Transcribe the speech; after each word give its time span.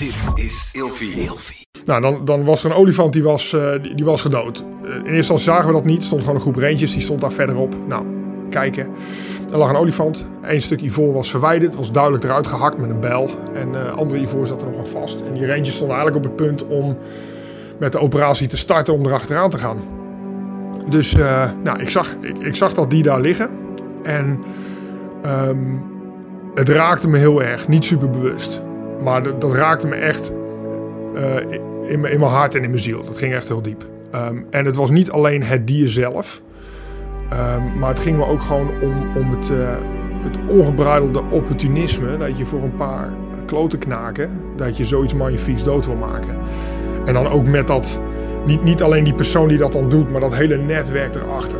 Dit 0.00 0.44
is 0.44 0.70
Ilfie. 0.72 1.66
Nou, 1.84 2.00
dan, 2.00 2.24
dan 2.24 2.44
was 2.44 2.64
er 2.64 2.70
een 2.70 2.76
olifant 2.76 3.12
die 3.12 3.22
was, 3.22 3.52
eh, 3.52 3.82
die, 3.82 3.94
die 3.94 4.04
was 4.04 4.20
gedood. 4.20 4.64
Eh, 4.82 4.88
in 4.88 4.96
eerste 4.96 5.14
instantie 5.14 5.44
zagen 5.44 5.66
we 5.66 5.72
dat 5.72 5.84
niet. 5.84 5.96
Er 5.98 6.04
stond 6.04 6.20
gewoon 6.20 6.36
een 6.36 6.42
groep 6.42 6.56
reentjes, 6.56 6.92
die 6.92 7.02
stond 7.02 7.20
daar 7.20 7.32
verderop. 7.32 7.74
Nou, 7.86 8.04
kijken. 8.50 8.88
Er 9.50 9.58
lag 9.58 9.68
een 9.68 9.76
olifant. 9.76 10.26
Eén 10.42 10.62
stuk 10.62 10.80
ivoor 10.80 11.12
was 11.12 11.30
verwijderd. 11.30 11.74
was 11.74 11.92
duidelijk 11.92 12.24
eruit 12.24 12.46
gehakt 12.46 12.78
met 12.78 12.90
een 12.90 13.00
bijl. 13.00 13.30
En 13.52 13.74
eh 13.74 13.96
andere 13.96 14.20
ivoor 14.20 14.46
zat 14.46 14.62
er 14.62 14.68
nog 14.68 14.78
aan 14.78 14.86
vast. 14.86 15.20
En 15.20 15.32
die 15.32 15.44
reentjes 15.44 15.74
stonden 15.74 15.96
eigenlijk 15.96 16.26
op 16.26 16.32
het 16.32 16.46
punt 16.46 16.66
om 16.66 16.96
met 17.78 17.92
de 17.92 17.98
operatie 17.98 18.48
te 18.48 18.56
starten 18.56 18.94
om 18.94 19.06
erachteraan 19.06 19.50
te 19.50 19.58
gaan. 19.58 19.78
Dus 20.88 21.14
eh, 21.14 21.50
nou, 21.62 21.80
ik, 21.80 21.90
zag, 21.90 22.16
ik, 22.20 22.38
ik 22.38 22.56
zag 22.56 22.74
dat 22.74 22.90
die 22.90 23.02
daar 23.02 23.20
liggen. 23.20 23.50
En 24.02 24.40
ehm, 25.22 25.76
het 26.54 26.68
raakte 26.68 27.08
me 27.08 27.18
heel 27.18 27.42
erg. 27.42 27.68
Niet 27.68 27.84
super 27.84 28.10
bewust. 28.10 28.62
Maar 29.02 29.22
dat, 29.38 29.52
raakte 29.52 29.86
me 29.86 29.94
echt 29.94 30.32
eh, 31.14 31.36
in, 31.86 32.00
mijn- 32.00 32.12
in 32.12 32.18
mijn 32.20 32.32
hart 32.32 32.54
en 32.54 32.62
in 32.62 32.70
mijn 32.70 32.82
ziel. 32.82 33.02
Dat 33.04 33.16
ging 33.18 33.34
echt 33.34 33.48
heel 33.48 33.62
diep. 33.62 33.84
Ehm, 34.10 34.36
en 34.50 34.64
het 34.64 34.76
was 34.76 34.90
niet 34.90 35.10
alleen 35.10 35.42
het 35.42 35.66
dier 35.66 35.88
zelf. 35.88 36.42
Ehm, 37.30 37.78
maar 37.78 37.88
het 37.88 37.98
ging 37.98 38.16
me 38.16 38.26
ook 38.26 38.40
gewoon 38.40 38.68
om, 38.82 39.16
om 39.16 39.30
het, 39.30 39.50
eh, 39.50 39.56
het 40.22 40.38
ongebruidelde 40.48 41.22
opportunisme. 41.30 42.16
Dat 42.16 42.38
je 42.38 42.44
voor 42.44 42.62
een 42.62 42.76
paar 42.76 43.08
kloten 43.46 43.78
knaken, 43.78 44.30
dat 44.56 44.76
je 44.76 44.84
zoiets 44.84 45.14
magnifieks 45.14 45.62
dood 45.64 45.86
wil 45.86 45.94
maken. 45.96 46.36
En 47.04 47.14
dan 47.14 47.26
ook 47.28 47.46
met 47.46 47.66
dat, 47.66 48.00
niet, 48.46 48.62
niet 48.62 48.82
alleen 48.82 49.04
die 49.04 49.14
persoon 49.14 49.48
die 49.48 49.58
dat 49.58 49.72
dan 49.72 49.88
doet, 49.88 50.10
maar 50.10 50.20
dat 50.20 50.34
hele 50.34 50.56
netwerk 50.56 51.14
erachter. 51.14 51.58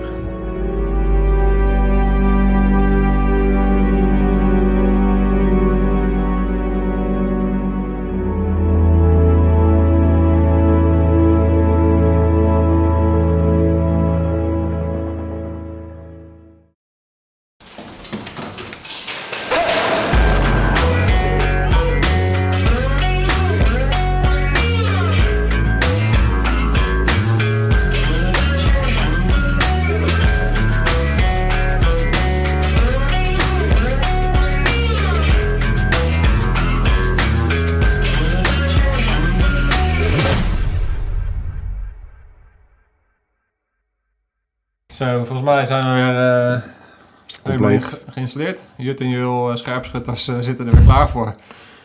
Geïnstalleerd. 48.20 48.60
Jut 48.76 49.00
en 49.00 49.08
Jul, 49.08 49.50
uh, 49.50 49.56
scherpschutters, 49.56 50.28
eh, 50.28 50.34
zitten 50.40 50.66
er 50.66 50.72
weer 50.74 50.84
klaar 50.84 51.08
voor. 51.08 51.34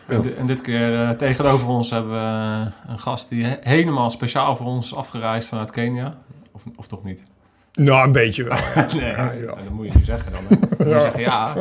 En, 0.06 0.16
Ja. 0.16 0.22
di- 0.22 0.32
en 0.32 0.46
dit 0.46 0.60
keer 0.60 1.02
eh, 1.02 1.10
tegenover 1.10 1.68
ons 1.68 1.90
hebben 1.90 2.12
we 2.12 2.18
eh, 2.18 2.90
een 2.92 2.98
gast 2.98 3.28
die 3.28 3.44
he- 3.44 3.56
helemaal 3.60 4.10
speciaal 4.10 4.56
voor 4.56 4.66
ons 4.66 4.86
is 4.86 4.94
afgereisd 4.94 5.48
vanuit 5.48 5.70
Kenia. 5.70 6.14
Of, 6.52 6.62
of 6.76 6.86
toch 6.86 7.04
niet? 7.04 7.22
Nou, 7.72 8.06
een 8.06 8.12
beetje 8.12 8.44
wel. 8.44 8.56
ja. 8.74 8.86
nee, 9.00 9.10
Ja, 9.10 9.32
ja. 9.32 9.46
dat 9.46 9.70
moet 9.72 9.92
je 9.92 9.98
nu 9.98 10.04
zeggen 10.04 10.32
dan. 10.32 10.40
hè. 10.48 10.56
Dan 10.76 10.86
moet 10.86 10.94
je 10.94 11.00
zeggen, 11.00 11.20
ja, 11.20 11.54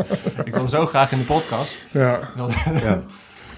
ik 0.44 0.56
wil 0.56 0.68
zo 0.68 0.86
graag 0.86 1.12
in 1.12 1.18
de 1.18 1.24
podcast. 1.24 1.86
Ja, 1.92 2.20
Dat- 2.38 2.54
Ja. 2.84 3.02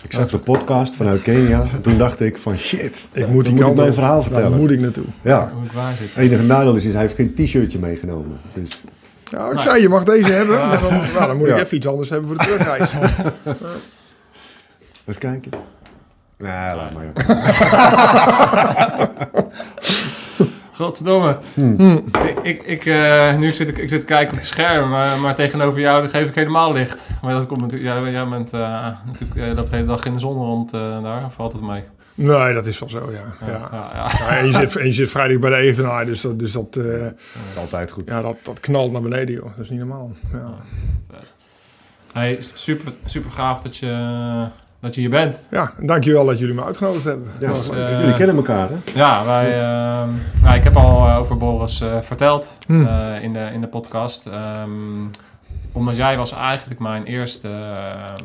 Ik 0.03 0.13
zag 0.13 0.29
de 0.29 0.37
podcast 0.39 0.95
vanuit 0.95 1.21
Kenia 1.21 1.61
en 1.73 1.81
toen 1.81 1.97
dacht 1.97 2.19
ik 2.19 2.37
van 2.37 2.57
shit, 2.57 3.07
ik 3.11 3.27
moet 3.27 3.45
die 3.45 3.53
moet 3.53 3.69
ik 3.69 3.75
mijn 3.75 3.93
verhaal 3.93 4.13
Daar 4.15 4.23
vertellen. 4.23 4.57
moet 4.57 4.71
ik 4.71 4.79
naartoe. 4.79 5.05
Ja. 5.21 5.51
hoe 5.53 5.63
het 5.63 5.73
waar 5.73 5.95
zit. 5.95 6.07
Het 6.15 6.17
enige 6.23 6.43
nadeel 6.43 6.75
is, 6.75 6.83
is 6.85 6.93
hij 6.93 7.01
heeft 7.01 7.15
geen 7.15 7.33
t-shirtje 7.33 7.79
meegenomen. 7.79 8.39
Dus 8.53 8.81
Nou, 9.31 9.49
ik 9.49 9.53
Nee. 9.55 9.63
zei, 9.63 9.81
je 9.81 9.89
mag 9.89 10.03
deze 10.03 10.31
hebben. 10.31 10.67
Maar 10.67 10.81
dan, 10.89 10.93
nou, 11.13 11.27
dan 11.27 11.37
moet 11.37 11.47
ik 11.47 11.57
even 11.57 11.77
iets 11.77 11.87
anders 11.87 12.09
hebben 12.09 12.27
voor 12.27 12.37
de 12.37 12.43
terugreis. 12.43 12.91
eens 15.05 15.17
kijken. 15.17 15.51
Nee, 16.37 16.75
laat 16.75 16.91
maar. 16.93 17.11
Godverdomme. 20.71 21.37
Hmm. 21.53 22.01
Ik, 22.25 22.39
ik, 22.43 22.63
ik, 22.63 22.85
eh, 22.85 23.35
nu 23.35 23.49
zit 23.49 23.67
ik, 23.67 23.77
ik 23.77 23.89
zit 23.89 23.99
te 23.99 24.05
kijken 24.05 24.29
op 24.29 24.35
het 24.37 24.45
scherm, 24.45 24.89
maar, 24.89 25.19
maar 25.19 25.35
tegenover 25.35 25.79
jou 25.79 26.01
dan 26.01 26.09
geef 26.09 26.27
ik 26.27 26.35
helemaal 26.35 26.73
licht. 26.73 27.09
Maar 27.21 27.33
dat 27.33 27.45
komt 27.45 27.61
natuurlijk, 27.61 27.99
jij, 28.03 28.11
jij 28.11 28.27
bent 28.27 28.53
eh, 28.53 28.87
natuurlijk 29.05 29.49
eh, 29.49 29.55
dat 29.55 29.69
de 29.69 29.75
hele 29.75 29.87
dag 29.87 30.05
in 30.05 30.13
de 30.13 30.19
zon 30.19 30.33
rond 30.33 30.73
eh, 30.73 31.03
daar, 31.03 31.25
of 31.25 31.33
valt 31.33 31.53
het 31.53 31.61
mee? 31.61 31.83
Nee, 32.17 32.53
dat 32.53 32.67
is 32.67 32.79
wel 32.79 32.89
zo, 32.89 33.11
ja. 33.11 33.47
ja. 33.47 33.69
ja, 33.71 33.89
ja. 33.93 34.11
Ja, 34.17 34.37
en, 34.37 34.45
je 34.45 34.51
zit, 34.51 34.75
en 34.75 34.85
je 34.85 34.93
zit 34.93 35.09
vrijdag 35.09 35.39
bij 35.39 35.49
de 35.49 35.55
evenaar, 35.55 36.05
dus 36.05 36.21
dat, 36.21 36.39
dus 36.39 36.51
dat, 36.51 36.75
eh, 36.75 37.07
Altijd 37.57 37.91
goed. 37.91 38.07
ja, 38.07 38.21
dat, 38.21 38.35
dat 38.43 38.59
knalt 38.59 38.91
naar 38.91 39.01
beneden, 39.01 39.35
joh. 39.35 39.45
Dat 39.45 39.63
is 39.63 39.69
niet 39.69 39.79
normaal. 39.79 40.11
Ja. 40.31 40.53
Hey, 42.13 42.37
super, 42.53 42.93
super 43.05 43.31
gaaf 43.31 43.61
dat 43.61 43.77
je, 43.77 44.47
dat 44.81 44.95
je 44.95 45.01
hier 45.01 45.09
bent. 45.09 45.41
ja 45.51 45.73
en 45.79 45.87
dankjewel 45.87 46.25
dat 46.25 46.39
jullie 46.39 46.53
me 46.55 46.63
uitgenodigd 46.63 47.03
hebben. 47.03 47.27
Ja, 47.39 47.51
Dus, 47.51 47.69
eh, 47.69 47.99
jullie 47.99 48.13
kennen 48.15 48.35
elkaar, 48.35 48.69
hè? 48.69 48.75
Ja, 48.93 49.25
wij, 49.25 49.51
ehm, 49.51 50.09
nou, 50.41 50.55
ik 50.57 50.63
heb 50.63 50.75
al 50.75 51.07
eh, 51.07 51.17
over 51.17 51.37
Boris 51.37 51.81
eh, 51.81 51.97
verteld 52.01 52.57
Hm. 52.65 52.85
eh, 52.85 53.23
in, 53.23 53.33
de, 53.33 53.49
in 53.53 53.61
de 53.61 53.67
podcast. 53.67 54.25
Ehm, 54.25 54.69
omdat 55.77 55.95
jij 55.95 56.17
was 56.17 56.31
eigenlijk 56.31 56.79
mijn 56.79 57.05
eerste, 57.05 57.47
ehm, 57.47 58.23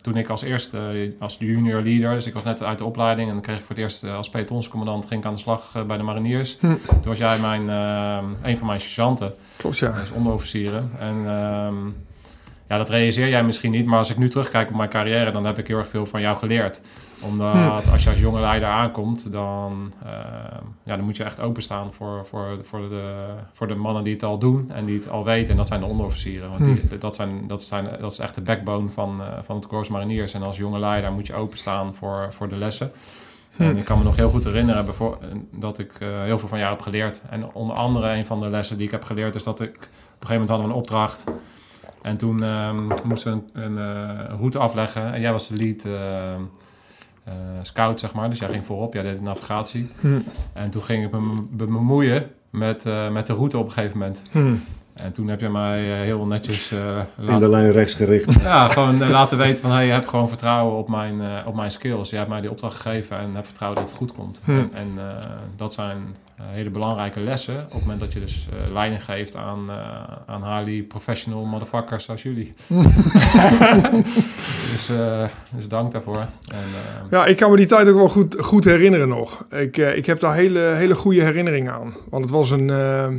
toen 0.00 0.16
ik 0.16 0.28
als 0.28 0.42
eerste, 0.42 1.12
als 1.18 1.36
junior 1.38 1.82
leader, 1.82 2.14
dus 2.14 2.26
ik 2.26 2.34
was 2.34 2.42
net 2.42 2.62
uit 2.62 2.78
de 2.78 2.84
opleiding 2.84 3.28
en 3.28 3.34
dan 3.34 3.42
kreeg 3.42 3.58
ik 3.58 3.64
voor 3.64 3.74
het 3.74 3.84
eerst 3.84 4.04
eh, 4.04 4.16
als 4.16 4.28
pelotonscommandant, 4.28 5.06
ging 5.06 5.20
ik 5.20 5.26
aan 5.26 5.34
de 5.34 5.40
slag 5.40 5.70
eh, 5.74 5.82
bij 5.82 5.96
de 5.96 6.02
mariniers. 6.02 6.56
Hm. 6.60 6.66
Toen 6.86 7.00
was 7.02 7.18
jij 7.18 7.38
mijn, 7.38 7.70
ehm, 7.70 8.24
een 8.42 8.58
van 8.58 8.66
mijn 8.66 8.80
sergeanten, 8.80 9.34
Klopt, 9.56 9.78
ja. 9.78 9.92
dus 9.92 10.10
onderofficieren. 10.10 10.90
En 10.98 11.16
ehm, 11.26 11.86
ja, 12.68 12.76
dat 12.76 12.90
realiseer 12.90 13.28
jij 13.28 13.44
misschien 13.44 13.70
niet, 13.70 13.86
maar 13.86 13.98
als 13.98 14.10
ik 14.10 14.16
nu 14.16 14.28
terugkijk 14.28 14.68
op 14.68 14.76
mijn 14.76 14.88
carrière, 14.88 15.32
dan 15.32 15.44
heb 15.44 15.58
ik 15.58 15.66
heel 15.66 15.78
erg 15.78 15.88
veel 15.88 16.06
van 16.06 16.20
jou 16.20 16.36
geleerd 16.36 16.80
omdat 17.24 17.90
als 17.92 18.04
je 18.04 18.10
als 18.10 18.20
jonge 18.20 18.40
leider 18.40 18.68
aankomt, 18.68 19.32
dan, 19.32 19.92
ehm, 20.04 20.64
ja, 20.82 20.96
dan 20.96 21.04
moet 21.04 21.16
je 21.16 21.24
echt 21.24 21.40
openstaan 21.40 21.92
voor, 21.92 22.26
voor, 22.26 22.58
voor, 22.62 22.88
de, 22.88 23.34
voor 23.52 23.68
de 23.68 23.74
mannen 23.74 24.04
die 24.04 24.12
het 24.12 24.22
al 24.22 24.38
doen 24.38 24.70
en 24.70 24.84
die 24.84 24.96
het 24.96 25.08
al 25.08 25.24
weten. 25.24 25.50
En 25.50 25.56
dat 25.56 25.68
zijn 25.68 25.80
de 25.80 25.86
onderofficieren. 25.86 26.50
Want 26.50 26.64
die, 26.64 26.98
dat, 26.98 27.16
zijn, 27.16 27.46
dat, 27.46 27.62
zijn, 27.62 27.88
dat 28.00 28.12
is 28.12 28.18
echt 28.18 28.34
de 28.34 28.40
backbone 28.40 28.90
van, 28.90 29.20
eh, 29.20 29.26
van 29.42 29.56
het 29.56 29.66
Corps 29.66 29.88
Mariniers. 29.88 30.34
En 30.34 30.42
als 30.42 30.56
jonge 30.56 30.78
leider 30.78 31.12
moet 31.12 31.26
je 31.26 31.34
openstaan 31.34 31.94
voor, 31.94 32.28
voor 32.30 32.48
de 32.48 32.56
lessen. 32.56 32.92
En 33.56 33.76
ik 33.76 33.84
kan 33.84 33.98
me 33.98 34.04
nog 34.04 34.16
heel 34.16 34.30
goed 34.30 34.44
herinneren 34.44 34.86
dat 35.50 35.78
ik 35.78 35.92
eh, 35.92 36.22
heel 36.22 36.38
veel 36.38 36.48
van 36.48 36.58
jou 36.58 36.70
heb 36.70 36.82
geleerd. 36.82 37.22
En 37.30 37.52
onder 37.52 37.76
andere 37.76 38.16
een 38.16 38.26
van 38.26 38.40
de 38.40 38.48
lessen 38.48 38.76
die 38.76 38.86
ik 38.86 38.92
heb 38.92 39.04
geleerd 39.04 39.34
is 39.34 39.42
dat 39.42 39.60
ik... 39.60 39.74
Op 40.14 40.20
een 40.20 40.26
gegeven 40.26 40.32
moment 40.32 40.48
hadden 40.48 40.66
we 40.66 40.72
een 40.72 40.80
opdracht. 40.80 41.24
En 42.02 42.16
toen 42.16 42.42
ehm, 42.42 42.86
moesten 43.04 43.44
we 43.52 43.60
een, 43.60 43.76
een, 43.76 43.78
eh, 43.78 44.38
route 44.38 44.58
afleggen. 44.58 45.12
En 45.12 45.20
jij 45.20 45.32
was 45.32 45.48
de 45.48 45.56
lead 45.56 45.84
ehm, 45.84 46.42
eh, 47.24 47.32
scout, 47.62 48.00
zeg 48.00 48.12
maar. 48.12 48.28
Dus 48.28 48.38
jij 48.38 48.48
ging 48.48 48.66
voorop, 48.66 48.94
jij 48.94 49.02
deed 49.02 49.16
de 49.16 49.22
navigatie. 49.22 49.88
Hm. 50.00 50.20
En 50.52 50.70
toen 50.70 50.82
ging 50.82 51.04
ik 51.04 51.10
me 51.10 51.42
be- 51.50 51.66
bemoeien 51.66 52.30
met, 52.50 52.86
eh, 52.86 53.10
met 53.10 53.26
de 53.26 53.32
route 53.32 53.58
op 53.58 53.66
een 53.66 53.72
gegeven 53.72 53.98
moment. 53.98 54.22
Hm. 54.30 54.54
En 54.94 55.12
toen 55.12 55.28
heb 55.28 55.40
je 55.40 55.48
mij 55.48 55.92
eh, 55.92 56.00
heel 56.00 56.26
netjes 56.26 56.72
In 57.26 57.38
de 57.38 57.48
lijn 57.48 57.72
rechts 57.72 57.94
gericht. 57.94 58.42
ja, 58.42 58.68
gewoon 58.68 59.08
laten 59.08 59.38
weten 59.38 59.62
van... 59.62 59.70
Hey, 59.70 59.86
je 59.86 59.92
hebt 59.92 60.08
gewoon 60.08 60.28
vertrouwen 60.28 60.78
op 60.78 60.88
mijn, 60.88 61.46
op 61.46 61.54
mijn 61.54 61.70
skills. 61.70 62.10
Je 62.10 62.16
hebt 62.16 62.28
mij 62.28 62.40
die 62.40 62.50
opdracht 62.50 62.76
gegeven 62.76 63.18
en 63.18 63.34
heb 63.34 63.46
vertrouwen 63.46 63.80
dat 63.80 63.88
het 63.88 63.98
goed 63.98 64.12
komt. 64.12 64.40
Hm. 64.44 64.50
En, 64.50 64.70
en 64.72 64.98
dat 65.56 65.74
zijn 65.74 66.16
hele 66.42 66.70
belangrijke 66.70 67.20
lessen. 67.20 67.64
Op 67.64 67.70
het 67.72 67.80
moment 67.80 68.00
dat 68.00 68.12
je 68.12 68.20
dus 68.20 68.48
eh, 68.52 68.72
leiding 68.72 69.04
geeft 69.04 69.36
aan, 69.36 69.70
eh 69.70 70.02
aan 70.26 70.44
highly 70.44 70.82
professional 70.82 71.44
motherfuckers 71.44 72.04
zoals 72.04 72.22
jullie. 72.22 72.54
dus, 74.72 74.88
eh, 74.90 75.24
dus 75.50 75.68
dank 75.68 75.92
daarvoor. 75.92 76.16
En, 76.16 76.28
eh, 76.52 77.10
Ja, 77.10 77.26
ik 77.26 77.36
kan 77.36 77.50
me 77.50 77.56
die 77.56 77.66
tijd 77.66 77.88
ook 77.88 77.94
wel 77.96 78.08
goed, 78.08 78.36
goed 78.40 78.64
herinneren 78.64 79.08
nog. 79.08 79.44
Ik, 79.50 79.78
eh, 79.78 79.96
ik 79.96 80.06
heb 80.06 80.20
daar 80.20 80.34
hele, 80.34 80.58
hele 80.60 80.94
goede 80.94 81.22
herinneringen 81.22 81.72
aan. 81.72 81.94
Want 82.10 82.24
het 82.24 82.32
was 82.32 82.50
een... 82.50 82.70
eh, 82.70 83.04
eh, 83.04 83.12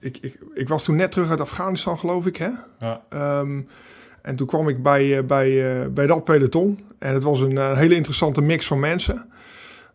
ik, 0.00 0.18
ik, 0.20 0.38
ik 0.54 0.68
was 0.68 0.84
toen 0.84 0.96
net 0.96 1.12
terug 1.12 1.30
uit 1.30 1.40
Afghanistan, 1.40 1.98
geloof 1.98 2.26
ik, 2.26 2.36
hè? 2.36 2.48
ja. 2.78 3.00
Ehm, 3.08 3.60
en 4.22 4.36
toen 4.36 4.46
kwam 4.46 4.68
ik 4.68 4.82
bij, 4.82 5.18
eh, 5.18 5.24
bij, 5.24 5.80
eh, 5.82 5.86
bij 5.88 6.06
dat 6.06 6.24
peloton. 6.24 6.78
En 6.98 7.14
het 7.14 7.22
was 7.22 7.40
een 7.40 7.58
eh, 7.58 7.76
hele 7.76 7.94
interessante 7.94 8.40
mix 8.40 8.66
van 8.66 8.80
mensen. 8.80 9.26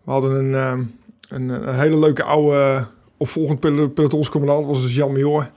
We 0.03 0.11
hadden 0.11 0.31
een, 0.45 0.55
ehm, 0.55 0.81
een, 1.27 1.49
een 1.49 1.75
hele 1.79 1.97
leuke 1.99 2.23
oude 2.23 2.85
opvolgend 3.17 3.59
pel- 3.59 3.89
pelotonscommandant. 3.89 4.65
was 4.65 4.81
dus 4.81 4.95
Jan 4.95 5.11
Major. 5.11 5.49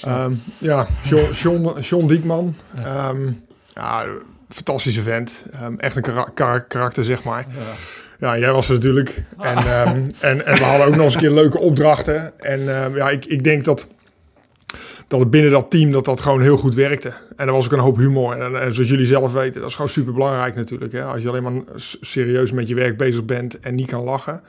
Ehm, 0.00 0.32
ja, 0.58 0.86
John, 1.04 1.32
John, 1.32 1.80
John 1.80 2.06
Diekman. 2.06 2.54
Ehm, 2.76 3.26
ja, 3.74 4.04
fantastische 4.48 5.02
vent. 5.02 5.42
Ehm, 5.52 5.74
echt 5.76 5.96
een 5.96 6.02
kara- 6.02 6.30
kara- 6.34 6.58
karakter, 6.58 7.04
zeg 7.04 7.24
maar. 7.24 7.46
Ja. 7.50 7.72
Ja, 8.18 8.38
jij 8.38 8.52
was 8.52 8.68
er 8.68 8.74
natuurlijk. 8.74 9.24
En, 9.38 9.56
ehm, 9.56 10.06
en, 10.20 10.46
en 10.46 10.54
we 10.58 10.64
hadden 10.64 10.86
ook 10.86 10.94
nog 10.96 11.04
eens 11.04 11.14
een 11.14 11.20
keer 11.20 11.30
leuke 11.30 11.58
opdrachten. 11.58 12.40
En 12.40 12.60
ja, 12.94 13.10
ik, 13.10 13.24
ik 13.24 13.44
denk 13.44 13.64
dat, 13.64 13.86
dat 15.08 15.20
het 15.20 15.30
binnen 15.30 15.50
dat 15.50 15.70
team 15.70 15.90
dat 15.90 16.04
dat 16.04 16.20
gewoon 16.20 16.40
heel 16.40 16.56
goed 16.56 16.74
werkte. 16.74 17.12
En 17.36 17.46
er 17.46 17.52
was 17.52 17.64
ook 17.64 17.72
een 17.72 17.78
hoop 17.78 17.96
humor. 17.96 18.36
En, 18.40 18.60
en 18.62 18.72
zoals 18.74 18.88
jullie 18.90 19.06
zelf 19.06 19.32
weten, 19.32 19.60
dat 19.60 19.70
is 19.70 19.76
gewoon 19.76 19.90
super 19.90 20.12
belangrijk 20.12 20.54
natuurlijk. 20.54 20.92
Hè? 20.92 21.02
Als 21.04 21.22
je 21.22 21.28
alleen 21.28 21.42
maar 21.42 21.52
serieus 22.00 22.52
met 22.52 22.68
je 22.68 22.74
werk 22.74 22.96
bezig 22.96 23.24
bent 23.24 23.60
en 23.60 23.74
niet 23.74 23.86
kan 23.88 24.02
lachen, 24.02 24.42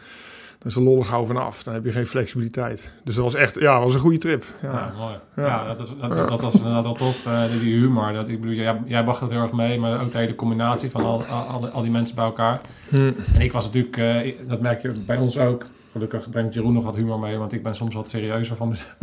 dan 0.64 0.72
is 0.72 0.74
de 0.74 0.82
lol 0.82 1.02
gauw 1.04 1.26
vanaf. 1.26 1.64
Dan 1.64 1.74
heb 1.74 1.86
je 1.86 1.92
geen 1.92 2.08
flexibiliteit. 2.08 2.92
Dus 3.04 3.16
dat 3.16 3.24
was 3.24 3.34
echt, 3.34 3.60
ja, 3.60 3.74
dat 3.76 3.84
was 3.84 3.94
een 3.94 4.00
goede 4.00 4.18
trip. 4.18 4.46
Ja, 4.62 4.72
Ja, 4.72 4.92
mooi. 4.98 5.16
Ja. 5.36 5.46
Ja, 5.46 5.66
dat, 5.66 5.80
is, 5.80 5.94
dat, 6.02 6.30
dat 6.30 6.42
was 6.42 6.56
inderdaad 6.56 6.84
wel 6.84 6.94
tof, 6.94 7.26
eh, 7.26 7.42
die- 7.62 7.74
humor. 7.74 8.14
Dat, 8.14 8.28
ik 8.28 8.42
bedoel, 8.42 8.56
jij, 8.56 8.82
jij 8.86 9.04
bracht 9.04 9.20
het 9.22 9.30
heel 9.30 9.42
erg 9.42 9.52
mee, 9.52 9.80
maar 9.80 10.02
ook 10.02 10.12
de 10.12 10.18
hele 10.18 10.36
combinatie 10.36 10.90
van 10.92 11.04
al, 11.04 11.24
al, 11.26 11.68
al, 11.70 11.82
die- 11.82 11.92
mensen 11.92 12.16
bij 12.16 12.26
elkaar. 12.26 12.62
Hm. 12.90 13.12
En 13.36 13.42
ik 13.42 13.52
was 13.52 13.66
natuurlijk, 13.66 13.98
eh, 13.98 14.34
dat 14.48 14.62
merk 14.62 14.82
je 14.82 14.92
bij 15.06 15.18
ons 15.18 15.38
ook. 15.38 15.66
Gelukkig 15.92 16.30
brengt 16.30 16.54
Jeroen 16.54 16.74
nog 16.74 16.84
wat 16.84 16.96
humor 16.96 17.20
mee, 17.20 17.38
want 17.38 17.54
ik 17.54 17.64
ben 17.64 17.76
soms 17.76 17.96
wat 17.96 18.10
serieuzer 18.10 18.56
van 18.56 18.68
mezelf. 18.70 18.96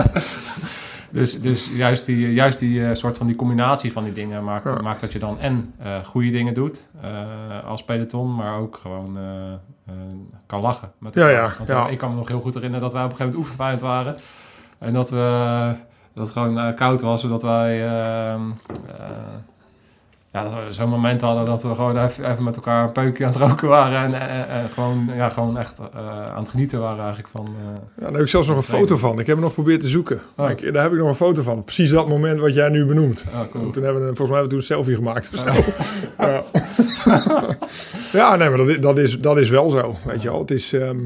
dus, 1.10 1.40
dus 1.40 1.70
juist 1.76 2.06
die, 2.06 2.32
juist 2.32 2.58
die 2.58 2.86
eh, 2.86 2.94
soort 2.94 3.16
van 3.18 3.26
die 3.26 3.36
combinatie 3.36 3.92
van 3.92 4.04
die 4.04 4.12
dingen 4.12 4.44
maakt, 4.44 4.64
Ja. 4.64 4.80
maakt 4.82 5.00
dat 5.00 5.12
je 5.12 5.18
dan 5.18 5.38
en 5.38 5.74
eh, 5.78 6.04
goede 6.04 6.30
dingen 6.30 6.54
doet 6.54 6.88
eh, 7.02 7.64
als 7.66 7.84
peloton, 7.84 8.34
maar 8.34 8.58
ook 8.58 8.78
gewoon 8.82 9.18
eh, 9.86 9.94
eh, 9.94 10.16
kan 10.46 10.60
lachen. 10.60 10.92
Met 10.98 11.14
Ja, 11.14 11.28
ja, 11.28 11.52
Want 11.56 11.68
ja. 11.68 11.86
eh, 11.86 11.92
ik 11.92 11.98
kan 11.98 12.10
me 12.10 12.16
nog 12.16 12.28
heel 12.28 12.40
goed 12.40 12.54
herinneren 12.54 12.82
dat 12.84 12.92
wij 12.92 13.04
op 13.04 13.10
een 13.10 13.16
gegeven 13.16 13.38
moment 13.38 13.50
oefenfeind 13.50 13.80
waren. 13.80 14.16
En 14.78 14.92
dat 14.92 15.10
we 15.10 15.26
dat 16.14 16.26
het 16.26 16.32
gewoon 16.32 16.58
eh, 16.58 16.74
koud 16.74 17.00
was, 17.00 17.20
zodat 17.20 17.42
wij 17.42 17.86
ehm, 17.88 18.50
eh, 18.98 19.06
ja, 20.32 20.42
dat 20.42 20.52
we 20.52 20.72
zo'n 20.72 20.90
moment 20.90 21.20
hadden 21.20 21.44
dat 21.44 21.62
we 21.62 21.74
gewoon 21.74 22.04
even, 22.04 22.30
even 22.30 22.44
met 22.44 22.56
elkaar 22.56 22.84
een 22.84 22.92
peukje 22.92 23.24
aan 23.24 23.32
het 23.32 23.40
roken 23.40 23.68
waren 23.68 23.98
en, 24.14 24.28
en, 24.28 24.48
en 24.48 24.68
gewoon, 24.68 25.10
ja, 25.16 25.28
gewoon 25.28 25.58
echt 25.58 25.78
eh, 25.94 26.32
aan 26.32 26.38
het 26.38 26.48
genieten 26.48 26.80
waren 26.80 26.98
eigenlijk 27.04 27.28
van. 27.28 27.46
eh, 27.46 27.52
Ja, 27.96 28.02
daar 28.04 28.12
heb 28.12 28.20
ik 28.20 28.28
zelfs 28.28 28.46
nog 28.48 28.56
een 28.56 28.62
foto 28.62 28.96
van. 28.96 29.12
Ik 29.12 29.26
heb 29.26 29.26
hem 29.26 29.40
nog 29.44 29.48
geprobeerd 29.54 29.80
te 29.80 29.88
zoeken. 29.88 30.20
Oh. 30.36 30.50
Ik- 30.50 30.72
daar 30.72 30.82
heb 30.82 30.92
ik 30.92 30.98
nog 30.98 31.08
een 31.08 31.14
foto 31.14 31.42
van. 31.42 31.64
Precies 31.64 31.90
dat 31.90 32.08
moment 32.08 32.40
wat 32.40 32.54
jij 32.54 32.68
nu 32.68 32.84
benoemt. 32.86 33.24
oh, 33.34 33.40
cool. 33.50 33.70
Toen 33.70 33.82
hebben 33.82 34.02
we, 34.08 34.16
volgens 34.16 34.28
mij 34.30 34.38
hebben 34.38 34.42
we 34.42 34.48
toen 34.48 34.58
een 34.58 34.84
selfie 34.84 34.94
gemaakt. 34.96 35.30
of 35.34 35.38
zo. 35.38 35.60
Oh. 36.22 36.28
Ja. 36.28 36.42
ja, 38.20 38.36
nee, 38.36 38.48
maar 38.48 38.58
dat 38.58 38.68
is, 38.68 38.78
dat 38.80 38.98
is, 38.98 39.20
dat 39.20 39.38
is 39.38 39.48
wel 39.48 39.70
zo. 39.70 39.94
Weet 40.04 40.22
je 40.22 40.28
wel. 40.30 40.38
Het 40.38 40.50
is... 40.50 40.72
ehm, 40.72 41.04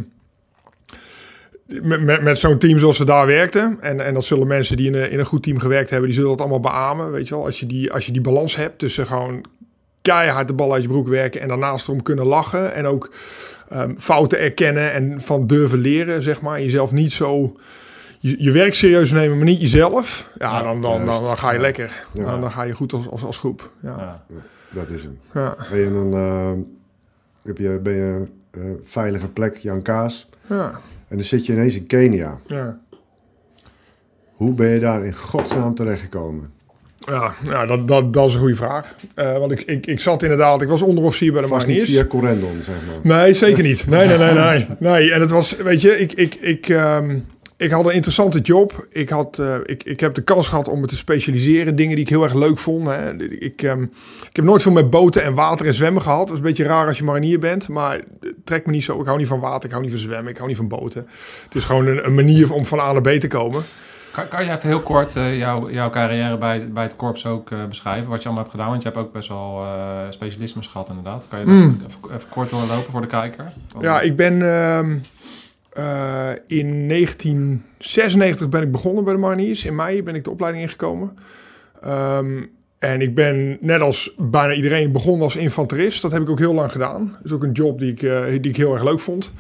met 1.67 2.01
met, 2.03 2.23
met 2.23 2.39
zo'n 2.39 2.59
team 2.59 2.79
zoals 2.79 2.99
we 2.99 3.05
daar 3.05 3.27
werkten... 3.27 3.79
En, 3.81 4.01
en 4.05 4.15
dat 4.15 4.25
zullen 4.25 4.47
mensen 4.47 4.77
die 4.77 4.87
in 4.87 4.95
een, 4.95 5.11
in 5.11 5.19
een 5.19 5.25
goed 5.25 5.43
team 5.43 5.59
gewerkt 5.59 5.91
hebben... 5.91 6.09
die 6.09 6.19
zullen 6.19 6.31
dat 6.37 6.41
allemaal 6.41 6.61
beamen. 6.61 7.11
Weet 7.11 7.29
je 7.29 7.35
wel. 7.35 7.45
Als 7.45 7.61
je 7.61 7.67
die, 7.67 7.93
als 7.93 8.07
je 8.07 8.13
die 8.13 8.21
balans 8.21 8.57
hebt 8.57 8.79
tussen 8.79 9.07
gewoon 9.07 9.45
keihard 10.03 10.47
de 10.49 10.55
bal 10.55 10.73
uit 10.73 10.83
je 10.83 10.89
broek 10.89 11.09
werken... 11.09 11.41
en 11.41 11.49
daarnaast 11.49 11.89
erom 11.89 12.03
kunnen 12.03 12.27
lachen. 12.27 12.75
En 12.75 12.87
ook 12.87 13.11
ehm, 13.69 13.95
fouten 13.99 14.39
erkennen 14.39 14.93
en 14.93 15.21
van 15.21 15.47
durven 15.47 15.79
leren, 15.79 16.23
zeg 16.23 16.41
maar. 16.41 16.57
En 16.57 16.63
jezelf 16.63 16.93
niet 16.93 17.13
zo... 17.13 17.57
Je, 18.19 18.43
je 18.43 18.51
werk 18.51 18.75
serieus 18.75 19.11
nemen, 19.11 19.37
maar 19.37 19.47
niet 19.47 19.61
jezelf. 19.61 20.31
Ja, 20.39 20.51
Ja, 20.57 20.63
dan, 20.63 20.81
dan, 20.83 21.07
dan, 21.07 21.25
dan 21.25 21.39
ga 21.39 21.49
je 21.51 21.57
Ja. 21.57 21.61
lekker. 21.63 22.05
Ja. 22.13 22.25
Dan, 22.25 22.41
dan 22.41 22.51
ga 22.53 22.63
je 22.63 22.73
goed 22.75 22.93
als, 22.93 23.09
als, 23.09 23.25
als 23.25 23.39
groep. 23.39 23.71
Ja. 23.81 23.97
Ja. 24.29 24.41
Dat 24.71 24.89
is 24.89 25.03
hem. 25.03 25.19
Ja. 25.33 25.57
Ben 25.71 25.79
je 25.79 25.93
dan 25.93 26.15
eh, 26.15 26.53
heb 27.43 27.59
je, 27.59 27.81
ben 27.83 27.95
je 27.95 28.23
eh, 28.51 28.63
veilige 28.83 29.29
plek, 29.29 29.57
Jan 29.57 29.83
Kaas. 29.83 30.29
Ja. 30.47 30.81
En 31.09 31.17
dan 31.17 31.25
zit 31.25 31.47
je 31.47 31.53
ineens 31.53 31.75
in 31.75 31.87
Kenia. 31.87 32.39
Ja. 32.47 32.79
Hoe 34.33 34.53
ben 34.53 34.69
je 34.69 34.81
daar 34.81 35.05
in 35.05 35.15
godsnaam 35.15 35.75
terechtgekomen? 35.75 36.55
Ja, 36.99 37.35
nou, 37.45 37.67
dat, 37.67 37.89
dat, 37.89 38.13
dat 38.13 38.29
is 38.29 38.35
een 38.35 38.41
goede 38.41 38.55
vraag. 38.55 38.97
Eh, 39.15 39.39
want 39.39 39.53
ik, 39.53 39.61
ik, 39.61 39.87
ik 39.87 40.01
zat 40.01 40.23
inderdaad, 40.23 40.63
ik 40.63 40.69
was 40.69 40.83
onderofficier 40.83 41.33
bij 41.33 41.43
de 41.43 41.49
Vast 41.49 41.67
niet 41.67 41.83
via 41.83 42.05
Corendon, 42.05 42.63
zeg 42.63 42.75
maar. 42.87 43.23
Nee, 43.23 43.35
zeker 43.35 43.63
niet. 43.63 43.87
Nee, 43.87 44.07
nee, 44.07 44.19
nee, 44.19 44.33
nee. 44.33 44.67
nee. 44.79 45.13
En 45.13 45.21
het 45.21 45.31
was, 45.31 45.57
weet 45.57 45.81
je, 45.81 45.99
ik, 45.99 46.13
ik, 46.13 46.35
ik, 46.35 46.69
ehm, 46.69 47.19
ik 47.57 47.71
had 47.71 47.85
een 47.85 47.95
interessante 47.95 48.41
job. 48.41 48.87
Ik, 48.91 49.09
had, 49.09 49.39
eh, 49.39 49.55
ik, 49.65 49.83
ik 49.85 50.01
heb 50.01 50.15
de 50.15 50.23
kans 50.23 50.49
gehad 50.49 50.69
om 50.69 50.81
me 50.81 50.87
te 50.87 50.97
specialiseren. 50.97 51.67
in 51.67 51.77
Dingen 51.77 51.95
die 51.95 52.05
ik 52.05 52.11
heel 52.11 52.23
erg 52.23 52.35
leuk 52.35 52.59
vond. 52.59 52.87
Hè. 52.87 53.13
Ik, 53.23 53.63
ehm, 53.63 53.83
ik 54.31 54.37
heb 54.37 54.45
nooit 54.45 54.63
veel 54.63 54.73
met 54.73 54.91
boten 54.91 55.23
en 55.23 55.35
water 55.35 55.67
en 55.67 55.75
zwemmen 55.75 56.03
gehad. 56.03 56.19
Dat 56.21 56.31
is 56.31 56.37
een 56.39 56.43
beetje 56.47 56.65
raar 56.65 56.87
als 56.87 56.99
je 56.99 57.05
marinier 57.05 57.39
bent. 57.39 57.69
Maar 57.69 58.01
het 58.21 58.35
trekt 58.45 58.67
me 58.67 58.73
niet 58.73 58.85
zo. 58.85 59.01
Ik 59.01 59.07
hou 59.07 59.19
niet 59.19 59.27
van 59.27 59.41
water, 59.41 59.65
ik 59.65 59.71
hou 59.71 59.83
niet 59.83 59.91
van 59.93 60.01
zwemmen, 60.01 60.31
ik 60.31 60.37
hou 60.37 60.49
niet 60.49 60.57
van 60.57 60.69
boten. 60.69 61.07
Het 61.45 61.55
is 61.55 61.65
gewoon 61.65 61.87
een, 61.87 62.07
een 62.07 62.15
manier 62.15 62.53
om 62.53 62.67
van 62.67 62.81
A 62.81 62.93
naar 62.93 63.01
B 63.03 63.09
te 63.09 63.29
komen. 63.29 63.63
Kan, 64.13 64.29
kan 64.29 64.45
je 64.45 64.51
even 64.51 64.69
heel 64.69 64.81
kort 64.81 65.17
eh, 65.17 65.39
jouw, 65.39 65.71
jouw 65.71 65.91
carrière 65.91 66.39
bij, 66.39 66.69
bij 66.73 66.83
het 66.83 66.97
korps 66.97 67.27
ook 67.27 67.51
eh, 67.51 67.65
beschrijven? 67.65 68.09
Wat 68.09 68.19
je 68.19 68.25
allemaal 68.25 68.43
hebt 68.45 68.55
gedaan? 68.55 68.71
Want 68.71 68.83
je 68.83 68.89
hebt 68.89 69.01
ook 69.01 69.13
best 69.13 69.29
wel 69.29 69.65
eh 69.65 70.01
specialismes 70.11 70.67
gehad 70.67 70.89
inderdaad. 70.89 71.27
Kan 71.29 71.39
je 71.39 71.45
dat 71.45 71.55
Mm. 71.55 71.81
even, 71.87 72.17
even 72.17 72.29
kort 72.29 72.51
doorlopen 72.51 72.93
voor 72.93 73.01
de 73.01 73.07
kijker? 73.07 73.45
Ja, 73.81 74.01
ik 74.01 74.17
ben 74.17 74.43
eh, 75.77 76.31
in 76.47 76.89
1996 76.89 78.49
ben 78.49 78.63
ik 78.63 78.71
begonnen 78.71 79.05
bij 79.05 79.13
de 79.13 79.19
Mariniers. 79.19 79.65
In 79.65 79.75
mei 79.75 80.03
ben 80.03 80.15
ik 80.15 80.25
de 80.25 80.31
opleiding 80.31 80.65
ingekomen. 80.65 81.19
Ehm, 81.83 82.43
en 82.79 83.01
ik 83.01 83.15
ben 83.15 83.59
net 83.61 83.81
als 83.81 84.15
bijna 84.19 84.55
iedereen 84.55 84.93
begonnen 84.93 85.23
als 85.23 85.37
infanterist. 85.37 86.03
Dat 86.03 86.13
heb 86.13 86.23
ik 86.23 86.31
ook 86.31 86.39
heel 86.39 86.55
lang 86.55 86.73
gedaan. 86.73 87.09
Dat 87.13 87.25
is 87.25 87.33
ook 87.33 87.43
een 87.43 87.53
job 87.53 87.79
die 87.79 87.93
ik, 87.93 88.03
eh, 88.03 88.23
die 88.27 88.51
ik 88.51 88.57
heel 88.57 88.73
erg 88.73 88.85
leuk 88.85 89.01
vond. 89.01 89.33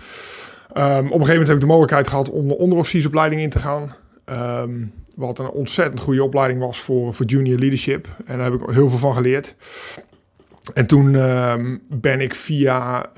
Ehm, 0.72 0.88
op 0.88 1.02
een 1.02 1.10
gegeven 1.10 1.28
moment 1.28 1.46
heb 1.46 1.56
ik 1.56 1.60
de 1.60 1.66
mogelijkheid 1.66 2.08
gehad 2.08 2.30
om 2.30 2.48
de 2.48 2.58
onderofficiersopleiding 2.58 3.40
in 3.40 3.50
te 3.50 3.58
gaan. 3.58 3.94
Ehm, 4.24 4.84
wat 5.14 5.38
een 5.38 5.50
ontzettend 5.50 6.00
goede 6.00 6.24
opleiding 6.24 6.60
was 6.60 6.78
voor, 6.78 7.14
voor 7.14 7.26
junior 7.26 7.58
leadership. 7.58 8.08
En 8.24 8.38
daar 8.38 8.50
heb 8.50 8.60
ik 8.60 8.70
heel 8.70 8.88
veel 8.88 8.98
van 8.98 9.14
geleerd. 9.14 9.54
En 10.74 10.86
toen 10.86 11.12
ben 11.88 12.20
ik 12.20 12.34
via 12.34 13.10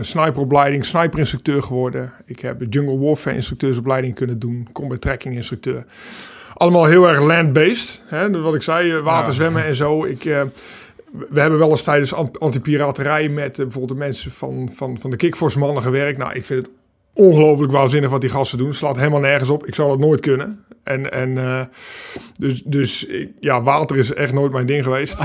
sniperopleiding 0.00 0.84
sniperinstructeur 0.84 1.62
geworden. 1.62 2.12
Ik 2.24 2.40
heb 2.40 2.62
jungle 2.70 2.98
warfare 2.98 3.36
instructeursopleiding 3.36 4.14
kunnen 4.14 4.38
doen. 4.38 4.68
Combat 4.72 5.00
tracking 5.00 5.34
instructeur. 5.34 5.84
Allemaal 6.54 6.84
heel 6.84 7.08
erg 7.08 7.20
land-based. 7.20 8.02
Hè? 8.06 8.40
Wat 8.40 8.54
ik 8.54 8.62
zei, 8.62 8.92
eh, 8.92 9.02
water, 9.02 9.34
zwemmen 9.34 9.64
en 9.64 9.76
zo. 9.76 10.04
Ik, 10.04 10.24
eh, 10.24 10.42
we 11.30 11.40
hebben 11.40 11.58
wel 11.58 11.70
eens 11.70 11.82
tijdens 11.82 12.14
ant- 12.14 12.40
antipiraterij 12.40 13.28
met 13.28 13.58
eh, 13.58 13.64
bijvoorbeeld 13.64 13.98
de 13.98 14.04
mensen 14.04 14.30
van, 14.30 14.70
van, 14.74 14.98
van 14.98 15.10
de 15.10 15.16
Kickforce 15.16 15.58
mannen 15.58 15.82
gewerkt. 15.82 16.18
Nou, 16.18 16.32
ik 16.32 16.44
vind 16.44 16.62
het 16.62 16.70
ongelooflijk 17.18 17.72
waanzinnig 17.72 18.10
wat 18.10 18.20
die 18.20 18.30
gasten 18.30 18.58
doen. 18.58 18.74
Slaat 18.74 18.96
helemaal 18.96 19.20
nergens 19.20 19.50
op. 19.50 19.66
Ik 19.66 19.74
zou 19.74 19.88
dat 19.88 19.98
nooit 19.98 20.20
kunnen. 20.20 20.64
En, 20.82 21.12
en 21.12 21.38
eh, 21.38 21.60
dus, 22.38 22.62
dus 22.64 23.06
ja, 23.40 23.62
water 23.62 23.96
is 23.96 24.12
echt 24.14 24.32
nooit 24.32 24.52
mijn 24.52 24.66
ding 24.66 24.82
geweest. 24.84 25.18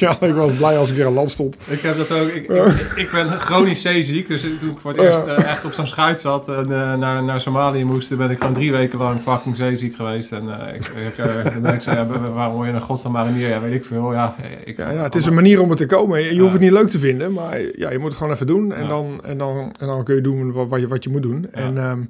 Wel, 0.00 0.28
ik 0.28 0.34
was 0.34 0.52
blij 0.52 0.78
als 0.78 0.90
ik 0.90 0.98
er 0.98 1.06
aan 1.06 1.12
land 1.12 1.30
stond. 1.30 1.56
Ik 1.66 1.80
heb 1.80 1.96
dat 1.96 2.12
ook. 2.12 2.28
Ik, 2.28 2.48
ik, 2.48 2.92
ik 2.96 3.10
ben 3.12 3.26
chronisch 3.26 3.82
zeeziek. 3.82 4.28
Dus 4.28 4.40
toen 4.40 4.70
ik 4.70 4.78
voor 4.80 4.90
het 4.90 5.00
eerst 5.00 5.24
eh, 5.26 5.38
echt 5.38 5.64
op 5.64 5.72
zo'n 5.72 5.86
schuit 5.86 6.20
zat 6.20 6.48
en 6.48 6.62
eh, 6.72 6.94
naar, 6.94 7.22
naar 7.22 7.40
Somalië 7.40 7.84
moest, 7.84 8.16
ben 8.16 8.30
ik 8.30 8.38
gewoon 8.38 8.54
drie 8.54 8.72
weken 8.72 8.98
lang 8.98 9.20
fucking 9.20 9.56
zeeziek 9.56 9.94
geweest. 9.96 10.32
En 10.32 10.48
ik, 10.74 10.86
ik, 10.86 11.16
dan 11.52 11.62
denk 11.62 11.74
ik 11.74 11.80
zo, 11.80 11.90
ja, 11.90 12.06
waarom 12.06 12.54
word 12.54 12.68
je 12.68 12.74
een 12.74 12.80
godsnaam 12.80 13.12
marinier? 13.12 13.48
Ja, 13.48 13.60
weet 13.60 13.72
ik 13.74 13.84
veel. 13.84 14.12
Ja, 14.12 14.34
ik, 14.64 14.76
Ja, 14.76 14.90
ja, 14.90 15.02
het 15.02 15.14
is 15.14 15.26
een 15.26 15.34
manier 15.34 15.60
om 15.62 15.70
er 15.70 15.76
te 15.76 15.86
komen. 15.86 16.20
Je, 16.22 16.34
je 16.34 16.40
hoeft 16.40 16.44
Ja. 16.44 16.52
het 16.52 16.60
niet 16.60 16.72
leuk 16.72 16.88
te 16.88 16.98
vinden, 16.98 17.32
maar 17.32 17.60
ja, 17.76 17.90
je 17.90 17.98
moet 17.98 18.08
het 18.08 18.16
gewoon 18.18 18.32
even 18.32 18.46
doen. 18.46 18.72
En, 18.72 18.82
Ja. 18.82 18.88
dan, 18.88 19.20
en, 19.24 19.38
dan, 19.38 19.72
en 19.78 19.86
dan 19.86 20.04
kun 20.04 20.14
je 20.14 20.20
doen 20.20 20.52
wat, 20.52 20.68
wat, 20.70 20.80
je, 20.80 20.88
wat 20.88 21.04
je 21.04 21.10
moet 21.10 21.22
doen. 21.22 21.46
En, 21.52 21.78
ehm, 21.78 22.00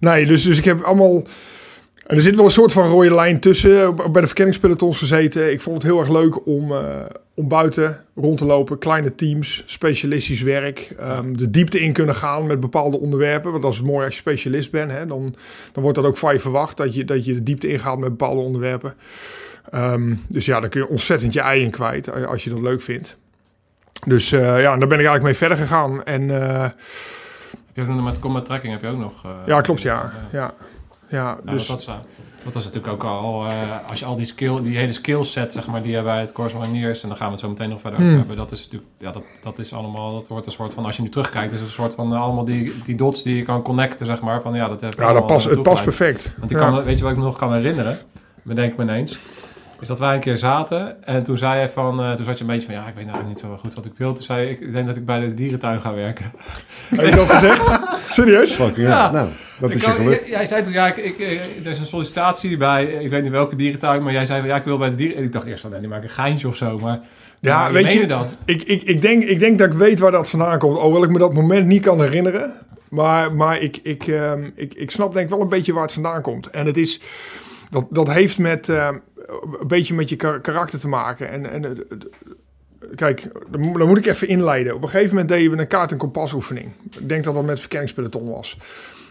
nee, 0.00 0.26
dus, 0.26 0.42
dus 0.42 0.58
ik 0.58 0.64
heb 0.64 0.82
allemaal... 0.82 1.22
En 2.06 2.16
er 2.16 2.22
zit 2.22 2.36
wel 2.36 2.44
een 2.44 2.50
soort 2.50 2.72
van 2.72 2.88
rode 2.88 3.14
lijn 3.14 3.40
tussen. 3.40 3.96
Bij 3.96 4.20
de 4.20 4.26
verkenningspelotons 4.26 4.98
gezeten. 4.98 5.52
Ik 5.52 5.60
vond 5.60 5.82
het 5.82 5.90
heel 5.92 6.00
erg 6.00 6.08
leuk 6.08 6.46
om, 6.46 6.72
eh, 6.72 6.80
om 7.34 7.48
buiten 7.48 8.04
rond 8.14 8.38
te 8.38 8.44
lopen. 8.44 8.78
Kleine 8.78 9.14
teams, 9.14 9.62
specialistisch 9.66 10.40
werk. 10.42 10.92
ehm, 10.98 11.32
de 11.36 11.50
diepte 11.50 11.80
in 11.80 11.92
kunnen 11.92 12.14
gaan 12.14 12.46
met 12.46 12.60
bepaalde 12.60 12.98
onderwerpen. 13.00 13.50
Want 13.50 13.62
dat 13.62 13.72
is 13.72 13.82
mooi 13.82 14.04
als 14.04 14.14
je 14.14 14.20
specialist 14.20 14.70
bent. 14.70 14.90
Hè? 14.90 15.06
Dan, 15.06 15.34
dan 15.72 15.82
wordt 15.82 15.98
dat 15.98 16.06
ook 16.06 16.16
van 16.16 16.32
je 16.32 16.40
verwacht. 16.40 16.76
Dat 16.76 16.94
je, 16.94 17.04
dat 17.04 17.24
je 17.24 17.34
de 17.34 17.42
diepte 17.42 17.68
ingaat 17.68 17.98
met 17.98 18.08
bepaalde 18.08 18.40
onderwerpen. 18.40 18.94
Ehm, 19.70 20.14
dus 20.28 20.44
ja, 20.46 20.60
daar 20.60 20.70
kun 20.70 20.80
je 20.80 20.88
ontzettend 20.88 21.32
je 21.32 21.40
ei 21.40 21.62
in 21.62 21.70
kwijt. 21.70 22.08
eh, 22.08 22.24
Als 22.24 22.44
je 22.44 22.50
dat 22.50 22.60
leuk 22.60 22.80
vindt. 22.82 23.16
Dus 24.06 24.32
eh, 24.32 24.40
ja, 24.40 24.72
en 24.72 24.78
daar 24.78 24.88
ben 24.88 24.98
ik 25.00 25.06
eigenlijk 25.06 25.22
mee 25.22 25.34
verder 25.34 25.56
gegaan. 25.56 26.04
En 26.04 26.30
Heb 27.72 27.84
je 27.86 27.90
ook 27.90 27.96
nog 27.96 28.04
met 28.04 28.18
combat 28.18 28.44
tracking 28.44 28.72
heb 28.72 28.82
je 28.82 28.88
ook 28.88 28.98
nog? 28.98 29.12
eh, 29.24 29.30
ja, 29.46 29.60
klopt 29.60 29.80
ja. 29.82 30.10
Ja, 30.32 30.54
ja 31.08 31.34
Ja, 31.44 31.52
dus... 31.52 31.66
dat, 31.66 31.76
was, 31.76 31.86
eh, 31.86 31.94
dat 32.44 32.54
was 32.54 32.64
natuurlijk 32.64 32.92
ook 32.92 33.04
al, 33.04 33.46
eh, 33.46 33.52
als 33.90 33.98
je 33.98 34.04
al 34.04 34.16
die, 34.16 34.26
skill, 34.26 34.62
die 34.62 34.76
hele 34.76 34.92
skillset, 34.92 35.52
zeg 35.52 35.66
maar, 35.66 35.82
die 35.82 35.92
je 35.92 36.02
bij 36.02 36.20
het 36.20 36.32
Corps 36.32 36.54
Mariniers, 36.54 37.02
en 37.02 37.08
daar 37.08 37.16
gaan 37.16 37.26
we 37.26 37.32
het 37.32 37.40
zo 37.42 37.48
meteen 37.48 37.68
nog 37.68 37.80
verder 37.80 37.98
over 37.98 38.10
Hmm. 38.10 38.18
hebben, 38.20 38.36
dat 38.36 38.52
is 38.52 38.62
natuurlijk, 38.62 38.90
ja, 38.98 39.10
dat, 39.12 39.22
dat 39.42 39.58
is 39.58 39.72
allemaal, 39.72 40.12
dat 40.12 40.28
wordt 40.28 40.46
een 40.46 40.52
soort 40.52 40.74
van, 40.74 40.84
als 40.84 40.96
je 40.96 41.02
nu 41.02 41.08
terugkijkt, 41.08 41.52
is 41.52 41.58
het 41.58 41.68
een 41.68 41.74
soort 41.74 41.94
van, 41.94 42.14
eh, 42.14 42.20
allemaal 42.22 42.44
die, 42.44 42.72
die 42.84 42.94
dots 42.96 43.22
die 43.22 43.36
je 43.36 43.42
kan 43.42 43.62
connecten, 43.62 44.06
zeg 44.06 44.20
maar, 44.20 44.42
van 44.42 44.54
ja, 44.54 44.68
dat 44.68 44.80
heeft 44.80 44.98
ja, 44.98 45.12
dat 45.12 45.26
past, 45.26 45.46
het 45.50 45.62
past 45.62 45.84
perfect. 45.84 46.32
Want 46.38 46.50
ik 46.50 46.56
Ja. 46.58 46.62
kan, 46.70 46.84
weet 46.84 46.96
je 46.96 47.02
wat 47.02 47.12
ik 47.12 47.18
me 47.18 47.24
nog 47.24 47.38
kan 47.38 47.52
herinneren, 47.54 47.98
bedenk 48.42 48.76
me 48.76 48.82
ineens, 48.82 49.18
is 49.82 49.88
dat 49.88 49.98
wij 49.98 50.14
een 50.14 50.20
keer 50.20 50.36
zaten 50.38 51.04
en 51.04 51.22
toen 51.22 51.38
zei 51.38 51.60
je 51.60 51.68
van, 51.68 52.00
eh, 52.02 52.12
toen 52.12 52.24
zat 52.24 52.38
je 52.38 52.44
een 52.44 52.50
beetje 52.50 52.66
van, 52.66 52.74
ja, 52.74 52.86
ik 52.86 52.94
weet 52.94 53.06
nou 53.06 53.24
niet 53.24 53.40
zo 53.40 53.56
goed 53.60 53.74
wat 53.74 53.84
ik 53.86 53.92
wil. 53.96 54.12
Toen 54.12 54.22
zei 54.24 54.44
je, 54.46 54.50
ik, 54.50 54.60
ik 54.60 54.72
denk 54.72 54.86
dat 54.86 54.96
ik 54.96 55.04
bij 55.04 55.20
de 55.20 55.34
dierentuin 55.34 55.80
ga 55.80 55.94
werken. 55.94 56.32
Heb 56.88 57.04
je 57.08 57.14
dat 57.14 57.30
gezegd? 57.30 57.78
Serieus? 58.16 58.52
Fucking 58.52 58.86
Ja. 58.86 58.92
ja. 59.04 59.10
Nou, 59.10 59.28
dat 59.60 59.70
Ik 59.70 59.76
is 59.76 59.84
je 59.84 59.90
geluk. 59.90 60.20
jij- 60.20 60.30
Jij 60.30 60.46
zei 60.46 60.62
toen, 60.62 60.72
ja, 60.72 60.86
ik, 60.86 60.96
ik, 60.96 61.18
eh, 61.18 61.30
er 61.64 61.70
is 61.70 61.78
een 61.78 61.86
sollicitatie 61.86 62.56
bij, 62.56 62.84
ik 62.84 63.10
weet 63.10 63.22
niet 63.22 63.30
welke 63.32 63.56
dierentuin, 63.56 64.02
maar 64.02 64.12
jij 64.12 64.26
zei 64.26 64.40
van, 64.40 64.48
ja, 64.48 64.56
ik 64.56 64.64
wil 64.64 64.78
bij 64.78 64.88
de 64.90 64.94
dieren... 64.94 65.16
En 65.16 65.22
ik 65.24 65.32
dacht 65.32 65.46
eerst 65.46 65.60
van, 65.62 65.70
nee, 65.70 65.80
die 65.80 65.88
maak 65.88 66.02
een 66.02 66.10
geintje 66.10 66.48
of 66.48 66.56
zo, 66.56 66.78
maar... 66.78 67.00
Ja, 67.40 67.62
maar 67.62 67.72
weet 67.72 67.92
je, 67.92 68.06
dat? 68.06 68.34
Ik, 68.44 68.62
ik, 68.62 68.82
ik, 68.82 69.00
denk, 69.00 69.22
ik 69.22 69.38
denk 69.40 69.58
dat 69.58 69.66
ik 69.72 69.74
weet 69.78 69.98
waar 69.98 70.10
dat 70.10 70.30
vandaan 70.30 70.58
komt. 70.58 70.78
Hoewel 70.78 71.04
ik 71.04 71.10
me 71.10 71.18
dat 71.18 71.34
moment 71.34 71.66
niet 71.66 71.82
kan 71.82 72.00
herinneren. 72.00 72.52
Maar, 72.88 73.34
maar 73.34 73.60
ik, 73.60 73.78
ik, 73.82 74.06
ehm, 74.06 74.48
ik, 74.54 74.74
ik 74.74 74.90
snap 74.90 75.12
denk 75.12 75.24
ik 75.24 75.30
wel 75.32 75.40
een 75.40 75.48
beetje 75.48 75.72
waar 75.72 75.82
het 75.82 75.92
vandaan 75.92 76.22
komt. 76.22 76.50
En 76.50 76.66
het 76.66 76.76
is, 76.76 77.00
dat, 77.70 77.84
dat 77.90 78.12
heeft 78.12 78.38
met, 78.38 78.68
ehm, 78.68 78.98
een 79.60 79.66
beetje 79.66 79.94
met 79.94 80.08
je 80.08 80.16
kar- 80.16 80.40
karakter 80.40 80.78
te 80.78 80.88
maken. 80.88 81.28
En, 81.28 81.50
en 81.50 81.64
eh, 81.64 81.70
kijk, 82.94 83.28
dan 83.50 83.60
moet, 83.60 83.78
dan 83.78 83.88
moet 83.88 83.98
ik 83.98 84.06
even 84.06 84.28
inleiden. 84.28 84.74
Op 84.74 84.82
een 84.82 84.88
gegeven 84.88 85.10
moment 85.10 85.28
deden 85.28 85.50
we 85.50 85.58
een 85.58 85.66
kaart- 85.66 85.92
en 85.92 85.98
kompasoefening. 85.98 86.72
Ik 86.98 87.08
denk 87.08 87.24
dat 87.24 87.34
dat 87.34 87.44
met 87.44 87.60
verkenningspeloton 87.60 88.30
was. 88.30 88.58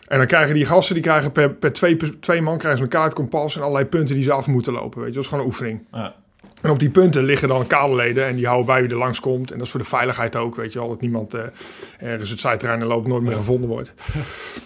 En 0.07 0.17
dan 0.17 0.27
krijgen 0.27 0.53
die 0.53 0.65
gasten, 0.65 0.93
die 0.93 1.03
krijgen 1.03 1.31
per, 1.31 1.49
per 1.49 1.73
twee, 1.73 1.95
per 1.95 2.19
twee 2.19 2.41
man 2.41 2.57
krijgen 2.57 2.77
ze 2.77 2.83
een 2.83 2.89
kaart, 2.89 3.13
kompas 3.13 3.55
en 3.55 3.61
allerlei 3.61 3.85
punten 3.85 4.15
die 4.15 4.23
ze 4.23 4.31
af 4.31 4.47
moeten 4.47 4.73
lopen. 4.73 4.99
Weet 4.99 5.09
je, 5.09 5.13
dat 5.13 5.23
is 5.23 5.29
gewoon 5.29 5.43
een 5.43 5.49
oefening. 5.49 5.83
Ja. 5.91 6.15
En 6.61 6.69
op 6.69 6.79
die 6.79 6.89
punten 6.89 7.23
liggen 7.23 7.47
dan 7.47 7.67
kaderleden 7.67 8.25
en 8.25 8.35
die 8.35 8.45
houden 8.45 8.65
bij 8.65 8.81
wie 8.81 8.91
er 8.91 8.97
langskomt. 8.97 9.51
En 9.51 9.57
dat 9.57 9.65
is 9.65 9.71
voor 9.71 9.79
de 9.79 9.85
veiligheid 9.85 10.35
ook, 10.35 10.55
weet 10.55 10.73
je 10.73 10.79
wel. 10.79 10.87
Dat 10.87 11.01
niemand 11.01 11.33
eh, 11.33 11.41
ergens 11.99 12.29
het 12.29 12.39
zijterrein 12.39 12.83
loopt 12.83 13.07
nooit 13.07 13.23
meer 13.23 13.35
gevonden 13.35 13.69
wordt. 13.69 13.93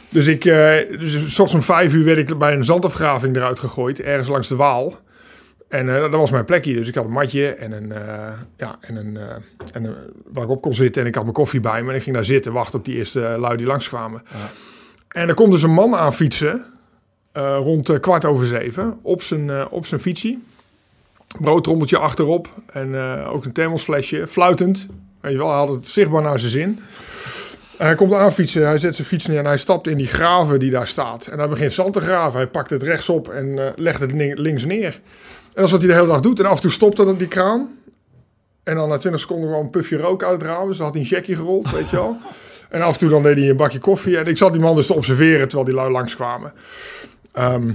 Dus 0.09 0.27
ik, 0.27 0.45
eh 0.45 0.99
dus 0.99 1.11
s 1.11 1.39
ochtends 1.39 1.53
om 1.53 1.61
vijf 1.61 1.93
uur 1.93 2.05
werd 2.05 2.17
ik 2.17 2.37
bij 2.37 2.53
een 2.53 2.65
zandafgraving 2.65 3.35
eruit 3.35 3.59
gegooid, 3.59 4.01
ergens 4.01 4.27
langs 4.27 4.47
de 4.47 4.55
Waal. 4.55 4.93
En 5.67 5.95
eh, 5.95 6.01
dat 6.01 6.11
was 6.11 6.31
mijn 6.31 6.45
plekje, 6.45 6.73
dus 6.73 6.87
ik 6.87 6.95
had 6.95 7.05
een 7.05 7.11
matje 7.11 7.47
en 7.47 7.71
een, 7.71 7.91
eh, 7.91 8.33
ja, 8.57 8.77
en 8.81 8.95
een, 8.95 9.17
eh, 9.17 9.35
en 9.73 9.83
een, 9.83 9.95
waar 10.25 10.43
ik 10.43 10.49
op 10.49 10.61
kon 10.61 10.73
zitten. 10.73 11.01
En 11.01 11.07
ik 11.07 11.15
had 11.15 11.23
mijn 11.23 11.35
koffie 11.35 11.59
bij 11.59 11.83
me 11.83 11.89
en 11.89 11.95
ik 11.95 12.03
ging 12.03 12.15
daar 12.15 12.25
zitten, 12.25 12.53
wachten 12.53 12.79
op 12.79 12.85
die 12.85 12.95
eerste 12.95 13.19
lui 13.19 13.57
die 13.57 13.65
langskwamen. 13.65 14.23
Ja. 14.31 14.49
En 15.07 15.27
er 15.27 15.33
komt 15.33 15.51
dus 15.51 15.63
een 15.63 15.73
man 15.73 15.95
aan 15.95 16.13
fietsen, 16.13 16.65
rond 17.33 17.99
kwart 17.99 18.25
over 18.25 18.45
zeven, 18.45 18.99
op 19.01 19.21
zijn, 19.21 19.67
op 19.69 19.85
zijn 19.85 20.01
fietsie 20.01 20.43
broodtrommeltje 21.39 21.97
achterop 21.97 22.47
en 22.65 22.95
ook 23.25 23.45
een 23.45 23.51
thermosflesje, 23.51 24.27
fluitend. 24.27 24.87
Weet 25.21 25.31
je 25.31 25.37
wel, 25.37 25.49
hij 25.49 25.57
had 25.57 25.69
het 25.69 25.87
zichtbaar 25.87 26.21
naar 26.21 26.39
zijn 26.39 26.51
zin. 26.51 26.79
En 27.77 27.85
hij 27.85 27.95
komt 27.95 28.13
aanfietsen, 28.13 28.65
hij 28.67 28.77
zet 28.77 28.95
zijn 28.95 29.07
fiets 29.07 29.25
neer 29.25 29.39
en 29.39 29.45
hij 29.45 29.57
stapt 29.57 29.87
in 29.87 29.97
die 29.97 30.07
graven 30.07 30.59
die 30.59 30.71
daar 30.71 30.87
staat. 30.87 31.27
En 31.27 31.37
hij 31.37 31.47
begint 31.47 31.73
zand 31.73 31.93
te 31.93 31.99
graven. 31.99 32.39
Hij 32.39 32.47
pakt 32.47 32.69
het 32.69 32.83
rechtsop 32.83 33.29
en 33.29 33.59
eh, 33.59 33.71
legt 33.75 33.99
het 33.99 34.11
lin- 34.11 34.39
links 34.39 34.65
neer. 34.65 34.99
En 35.55 35.61
dat 35.61 35.65
is 35.65 35.71
wat 35.71 35.81
hij 35.81 35.89
de 35.89 35.95
hele 35.95 36.07
dag 36.07 36.19
doet. 36.21 36.39
En 36.39 36.45
af 36.45 36.55
en 36.55 36.61
toe 36.61 36.71
stopt 36.71 36.97
dat 36.97 37.19
die 37.19 37.27
kraan. 37.27 37.77
En 38.63 38.75
dan 38.75 38.89
na 38.89 38.97
20 38.97 39.21
seconden 39.21 39.47
gewoon 39.49 39.63
een 39.63 39.69
pufje 39.69 39.97
rook 39.97 40.23
uit 40.23 40.41
het 40.41 40.49
raam. 40.49 40.67
Dus 40.67 40.77
dan 40.77 40.85
had 40.85 40.95
hij 40.95 41.03
een 41.03 41.09
checkje 41.09 41.35
gerold, 41.35 41.71
weet 41.71 41.89
je 41.89 41.95
wel. 41.95 42.17
En 42.69 42.81
af 42.81 42.93
en 42.93 42.99
toe 42.99 43.09
dan 43.09 43.23
deed 43.23 43.37
hij 43.37 43.49
een 43.49 43.55
bakje 43.55 43.79
koffie. 43.79 44.17
En 44.17 44.25
ik 44.25 44.37
zat 44.37 44.53
die 44.53 44.61
man 44.61 44.75
dus 44.75 44.85
te 44.87 44.93
observeren 44.93 45.47
terwijl 45.47 45.65
die 45.65 45.75
lui 45.75 45.91
langskwamen. 45.91 46.53
Ehm 47.31 47.69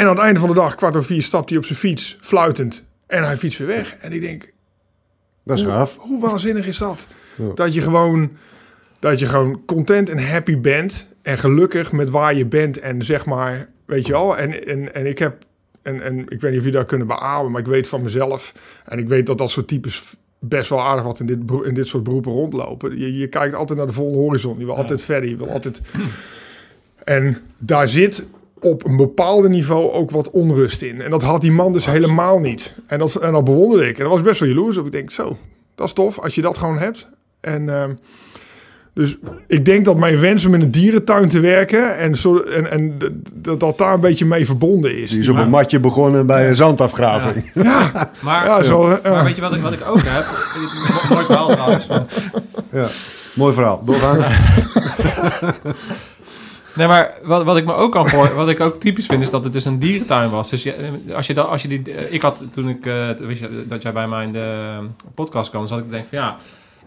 en 0.00 0.06
aan 0.06 0.14
het 0.14 0.24
einde 0.24 0.40
van 0.40 0.48
de 0.48 0.54
dag, 0.54 0.74
kwart 0.74 0.96
over 0.96 1.06
vier, 1.06 1.22
stapt 1.22 1.48
hij 1.48 1.58
op 1.58 1.64
zijn 1.64 1.78
fiets, 1.78 2.16
fluitend. 2.20 2.82
En 3.06 3.24
hij 3.24 3.36
fietst 3.36 3.58
weer 3.58 3.66
weg. 3.66 3.96
En 3.96 4.12
ik 4.12 4.20
denk, 4.20 4.52
Dat 5.44 5.56
is 5.56 5.62
hoe, 5.62 5.72
gaaf. 5.72 5.96
hoe 5.96 6.20
waanzinnig 6.20 6.66
is 6.66 6.78
dat? 6.78 7.06
Ja. 7.34 7.44
Dat 7.54 7.74
je 7.74 7.82
gewoon, 7.82 8.30
dat 8.98 9.18
je 9.18 9.26
gewoon 9.26 9.62
content 9.66 10.08
en 10.08 10.28
happy 10.28 10.58
bent. 10.58 11.06
En 11.22 11.38
gelukkig 11.38 11.92
met 11.92 12.10
waar 12.10 12.34
je 12.34 12.46
bent. 12.46 12.78
En 12.78 13.04
zeg 13.04 13.26
maar, 13.26 13.68
weet 13.84 14.06
je 14.06 14.12
wel. 14.12 14.38
En, 14.38 14.66
en, 14.66 14.94
en 14.94 15.06
ik 15.06 15.18
heb, 15.18 15.44
en, 15.82 16.02
en 16.02 16.18
ik 16.18 16.40
weet 16.40 16.50
niet 16.50 16.58
of 16.60 16.64
jullie 16.64 16.78
dat 16.78 16.86
kunnen 16.86 17.06
beamen, 17.06 17.50
maar 17.50 17.60
ik 17.60 17.66
weet 17.66 17.88
van 17.88 18.02
mezelf. 18.02 18.54
En 18.84 18.98
ik 18.98 19.08
weet 19.08 19.26
dat 19.26 19.38
dat 19.38 19.50
soort 19.50 19.68
types 19.68 20.14
best 20.38 20.68
wel 20.68 20.80
aardig 20.80 21.04
wat 21.04 21.20
in 21.20 21.26
dit, 21.26 21.38
in 21.64 21.74
dit 21.74 21.86
soort 21.86 22.02
beroepen 22.02 22.32
rondlopen. 22.32 22.98
Je, 22.98 23.18
je 23.18 23.26
kijkt 23.26 23.54
altijd 23.54 23.78
naar 23.78 23.86
de 23.86 23.92
volgende 23.92 24.18
horizon. 24.18 24.58
Je 24.58 24.64
wil 24.64 24.74
Ja. 24.74 24.80
altijd 24.80 25.02
verder. 25.02 25.28
Je 25.30 25.36
wil 25.36 25.48
altijd... 25.50 25.80
En 27.04 27.38
daar 27.58 27.88
zit 27.88 28.26
op 28.60 28.84
een 28.84 28.96
bepaald 28.96 29.48
niveau 29.48 29.90
ook 29.92 30.10
wat 30.10 30.30
onrust 30.30 30.82
in. 30.82 31.00
En 31.00 31.10
dat 31.10 31.22
had 31.22 31.40
die 31.40 31.52
man 31.52 31.72
dus 31.72 31.86
helemaal 31.86 32.38
niet. 32.38 32.74
En 32.86 32.98
dat, 32.98 33.14
en 33.14 33.32
dat 33.32 33.44
bewonderde 33.44 33.88
ik. 33.88 33.96
En 33.96 34.02
dat 34.02 34.12
was 34.12 34.22
best 34.22 34.40
wel 34.40 34.48
jaloers 34.48 34.76
op. 34.76 34.86
Ik 34.86 34.92
denk, 34.92 35.10
zo, 35.10 35.36
dat 35.74 35.86
is 35.86 35.92
tof 35.92 36.18
als 36.18 36.34
je 36.34 36.42
dat 36.42 36.58
gewoon 36.58 36.78
hebt. 36.78 37.08
En 37.40 37.68
ehm, 37.68 37.94
dus 38.94 39.16
ik 39.46 39.64
denk 39.64 39.84
dat 39.84 39.98
mijn 39.98 40.20
wens 40.20 40.44
om 40.44 40.54
in 40.54 40.60
een 40.60 40.70
dierentuin 40.70 41.28
te 41.28 41.40
werken... 41.40 41.98
en, 41.98 42.16
zo, 42.16 42.38
en, 42.38 42.70
en 42.70 42.98
dat 43.34 43.60
dat 43.60 43.78
daar 43.78 43.94
een 43.94 44.00
beetje 44.00 44.24
mee 44.24 44.46
verbonden 44.46 44.96
is. 44.96 45.10
Die 45.10 45.20
is 45.20 45.28
op 45.28 45.36
een 45.36 45.50
matje 45.50 45.80
begonnen 45.80 46.26
bij 46.26 46.48
een 46.48 46.54
zandafgraving. 46.54 47.50
Ja, 47.54 47.90
Maar, 48.20 48.46
ja, 48.46 48.62
zo, 48.62 48.90
ja. 48.90 49.00
maar 49.02 49.24
weet 49.24 49.36
je 49.36 49.42
wat 49.42 49.54
ik, 49.54 49.62
wat 49.62 49.72
ik 49.72 49.86
ook 49.86 50.02
heb? 50.04 50.24
Mooi 51.10 51.24
verhaal 51.24 51.48
trouwens. 51.48 51.86
Ja. 52.72 52.88
Mooi 53.34 53.54
verhaal. 53.54 53.84
Doorgaan. 53.84 54.18
Nee, 56.74 56.86
maar 56.86 57.14
wat, 57.22 57.44
wat 57.44 57.56
ik 57.56 57.64
me 57.64 57.74
ook 57.74 57.92
kan 57.92 58.08
voor, 58.08 58.34
wat 58.34 58.48
ik 58.48 58.60
ook 58.60 58.80
typisch 58.80 59.06
vind, 59.06 59.22
is 59.22 59.30
dat 59.30 59.44
het 59.44 59.52
dus 59.52 59.64
een 59.64 59.78
dierentuin 59.78 60.30
was. 60.30 60.50
Dus 60.50 60.62
je, 60.62 61.00
als 61.14 61.26
je, 61.26 61.34
dat, 61.34 61.48
als 61.48 61.62
je 61.62 61.68
die, 61.68 62.10
ik 62.10 62.22
had 62.22 62.42
toen 62.50 62.68
ik, 62.68 62.86
eh, 62.86 63.08
wist 63.18 63.40
je, 63.40 63.64
dat 63.68 63.82
jij 63.82 63.92
bij 63.92 64.08
mij 64.08 64.24
in 64.24 64.32
de 64.32 64.78
podcast 65.14 65.50
kwam, 65.50 65.66
zat 65.66 65.78
ik 65.78 65.84
te 65.84 65.90
denken 65.90 66.08
van 66.08 66.18
ja, 66.18 66.36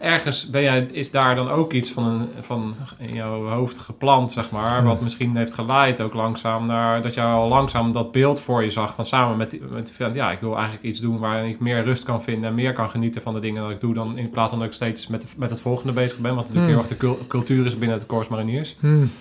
ergens 0.04 0.50
ben 0.50 0.62
jij, 0.62 0.80
is 0.92 1.12
daar 1.12 1.36
dan 1.36 1.50
ook 1.50 1.74
iets 1.74 1.92
van, 1.92 2.04
een, 2.06 2.30
van 2.44 2.76
in 3.00 3.14
jouw 3.14 3.48
hoofd 3.48 3.80
geplant, 3.80 4.32
zeg 4.32 4.52
maar, 4.52 4.84
wat 4.84 5.02
misschien 5.02 5.36
heeft 5.38 5.54
geleid 5.54 6.02
ook 6.02 6.14
langzaam 6.14 6.66
naar, 6.66 7.02
dat 7.02 7.14
je 7.14 7.22
al 7.22 7.48
langzaam 7.48 7.92
dat 7.92 8.12
beeld 8.12 8.40
voor 8.42 8.64
je 8.64 8.70
zag 8.70 8.94
van 8.94 9.06
samen 9.06 9.38
met, 9.38 9.52
die- 9.52 9.62
met 9.72 9.94
ja, 10.14 10.32
ik 10.32 10.40
wil 10.40 10.54
eigenlijk 10.56 10.84
iets 10.86 11.00
doen 11.00 11.20
waarin 11.20 11.50
ik 11.50 11.60
meer 11.60 11.84
rust 11.84 12.04
kan 12.04 12.24
vinden 12.24 12.50
en 12.50 12.56
meer 12.56 12.74
kan 12.74 12.90
genieten 12.90 13.22
van 13.22 13.34
de 13.34 13.40
dingen 13.40 13.62
dat 13.62 13.72
ik 13.72 13.80
doe, 13.80 13.94
dan 13.94 14.18
in 14.18 14.30
plaats 14.30 14.50
van 14.50 14.60
dat 14.60 14.68
ik 14.68 14.74
steeds 14.74 15.08
met, 15.08 15.26
met 15.38 15.50
het 15.50 15.62
volgende 15.62 15.94
bezig 15.94 16.18
ben, 16.18 16.36
wat 16.36 16.48
natuurlijk 16.48 16.74
Hmm. 16.74 16.82
heel 16.82 16.90
erg 16.90 17.00
de 17.00 17.06
cul- 17.08 17.28
cultuur 17.28 17.66
is 17.66 17.78
binnen 17.78 17.98
het 17.98 18.08
Corps 18.08 18.28
Mariniers. 18.28 18.76
Hmm. 18.80 19.12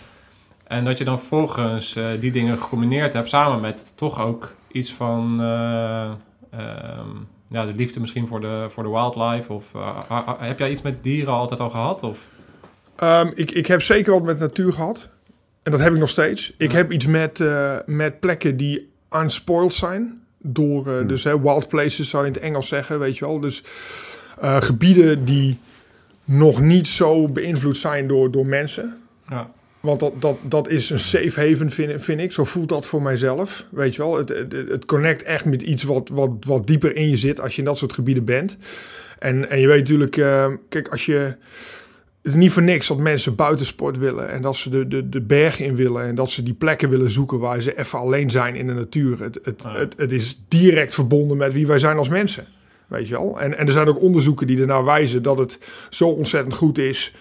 En 0.67 0.85
dat 0.85 0.99
je 0.99 1.05
dan 1.05 1.19
vervolgens 1.19 1.97
eh, 1.97 2.05
die 2.21 2.33
dingen 2.33 2.59
gecombineerd 2.59 3.12
hebt 3.12 3.29
samen 3.29 3.61
met 3.61 3.93
toch 3.97 4.21
ook 4.21 4.55
iets 4.73 4.93
van 4.93 5.41
eh, 5.41 6.11
ehm, 6.51 7.09
ja, 7.52 7.66
de 7.66 7.75
liefde 7.75 8.00
misschien 8.00 8.26
voor 8.26 8.40
de, 8.40 8.66
voor 8.71 8.82
de 8.82 8.88
wildlife. 8.88 9.52
Of 9.52 9.64
eh, 9.75 9.99
ha- 10.09 10.23
ha- 10.25 10.37
heb 10.40 10.59
jij 10.59 10.71
iets 10.71 10.82
met 10.82 11.02
dieren 11.02 11.32
altijd 11.32 11.61
al 11.61 11.71
gehad? 11.71 12.02
Of? 12.02 12.18
Ehm, 12.97 13.30
ik, 13.35 13.50
ik 13.50 13.66
heb 13.66 13.82
zeker 13.82 14.12
wat 14.12 14.23
met 14.23 14.38
natuur 14.38 14.73
gehad. 14.73 15.09
En 15.62 15.71
dat 15.73 15.80
heb 15.80 15.92
ik 15.92 15.99
nog 15.99 16.09
steeds. 16.09 16.52
Ik 16.59 16.71
Ja. 16.71 16.76
heb 16.76 16.92
iets 16.92 17.06
met, 17.06 17.40
eh, 17.40 17.76
met 17.87 18.21
plekken 18.21 18.56
die 18.56 18.90
unspoiled 19.11 19.73
zijn. 19.73 20.23
Door, 20.38 20.87
eh, 20.87 20.97
Hmm. 20.99 21.06
dus 21.06 21.25
hè, 21.25 21.40
wild 21.40 21.68
places 21.68 22.09
zou 22.09 22.23
je 22.23 22.28
in 22.28 22.35
het 22.35 22.42
Engels 22.42 22.68
zeggen, 22.68 22.99
weet 22.99 23.18
je 23.18 23.25
wel. 23.25 23.40
Dus 23.40 23.62
gebieden 24.40 25.25
die 25.25 25.59
nog 26.25 26.61
niet 26.61 26.88
zo 26.88 27.28
beïnvloed 27.28 27.76
zijn 27.78 28.06
door, 28.06 28.30
door 28.30 28.47
mensen. 28.47 28.99
Ja. 29.28 29.50
Want 29.83 30.01
dat, 30.01 30.12
dat, 30.19 30.39
dat 30.43 30.69
is 30.69 30.91
een 30.91 31.01
safe 31.01 31.41
haven, 31.41 31.71
vind, 31.71 32.03
vind 32.03 32.21
ik. 32.21 32.33
Zo 32.33 32.45
voelt 32.45 32.69
dat 32.69 32.87
voor 32.87 33.03
mijzelf. 33.03 33.67
Weet 33.71 33.95
je 33.95 34.03
wel, 34.03 34.17
het, 34.17 34.29
het, 34.29 34.53
het 34.69 34.85
connect 34.85 35.23
echt 35.23 35.45
met 35.45 35.62
iets 35.62 35.83
wat, 35.83 36.09
wat, 36.09 36.31
wat 36.47 36.67
dieper 36.67 36.97
in 36.97 37.09
je 37.11 37.17
zit 37.17 37.41
als 37.41 37.53
je 37.55 37.59
in 37.59 37.65
dat 37.65 37.79
soort 37.79 37.93
gebieden 37.93 38.25
bent. 38.25 38.57
En, 39.19 39.51
en 39.51 39.61
je 39.61 39.67
weet 39.67 39.79
natuurlijk, 39.79 40.17
eh, 40.17 40.53
kijk, 40.69 40.89
als 40.89 41.07
je. 41.07 41.35
Het 42.23 42.33
is 42.33 42.39
niet 42.39 42.53
voor 42.53 42.62
niks 42.62 42.87
dat 42.87 42.99
mensen 42.99 43.35
buitensport 43.35 43.99
willen 43.99 44.31
en 44.31 44.43
dat 44.43 44.57
ze 44.57 44.71
de, 44.71 44.89
de, 44.89 45.09
de 45.09 45.21
bergen 45.21 45.65
in 45.65 45.77
willen 45.77 46.05
en 46.05 46.15
dat 46.15 46.31
ze 46.31 46.43
die 46.43 46.55
plekken 46.55 46.89
willen 46.89 47.11
zoeken 47.11 47.39
waar 47.39 47.61
ze 47.61 47.79
even 47.79 47.99
alleen 47.99 48.31
zijn 48.31 48.55
in 48.55 48.67
de 48.67 48.73
natuur. 48.73 49.23
Het, 49.23 49.39
het, 49.43 49.62
het, 49.62 49.95
het 49.97 50.12
is 50.12 50.41
direct 50.49 50.95
verbonden 50.95 51.37
met 51.37 51.53
wie 51.53 51.67
wij 51.67 51.79
zijn 51.79 51.97
als 51.97 52.09
mensen. 52.09 52.47
Weet 52.87 53.09
je 53.09 53.15
wel? 53.15 53.41
En, 53.41 53.59
en 53.59 53.67
er 53.67 53.73
zijn 53.73 53.89
ook 53.89 54.01
onderzoeken 54.01 54.47
die 54.47 54.61
ernaar 54.61 54.85
wijzen 54.85 55.23
dat 55.23 55.39
het 55.39 55.59
zo 55.91 56.09
ontzettend 56.09 56.55
goed 56.55 56.79
is 56.79 57.12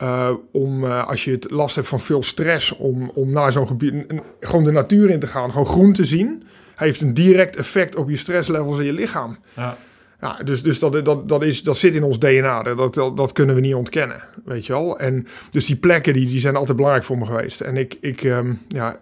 eh, 0.00 0.30
om 0.52 0.84
eh, 0.84 1.06
als 1.08 1.24
je 1.24 1.30
het 1.30 1.50
last 1.50 1.74
hebt 1.74 1.88
van 1.88 2.00
veel 2.00 2.22
stress, 2.22 2.76
om, 2.76 3.10
om 3.14 3.30
naar 3.30 3.52
zo'n 3.52 3.66
gebied, 3.66 4.04
gewoon 4.40 4.64
de 4.64 4.70
natuur 4.70 5.10
in 5.10 5.20
te 5.20 5.26
gaan, 5.26 5.50
gewoon 5.50 5.66
groen 5.66 5.92
te 5.92 6.04
zien, 6.04 6.42
heeft 6.76 7.00
een 7.00 7.14
direct 7.14 7.56
effect 7.56 7.96
op 7.96 8.10
je 8.10 8.16
stresslevels 8.16 8.78
in 8.78 8.84
je 8.84 8.92
lichaam. 8.92 9.36
Ja. 9.56 9.76
Ja, 10.20 10.38
dus, 10.44 10.62
dus 10.62 10.78
dat, 10.78 11.04
dat, 11.04 11.28
dat, 11.28 11.42
is, 11.42 11.62
dat 11.62 11.76
zit 11.76 11.94
in 11.94 12.02
ons 12.02 12.18
DNA. 12.18 12.62
Dat, 12.62 12.94
dat, 12.94 13.16
dat 13.16 13.32
kunnen 13.32 13.54
we 13.54 13.60
niet 13.60 13.74
ontkennen. 13.74 14.22
Weet 14.44 14.66
je 14.66 14.72
wel? 14.72 14.98
En 14.98 15.26
dus 15.50 15.66
die 15.66 15.76
plekken 15.76 16.12
die, 16.12 16.26
die 16.26 16.40
zijn 16.40 16.56
altijd 16.56 16.76
belangrijk 16.76 17.06
voor 17.06 17.18
me 17.18 17.26
geweest. 17.26 17.60
En 17.60 17.76
ik, 17.76 17.96
ik 18.00 18.22
ehm, 18.22 18.52
ja, 18.68 19.00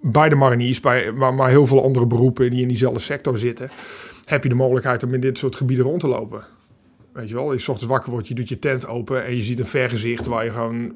bij 0.00 0.28
de 0.28 0.34
mariniers, 0.34 0.80
bij, 0.80 1.12
maar, 1.12 1.34
maar 1.34 1.48
heel 1.48 1.66
veel 1.66 1.82
andere 1.82 2.06
beroepen 2.06 2.50
die 2.50 2.62
in 2.62 2.68
diezelfde 2.68 3.00
sector 3.00 3.38
zitten, 3.38 3.70
heb 4.24 4.42
je 4.42 4.48
de 4.48 4.54
mogelijkheid 4.54 5.02
om 5.02 5.14
in 5.14 5.20
dit 5.20 5.38
soort 5.38 5.56
gebieden 5.56 5.84
rond 5.84 6.00
te 6.00 6.08
lopen. 6.08 6.44
Weet 7.12 7.28
je 7.28 7.34
wel? 7.34 7.52
Je 7.52 7.58
's 7.58 7.68
ochtends 7.68 7.92
wakker 7.92 8.10
wordt, 8.10 8.28
je 8.28 8.34
doet 8.34 8.48
je 8.48 8.58
tent 8.58 8.86
open 8.86 9.24
en 9.24 9.36
je 9.36 9.44
ziet 9.44 9.58
een 9.58 9.66
vergezicht 9.66 10.26
waar 10.26 10.44
je 10.44 10.50
gewoon 10.50 10.92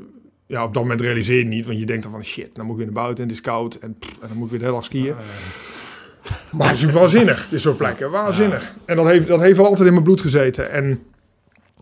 ja, 0.46 0.64
op 0.64 0.74
dat 0.74 0.82
moment 0.82 1.00
realiseer 1.00 1.38
je 1.38 1.44
niet, 1.44 1.66
want 1.66 1.78
je 1.78 1.86
denkt 1.86 2.02
dan 2.02 2.12
van 2.12 2.24
shit, 2.24 2.54
dan 2.54 2.64
moet 2.64 2.74
ik 2.78 2.84
weer 2.84 2.92
naar 2.92 3.02
buiten 3.02 3.24
en 3.24 3.30
het 3.30 3.38
is 3.38 3.44
koud 3.44 3.74
en, 3.74 3.96
pff, 3.98 4.10
en 4.10 4.28
dan 4.28 4.36
moet 4.36 4.44
ik 4.44 4.50
weer 4.50 4.58
de 4.58 4.64
hele 4.64 4.76
dag 4.76 4.84
skiën. 4.84 5.14
Maar 6.50 6.68
het 6.68 6.76
is 6.76 6.82
natuurlijk 6.82 7.12
waanzinnig, 7.12 7.48
dit 7.48 7.60
soort 7.60 7.76
plekken. 7.76 8.10
Waanzinnig. 8.10 8.72
En 8.84 8.96
dat 8.96 9.06
heeft, 9.06 9.26
dat 9.26 9.40
heeft 9.40 9.56
wel 9.56 9.66
altijd 9.66 9.86
in 9.86 9.92
mijn 9.92 10.04
bloed 10.04 10.20
gezeten. 10.20 10.70
En, 10.70 11.02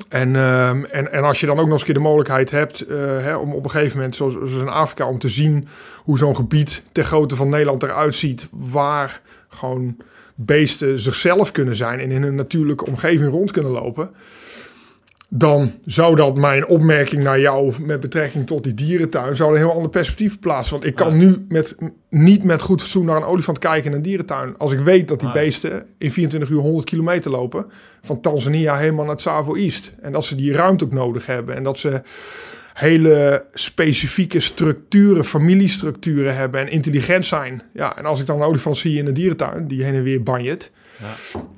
en, 0.09 0.37
ehm, 0.37 0.85
en, 0.85 1.13
en 1.13 1.23
als 1.23 1.41
je 1.41 1.47
dan 1.47 1.59
ook 1.59 1.63
nog 1.63 1.71
eens 1.73 1.81
een 1.81 1.87
keer 1.87 1.95
de 1.95 2.01
mogelijkheid 2.01 2.51
hebt... 2.51 2.81
eh, 2.81 2.97
hè, 2.97 3.37
om 3.37 3.55
op 3.55 3.65
een 3.65 3.71
gegeven 3.71 3.97
moment, 3.97 4.17
zoals, 4.17 4.33
zoals 4.33 4.53
in 4.53 4.69
Afrika... 4.69 5.09
om 5.09 5.19
te 5.19 5.29
zien 5.29 5.69
hoe 5.97 6.19
zo'n 6.19 6.37
gebied 6.37 6.83
ter 6.93 7.05
grootte 7.05 7.37
van 7.37 7.49
Nederland 7.49 7.83
eruit 7.83 8.15
ziet... 8.15 8.49
waar 8.51 9.21
gewoon 9.49 9.97
beesten 10.35 11.01
zichzelf 11.01 11.53
kunnen 11.53 11.77
zijn... 11.77 12.01
en 12.01 12.11
in 12.11 12.23
een 12.23 12.35
natuurlijke 12.35 12.87
omgeving 12.87 13.31
rond 13.31 13.51
kunnen 13.51 13.73
lopen... 13.73 14.11
dan 15.29 15.73
zou 15.85 16.17
dat 16.17 16.37
mijn 16.37 16.67
opmerking 16.67 17.23
naar 17.23 17.41
jou 17.41 17.75
met 17.83 18.01
betrekking 18.01 18.47
tot 18.47 18.65
die 18.65 18.75
dierentuin... 18.75 19.37
zou 19.37 19.53
een 19.53 19.59
heel 19.59 19.73
ander 19.73 19.91
perspectief 19.91 20.41
plaatsen. 20.41 20.73
Want 20.73 20.87
ik 20.87 20.95
kan 20.95 21.11
Ja. 21.11 21.17
nu 21.17 21.45
met, 21.49 21.77
niet 22.11 22.45
met 22.45 22.63
goed 22.63 22.81
fatsoen 22.81 23.05
naar 23.05 23.17
een 23.17 23.25
olifant 23.25 23.59
kijken 23.59 23.91
in 23.91 23.97
een 23.97 24.03
dierentuin. 24.03 24.57
Als 24.59 24.73
ik 24.73 24.81
weet 24.81 25.09
dat 25.09 25.21
die 25.21 25.33
beesten 25.33 25.87
in 25.99 26.13
24 26.13 26.51
uur 26.51 26.61
100 26.61 26.85
kilometer 26.85 27.31
lopen... 27.31 27.67
van 28.03 28.21
Tanzania 28.21 28.77
helemaal 28.77 29.05
naar 29.05 29.17
Tsavo 29.17 29.55
East. 29.55 29.93
En 30.01 30.13
dat 30.13 30.25
ze 30.25 30.35
die 30.35 30.53
ruimte 30.53 30.85
ook 30.85 30.93
nodig 30.93 31.27
hebben. 31.27 31.57
En 31.57 31.63
dat 31.63 31.79
ze 31.79 32.03
hele 32.83 33.45
specifieke 33.55 34.41
structuren, 34.41 35.25
familiestructuren 35.25 36.37
hebben 36.37 36.61
en 36.61 36.69
intelligent 36.71 37.27
zijn. 37.27 37.63
Ja, 37.75 37.97
en 37.97 38.05
als 38.05 38.21
ik 38.21 38.27
dan 38.27 38.37
een 38.37 38.47
olifant 38.47 38.77
zie 38.77 38.99
in 38.99 39.07
een 39.07 39.15
dierentuin 39.15 39.67
die 39.67 39.85
heen 39.85 39.95
en 39.95 40.03
weer 40.03 40.23
banjet. 40.23 40.71
Ja. 40.97 41.07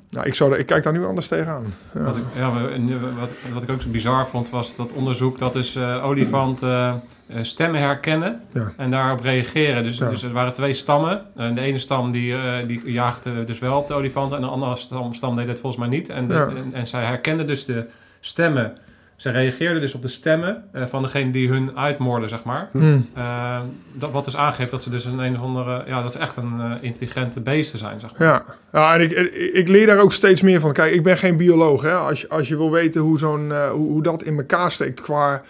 Nou, 0.09 0.27
ik, 0.27 0.33
zou, 0.35 0.55
ik 0.57 0.65
kijk 0.65 0.83
daar 0.83 0.93
nu 0.93 1.05
anders 1.05 1.27
tegenaan. 1.27 1.73
Ja. 1.93 2.03
Wat 2.03 2.17
ik, 2.17 2.23
ja, 2.35 2.47
eh, 2.47 2.79
wat, 3.19 3.29
wat 3.53 3.63
ik 3.63 3.69
ook 3.69 3.81
zo 3.81 3.89
bizar 3.89 4.27
vond, 4.27 4.49
was 4.49 4.75
dat 4.75 4.91
onderzoek 4.93 5.37
dat 5.37 5.53
dus 5.53 5.75
eh 5.75 6.05
olifanten 6.05 7.01
eh, 7.27 7.39
stemmen 7.41 7.81
herkennen 7.81 8.41
Ja. 8.53 8.73
en 8.77 8.91
daarop 8.91 9.19
reageren. 9.21 9.83
Dus, 9.83 9.97
dus 9.97 10.23
er 10.23 10.31
waren 10.31 10.53
twee 10.53 10.73
stammen. 10.73 11.21
En 11.35 11.55
de 11.55 11.61
ene 11.61 11.77
stam 11.79 12.11
die, 12.11 12.35
die 12.67 12.81
jaagde 12.91 13.43
dus 13.43 13.59
wel 13.59 13.77
op 13.77 13.87
de 13.87 13.93
olifanten 13.93 14.37
en 14.37 14.43
de 14.43 14.49
andere 14.49 14.75
stam, 14.75 15.13
stam 15.13 15.35
deed 15.35 15.47
het 15.47 15.59
volgens 15.59 15.81
mij 15.87 15.97
niet. 15.97 16.09
En, 16.09 16.27
de- 16.27 16.33
en, 16.33 16.69
en 16.73 16.87
zij 16.87 17.03
herkenden 17.05 17.47
dus 17.47 17.65
de 17.65 17.85
stemmen. 18.19 18.73
Zij 19.15 19.31
reageerden 19.31 19.81
dus 19.81 19.93
op 19.93 20.01
de 20.01 20.07
stemmen 20.07 20.63
eh, 20.71 20.85
van 20.85 21.01
degene 21.01 21.31
die 21.31 21.49
hun 21.49 21.77
uitmoorden, 21.77 22.29
zeg 22.29 22.43
maar. 22.43 22.69
Hm. 22.71 22.99
Eh, 23.13 23.59
dat, 23.93 24.11
wat 24.11 24.25
dus 24.25 24.37
aangeeft 24.37 24.71
dat 24.71 24.83
ze 24.83 24.89
dus 24.89 25.05
een 25.05 25.19
een 25.19 25.35
of 25.35 25.41
andere... 25.41 25.83
Ja, 25.85 26.01
dat 26.01 26.11
ze 26.11 26.19
echt 26.19 26.35
een 26.35 26.59
eh, 26.59 26.71
intelligente 26.81 27.41
beesten 27.41 27.79
zijn, 27.79 27.99
zeg 27.99 28.17
maar. 28.17 28.27
Ja, 28.27 28.43
ja 28.71 28.93
en 28.93 29.01
ik, 29.01 29.11
ik, 29.53 29.67
leer 29.67 29.85
daar 29.85 29.99
ook 29.99 30.13
steeds 30.13 30.41
meer 30.41 30.59
van. 30.59 30.73
Kijk, 30.73 30.93
ik 30.93 31.03
ben 31.03 31.17
geen 31.17 31.37
bioloog. 31.37 31.81
Hè? 31.81 31.93
Als, 31.93 32.21
je, 32.21 32.29
als 32.29 32.47
je 32.47 32.57
wil 32.57 32.71
weten 32.71 33.01
hoe, 33.01 33.17
zo'n, 33.17 33.51
hoe, 33.69 33.91
hoe 33.91 34.03
dat 34.03 34.23
in 34.23 34.37
elkaar 34.37 34.71
steekt 34.71 35.01
qua 35.01 35.41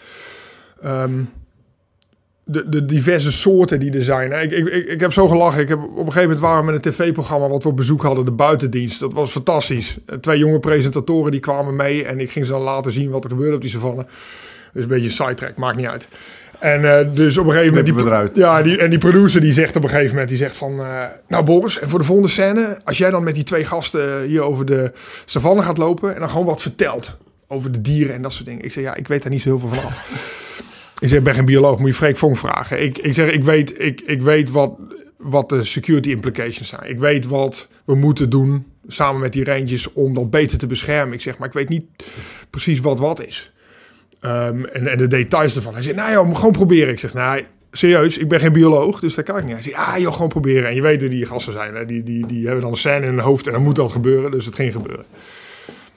ehm, 0.81 1.24
de, 2.46 2.70
de 2.70 2.86
diverse 2.86 3.32
soorten 3.32 3.80
die 3.80 3.94
er 3.94 4.04
zijn. 4.04 4.32
Ik, 4.32 4.52
ik, 4.52 4.68
ik, 4.68 4.88
ik 4.88 5.00
heb 5.00 5.14
zo 5.14 5.28
gelachen. 5.28 5.62
Ik 5.62 5.68
heb, 5.68 5.80
op 5.80 5.90
een 5.90 5.98
gegeven 5.98 6.22
moment 6.22 6.40
waren 6.40 6.66
we 6.66 6.72
met 6.72 6.86
een 6.86 6.92
tv-programma 6.92 7.48
wat 7.48 7.64
we 7.64 7.70
op 7.70 7.75
bezoek 7.78 8.02
hadden, 8.02 8.25
de 8.25 8.32
buitendienst. 8.32 9.00
Dat 9.00 9.14
was 9.14 9.32
fantastisch. 9.32 9.98
Eh, 10.06 10.18
Twee 10.18 10.38
jonge 10.38 10.60
presentatoren 10.60 11.32
die 11.32 11.40
kwamen 11.40 11.75
mee 11.75 12.06
en 12.06 12.20
ik 12.20 12.32
ging 12.32 12.46
ze 12.46 12.52
dan 12.52 12.62
laten 12.62 12.92
zien 12.92 13.10
wat 13.10 13.24
er 13.24 13.30
gebeurde 13.30 13.56
op 13.56 13.62
die 13.62 13.70
savanne. 13.70 14.06
Dus 14.74 14.84
een 14.84 14.90
beetje 14.90 15.10
sidetrack, 15.10 15.58
maakt 15.58 15.78
niet 15.78 15.88
uit. 15.88 16.08
En 16.60 16.98
eh, 16.98 17.16
dus 17.16 17.38
op 17.38 17.46
een 17.46 17.52
gegeven 17.52 17.75
moment... 17.75 17.96
Die, 17.96 18.06
eruit. 18.06 18.36
ja, 18.36 18.62
die, 18.62 18.78
en 18.78 18.90
die 18.90 19.00
producer 19.00 19.42
die 19.42 19.54
zegt 19.54 19.75
op 19.75 19.84
een 19.84 19.90
gegeven 19.90 20.12
moment, 20.12 20.30
die 20.30 20.38
zegt 20.38 20.58
van... 20.58 20.80
eh, 20.80 21.04
nou 21.28 21.44
Boris, 21.44 21.80
en 21.80 21.90
voor 21.90 22.00
de 22.00 22.06
volgende 22.06 22.30
scène, 22.30 22.80
als 22.84 22.98
jij 22.98 23.10
dan 23.10 23.24
met 23.24 23.36
die 23.36 23.44
twee 23.44 23.66
gasten 23.66 24.24
hier 24.24 24.42
over 24.42 24.66
de 24.66 24.92
savanne 25.25 25.62
gaat 25.62 25.78
lopen... 25.78 26.14
en 26.14 26.20
dan 26.20 26.30
gewoon 26.30 26.46
wat 26.46 26.62
vertelt 26.62 27.18
over 27.48 27.72
de 27.72 27.82
dieren 27.82 28.16
en 28.16 28.22
dat 28.22 28.34
soort 28.34 28.46
dingen. 28.46 28.64
Ik 28.64 28.72
zeg, 28.72 28.84
ja, 28.84 28.96
ik 28.96 29.08
weet 29.08 29.22
daar 29.22 29.32
niet 29.32 29.42
zo 29.42 29.50
heel 29.50 29.60
veel 29.60 29.70
van 29.70 29.78
af. 29.86 30.44
Ik 31.00 31.10
zeg, 31.10 31.18
ik 31.18 31.24
ben 31.24 31.34
geen 31.34 31.46
bioloog, 31.46 31.80
moet 31.80 31.88
je 31.88 31.94
Freek 31.94 32.18
Vonk 32.18 32.38
vragen. 32.38 32.84
Ik, 32.84 32.98
ik 32.98 33.14
zeg, 33.14 33.32
ik 33.32 33.44
weet, 33.44 33.82
ik, 33.82 34.02
ik 34.02 34.22
weet 34.22 34.52
wat, 34.52 34.72
wat 35.18 35.50
de 35.50 35.64
security 35.64 36.10
implications 36.10 36.70
zijn. 36.70 36.90
Ik 36.90 37.00
weet 37.00 37.25
wat 37.25 37.68
we 37.86 37.96
moeten 37.96 38.30
doen 38.30 38.66
samen 38.88 39.22
met 39.22 39.34
die 39.34 39.44
rangers 39.44 39.94
om 39.94 40.14
dat 40.14 40.30
beter 40.30 40.58
te 40.58 40.68
beschermen. 40.68 41.14
Ik 41.14 41.22
zeg, 41.22 41.38
maar 41.38 41.48
ik 41.48 41.54
weet 41.54 41.70
niet 41.70 41.84
precies 42.50 42.80
wat 42.80 43.00
wat 43.00 43.25
is. 43.25 43.54
Ehm, 44.20 44.64
en, 44.64 44.88
en 44.88 44.98
de 44.98 45.08
details 45.08 45.56
ervan. 45.56 45.74
Hij 45.74 45.84
zegt, 45.84 45.96
nou 45.96 46.12
joh, 46.12 46.36
gewoon 46.36 46.52
proberen. 46.52 46.94
Ik 46.94 47.00
zeg, 47.00 47.14
nou, 47.14 47.44
serieus, 47.72 48.18
ik 48.18 48.28
ben 48.28 48.40
geen 48.40 48.54
bioloog, 48.54 49.00
dus 49.00 49.16
daar 49.16 49.24
kan 49.24 49.38
ik 49.38 49.44
niet. 49.44 49.54
Hij 49.54 49.64
zegt, 49.64 49.75
ah 49.75 49.98
joh, 49.98 50.14
gewoon 50.14 50.30
proberen. 50.30 50.70
En 50.70 50.75
je 50.75 50.82
weet 50.82 51.02
hoe 51.02 51.10
die 51.10 51.25
gasten 51.25 51.54
zijn. 51.54 51.75
Hè? 51.75 51.86
Die, 51.86 52.04
die, 52.04 52.25
die 52.25 52.44
hebben 52.46 52.62
dan 52.62 52.72
een 52.72 52.78
scène 52.78 53.06
in 53.06 53.14
hun 53.14 53.20
hoofd 53.20 53.48
en 53.48 53.54
dan 53.54 53.64
moet 53.64 53.75
dat 53.75 53.92
gebeuren. 53.92 54.32
Dus 54.32 54.46
het 54.46 54.56
ging 54.56 54.72
gebeuren. 54.72 55.06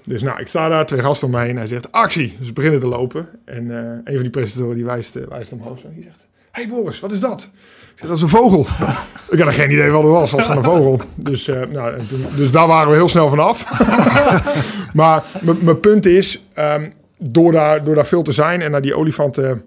Dus 0.09 0.23
nou, 0.23 0.41
ik 0.41 0.49
sta 0.49 0.69
daar, 0.69 0.87
twee 0.87 1.03
gasten 1.03 1.27
om 1.27 1.35
me 1.35 1.41
heen. 1.41 1.57
Hij 1.57 1.67
zegt, 1.67 1.93
actie. 1.93 2.37
Dus 2.39 2.53
beginnen 2.53 2.81
te 2.81 2.87
lopen. 2.87 3.29
En 3.45 3.71
eh, 3.71 3.91
een 4.05 4.15
van 4.15 4.23
die 4.23 4.31
presentatoren 4.31 4.77
die 4.77 4.85
wijst, 4.85 5.17
eh, 5.17 5.23
wijst 5.29 5.53
omhoog. 5.53 5.79
Zo. 5.79 5.89
Die 5.95 6.03
zegt, 6.03 6.25
hey 6.51 6.69
Boris, 6.69 7.01
wat 7.01 7.13
is 7.13 7.21
dat? 7.21 7.49
Ik 7.93 7.95
zeg, 7.95 8.09
dat 8.09 8.17
is 8.17 8.23
een 8.23 8.29
vogel. 8.29 8.67
ik 9.31 9.39
had 9.41 9.55
geen 9.55 9.71
idee 9.71 9.91
wat 9.91 10.03
het 10.03 10.13
was. 10.13 10.31
Dat 10.31 10.49
een 10.49 10.63
vogel. 10.63 11.01
Dus, 11.15 11.49
eh, 11.49 11.61
nou, 11.69 12.03
dus 12.37 12.51
daar 12.51 12.67
waren 12.67 12.89
we 12.89 12.95
heel 12.95 13.09
snel 13.09 13.29
vanaf. 13.29 13.83
maar 14.93 15.25
mijn 15.61 15.81
punt 15.81 16.07
is, 16.07 16.43
ehm, 16.53 16.91
door, 17.19 17.53
daar, 17.53 17.85
door 17.85 17.95
daar 17.95 18.07
veel 18.07 18.23
te 18.23 18.33
zijn 18.33 18.63
en 18.63 18.71
naar 18.71 18.83
die 18.83 18.95
olifanten, 18.95 19.65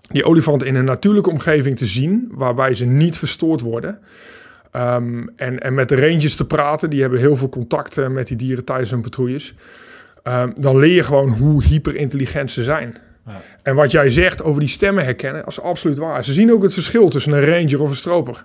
die 0.00 0.24
olifanten 0.24 0.66
in 0.66 0.74
een 0.74 0.84
natuurlijke 0.84 1.30
omgeving 1.30 1.76
te 1.76 1.86
zien, 1.86 2.30
waarbij 2.34 2.74
ze 2.74 2.84
niet 2.84 3.18
verstoord 3.18 3.60
worden. 3.60 3.98
Ehm, 4.72 5.26
en, 5.36 5.60
en 5.60 5.74
met 5.74 5.88
de 5.88 5.96
rangers 5.96 6.34
te 6.34 6.46
praten, 6.46 6.90
die 6.90 7.00
hebben 7.00 7.18
heel 7.18 7.36
veel 7.36 7.48
contact 7.48 7.98
eh, 7.98 8.08
met 8.08 8.26
die 8.26 8.36
dieren 8.36 8.64
tijdens 8.64 8.90
hun 8.90 9.00
patrouilles. 9.00 9.54
ehm, 10.22 10.50
dan 10.56 10.78
leer 10.78 10.94
je 10.94 11.02
gewoon 11.02 11.28
hoe 11.28 11.64
hyperintelligent 11.64 12.50
ze 12.50 12.62
zijn. 12.62 12.96
Ja. 13.26 13.40
En 13.62 13.74
wat 13.74 13.90
jij 13.90 14.10
zegt 14.10 14.42
over 14.42 14.60
die 14.60 14.68
stemmen 14.68 15.04
herkennen, 15.04 15.40
dat 15.40 15.50
is 15.50 15.60
absoluut 15.60 15.98
waar. 15.98 16.24
Ze 16.24 16.32
zien 16.32 16.52
ook 16.52 16.62
het 16.62 16.72
verschil 16.72 17.08
tussen 17.08 17.32
een 17.32 17.44
ranger 17.44 17.80
of 17.80 17.88
een 17.88 17.96
stroper. 17.96 18.44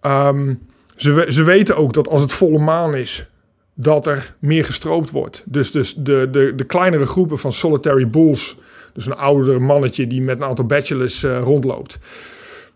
Ehm, 0.00 0.54
ze, 0.96 1.26
ze 1.28 1.42
weten 1.42 1.76
ook 1.76 1.92
dat 1.92 2.08
als 2.08 2.20
het 2.20 2.32
volle 2.32 2.58
maan 2.58 2.94
is, 2.94 3.26
dat 3.74 4.06
er 4.06 4.34
meer 4.38 4.64
gestroopt 4.64 5.10
wordt. 5.10 5.42
Dus, 5.46 5.70
dus 5.70 5.94
de, 5.94 6.28
de, 6.30 6.52
de 6.56 6.64
kleinere 6.64 7.06
groepen 7.06 7.38
van 7.38 7.52
solitary 7.52 8.08
bulls, 8.08 8.56
dus 8.92 9.06
een 9.06 9.16
oudere 9.16 9.58
mannetje 9.58 10.06
die 10.06 10.20
met 10.20 10.40
een 10.40 10.46
aantal 10.46 10.66
bachelors 10.66 11.22
eh, 11.22 11.40
rondloopt, 11.42 11.98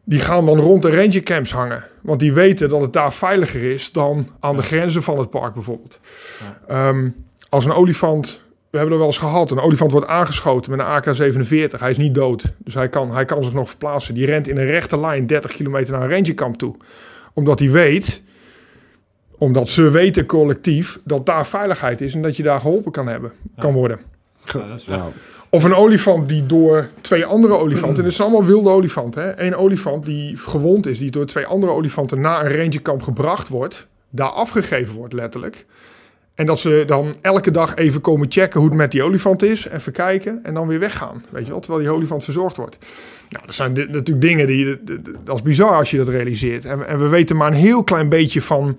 die 0.04 0.20
gaan 0.20 0.46
dan 0.46 0.58
rond 0.58 0.82
de 0.82 0.90
ranger 0.90 1.22
camps 1.22 1.52
hangen. 1.52 1.84
Want 2.00 2.20
die 2.20 2.32
weten 2.32 2.68
dat 2.68 2.80
het 2.80 2.92
daar 2.92 3.12
veiliger 3.12 3.62
is 3.62 3.92
dan 3.92 4.28
aan 4.40 4.56
de 4.56 4.62
grenzen 4.62 5.02
van 5.02 5.18
het 5.18 5.30
park 5.30 5.54
bijvoorbeeld. 5.54 6.00
Ehm, 6.68 7.08
als 7.48 7.64
een 7.64 7.72
olifant, 7.72 8.40
we 8.70 8.78
hebben 8.78 8.92
er 8.92 8.98
wel 8.98 9.10
eens 9.10 9.18
gehad, 9.18 9.50
een 9.50 9.60
olifant 9.60 9.92
wordt 9.92 10.06
aangeschoten 10.06 10.70
met 10.70 10.80
een 10.80 10.86
AK-47. 10.86 11.80
Hij 11.80 11.90
is 11.90 11.96
niet 11.96 12.14
dood, 12.14 12.52
dus 12.58 12.74
hij 12.74 12.88
kan, 12.88 13.12
hij 13.14 13.24
kan 13.24 13.44
zich 13.44 13.52
nog 13.52 13.68
verplaatsen. 13.68 14.14
Die 14.14 14.26
rent 14.26 14.48
in 14.48 14.56
een 14.56 14.66
rechte 14.66 15.00
lijn 15.00 15.26
30 15.26 15.52
kilometer 15.52 15.92
naar 15.92 16.02
een 16.02 16.10
rangerkamp 16.10 16.56
toe. 16.56 16.76
Omdat 17.32 17.58
hij 17.58 17.70
weet, 17.70 18.22
omdat 19.38 19.68
ze 19.68 19.90
weten 19.90 20.26
collectief, 20.26 21.00
dat 21.04 21.26
daar 21.26 21.46
veiligheid 21.46 22.00
is 22.00 22.14
en 22.14 22.22
dat 22.22 22.36
je 22.36 22.42
daar 22.42 22.60
geholpen 22.60 22.92
kan 22.92 23.06
hebben, 23.06 23.32
kan 23.58 23.72
worden. 23.72 24.00
Ja, 24.44 24.66
dat 24.68 24.78
is 24.78 24.86
Nou, 24.86 25.12
Of 25.54 25.64
een 25.64 25.74
olifant 25.74 26.28
die 26.28 26.46
door 26.46 26.88
twee 27.00 27.24
andere 27.24 27.56
olifanten, 27.56 27.98
en 27.98 28.04
het 28.04 28.14
zijn 28.14 28.28
allemaal 28.28 28.46
wilde 28.48 28.70
olifanten, 28.70 29.22
hè? 29.22 29.40
Eén 29.40 29.56
olifant 29.56 30.04
die 30.04 30.36
gewond 30.36 30.86
is, 30.86 30.98
die 30.98 31.10
door 31.10 31.26
twee 31.26 31.46
andere 31.46 31.72
olifanten 31.72 32.20
naar 32.20 32.44
een 32.44 32.56
rangerkamp 32.56 33.02
gebracht 33.02 33.48
wordt, 33.48 33.86
daar 34.10 34.28
afgegeven 34.28 34.94
wordt 34.94 35.12
letterlijk. 35.12 35.66
En 36.34 36.46
dat 36.46 36.58
ze 36.58 36.82
dan 36.86 37.14
elke 37.20 37.50
dag 37.50 37.76
even 37.76 38.00
komen 38.00 38.26
checken 38.30 38.60
hoe 38.60 38.68
het 38.68 38.78
met 38.78 38.90
die 38.90 39.02
olifant 39.02 39.42
is, 39.42 39.68
even 39.68 39.92
kijken 39.92 40.40
en 40.42 40.54
dan 40.54 40.66
weer 40.66 40.78
weggaan. 40.78 41.24
Weet 41.30 41.44
je 41.44 41.50
wel, 41.50 41.60
terwijl 41.60 41.82
die 41.82 41.92
olifant 41.92 42.24
verzorgd 42.24 42.56
wordt. 42.56 42.78
Nou, 43.28 43.46
dat 43.46 43.54
zijn 43.54 43.72
natuurlijk 43.72 44.20
dingen 44.20 44.46
die, 44.46 44.78
dat 45.24 45.36
is 45.36 45.42
bizar 45.42 45.76
als 45.76 45.90
je 45.90 45.96
dat 45.96 46.08
realiseert. 46.08 46.64
En, 46.64 46.86
en 46.86 46.98
we 46.98 47.08
weten 47.08 47.36
maar 47.36 47.48
een 47.48 47.56
heel 47.56 47.84
klein 47.84 48.08
beetje 48.08 48.42
van, 48.42 48.78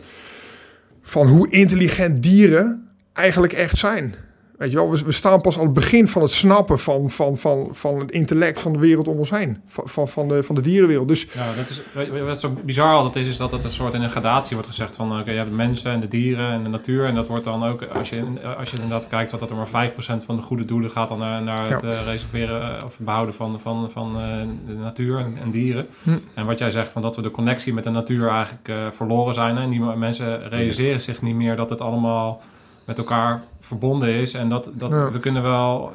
van 1.01 1.27
hoe 1.27 1.49
intelligent 1.49 2.23
dieren 2.23 2.89
eigenlijk 3.13 3.53
echt 3.53 3.77
zijn. 3.77 4.15
Weet 4.57 4.71
je 4.71 4.77
wel, 4.77 4.91
we, 4.91 5.03
we 5.05 5.11
staan 5.11 5.41
pas 5.41 5.57
aan 5.57 5.63
het 5.63 5.73
begin 5.73 6.07
van 6.07 6.21
het 6.21 6.31
snappen 6.31 6.79
van, 6.79 7.09
van, 7.09 7.37
van, 7.37 7.67
van 7.71 7.99
het 7.99 8.11
intellect 8.11 8.59
van 8.61 8.73
de 8.73 8.79
wereld 8.79 9.07
om 9.07 9.17
ons 9.17 9.29
heen. 9.29 9.61
Van, 9.65 9.83
van, 9.87 10.07
van, 10.07 10.27
de, 10.27 10.43
van 10.43 10.55
de 10.55 10.61
dierenwereld. 10.61 11.07
Dus 11.07 11.27
Ja, 11.33 11.45
dat 11.55 11.69
is, 11.69 11.81
wat 12.21 12.39
zo 12.39 12.57
bizar 12.63 12.93
altijd 12.93 13.15
is, 13.25 13.31
is 13.31 13.37
dat 13.37 13.51
het 13.51 13.63
een 13.63 13.69
soort 13.69 13.93
in 13.93 14.01
een 14.01 14.09
gradatie 14.09 14.53
wordt 14.55 14.67
gezegd 14.69 14.95
van, 14.95 15.19
oké, 15.19 15.31
je 15.31 15.37
hebt 15.37 15.49
de 15.49 15.55
mensen 15.55 15.91
en 15.91 15.99
de 15.99 16.07
dieren 16.07 16.51
en 16.51 16.63
de 16.63 16.69
natuur. 16.69 17.05
En 17.05 17.15
dat 17.15 17.27
wordt 17.27 17.43
dan 17.43 17.63
ook, 17.63 17.83
als 17.83 18.09
je, 18.09 18.23
als 18.57 18.69
je 18.69 18.75
inderdaad 18.75 19.07
kijkt, 19.09 19.31
wat 19.31 19.39
dat 19.39 19.49
er 19.49 19.55
maar 19.55 19.91
5% 19.91 19.95
van 20.25 20.35
de 20.35 20.41
goede 20.41 20.65
doelen 20.65 20.91
gaat 20.91 21.07
dan 21.07 21.17
naar, 21.19 21.41
naar 21.41 21.69
het 21.69 21.81
Ja. 21.81 21.87
eh, 21.89 22.03
reserveren 22.05 22.77
eh, 22.79 22.85
of 22.85 22.97
behouden 22.97 23.35
van, 23.35 23.59
van, 23.61 23.89
van 23.91 24.15
eh, 24.15 24.21
de 24.67 24.73
natuur 24.73 25.17
en, 25.19 25.37
en 25.43 25.51
dieren. 25.51 25.87
Hm. 26.03 26.09
En 26.33 26.45
wat 26.45 26.59
jij 26.59 26.71
zegt, 26.71 26.91
van 26.91 27.01
dat 27.01 27.15
we 27.15 27.21
de 27.21 27.31
connectie 27.31 27.73
met 27.73 27.83
de 27.83 27.89
natuur 27.89 28.27
eigenlijk 28.29 28.67
eh, 28.67 28.75
verloren 28.91 29.33
zijn. 29.33 29.57
En 29.57 29.69
die 29.69 29.79
mensen 29.79 30.49
realiseren 30.49 31.01
zich 31.01 31.21
niet 31.21 31.35
meer 31.35 31.55
dat 31.55 31.69
het 31.69 31.81
allemaal 31.81 32.41
met 32.85 32.97
elkaar 32.97 33.43
verbonden 33.59 34.09
is. 34.09 34.33
En 34.33 34.49
dat, 34.49 34.71
dat 34.73 34.91
Ja. 34.91 35.11
we 35.11 35.19
kunnen 35.19 35.41
wel... 35.43 35.91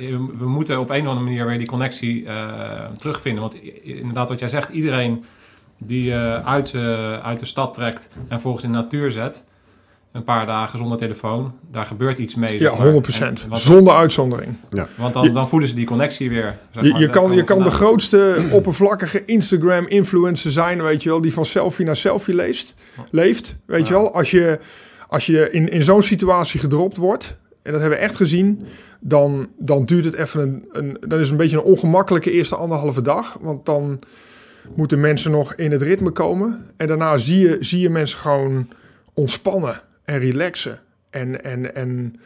eh, 0.00 0.16
We 0.38 0.48
moeten 0.48 0.80
op 0.80 0.90
een 0.90 1.00
of 1.02 1.06
andere 1.06 1.24
manier 1.26 1.46
weer 1.46 1.58
die 1.58 1.66
connectie 1.66 2.26
eh, 2.26 2.84
terugvinden. 2.98 3.42
Want 3.42 3.56
inderdaad, 3.82 4.28
wat 4.28 4.38
jij 4.38 4.48
zegt, 4.48 4.68
iedereen 4.70 5.24
die 5.78 6.12
eh, 6.12 6.46
uit, 6.46 6.74
eh, 6.74 7.12
uit 7.22 7.38
de 7.40 7.46
stad 7.46 7.74
trekt 7.74 8.08
en 8.28 8.40
volgens 8.40 8.64
in 8.64 8.72
de 8.72 8.78
natuur 8.78 9.12
zet, 9.12 9.44
een 10.12 10.24
paar 10.24 10.46
dagen 10.46 10.78
zonder 10.78 10.98
telefoon, 10.98 11.52
daar 11.70 11.86
gebeurt 11.86 12.18
iets 12.18 12.34
mee. 12.34 12.60
ja, 12.60 12.74
maar. 12.76 12.86
100%. 12.92 13.42
En- 13.42 13.48
want, 13.48 13.60
Zonder 13.60 13.94
uitzondering. 13.94 14.54
want 14.96 15.14
dan, 15.14 15.32
dan 15.32 15.48
voelen 15.48 15.68
ze 15.68 15.74
die 15.74 15.86
connectie 15.86 16.28
weer. 16.28 16.58
zeg 16.70 16.84
Je, 16.84 16.90
maar. 16.90 17.00
je 17.00 17.08
kan, 17.08 17.32
je 17.32 17.44
kan 17.44 17.62
de 17.62 17.70
grootste 17.70 18.36
oppervlakkige 18.52 19.24
Instagram-influencer 19.24 20.50
zijn, 20.52 20.82
weet 20.82 21.02
je 21.02 21.08
wel, 21.08 21.20
die 21.20 21.32
van 21.32 21.44
selfie 21.44 21.84
naar 21.84 21.96
selfie 21.96 22.34
leest, 22.34 22.74
leeft. 23.10 23.56
Weet 23.66 23.88
je 23.88 23.94
Ja. 23.94 24.00
wel, 24.00 24.14
als 24.14 24.30
je, 24.30 24.58
als 25.08 25.26
je 25.26 25.50
in, 25.50 25.68
in 25.68 25.84
zo'n 25.84 26.02
situatie 26.02 26.60
gedropt 26.60 26.96
wordt, 26.96 27.36
en 27.62 27.72
dat 27.72 27.80
hebben 27.80 27.98
we 27.98 28.04
echt 28.04 28.16
gezien, 28.16 28.66
dan, 29.00 29.48
dan 29.58 29.84
duurt 29.84 30.04
het 30.04 30.14
even 30.14 30.40
een, 30.40 30.68
een. 30.72 30.96
Dan 31.08 31.20
is 31.20 31.30
een 31.30 31.36
beetje 31.36 31.56
een 31.56 31.62
ongemakkelijke 31.62 32.30
eerste 32.30 32.56
anderhalve 32.56 33.02
dag. 33.02 33.36
Want 33.40 33.66
dan 33.66 34.00
moeten 34.74 35.00
mensen 35.00 35.30
nog 35.30 35.54
in 35.54 35.72
het 35.72 35.82
ritme 35.82 36.10
komen. 36.10 36.66
En 36.76 36.86
daarna 36.86 37.18
zie 37.18 37.38
je, 37.38 37.56
zie 37.60 37.80
je 37.80 37.90
mensen 37.90 38.18
gewoon 38.18 38.68
ontspannen 39.14 39.80
en 40.04 40.18
relaxen. 40.18 40.78
En, 41.10 41.44
en, 41.44 41.74
en 41.74 42.20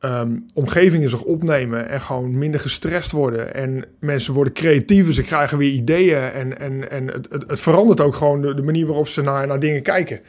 ehm, 0.00 0.36
omgevingen 0.54 1.10
zich 1.10 1.22
opnemen 1.22 1.88
en 1.88 2.00
gewoon 2.00 2.38
minder 2.38 2.60
gestrest 2.60 3.10
worden. 3.10 3.54
En 3.54 3.84
mensen 4.00 4.34
worden 4.34 4.52
creatiever, 4.52 5.14
ze 5.14 5.22
krijgen 5.22 5.58
weer 5.58 5.70
ideeën. 5.70 6.22
En, 6.22 6.58
en, 6.58 6.90
en 6.90 7.06
het, 7.06 7.28
het, 7.30 7.50
het 7.50 7.60
verandert 7.60 8.00
ook 8.00 8.14
gewoon 8.14 8.42
de, 8.42 8.54
de 8.54 8.62
manier 8.62 8.86
waarop 8.86 9.08
ze 9.08 9.22
naar, 9.22 9.46
naar 9.46 9.60
dingen 9.60 9.82
kijken. 9.82 10.20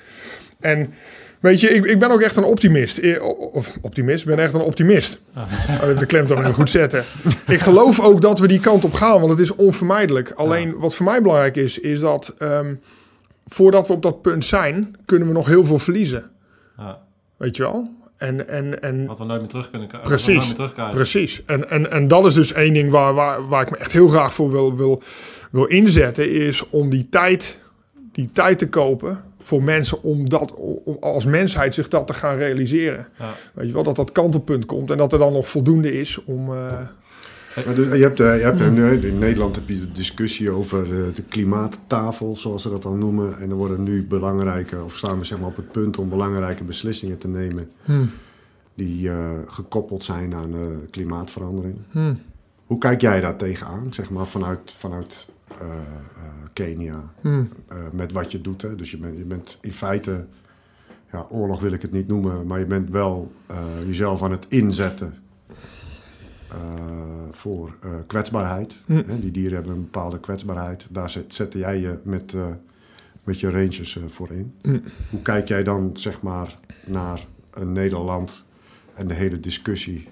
En 0.60 0.94
Weet 1.40 1.60
je, 1.60 1.70
ik, 1.70 1.86
ik 1.86 2.00
ben 2.00 2.12
ook 2.12 2.22
echt 2.22 2.36
een 2.38 2.44
optimist. 2.44 2.98
Eh, 2.98 3.24
Of 3.52 3.78
optimist, 3.82 4.22
ik 4.22 4.36
ben 4.36 4.40
echt 4.40 4.54
een 4.54 4.62
optimist. 4.62 5.22
Oh, 5.36 5.44
even 5.84 5.98
de 5.98 6.06
klem 6.06 6.28
dan 6.28 6.38
even 6.40 6.54
goed 6.54 6.70
zetten. 6.70 7.04
Ik 7.48 7.60
geloof 7.60 8.00
ook 8.00 8.22
dat 8.22 8.40
we 8.40 8.48
die 8.48 8.60
kant 8.60 8.84
op 8.86 8.94
gaan, 8.94 9.20
want 9.20 9.30
het 9.30 9.40
is 9.40 9.56
onvermijdelijk. 9.56 10.32
Alleen 10.32 10.78
wat 10.78 10.96
voor 10.96 11.06
mij 11.06 11.22
belangrijk 11.22 11.56
is, 11.56 11.80
is 11.80 12.00
dat 12.00 12.34
ehm, 12.38 12.74
voordat 13.48 13.88
we 13.88 13.94
op 13.94 14.02
dat 14.02 14.22
punt 14.22 14.46
zijn, 14.46 14.96
kunnen 15.06 15.28
we 15.28 15.34
nog 15.34 15.48
heel 15.48 15.66
veel 15.66 15.80
verliezen. 15.80 16.30
Ja. 16.78 16.98
Weet 17.38 17.56
je 17.56 17.64
wel? 17.64 17.90
En, 18.18 18.48
en, 18.48 18.82
en 18.82 19.06
Wat 19.06 19.18
we 19.20 19.26
nooit 19.26 19.40
meer 19.40 19.50
terug 19.50 19.70
kunnen 19.70 19.88
Precies. 20.04 20.28
nooit 20.28 20.46
meer 20.46 20.54
terugkrijgen. 20.56 20.96
Precies. 20.96 21.46
En, 21.46 21.70
en, 21.70 21.92
en 21.92 22.08
dat 22.08 22.26
is 22.26 22.34
dus 22.34 22.54
één 22.54 22.74
ding 22.74 22.92
waar, 22.92 23.14
waar, 23.14 23.48
waar 23.48 23.62
ik 23.62 23.72
me 23.72 23.78
echt 23.78 23.92
heel 23.92 24.08
graag 24.08 24.34
voor 24.34 24.52
wil, 24.52 24.76
wil, 24.76 25.02
wil 25.52 25.66
inzetten, 25.66 26.32
is 26.32 26.70
om 26.70 26.90
die 26.90 27.08
tijd, 27.10 27.60
die 28.20 28.30
tijd 28.32 28.58
te 28.58 28.70
kopen 28.70 29.24
voor 29.40 29.64
mensen 29.64 30.04
om 30.04 30.30
dat 30.30 30.54
om 30.56 30.98
als 31.00 31.26
mensheid 31.26 31.74
zich 31.74 31.88
dat 31.88 32.08
te 32.08 32.14
gaan 32.14 32.38
realiseren. 32.38 33.08
Ja. 33.20 33.34
Weet 33.54 33.68
je 33.68 33.74
wel, 33.74 33.84
dat 33.84 33.96
dat 33.96 34.12
kantelpunt 34.12 34.66
komt 34.66 34.92
en 34.92 34.98
dat 34.98 35.14
er 35.14 35.20
dan 35.20 35.34
nog 35.34 35.50
voldoende 35.50 36.00
is 36.00 36.24
om. 36.24 36.50
eh, 36.54 36.72
Maar 37.66 37.76
dus, 37.76 37.98
je 37.98 38.04
hebt, 38.04 38.20
eh, 38.20 38.38
je 38.38 38.44
hebt 38.44 38.60
eh, 38.62 39.04
in 39.04 39.18
Nederland 39.20 39.56
heb 39.56 39.70
je 39.70 39.80
de 39.80 39.92
discussie 39.92 40.50
over 40.50 40.84
eh, 40.84 41.14
de 41.14 41.24
klimaattafel, 41.30 42.36
zoals 42.38 42.62
ze 42.62 42.70
dat 42.70 42.84
dan 42.84 42.98
noemen. 42.98 43.40
En 43.40 43.50
er 43.50 43.56
worden 43.56 43.84
nu 43.84 44.06
belangrijke, 44.08 44.84
of 44.84 44.96
staan 44.98 45.20
we 45.20 45.26
zeg 45.26 45.40
maar 45.40 45.48
op 45.50 45.56
het 45.56 45.72
punt 45.72 45.98
om 45.98 46.10
belangrijke 46.10 46.64
beslissingen 46.64 47.18
te 47.18 47.28
nemen 47.28 47.70
hmm, 47.84 48.10
die 48.76 49.10
eh, 49.10 49.30
gekoppeld 49.48 50.04
zijn 50.04 50.34
aan 50.36 50.54
eh, 50.54 50.60
klimaatverandering. 50.92 51.76
hmm, 51.92 52.20
Hoe 52.66 52.78
kijk 52.78 53.02
jij 53.02 53.22
daar 53.22 53.36
tegenaan, 53.36 53.94
zeg 53.94 54.10
maar, 54.10 54.28
vanuit, 54.28 54.60
vanuit 54.66 55.28
Kenia, 56.54 57.14
hmm. 57.22 57.50
eh, 57.68 57.78
met 57.92 58.12
wat 58.12 58.32
je 58.32 58.42
doet? 58.42 58.62
Hè? 58.62 58.76
Dus 58.76 58.92
je 58.92 58.98
bent, 58.98 59.18
je 59.18 59.24
bent 59.24 59.58
in 59.62 59.74
feite, 59.74 60.26
ja, 61.12 61.26
oorlog 61.30 61.60
wil 61.62 61.72
ik 61.72 61.82
het 61.82 61.92
niet 61.92 62.08
noemen, 62.08 62.48
maar 62.48 62.60
je 62.60 62.66
bent 62.66 62.90
wel 62.90 63.32
eh, 63.46 63.58
jezelf 63.86 64.24
aan 64.24 64.32
het 64.32 64.46
inzetten 64.50 65.14
eh, 66.50 66.56
voor 67.32 67.76
eh, 67.82 67.90
kwetsbaarheid. 68.08 68.78
Hm. 68.86 69.02
Hè? 69.06 69.20
Die 69.20 69.32
dieren 69.32 69.54
hebben 69.54 69.74
een 69.74 69.82
bepaalde 69.82 70.20
kwetsbaarheid. 70.20 70.88
Daar 70.90 71.10
zet, 71.10 71.34
zette 71.34 71.58
jij 71.58 71.80
je 71.80 72.00
met, 72.04 72.34
eh, 72.34 72.48
met 73.24 73.40
je 73.40 73.50
ranges 73.50 73.98
eh, 73.98 74.04
voor 74.08 74.32
in. 74.32 74.54
Hm. 74.62 74.80
Hoe 75.10 75.22
kijk 75.22 75.48
jij 75.48 75.64
dan, 75.64 75.90
zeg 75.94 76.22
maar, 76.22 76.60
naar 76.86 77.28
een 77.52 77.72
Nederland 77.72 78.46
en 78.94 79.08
de 79.08 79.14
hele 79.14 79.40
discussie 79.40 80.08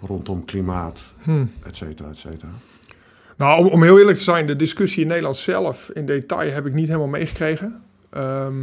rondom 0.00 0.44
klimaat, 0.44 1.14
Hmm. 1.22 1.50
et 1.62 1.76
cetera, 1.76 2.08
et 2.08 2.16
cetera? 2.18 2.50
Nou, 3.42 3.70
om, 3.70 3.82
heel 3.82 3.98
eerlijk 3.98 4.16
te 4.16 4.22
zijn, 4.22 4.46
de 4.46 4.56
discussie 4.56 5.02
in 5.02 5.08
Nederland 5.08 5.36
zelf 5.36 5.90
in 5.94 6.06
detail 6.06 6.52
heb 6.52 6.66
ik 6.66 6.74
niet 6.74 6.86
helemaal 6.86 7.08
meegekregen. 7.08 7.82
Ehm, 8.10 8.54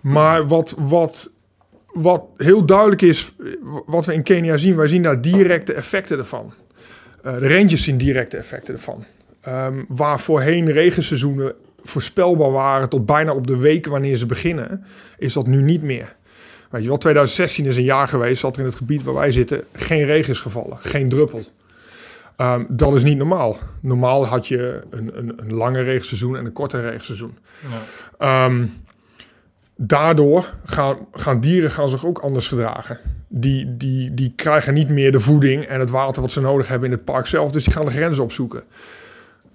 maar 0.00 0.46
wat, 0.46 0.74
wat, 0.78 1.30
wat 1.86 2.22
heel 2.36 2.64
duidelijk 2.64 3.02
is, 3.02 3.32
wat 3.86 4.06
we 4.06 4.14
in 4.14 4.22
Kenia 4.22 4.56
zien, 4.56 4.76
wij 4.76 4.88
zien 4.88 5.02
daar 5.02 5.20
directe 5.20 5.72
effecten 5.72 6.18
ervan. 6.18 6.52
Eh, 7.22 7.38
de 7.38 7.48
rangers 7.48 7.82
zien 7.82 7.96
directe 7.96 8.36
effecten 8.36 8.74
ervan. 8.74 9.04
Ehm, 9.40 9.82
waar 9.88 10.20
voorheen 10.20 10.72
regenseizoenen 10.72 11.54
voorspelbaar 11.82 12.52
waren 12.52 12.88
tot 12.88 13.06
bijna 13.06 13.32
op 13.32 13.46
de 13.46 13.56
week 13.56 13.86
wanneer 13.86 14.16
ze 14.16 14.26
beginnen, 14.26 14.84
is 15.18 15.32
dat 15.32 15.46
nu 15.46 15.62
niet 15.62 15.82
meer. 15.82 16.14
Weet 16.70 16.82
je 16.82 16.88
wel, 16.88 16.98
2016 16.98 17.64
is 17.64 17.76
een 17.76 17.82
jaar 17.82 18.08
geweest 18.08 18.42
dat 18.42 18.54
er 18.54 18.60
in 18.60 18.66
het 18.66 18.76
gebied 18.76 19.02
waar 19.02 19.14
wij 19.14 19.32
zitten 19.32 19.64
geen 19.72 20.04
regen 20.04 20.32
is 20.32 20.40
gevallen, 20.40 20.78
geen 20.80 21.08
druppel. 21.08 21.44
Ehm, 22.40 22.64
dat 22.68 22.94
is 22.94 23.02
niet 23.02 23.16
normaal. 23.16 23.56
Normaal 23.80 24.26
had 24.26 24.48
je 24.48 24.80
een, 24.90 25.18
een, 25.18 25.32
een 25.36 25.52
lange 25.52 25.82
regenseizoen 25.82 26.36
en 26.36 26.44
een 26.44 26.52
korte 26.52 26.80
regenseizoen. 26.80 27.38
Ja. 27.60 28.44
Ehm, 28.44 28.64
daardoor 29.76 30.54
gaan, 30.64 30.96
gaan 31.12 31.40
dieren 31.40 31.70
gaan 31.70 31.88
zich 31.88 32.06
ook 32.06 32.18
anders 32.18 32.48
gedragen. 32.48 32.98
Die, 33.28 33.76
die, 33.76 34.14
die 34.14 34.32
krijgen 34.36 34.74
niet 34.74 34.88
meer 34.88 35.12
de 35.12 35.20
voeding 35.20 35.64
en 35.64 35.80
het 35.80 35.90
water 35.90 36.22
wat 36.22 36.32
ze 36.32 36.40
nodig 36.40 36.68
hebben 36.68 36.90
in 36.90 36.94
het 36.94 37.04
park 37.04 37.26
zelf. 37.26 37.50
Dus 37.50 37.64
die 37.64 37.72
gaan 37.72 37.84
de 37.84 37.90
grenzen 37.90 38.22
opzoeken. 38.22 38.62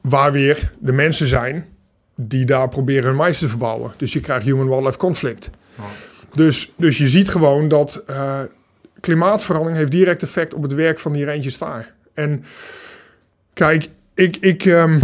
Waar 0.01 0.31
weer 0.31 0.71
de 0.79 0.91
mensen 0.91 1.27
zijn 1.27 1.65
die 2.15 2.45
daar 2.45 2.69
proberen 2.69 3.03
hun 3.03 3.15
mais 3.15 3.39
te 3.39 3.47
verbouwen. 3.47 3.93
Dus 3.97 4.13
je 4.13 4.19
krijgt 4.19 4.45
human-wildlife 4.45 4.97
conflict. 4.97 5.49
Ja. 5.77 5.83
Dus, 6.31 6.71
dus 6.77 6.97
je 6.97 7.07
ziet 7.07 7.29
gewoon 7.29 7.67
dat 7.67 8.03
eh, 8.05 8.39
klimaatverandering 8.99 9.77
heeft 9.77 9.91
direct 9.91 10.23
effect 10.23 10.53
op 10.53 10.61
het 10.61 10.73
werk 10.73 10.99
van 10.99 11.11
die 11.11 11.25
rangers 11.25 11.57
daar. 11.57 11.94
En 12.15 12.43
kijk, 13.53 13.89
ik, 14.13 14.37
ik, 14.37 14.65
ehm, 14.65 14.99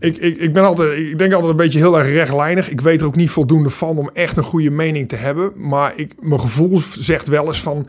ik, 0.00 0.16
ik, 0.16 0.38
ik, 0.38 0.52
ben 0.52 0.64
altijd, 0.64 0.98
ik 0.98 1.18
denk 1.18 1.32
altijd 1.32 1.50
een 1.50 1.56
beetje 1.56 1.78
heel 1.78 1.98
erg 1.98 2.08
rechtlijnig. 2.08 2.70
Ik 2.70 2.80
weet 2.80 3.00
er 3.00 3.06
ook 3.06 3.16
niet 3.16 3.30
voldoende 3.30 3.70
van 3.70 3.98
om 3.98 4.10
echt 4.12 4.36
een 4.36 4.42
goede 4.42 4.70
mening 4.70 5.08
te 5.08 5.16
hebben. 5.16 5.52
Maar 5.54 5.92
ik, 5.96 6.14
mijn 6.20 6.40
gevoel 6.40 6.80
zegt 6.98 7.28
wel 7.28 7.46
eens 7.46 7.62
van... 7.62 7.88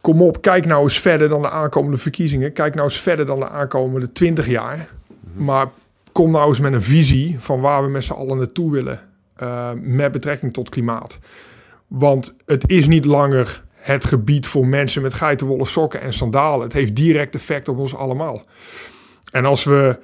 Kom 0.00 0.22
op, 0.22 0.42
kijk 0.42 0.66
nou 0.66 0.82
eens 0.82 0.98
verder 0.98 1.28
dan 1.28 1.42
de 1.42 1.50
aankomende 1.50 1.96
verkiezingen. 1.96 2.52
Kijk 2.52 2.74
nou 2.74 2.88
eens 2.88 3.00
verder 3.00 3.26
dan 3.26 3.38
de 3.38 3.48
aankomende 3.48 4.12
20 4.12 4.46
jaar. 4.46 4.88
Maar 5.34 5.66
kom 6.12 6.30
nou 6.30 6.48
eens 6.48 6.60
met 6.60 6.72
een 6.72 6.82
visie 6.82 7.36
van 7.38 7.60
waar 7.60 7.84
we 7.84 7.90
met 7.90 8.04
z'n 8.04 8.12
allen 8.12 8.36
naartoe 8.38 8.70
willen. 8.70 9.00
eh, 9.36 9.70
met 9.80 10.12
betrekking 10.12 10.52
tot 10.52 10.68
klimaat. 10.68 11.18
Want 11.86 12.36
het 12.46 12.68
is 12.70 12.86
niet 12.86 13.04
langer 13.04 13.62
het 13.80 14.04
gebied 14.04 14.46
voor 14.46 14.66
mensen 14.66 15.02
met 15.02 15.14
geitenwolle 15.14 15.66
sokken 15.66 16.00
en 16.00 16.12
sandalen. 16.12 16.62
Het 16.64 16.72
heeft 16.72 16.96
direct 16.96 17.34
effect 17.34 17.68
op 17.68 17.78
ons 17.78 17.94
allemaal. 17.94 18.42
En 19.30 19.44
als 19.44 19.64
we, 19.64 19.98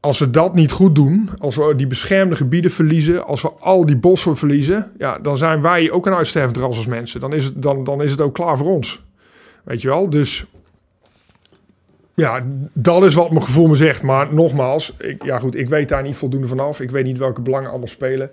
als 0.00 0.18
we 0.18 0.30
dat 0.30 0.54
niet 0.54 0.70
goed 0.70 0.94
doen, 0.94 1.30
als 1.38 1.56
we 1.56 1.74
die 1.76 1.86
beschermde 1.86 2.36
gebieden 2.36 2.70
verliezen, 2.70 3.26
als 3.26 3.42
we 3.42 3.50
al 3.50 3.86
die 3.86 3.96
bossen 3.96 4.36
verliezen, 4.36 4.92
ja, 4.98 5.18
dan 5.18 5.38
zijn 5.38 5.62
wij 5.62 5.90
ook 5.90 6.06
een 6.06 6.14
uitstervend 6.14 6.56
ras 6.56 6.76
als 6.76 6.86
mensen. 6.86 7.20
Dan 7.20 7.32
is, 7.32 7.44
het, 7.44 7.62
dan, 7.62 7.84
dan 7.84 8.02
is 8.02 8.10
het 8.10 8.20
ook 8.20 8.34
klaar 8.34 8.56
voor 8.56 8.70
ons. 8.70 9.02
Weet 9.64 9.82
je 9.82 9.88
wel? 9.88 10.10
Dus 10.10 10.44
ja, 12.14 12.44
dat 12.72 13.04
is 13.04 13.14
wat 13.14 13.30
mijn 13.30 13.44
gevoel 13.44 13.66
me 13.66 13.76
zegt. 13.76 14.02
Maar 14.02 14.34
nogmaals, 14.34 14.92
ik, 14.98 15.24
ja 15.24 15.38
goed, 15.38 15.56
ik 15.56 15.68
weet 15.68 15.88
daar 15.88 16.02
niet 16.02 16.16
voldoende 16.16 16.46
vanaf. 16.46 16.80
Ik 16.80 16.90
weet 16.90 17.04
niet 17.04 17.18
welke 17.18 17.40
belangen 17.40 17.70
allemaal 17.70 17.88
spelen. 17.88 18.30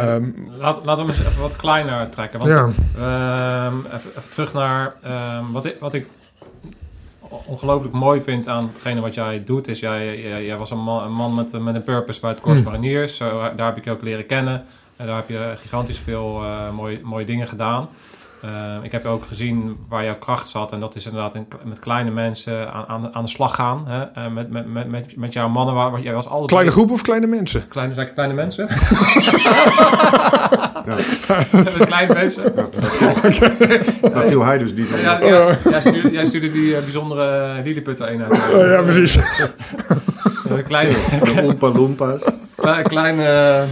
Ehm, 0.00 0.24
Laat, 0.58 0.84
laten 0.84 1.04
we 1.06 1.10
eens 1.12 1.20
even 1.20 1.40
wat 1.40 1.56
kleiner 1.56 2.08
trekken. 2.08 2.38
Want 2.38 2.52
ja, 2.52 2.68
Ehm, 2.96 3.76
even, 3.86 4.10
even 4.10 4.30
terug 4.30 4.52
naar 4.52 4.94
ehm, 5.02 5.50
wat, 5.50 5.64
ik, 5.64 5.76
wat 5.80 5.94
ik 5.94 6.06
ongelooflijk 7.46 7.94
mooi 7.94 8.20
vind 8.20 8.48
aan 8.48 8.68
hetgene 8.72 9.00
wat 9.00 9.14
jij 9.14 9.42
doet. 9.44 9.68
Is 9.68 9.80
jij, 9.80 10.20
jij, 10.20 10.44
jij 10.44 10.56
was 10.56 10.70
een 10.70 10.78
man, 10.82 11.02
een 11.04 11.12
man 11.12 11.34
met, 11.34 11.52
met 11.62 11.74
een 11.74 11.84
purpose 11.84 12.20
bij 12.20 12.30
het 12.30 12.40
Corps 12.40 12.58
Mm. 12.58 12.64
Mariniers. 12.64 13.16
Zo, 13.16 13.40
eh, 13.40 13.46
daar 13.56 13.66
heb 13.66 13.76
ik 13.76 13.84
je 13.84 13.90
ook 13.90 14.02
leren 14.02 14.26
kennen. 14.26 14.64
En 14.96 15.06
daar 15.06 15.16
heb 15.16 15.28
je 15.28 15.52
gigantisch 15.56 15.98
veel 15.98 16.42
eh, 16.42 16.70
mooie, 16.70 17.00
mooie 17.02 17.24
dingen 17.24 17.48
gedaan. 17.48 17.88
Ehm, 18.44 18.82
ik 18.82 18.92
heb 18.92 19.04
ook 19.04 19.24
gezien 19.28 19.76
waar 19.88 20.04
jouw 20.04 20.18
kracht 20.18 20.48
zat. 20.48 20.72
En 20.72 20.80
dat 20.80 20.94
is 20.94 21.04
inderdaad 21.06 21.34
in- 21.34 21.48
met 21.64 21.78
kleine 21.78 22.10
mensen 22.10 22.72
aan, 22.72 22.84
aan, 22.86 23.14
aan 23.14 23.22
de 23.24 23.30
slag 23.30 23.54
gaan. 23.54 23.84
Hè? 23.88 24.02
Eh, 24.02 24.30
met, 24.32 24.50
met, 24.50 24.72
met, 24.72 24.88
met, 24.90 25.16
met 25.16 25.32
jouw 25.32 25.48
mannen. 25.48 25.74
Waar, 25.74 26.00
jij 26.00 26.12
was 26.14 26.28
altijd 26.28 26.50
kleine 26.50 26.70
groep 26.70 26.90
of 26.90 27.02
kleine 27.02 27.26
mensen? 27.26 27.68
Kleine, 27.68 27.94
zeg 27.94 28.06
ik 28.08 28.14
kleine 28.14 28.34
mensen? 28.34 28.68
Ja, 30.86 30.94
met 31.50 31.84
kleine 31.84 32.14
mensen? 32.14 32.54
daar 34.12 34.26
viel 34.26 34.44
hij 34.44 34.58
dus 34.58 34.72
niet 34.74 34.92
op. 34.92 34.98
Ja, 35.02 35.18
ja, 35.22 35.56
jij, 35.70 35.80
stuurde, 35.80 36.10
jij 36.10 36.24
stuurde 36.24 36.50
die 36.52 36.76
eh, 36.76 36.82
bijzondere 36.82 37.52
lilliputten 37.64 38.08
eenheid. 38.08 38.32
Oh, 38.32 38.66
ja, 38.66 38.82
precies. 38.82 39.16
Een 40.48 40.64
kleine, 40.64 40.92
De 41.34 41.42
Oompa 41.42 41.68
Loompas. 41.68 42.22
klein, 42.56 42.82
klein, 42.88 43.20
eh, 43.20 43.62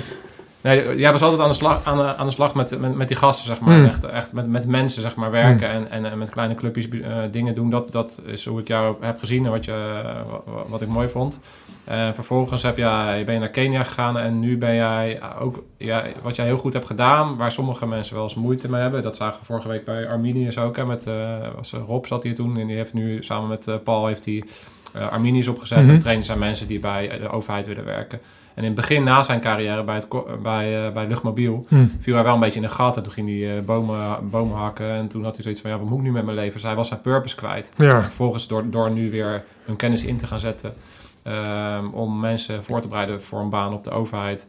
nee, 0.63 0.97
jij 0.97 1.13
was 1.13 1.23
altijd 1.23 1.41
aan 1.41 1.49
de 1.49 1.55
slag, 1.55 1.85
aan 1.85 1.97
de, 1.97 2.17
aan 2.17 2.27
de 2.27 2.33
slag 2.33 2.55
met, 2.55 2.79
met, 2.81 2.95
met 2.95 3.09
die 3.09 3.17
gasten, 3.17 3.47
zeg 3.47 3.61
maar. 3.61 3.75
Hmm. 3.75 3.85
Echt, 3.85 4.05
echt 4.05 4.33
met, 4.33 4.49
met 4.49 4.67
mensen, 4.67 5.03
zeg 5.03 5.15
maar, 5.17 5.31
werken 5.31 5.69
en, 5.71 5.91
en, 5.91 6.05
en 6.11 6.19
met 6.19 6.31
kleine 6.31 6.55
clubjes 6.55 6.89
eh, 6.89 7.17
dingen 7.31 7.55
doen. 7.55 7.71
Dat, 7.71 7.93
dat 7.93 8.23
is 8.27 8.45
hoe 8.47 8.61
ik 8.61 8.69
jou 8.69 8.97
heb 9.01 9.19
gezien 9.19 9.45
en 9.45 9.51
wat, 9.51 9.65
je, 9.65 9.73
eh, 10.05 10.21
wa- 10.45 10.63
wat 10.69 10.81
ik 10.83 10.89
mooi 10.89 11.09
vond. 11.09 11.41
En 11.85 12.15
vervolgens 12.15 12.63
heb 12.63 12.77
jij, 12.77 13.23
ben 13.25 13.35
je 13.35 13.41
naar 13.41 13.49
Kenia 13.51 13.83
gegaan 13.83 14.19
en 14.19 14.41
nu 14.41 14.59
ben 14.59 14.75
jij 14.75 15.21
ook, 15.41 15.63
ja, 15.77 16.03
wat 16.23 16.37
jij 16.37 16.45
heel 16.45 16.59
goed 16.59 16.73
hebt 16.73 16.87
gedaan, 16.87 17.37
waar 17.37 17.53
sommige 17.53 17.87
mensen 17.87 18.15
wel 18.15 18.23
eens 18.25 18.35
moeite 18.35 18.71
mee 18.71 18.81
hebben. 18.81 19.03
Dat 19.03 19.17
zagen 19.17 19.41
we 19.41 19.47
vorige 19.47 19.69
week 19.69 19.85
bij 19.85 20.09
Arminius 20.09 20.59
ook. 20.59 20.77
Hè, 20.77 20.87
met, 20.87 21.07
eh, 21.07 21.15
was, 21.57 21.73
eh, 21.73 21.81
Rob 21.87 22.05
zat 22.07 22.23
hier 22.23 22.35
toen 22.35 22.57
en 22.59 22.67
die 22.67 22.77
heeft 22.77 22.93
nu 22.93 23.23
samen 23.23 23.49
met 23.49 23.69
eh, 23.69 23.75
Paul 23.85 24.07
heeft 24.07 24.25
hij 24.25 24.45
eh, 24.93 25.09
Arminius 25.09 25.49
opgezet. 25.49 25.79
Mhm. 25.83 25.91
En 25.91 25.99
trainen 25.99 26.25
zijn 26.25 26.39
mensen 26.39 26.67
die 26.67 26.79
bij 26.79 27.11
eh, 27.11 27.21
de 27.21 27.29
overheid 27.31 27.67
willen 27.67 27.85
werken. 27.85 28.21
En 28.55 28.63
in 28.63 28.65
het 28.65 28.75
begin, 28.75 29.05
na 29.05 29.23
zijn 29.23 29.41
carrière 29.41 29.85
bij, 29.85 29.95
het, 29.95 30.09
bij, 30.43 30.87
eh, 30.87 30.93
bij 30.93 31.07
Luchtmobiel, 31.07 31.65
Hm. 31.69 31.75
viel 32.01 32.15
hij 32.15 32.25
wel 32.25 32.35
een 32.35 32.41
beetje 32.41 32.61
in 32.61 32.67
de 32.67 32.73
gat. 32.73 32.97
En 32.97 33.03
toen 33.03 33.13
ging 33.13 33.29
hij 33.29 33.57
eh, 33.57 33.63
bomen, 33.65 34.31
bomen 34.31 34.57
hakken. 34.57 34.91
En 34.91 35.09
toen 35.09 35.25
had 35.25 35.35
hij 35.35 35.43
zoiets 35.43 35.61
van, 35.61 35.71
ja, 35.71 35.79
wat 35.79 35.89
moet 35.89 35.99
ik 35.99 36.05
nu 36.05 36.13
met 36.13 36.25
mijn 36.25 36.37
leven? 36.37 36.53
Dus 36.53 36.63
hij 36.63 36.75
was 36.75 36.89
zijn 36.89 37.01
purpose 37.01 37.37
kwijt. 37.37 37.73
Ja, 37.77 38.03
Vervolgens 38.03 38.47
door, 38.49 38.71
door 38.71 38.91
nu 38.91 39.11
weer 39.11 39.45
hun 39.65 39.77
kennis 39.77 40.05
in 40.05 40.17
te 40.19 40.27
gaan 40.27 40.41
zetten... 40.41 40.75
ehm, 41.23 41.87
om 41.87 42.21
mensen 42.21 42.65
voor 42.65 42.81
te 42.81 42.89
bereiden 42.89 43.23
voor 43.23 43.41
een 43.41 43.51
baan 43.51 43.73
op 43.73 43.85
de 43.85 43.91
overheid... 43.91 44.47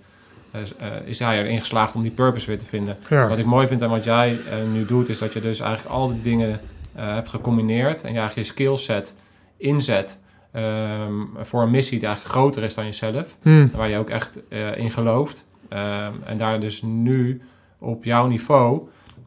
eh, 0.51 0.61
is 1.05 1.19
hij 1.19 1.37
erin 1.39 1.59
geslaagd 1.59 1.95
om 1.95 2.01
die 2.01 2.11
purpose 2.11 2.47
weer 2.47 2.59
te 2.59 2.65
vinden. 2.65 2.97
ja. 3.09 3.27
Wat 3.27 3.37
ik 3.37 3.45
mooi 3.45 3.67
vind 3.67 3.81
aan 3.81 3.89
wat 3.89 4.03
jij 4.03 4.37
nu 4.73 4.85
doet... 4.85 5.09
is 5.09 5.19
dat 5.19 5.33
je 5.33 5.41
dus 5.41 5.59
eigenlijk 5.59 5.95
al 5.95 6.07
die 6.07 6.21
dingen 6.21 6.59
hebt 6.95 7.29
gecombineerd... 7.29 8.01
en 8.03 8.13
je 8.13 8.19
eigenlijk 8.19 8.47
je 8.47 8.53
skillset 8.53 9.15
inzet... 9.57 10.19
ehm, 10.53 11.13
voor 11.41 11.61
een 11.63 11.71
missie 11.71 11.99
die 11.99 12.07
eigenlijk 12.07 12.35
groter 12.37 12.63
is 12.63 12.73
dan 12.73 12.85
jezelf 12.85 13.27
Hm. 13.41 13.67
waar 13.75 13.89
je 13.89 13.97
ook 13.97 14.09
echt 14.09 14.39
eh, 14.47 14.77
in 14.77 14.91
gelooft. 14.91 15.47
Ehm, 15.69 16.11
en 16.25 16.37
daar 16.37 16.59
dus 16.59 16.81
nu 16.81 17.41
op 17.79 18.03
jouw 18.03 18.27
niveau, 18.27 18.81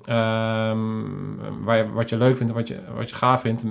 ehm, 0.05 0.79
waar 1.65 1.77
je, 1.77 1.93
wat 1.93 2.09
je 2.09 2.17
leuk 2.17 2.37
vindt 2.37 2.53
en 2.53 2.59
wat 2.59 2.69
je, 2.69 2.79
wat 2.97 3.11
je 3.11 3.17
gaaf 3.17 3.41
vindt, 3.41 3.65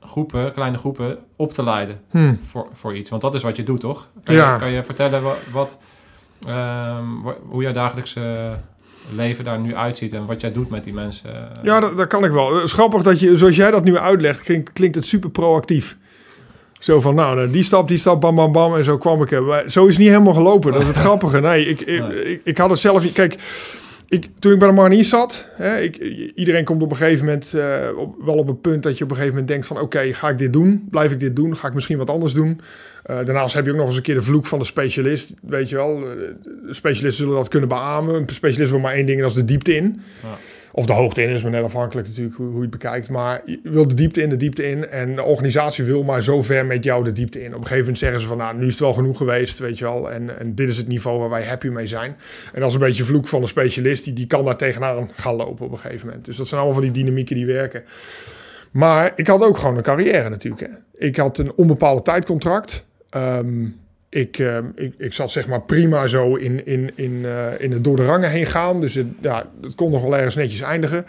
groepen, 0.00 0.52
kleine 0.52 0.78
groepen 0.78 1.18
op 1.36 1.52
te 1.52 1.62
leiden 1.64 2.00
Hmm. 2.10 2.40
voor, 2.46 2.66
voor 2.74 2.96
iets. 2.96 3.10
Want 3.10 3.22
dat 3.22 3.34
is 3.34 3.42
wat 3.42 3.56
je 3.56 3.62
doet, 3.62 3.80
toch? 3.80 4.08
Kan, 4.22 4.34
Ja. 4.34 4.52
je, 4.52 4.58
kan 4.58 4.70
je 4.70 4.82
vertellen 4.82 5.22
wat, 5.22 5.38
wat, 5.52 5.80
wa- 6.40 7.36
hoe 7.48 7.62
jouw 7.62 7.72
dagelijkse 7.72 8.54
leven 9.14 9.44
daar 9.44 9.58
nu 9.60 9.74
uitziet 9.76 10.12
en 10.12 10.26
wat 10.26 10.40
jij 10.40 10.52
doet 10.52 10.70
met 10.70 10.84
die 10.84 10.92
mensen? 10.94 11.48
Ja, 11.62 11.80
dat, 11.80 11.96
dat 11.96 12.06
kan 12.06 12.24
ik 12.24 12.30
wel. 12.30 12.54
Het 12.54 12.64
is 12.64 12.72
grappig 12.72 13.02
dat 13.02 13.20
je, 13.20 13.36
zoals 13.38 13.56
jij 13.56 13.70
dat 13.70 13.84
nu 13.84 13.98
uitlegt, 13.98 14.40
klinkt, 14.42 14.72
klinkt 14.72 14.94
het 14.96 15.04
super 15.06 15.30
proactief. 15.30 15.96
Zo 16.78 17.00
van, 17.00 17.14
nou, 17.14 17.50
die 17.50 17.62
stap, 17.62 17.88
die 17.88 17.98
stap, 17.98 18.20
bam, 18.20 18.34
bam, 18.34 18.52
bam. 18.52 18.76
En 18.76 18.84
zo 18.84 18.98
kwam 18.98 19.22
ik 19.22 19.30
er. 19.30 19.42
Maar 19.42 19.70
zo 19.70 19.84
is 19.84 19.92
het 19.92 20.02
niet 20.02 20.12
helemaal 20.12 20.34
gelopen. 20.34 20.72
Dat 20.72 20.80
is 20.80 20.88
het 20.88 20.96
grappige. 21.06 21.40
Nee, 21.40 21.66
ik, 21.66 21.80
ik, 21.80 22.08
ik, 22.08 22.40
ik 22.44 22.58
had 22.58 22.70
het 22.70 22.78
zelf 22.78 23.02
niet. 23.02 23.12
Kijk, 23.12 23.36
ik, 24.08 24.28
toen 24.38 24.52
ik 24.52 24.58
bij 24.58 24.68
de 24.68 24.74
Marinier 24.74 25.04
zat, 25.04 25.46
hè, 25.52 25.80
ik, 25.80 25.96
iedereen 26.34 26.64
komt 26.64 26.82
op 26.82 26.90
een 26.90 26.96
gegeven 26.96 27.24
moment 27.24 27.54
eh, 27.54 27.98
op, 27.98 28.14
wel 28.24 28.34
op 28.34 28.48
een 28.48 28.60
punt 28.60 28.82
dat 28.82 28.98
je 28.98 29.04
op 29.04 29.10
een 29.10 29.16
gegeven 29.16 29.36
moment 29.38 29.52
denkt 29.52 29.66
van, 29.66 29.80
oké, 29.80 30.14
ga 30.14 30.28
ik 30.28 30.38
dit 30.38 30.52
doen? 30.52 30.86
Blijf 30.90 31.12
ik 31.12 31.20
dit 31.20 31.36
doen? 31.36 31.56
Ga 31.56 31.68
ik 31.68 31.74
misschien 31.74 31.98
wat 31.98 32.10
anders 32.10 32.32
doen? 32.32 32.60
Eh, 33.02 33.16
daarnaast 33.16 33.54
heb 33.54 33.64
je 33.64 33.70
ook 33.70 33.76
nog 33.76 33.86
eens 33.86 33.96
een 33.96 34.02
keer 34.02 34.14
de 34.14 34.22
vloek 34.22 34.46
van 34.46 34.58
de 34.58 34.64
specialist. 34.64 35.32
Weet 35.42 35.68
je 35.68 35.76
wel, 35.76 35.96
Eh, 35.96 36.02
de 36.66 36.74
specialisten 36.74 37.24
zullen 37.24 37.34
dat 37.34 37.48
kunnen 37.48 37.68
beamen. 37.68 38.14
Een 38.14 38.28
specialist 38.28 38.70
wil 38.70 38.80
maar 38.80 38.92
één 38.94 39.06
ding 39.06 39.16
en 39.16 39.22
dat 39.22 39.30
is 39.32 39.36
de 39.36 39.44
diepte 39.44 39.76
in. 39.76 40.00
Ja. 40.22 40.28
Of 40.76 40.86
de 40.86 40.92
hoogte 40.92 41.22
in 41.22 41.28
is 41.28 41.42
maar 41.42 41.50
net 41.50 41.64
afhankelijk 41.64 42.08
natuurlijk 42.08 42.36
hoe, 42.36 42.46
hoe 42.46 42.54
je 42.54 42.60
het 42.60 42.70
bekijkt. 42.70 43.08
Maar 43.08 43.42
je 43.44 43.60
wil 43.62 43.88
de 43.88 43.94
diepte 43.94 44.22
in, 44.22 44.28
de 44.28 44.36
diepte 44.36 44.70
in. 44.70 44.88
En 44.88 45.14
de 45.14 45.22
organisatie 45.22 45.84
wil 45.84 46.02
maar 46.02 46.22
zo 46.22 46.42
ver 46.42 46.66
met 46.66 46.84
jou 46.84 47.04
de 47.04 47.12
diepte 47.12 47.42
in. 47.42 47.46
Op 47.46 47.52
een 47.52 47.60
gegeven 47.60 47.78
moment 47.78 47.98
zeggen 47.98 48.20
ze 48.20 48.26
van, 48.26 48.36
nou, 48.36 48.56
nu 48.56 48.66
is 48.66 48.72
het 48.72 48.80
wel 48.80 48.92
genoeg 48.92 49.16
geweest, 49.16 49.58
weet 49.58 49.78
je 49.78 49.84
wel. 49.84 50.10
En, 50.10 50.38
en 50.38 50.54
dit 50.54 50.68
is 50.68 50.76
het 50.76 50.88
niveau 50.88 51.18
waar 51.18 51.30
wij 51.30 51.44
happy 51.44 51.68
mee 51.68 51.86
zijn. 51.86 52.16
En 52.52 52.60
dat 52.60 52.68
is 52.68 52.74
een 52.74 52.80
beetje 52.80 53.04
vloek 53.04 53.28
van 53.28 53.40
de 53.40 53.46
specialist. 53.46 54.04
Die, 54.04 54.12
die 54.12 54.26
kan 54.26 54.44
daar 54.44 54.56
tegenaan 54.56 55.10
gaan 55.12 55.34
lopen 55.34 55.66
op 55.66 55.72
een 55.72 55.78
gegeven 55.78 56.06
moment. 56.06 56.24
Dus 56.24 56.36
dat 56.36 56.48
zijn 56.48 56.60
allemaal 56.60 56.80
van 56.80 56.92
die 56.92 57.02
dynamieken 57.02 57.36
die 57.36 57.46
werken. 57.46 57.84
Maar 58.70 59.12
ik 59.14 59.26
had 59.26 59.42
ook 59.42 59.58
gewoon 59.58 59.76
een 59.76 59.82
carrière 59.82 60.28
natuurlijk. 60.28 60.62
Hè. 60.62 61.06
Ik 61.06 61.16
had 61.16 61.38
een 61.38 61.52
onbepaalde 61.54 62.02
tijdcontract. 62.02 62.86
Ehm, 63.10 63.64
ik, 64.16 64.38
ehm, 64.38 64.64
ik, 64.74 64.94
ik 64.98 65.12
zat 65.12 65.30
zeg 65.30 65.46
maar 65.46 65.62
prima 65.62 66.08
zo 66.08 66.34
in, 66.34 66.66
in, 66.66 66.90
in, 66.94 67.24
eh, 67.24 67.60
in 67.60 67.72
het 67.72 67.84
door 67.84 67.96
de 67.96 68.04
rangen 68.04 68.30
heen 68.30 68.46
gaan. 68.46 68.80
Dus 68.80 68.94
het, 68.94 69.06
ja, 69.20 69.50
het 69.62 69.74
kon 69.74 69.90
nog 69.90 70.02
wel 70.02 70.16
ergens 70.16 70.34
netjes 70.34 70.60
eindigen. 70.60 71.06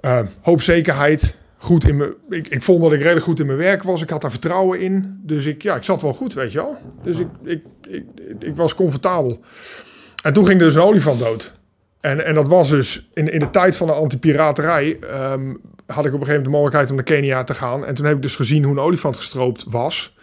Ehm, 0.00 0.24
hoop 0.40 0.62
zekerheid. 0.62 1.34
Goed 1.56 1.88
in 1.88 1.96
mijn, 1.96 2.14
ik, 2.30 2.48
ik 2.48 2.62
vond 2.62 2.82
dat 2.82 2.92
ik 2.92 2.98
redelijk 2.98 3.24
goed 3.24 3.40
in 3.40 3.46
mijn 3.46 3.58
werk 3.58 3.82
was. 3.82 4.02
Ik 4.02 4.10
had 4.10 4.20
daar 4.20 4.30
vertrouwen 4.30 4.80
in. 4.80 5.20
Dus 5.22 5.46
ik, 5.46 5.62
ja, 5.62 5.76
ik 5.76 5.82
zat 5.82 6.02
wel 6.02 6.12
goed, 6.12 6.34
weet 6.34 6.52
je 6.52 6.58
wel. 6.58 6.76
Dus 7.02 7.18
ik, 7.18 7.28
ik, 7.44 7.62
ik, 7.88 8.04
ik 8.38 8.56
was 8.56 8.74
comfortabel. 8.74 9.40
En 10.22 10.32
toen 10.32 10.46
ging 10.46 10.60
er 10.60 10.66
dus 10.66 10.74
een 10.74 10.82
olifant 10.82 11.18
dood. 11.18 11.52
En, 12.00 12.24
en 12.24 12.34
dat 12.34 12.48
was 12.48 12.68
dus 12.68 13.08
in, 13.14 13.32
in 13.32 13.40
de 13.40 13.50
tijd 13.50 13.76
van 13.76 13.86
de 13.86 13.92
antipiraterij. 13.92 14.98
ehm 15.00 15.52
had 15.86 16.04
ik 16.06 16.14
op 16.14 16.20
een 16.20 16.26
gegeven 16.26 16.26
moment 16.26 16.44
de 16.44 16.50
mogelijkheid 16.50 16.90
om 16.90 16.94
naar 16.94 17.04
Kenia 17.04 17.44
te 17.44 17.54
gaan. 17.54 17.86
En 17.86 17.94
toen 17.94 18.06
heb 18.06 18.16
ik 18.16 18.22
dus 18.22 18.36
gezien 18.36 18.64
hoe 18.64 18.72
een 18.72 18.82
olifant 18.82 19.16
gestroopt 19.16 19.64
was. 19.68 20.14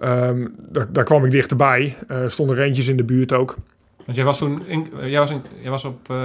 Ehm, 0.00 0.46
daar, 0.58 0.86
daar 0.92 1.04
kwam 1.04 1.24
ik 1.24 1.30
dichterbij. 1.30 1.96
Er 2.08 2.30
stonden 2.30 2.56
reentjes 2.56 2.88
in 2.88 2.96
de 2.96 3.04
buurt 3.04 3.32
ook. 3.32 3.54
Want 4.04 4.18
jij 4.18 4.26
was 4.26 4.38
toen 4.38 4.66
in, 4.66 4.86
eh, 5.00 5.10
jij 5.10 5.18
was, 5.20 5.30
in, 5.30 5.42
jij 5.60 5.70
was 5.70 5.84
op 5.84 6.10
eh, 6.10 6.16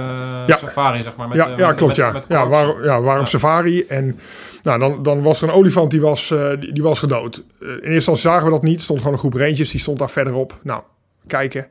Ja. 0.46 0.56
safari, 0.56 1.02
zeg 1.02 1.16
maar. 1.16 1.28
Met, 1.28 1.36
ja, 1.36 1.44
klopt. 1.72 1.80
met- 1.86 1.96
ja, 1.96 2.12
met 2.12 2.24
ja, 2.28 2.46
waar, 2.48 2.84
ja, 2.84 2.96
Ja. 2.96 3.24
safari. 3.24 3.84
En 3.86 4.18
nou, 4.62 4.78
dan, 4.78 5.02
dan 5.02 5.22
was 5.22 5.42
er 5.42 5.48
een 5.48 5.54
olifant 5.54 5.90
die 5.90 6.00
was, 6.00 6.34
die, 6.58 6.72
die 6.72 6.82
was 6.82 6.98
gedood. 6.98 7.42
In 7.60 7.66
eerste 7.68 7.88
instantie 7.94 8.22
zagen 8.22 8.44
we 8.44 8.50
dat 8.50 8.62
niet. 8.62 8.76
Er 8.76 8.82
stond 8.82 8.98
gewoon 8.98 9.12
een 9.14 9.18
groep 9.20 9.34
reentjes. 9.34 9.70
Die 9.70 9.80
stond 9.80 9.98
daar 9.98 10.10
verderop. 10.10 10.58
Nou, 10.62 10.82
kijken. 11.26 11.66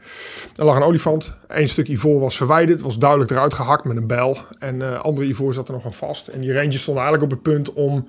Er 0.56 0.66
lag 0.66 0.76
een 0.76 0.84
olifant. 0.84 1.34
Eén 1.48 1.70
stuk 1.70 1.88
ivoor 1.88 2.20
was 2.20 2.38
verwijderd. 2.38 2.82
Was 2.82 2.98
duidelijk 2.98 3.32
eruit 3.32 3.54
gehakt 3.54 3.86
met 3.86 3.98
een 3.98 4.08
bijl. 4.08 4.38
En 4.60 4.82
eh 4.82 5.00
andere 5.00 5.28
ivoor 5.28 5.54
zat 5.54 5.68
er 5.68 5.74
nog 5.74 5.86
aan 5.86 5.94
vast. 5.94 6.28
En 6.28 6.40
die 6.42 6.52
reentjes 6.52 6.82
stonden 6.82 7.04
eigenlijk 7.04 7.34
op 7.34 7.38
het 7.44 7.54
punt 7.54 7.74
om 7.74 8.08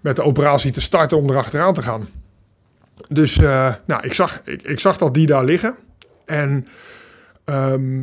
met 0.00 0.16
de 0.16 0.22
operatie 0.22 0.70
te 0.72 0.80
starten 0.80 1.16
om 1.18 1.30
erachteraan 1.30 1.74
te 1.74 1.82
gaan. 1.82 2.08
Dus 3.08 3.38
eh, 3.38 3.74
nou, 3.84 4.02
ik, 4.02 4.12
zag, 4.12 4.40
ik, 4.44 4.62
ik 4.62 4.80
zag 4.80 4.96
dat 4.98 5.14
die 5.14 5.26
daar 5.26 5.44
liggen. 5.44 5.76
En 6.24 6.66
ehm, 7.44 8.02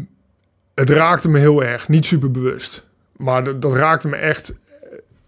het 0.73 0.89
raakte 0.89 1.29
me 1.29 1.39
heel 1.39 1.63
erg. 1.63 1.87
Niet 1.87 2.05
super 2.05 2.31
bewust. 2.31 2.85
Maar 3.15 3.43
dat, 3.43 3.61
dat 3.61 3.73
raakte 3.73 4.07
me 4.07 4.15
echt 4.15 4.55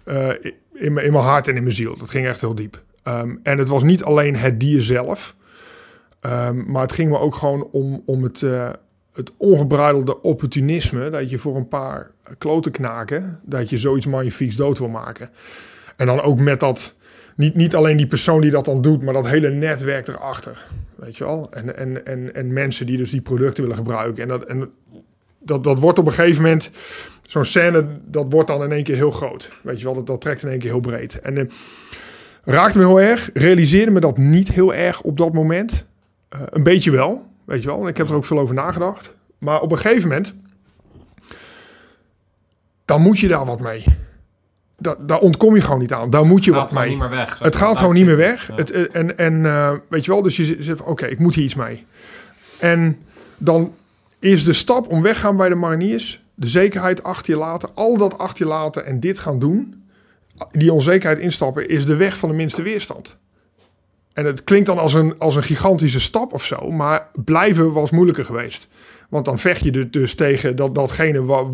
eh, 0.04 0.30
in, 0.74 0.94
mijn, 0.94 1.06
in 1.06 1.12
mijn 1.12 1.24
hart 1.24 1.48
en 1.48 1.56
in 1.56 1.64
mijn 1.64 1.76
ziel. 1.76 1.98
Dat 1.98 2.10
ging 2.10 2.28
echt 2.28 2.42
heel 2.42 2.56
diep. 2.56 2.82
Ehm, 3.04 3.36
en 3.44 3.58
het 3.58 3.68
was 3.68 3.84
niet 3.84 4.04
alleen 4.04 4.36
het 4.36 4.60
dier 4.60 4.82
zelf. 4.82 5.36
ehm, 6.20 6.72
maar 6.72 6.82
het 6.82 6.92
ging 6.92 7.10
me 7.10 7.20
ook 7.20 7.36
gewoon 7.36 7.68
om, 7.72 8.04
om 8.06 8.24
het, 8.24 8.44
eh, 8.44 8.70
het 9.14 9.32
ongebruidelde 9.38 10.22
opportunisme. 10.22 11.10
Dat 11.10 11.30
je 11.30 11.38
voor 11.38 11.56
een 11.56 11.68
paar 11.68 12.12
kloten 12.38 12.72
knaken. 12.72 13.40
Dat 13.44 13.70
je 13.70 13.78
zoiets 13.78 14.06
magnifieks 14.06 14.56
dood 14.56 14.78
wil 14.78 14.90
maken. 14.90 15.30
En 15.96 16.06
dan 16.06 16.22
ook 16.22 16.40
met 16.40 16.60
dat. 16.60 16.96
Niet, 17.38 17.56
niet 17.56 17.76
alleen 17.76 17.98
die 17.98 18.08
persoon 18.08 18.42
die 18.42 18.52
dat 18.52 18.66
dan 18.66 18.82
doet, 18.82 19.04
maar 19.04 19.14
dat 19.14 19.28
hele 19.28 19.50
netwerk 19.50 20.08
erachter. 20.08 20.66
Weet 20.96 21.18
je 21.18 21.24
wel? 21.24 21.48
En, 21.52 21.78
en, 21.78 22.06
en, 22.06 22.36
en 22.36 22.54
mensen 22.54 22.86
die 22.86 22.98
dus 22.98 23.12
die 23.12 23.22
producten 23.22 23.64
willen 23.64 23.78
gebruiken. 23.78 24.24
En 24.24 24.30
dat, 24.30 24.44
en 24.44 24.72
dat, 25.40 25.64
dat 25.64 25.80
wordt 25.80 26.00
op 26.00 26.06
een 26.06 26.14
gegeven 26.14 26.42
moment. 26.42 26.70
Zo'n 27.28 27.46
scène, 27.46 27.88
dat 28.06 28.26
wordt 28.30 28.48
dan 28.48 28.64
in 28.64 28.72
één 28.72 28.84
keer 28.84 28.96
heel 28.96 29.12
groot. 29.12 29.50
Weet 29.64 29.80
je 29.80 29.86
wel, 29.86 29.94
dat, 29.94 30.08
dat 30.08 30.22
trekt 30.22 30.44
in 30.44 30.50
één 30.50 30.60
keer 30.60 30.70
heel 30.70 30.80
breed. 30.80 31.20
En 31.20 31.38
eh, 31.38 31.46
raakte 32.44 32.78
me 32.78 32.86
heel 32.86 33.02
erg. 33.02 33.30
Realiseerde 33.34 33.92
me 33.92 34.00
dat 34.00 34.18
niet 34.18 34.52
heel 34.52 34.74
erg 34.74 35.02
op 35.02 35.18
dat 35.18 35.34
moment. 35.34 35.86
Eh, 36.30 36.42
een 36.50 36.64
beetje 36.64 36.92
wel, 36.92 37.28
weet 37.46 37.62
je 37.62 37.68
wel. 37.68 37.82
En 37.82 37.88
ik 37.88 37.98
heb 37.98 38.10
er 38.10 38.16
ook 38.16 38.26
veel 38.26 38.40
over 38.40 38.56
nagedacht. 38.56 39.14
Maar 39.38 39.62
op 39.62 39.72
een 39.72 39.78
gegeven 39.78 40.08
moment. 40.08 40.34
Dan 42.86 43.02
moet 43.02 43.20
je 43.20 43.28
daar 43.28 43.46
wat 43.46 43.60
mee. 43.60 43.84
Da, 44.78 44.96
daar 45.00 45.20
ontkom 45.20 45.56
je 45.56 45.62
gewoon 45.62 45.80
niet 45.80 45.94
aan. 45.94 46.10
Daar 46.10 46.26
moet 46.26 46.44
je 46.44 46.54
wat 46.54 46.72
mee. 46.72 46.90
niet 46.90 47.00
meer 47.00 47.10
weg. 47.10 47.40
Het 47.40 47.56
gaat 47.56 47.78
gewoon 47.78 47.94
niet 47.94 48.06
meer 48.06 48.18
weg. 48.18 48.50
Het, 48.56 48.72
eh, 48.72 48.84
en 48.92 49.18
en 49.18 49.46
eh, 49.46 49.74
weet 49.90 50.06
je 50.06 50.12
wel, 50.12 50.22
dus 50.22 50.36
je 50.36 50.58
zegt 50.60 50.82
oké, 50.82 51.06
ik 51.06 51.20
moet 51.20 51.36
hier 51.36 51.44
iets 51.44 51.56
mee. 51.56 51.86
En 52.60 53.02
dan 53.38 53.74
is 54.20 54.44
de 54.44 54.54
stap 54.54 54.88
om 54.92 55.02
weggaan 55.02 55.38
bij 55.38 55.50
de 55.50 55.56
mariniers, 55.56 56.24
de 56.34 56.48
zekerheid 56.48 57.04
achter 57.04 57.34
je 57.34 57.40
laten, 57.40 57.70
al 57.74 57.98
dat 57.98 58.18
achter 58.18 58.46
je 58.46 58.52
laten 58.52 58.86
en 58.86 59.00
dit 59.00 59.20
gaan 59.20 59.40
doen, 59.40 59.84
die 60.52 60.74
onzekerheid 60.74 61.20
instappen, 61.20 61.70
is 61.70 61.86
de 61.86 61.96
weg 61.96 62.18
van 62.18 62.30
de 62.30 62.36
minste 62.36 62.62
weerstand. 62.62 63.18
En 64.14 64.26
het 64.26 64.44
klinkt 64.44 64.66
dan 64.66 64.78
als 64.78 64.94
een, 64.94 65.16
als 65.18 65.36
een 65.36 65.44
gigantische 65.44 66.00
stap 66.00 66.34
of 66.34 66.46
zo, 66.46 66.72
maar 66.72 67.08
blijven 67.14 67.74
was 67.74 67.92
moeilijker 67.92 68.26
geweest. 68.26 68.68
Want 69.10 69.26
dan 69.26 69.40
vecht 69.40 69.62
je 69.64 69.72
er 69.72 69.92
dus 69.92 70.16
tegen 70.16 70.56
dat, 70.56 70.76
datgene 70.76 71.24
wa- 71.26 71.46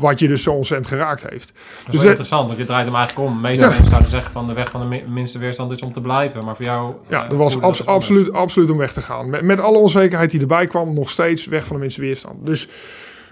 wat 0.00 0.18
je 0.18 0.28
dus 0.28 0.42
zo 0.42 0.52
ontzettend 0.52 0.88
geraakt 0.88 1.28
heeft. 1.30 1.52
Dat 1.84 1.94
is 1.94 2.00
Dus 2.00 2.04
interessant, 2.08 2.46
want 2.46 2.58
je 2.58 2.64
draait 2.64 2.84
hem 2.86 2.94
eigenlijk 2.94 3.28
om. 3.28 3.40
Meeste 3.40 3.64
Ja. 3.64 3.68
mensen 3.70 3.88
zouden 3.88 4.10
zeggen 4.10 4.32
van 4.32 4.46
de 4.46 4.52
weg 4.52 4.70
van 4.70 4.80
de 4.80 4.86
mi- 4.86 5.04
minste 5.08 5.38
weerstand 5.38 5.70
is 5.70 5.82
om 5.82 5.92
te 5.92 6.00
blijven. 6.00 6.44
Maar 6.44 6.56
voor 6.56 6.64
jou... 6.64 6.94
Ja, 7.08 7.24
eh, 7.24 7.30
dat 7.30 7.38
was 7.60 7.86
absoluut, 7.86 8.32
absoluut 8.32 8.70
om 8.70 8.76
weg 8.76 8.92
te 8.92 9.00
gaan. 9.00 9.30
Met, 9.30 9.42
met 9.42 9.60
alle 9.60 9.78
onzekerheid 9.78 10.30
die 10.30 10.40
erbij 10.40 10.66
kwam, 10.66 10.94
nog 10.94 11.10
steeds 11.10 11.46
weg 11.46 11.66
van 11.66 11.76
de 11.76 11.82
minste 11.82 12.00
weerstand. 12.00 12.46
Dus 12.46 12.68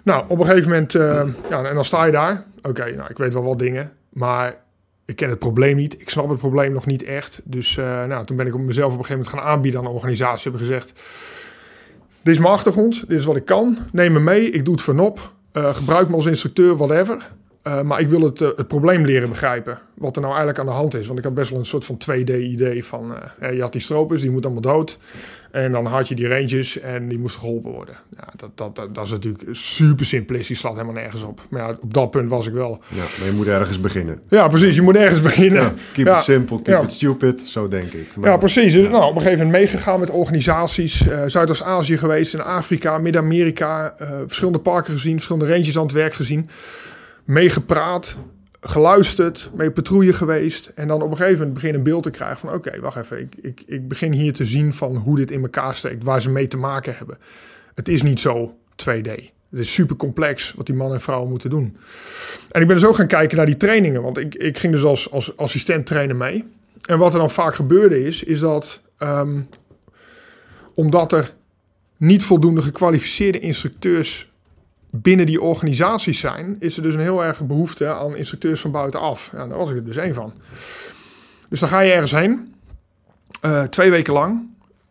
nou, 0.04 0.24
op 0.28 0.38
een 0.40 0.46
gegeven 0.46 0.68
moment, 0.70 0.94
eh, 0.94 1.22
ja, 1.50 1.62
en 1.64 1.74
dan 1.74 1.84
sta 1.84 2.04
je 2.04 2.12
daar. 2.12 2.44
Oké, 2.62 2.94
nou, 2.96 3.10
ik 3.10 3.18
weet 3.18 3.32
wel 3.34 3.42
wat 3.44 3.58
dingen, 3.58 3.92
maar 4.08 4.54
ik 5.04 5.16
ken 5.16 5.28
het 5.30 5.38
probleem 5.38 5.76
niet. 5.76 6.00
Ik 6.00 6.10
snap 6.10 6.28
het 6.28 6.38
probleem 6.38 6.72
nog 6.72 6.86
niet 6.86 7.02
echt. 7.02 7.40
Dus 7.44 7.76
eh, 7.76 8.04
nou, 8.04 8.26
toen 8.26 8.36
ben 8.36 8.46
ik 8.46 8.54
op 8.54 8.60
mezelf 8.60 8.92
op 8.92 8.98
een 8.98 9.04
gegeven 9.04 9.24
moment 9.24 9.42
gaan 9.44 9.52
aanbieden 9.54 9.80
aan 9.80 9.86
de 9.86 9.92
organisatie. 9.92 10.50
Hebben 10.50 10.66
gezegd, 10.68 10.92
dit 12.22 12.34
is 12.34 12.38
mijn 12.38 12.52
achtergrond, 12.52 13.08
dit 13.08 13.18
is 13.18 13.24
wat 13.24 13.36
ik 13.36 13.44
kan. 13.44 13.76
Neem 13.92 14.12
me 14.12 14.20
mee, 14.20 14.50
ik 14.50 14.64
doe 14.64 14.74
het 14.74 14.82
vanop. 14.82 15.32
Eh 15.52 15.74
gebruik 15.74 16.08
me 16.08 16.14
als 16.14 16.26
instructeur, 16.26 16.76
whatever. 16.76 17.32
Eh, 17.62 17.82
maar 17.82 18.00
ik 18.00 18.08
wil 18.08 18.20
het, 18.20 18.40
eh, 18.40 18.48
het 18.56 18.68
probleem 18.68 19.04
leren 19.04 19.28
begrijpen. 19.28 19.78
Wat 19.94 20.16
er 20.16 20.22
nou 20.22 20.34
eigenlijk 20.34 20.60
aan 20.60 20.74
de 20.74 20.80
hand 20.80 20.94
is. 20.94 21.06
Want 21.06 21.18
ik 21.18 21.24
had 21.24 21.34
best 21.34 21.50
wel 21.50 21.58
een 21.58 21.66
soort 21.66 21.84
van 21.84 21.96
2D-idee 21.96 22.84
van... 22.84 23.14
je 23.40 23.60
had 23.60 23.72
die 23.72 23.80
stropers, 23.80 24.20
die 24.20 24.30
moeten 24.30 24.50
allemaal 24.50 24.72
dood. 24.74 24.98
En 25.50 25.72
dan 25.72 25.86
had 25.86 26.08
je 26.08 26.14
die 26.14 26.28
ranges 26.28 26.80
en 26.80 27.08
die 27.08 27.18
moesten 27.18 27.40
geholpen 27.40 27.70
worden. 27.72 27.94
Ja, 28.16 28.28
dat, 28.36 28.50
dat, 28.54 28.76
dat, 28.76 28.94
dat 28.94 29.04
is 29.04 29.10
natuurlijk 29.10 29.44
super 29.50 30.06
simplistisch. 30.06 30.58
Slaat 30.58 30.72
helemaal 30.72 30.94
nergens 30.94 31.22
op. 31.22 31.40
Maar 31.50 31.62
ja, 31.62 31.76
op 31.80 31.94
dat 31.94 32.10
punt 32.10 32.30
was 32.30 32.46
ik 32.46 32.52
wel... 32.52 32.80
Ja, 32.88 33.02
maar 33.18 33.26
je 33.26 33.32
moet 33.32 33.46
ergens 33.46 33.80
beginnen. 33.80 34.20
Ja, 34.28 34.48
precies. 34.48 34.74
Je 34.74 34.82
moet 34.82 34.96
ergens 34.96 35.20
beginnen. 35.20 35.62
Ja, 35.62 35.72
keep 35.92 36.06
Ja. 36.06 36.16
it 36.18 36.22
simple, 36.24 36.56
keep 36.56 36.66
Ja. 36.66 36.82
it 36.82 36.92
stupid, 36.92 37.40
zo 37.40 37.68
denk 37.68 37.92
ik. 37.92 38.16
Maar- 38.16 38.30
Ja, 38.30 38.36
precies. 38.36 38.72
Dus, 38.72 38.88
Nou, 38.88 39.02
op 39.04 39.14
een 39.16 39.22
gegeven 39.22 39.44
moment 39.44 39.62
meegegaan 39.62 40.00
met 40.00 40.10
organisaties. 40.10 41.08
eh 41.08 41.22
Zuidoost-Azië 41.26 41.98
geweest, 41.98 42.34
in 42.34 42.40
Afrika, 42.42 42.98
Midden-Amerika. 42.98 43.94
eh, 43.98 44.10
verschillende 44.26 44.58
parken 44.60 44.92
gezien, 44.92 45.12
verschillende 45.14 45.52
ranges 45.52 45.76
aan 45.76 45.82
het 45.82 45.92
werk 45.92 46.14
gezien. 46.14 46.48
Meegepraat, 47.24 48.16
geluisterd, 48.60 49.50
mee 49.54 49.70
patrouille 49.70 50.12
geweest. 50.12 50.72
En 50.74 50.88
dan 50.88 51.02
op 51.02 51.10
een 51.10 51.16
gegeven 51.16 51.38
moment 51.38 51.54
begin 51.54 51.74
een 51.74 51.82
beeld 51.82 52.02
te 52.02 52.10
krijgen 52.10 52.38
van... 52.38 52.52
oké, 52.52 52.80
wacht 52.80 52.96
even, 52.96 53.20
ik, 53.20 53.34
ik, 53.40 53.62
ik 53.66 53.88
begin 53.88 54.12
hier 54.12 54.32
te 54.32 54.44
zien 54.44 54.72
van 54.72 54.96
hoe 54.96 55.16
dit 55.16 55.30
in 55.30 55.42
elkaar 55.42 55.74
steekt. 55.74 56.04
Waar 56.04 56.22
ze 56.22 56.30
mee 56.30 56.48
te 56.48 56.56
maken 56.56 56.96
hebben. 56.96 57.18
Het 57.74 57.88
is 57.88 58.02
niet 58.02 58.20
zo 58.20 58.54
2D. 58.76 59.10
Het 59.50 59.58
is 59.58 59.72
super 59.72 59.96
complex 59.96 60.52
wat 60.56 60.66
die 60.66 60.74
man 60.74 60.92
en 60.92 61.00
vrouw 61.00 61.26
moeten 61.26 61.50
doen. 61.50 61.76
En 62.50 62.60
ik 62.60 62.66
ben 62.66 62.76
dus 62.76 62.84
ook 62.84 62.96
gaan 62.96 63.06
kijken 63.06 63.36
naar 63.36 63.46
die 63.46 63.56
trainingen. 63.56 64.02
Want 64.02 64.18
ik, 64.18 64.34
ik 64.34 64.58
ging 64.58 64.72
dus 64.72 64.84
als, 64.84 65.10
als 65.10 65.36
assistent 65.36 65.86
trainen 65.86 66.16
mee. 66.16 66.44
En 66.84 66.98
wat 66.98 67.12
er 67.12 67.18
dan 67.18 67.30
vaak 67.30 67.54
gebeurde 67.54 68.04
is, 68.04 68.22
is 68.22 68.40
dat 68.40 68.80
ehm, 68.96 69.40
omdat 70.74 71.12
er 71.12 71.34
niet 71.96 72.24
voldoende 72.24 72.62
gekwalificeerde 72.62 73.38
instructeurs 73.38 74.29
binnen 74.90 75.26
die 75.26 75.40
organisaties 75.40 76.18
zijn, 76.18 76.56
is 76.58 76.76
er 76.76 76.82
dus 76.82 76.94
een 76.94 77.00
heel 77.00 77.24
erg 77.24 77.46
behoefte 77.46 77.86
aan 77.86 78.16
instructeurs 78.16 78.60
van 78.60 78.70
buitenaf. 78.70 79.30
Ja, 79.32 79.46
daar 79.46 79.58
was 79.58 79.70
ik 79.70 79.76
er 79.76 79.84
dus 79.84 79.96
één 79.96 80.14
van. 80.14 80.32
Dus 81.48 81.60
dan 81.60 81.68
ga 81.68 81.80
je 81.80 81.92
ergens 81.92 82.12
heen, 82.12 82.54
uh, 83.44 83.62
twee 83.62 83.90
weken 83.90 84.12
lang. 84.12 84.48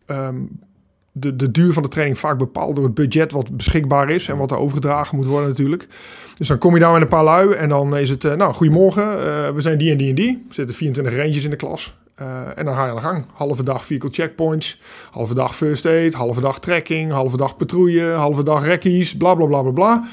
Um, 0.07 0.49
de, 1.11 1.35
de 1.35 1.51
duur 1.51 1.73
van 1.73 1.83
de 1.83 1.89
training 1.89 2.19
vaak 2.19 2.37
bepaald 2.37 2.75
door 2.75 2.83
het 2.83 2.93
budget 2.93 3.31
wat 3.31 3.57
beschikbaar 3.57 4.09
is 4.09 4.27
en 4.27 4.37
wat 4.37 4.51
er 4.51 4.57
overgedragen 4.57 5.17
moet 5.17 5.25
worden 5.25 5.49
natuurlijk. 5.49 5.87
Dus 6.37 6.47
dan 6.47 6.57
kom 6.57 6.73
je 6.73 6.79
daar 6.79 6.91
met 6.91 7.01
een 7.01 7.07
paar 7.07 7.23
lui 7.23 7.51
en 7.51 7.69
dan 7.69 7.97
is 7.97 8.09
het, 8.09 8.23
uh, 8.23 8.33
nou, 8.33 8.53
goedemorgen, 8.53 9.03
uh, 9.03 9.49
we 9.49 9.61
zijn 9.61 9.77
die 9.77 9.91
en 9.91 9.97
die 9.97 10.09
en 10.09 10.15
die. 10.15 10.45
Er 10.49 10.55
zitten 10.55 10.75
24 10.75 11.15
ranges 11.15 11.43
in 11.43 11.49
de 11.49 11.55
klas. 11.55 11.97
Uh, 12.21 12.27
en 12.55 12.65
dan 12.65 12.75
ga 12.75 12.83
je 12.83 12.89
aan 12.89 12.95
de 12.95 13.01
gang. 13.01 13.25
Halve 13.33 13.63
dag 13.63 13.85
vehicle 13.85 14.09
checkpoints, 14.11 14.79
halve 15.11 15.33
dag 15.33 15.55
first 15.55 15.85
aid, 15.85 16.13
halve 16.13 16.41
dag 16.41 16.59
trekking, 16.59 17.11
halve 17.11 17.37
dag 17.37 17.57
patrouille, 17.57 18.11
halve 18.11 18.43
dag 18.43 18.65
rekkies, 18.65 19.17
bla 19.17 19.35
bla 19.35 19.45
bla 19.45 19.61
bla 19.61 19.71
bla. 19.71 20.03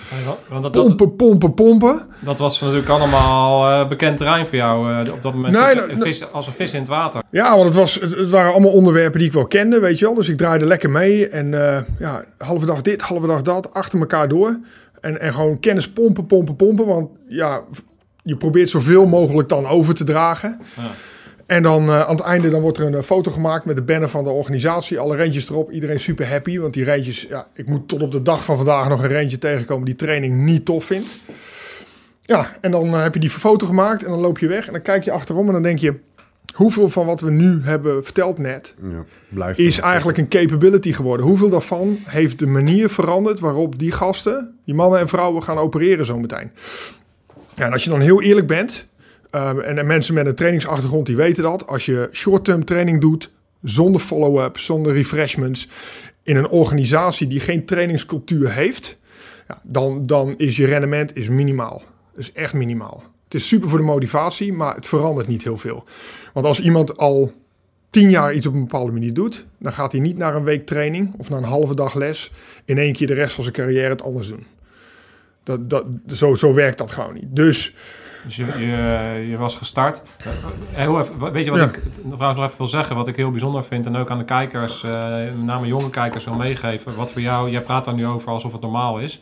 Want 0.49 0.63
dat, 0.63 0.73
pompen, 0.73 1.17
pompen, 1.17 1.55
pompen. 1.55 2.01
Dat 2.19 2.39
was 2.39 2.61
natuurlijk 2.61 2.89
allemaal 2.89 3.71
uh, 3.71 3.89
bekend 3.89 4.17
terrein 4.17 4.47
voor 4.47 4.57
jou 4.57 4.93
uh, 4.93 5.13
op 5.13 5.23
dat 5.23 5.35
moment. 5.35 5.55
Nee, 5.55 5.75
nou, 5.75 6.03
vis, 6.03 6.33
als 6.33 6.47
een 6.47 6.53
vis 6.53 6.73
in 6.73 6.79
het 6.79 6.89
water. 6.89 7.23
Ja, 7.31 7.55
want 7.55 7.65
het, 7.65 7.75
was, 7.75 7.95
het, 7.95 8.17
het, 8.17 8.31
waren 8.31 8.53
allemaal 8.53 8.73
onderwerpen 8.73 9.19
die 9.19 9.29
ik 9.29 9.35
wel 9.35 9.47
kende, 9.47 9.81
weet 9.81 9.99
je 9.99 10.05
wel. 10.05 10.15
Dus 10.15 10.29
ik 10.29 10.37
draaide 10.37 10.67
lekker 10.67 10.91
mee 10.91 11.29
en 11.29 11.51
ja, 11.99 12.25
halve 12.39 12.67
dag 12.67 12.83
dit, 12.83 13.03
halve 13.03 13.27
dag 13.27 13.43
dat, 13.43 13.75
achter 13.75 13.99
elkaar 13.99 14.29
door. 14.29 14.59
En, 15.01 15.21
en 15.21 15.33
gewoon 15.33 15.61
kennis 15.61 15.89
pompen, 15.89 16.27
pompen, 16.27 16.57
pompen. 16.57 16.87
Want 16.87 17.11
ja, 17.29 17.61
je 18.23 18.37
probeert 18.37 18.71
zoveel 18.71 19.07
mogelijk 19.07 19.49
dan 19.49 19.67
over 19.67 19.95
te 19.95 20.05
dragen. 20.05 20.61
Ja. 20.77 20.83
En 21.47 21.63
dan 21.63 21.85
uh, 21.85 22.01
aan 22.01 22.17
het 22.17 22.25
einde 22.25 22.49
dan 22.49 22.61
wordt 22.61 22.79
er 22.79 22.87
een 22.87 22.93
uh, 22.93 23.01
foto 23.01 23.31
gemaakt 23.31 23.65
met 23.65 23.77
de 23.77 23.83
banner 23.83 24.09
van 24.09 24.25
de 24.25 24.31
organisatie. 24.31 24.99
Alle 24.99 25.17
rentjes 25.17 25.51
erop. 25.51 25.71
Iedereen 25.71 26.01
super 26.01 26.29
happy. 26.29 26.59
Want 26.59 26.75
die 26.75 26.85
rentjes, 26.85 27.27
ja, 27.29 27.47
ik 27.55 27.69
moet 27.69 27.89
tot 27.89 28.03
op 28.03 28.13
de 28.13 28.23
dag 28.23 28.45
van 28.45 28.57
vandaag 28.57 28.89
nog 28.89 29.03
een 29.03 29.09
rentje 29.09 29.39
tegenkomen 29.39 29.85
die 29.85 29.97
training 29.97 30.45
niet 30.45 30.65
tof 30.65 30.85
vindt. 30.85 31.09
Ja, 32.23 32.57
en 32.61 32.71
dan 32.71 32.87
uh, 32.87 33.03
heb 33.03 33.15
je 33.15 33.21
die 33.21 33.31
foto 33.31 33.67
gemaakt 33.67 34.05
en 34.05 34.11
dan 34.11 34.21
loop 34.21 34.39
je 34.39 34.47
weg. 34.47 34.67
En 34.67 34.73
dan 34.73 34.83
kijk 34.83 35.05
je 35.05 35.11
achterom 35.11 35.47
en 35.47 35.53
dan 35.53 35.63
denk 35.63 35.79
je... 35.79 35.95
Hoeveel 36.55 36.89
van 36.89 37.07
wat 37.07 37.21
we 37.21 37.31
nu 37.31 37.61
hebben 37.63 38.05
verteld 38.05 38.39
net... 38.39 38.75
Ja, 39.29 39.53
is 39.55 39.79
eigenlijk 39.81 40.19
een 40.19 40.29
capability 40.29 40.93
geworden. 40.93 41.27
Hoeveel 41.27 41.49
daarvan 41.49 41.99
heeft 42.05 42.39
de 42.39 42.47
manier 42.47 42.89
veranderd 42.89 43.41
waarop 43.41 43.79
die 43.79 43.93
gasten... 43.93 44.59
die 44.65 44.75
mannen 44.75 45.01
en 45.01 45.09
vrouwen 45.09 45.43
gaan 45.43 45.59
opereren 45.59 46.07
zometeen. 46.07 46.51
Ja, 47.55 47.65
en 47.65 47.73
als 47.73 47.85
je 47.85 47.91
dan 47.91 48.01
heel 48.01 48.23
eerlijk 48.23 48.47
bent 48.47 48.87
En, 49.31 49.79
en, 49.79 49.87
mensen 49.87 50.15
met 50.15 50.27
een 50.27 50.35
trainingsachtergrond 50.35 51.07
die 51.07 51.17
weten 51.17 51.43
dat. 51.43 51.67
Als 51.67 51.87
je 51.87 52.09
short-term 52.13 52.65
training 52.65 53.01
doet, 53.01 53.31
zonder 53.63 54.01
follow-up, 54.01 54.59
zonder 54.59 54.93
refreshments, 54.93 55.69
in 56.23 56.37
een 56.37 56.49
organisatie 56.49 57.27
die 57.27 57.41
geen 57.41 57.65
trainingscultuur 57.65 58.53
heeft, 58.53 58.99
ja, 59.49 59.61
dan, 59.63 60.03
dan 60.07 60.35
is 60.37 60.57
je 60.57 60.67
rendement 60.67 61.17
is 61.17 61.29
minimaal. 61.29 61.83
is 62.17 62.33
echt 62.33 62.55
minimaal. 62.55 63.03
Het 63.25 63.35
is 63.35 63.49
super 63.49 63.69
voor 63.69 63.79
de 63.79 63.85
motivatie, 63.85 64.53
maar 64.53 64.75
het 64.75 64.87
verandert 64.87 65.29
niet 65.29 65.43
heel 65.43 65.57
veel. 65.57 65.85
Want 66.33 66.47
als 66.47 66.61
iemand 66.61 66.97
al 66.97 67.33
tien 67.91 68.11
jaar 68.11 68.35
iets 68.35 68.47
op 68.47 68.55
een 68.55 68.61
bepaalde 68.61 68.93
manier 68.93 69.15
doet, 69.15 69.47
dan 69.59 69.73
gaat 69.73 69.93
hij 69.93 70.01
niet 70.01 70.17
naar 70.17 70.35
een 70.35 70.45
week 70.45 70.67
training 70.67 71.15
of 71.19 71.29
naar 71.29 71.39
een 71.39 71.45
halve 71.45 71.75
dag 71.75 71.95
les 71.95 72.33
in 72.65 72.79
één 72.79 72.93
keer 72.93 73.07
de 73.07 73.15
rest 73.15 73.35
van 73.35 73.45
zijn 73.45 73.57
carrière 73.57 73.89
het 73.89 74.03
anders 74.03 74.29
doen. 74.29 74.47
Dat, 75.43 75.71
dat, 75.71 75.85
zo, 76.07 76.35
zo 76.35 76.55
werkt 76.55 76.79
dat 76.79 76.91
gewoon 76.91 77.15
niet. 77.15 77.27
Dus 77.29 77.75
dus 78.27 78.37
je, 78.37 78.45
je, 78.59 79.27
je 79.29 79.37
was 79.37 79.57
gestart. 79.57 80.03
Uh, 80.77 80.99
even, 80.99 81.33
weet 81.33 81.45
je 81.45 81.51
wat 81.51 81.61
ik 81.61 81.83
trouwens 82.03 82.37
nog 82.37 82.47
even 82.47 82.59
wil 82.59 82.67
zeggen? 82.67 82.97
Wat 82.97 83.09
ik 83.09 83.17
heel 83.17 83.31
bijzonder 83.31 83.65
vind 83.65 83.87
en 83.87 83.97
ook 83.97 84.11
aan 84.11 84.19
de 84.19 84.25
kijkers, 84.25 84.83
uh, 84.83 84.93
met 85.11 85.45
name 85.45 85.67
jonge 85.67 85.91
kijkers, 85.91 86.25
wil 86.25 86.35
meegeven. 86.35 86.97
Wat 86.97 87.13
voor 87.13 87.21
jou, 87.21 87.51
jij 87.51 87.61
praat 87.61 87.85
daar 87.85 87.95
nu 87.95 88.07
over 88.07 88.29
alsof 88.29 88.53
het 88.53 88.61
normaal 88.61 88.99
is. 88.99 89.21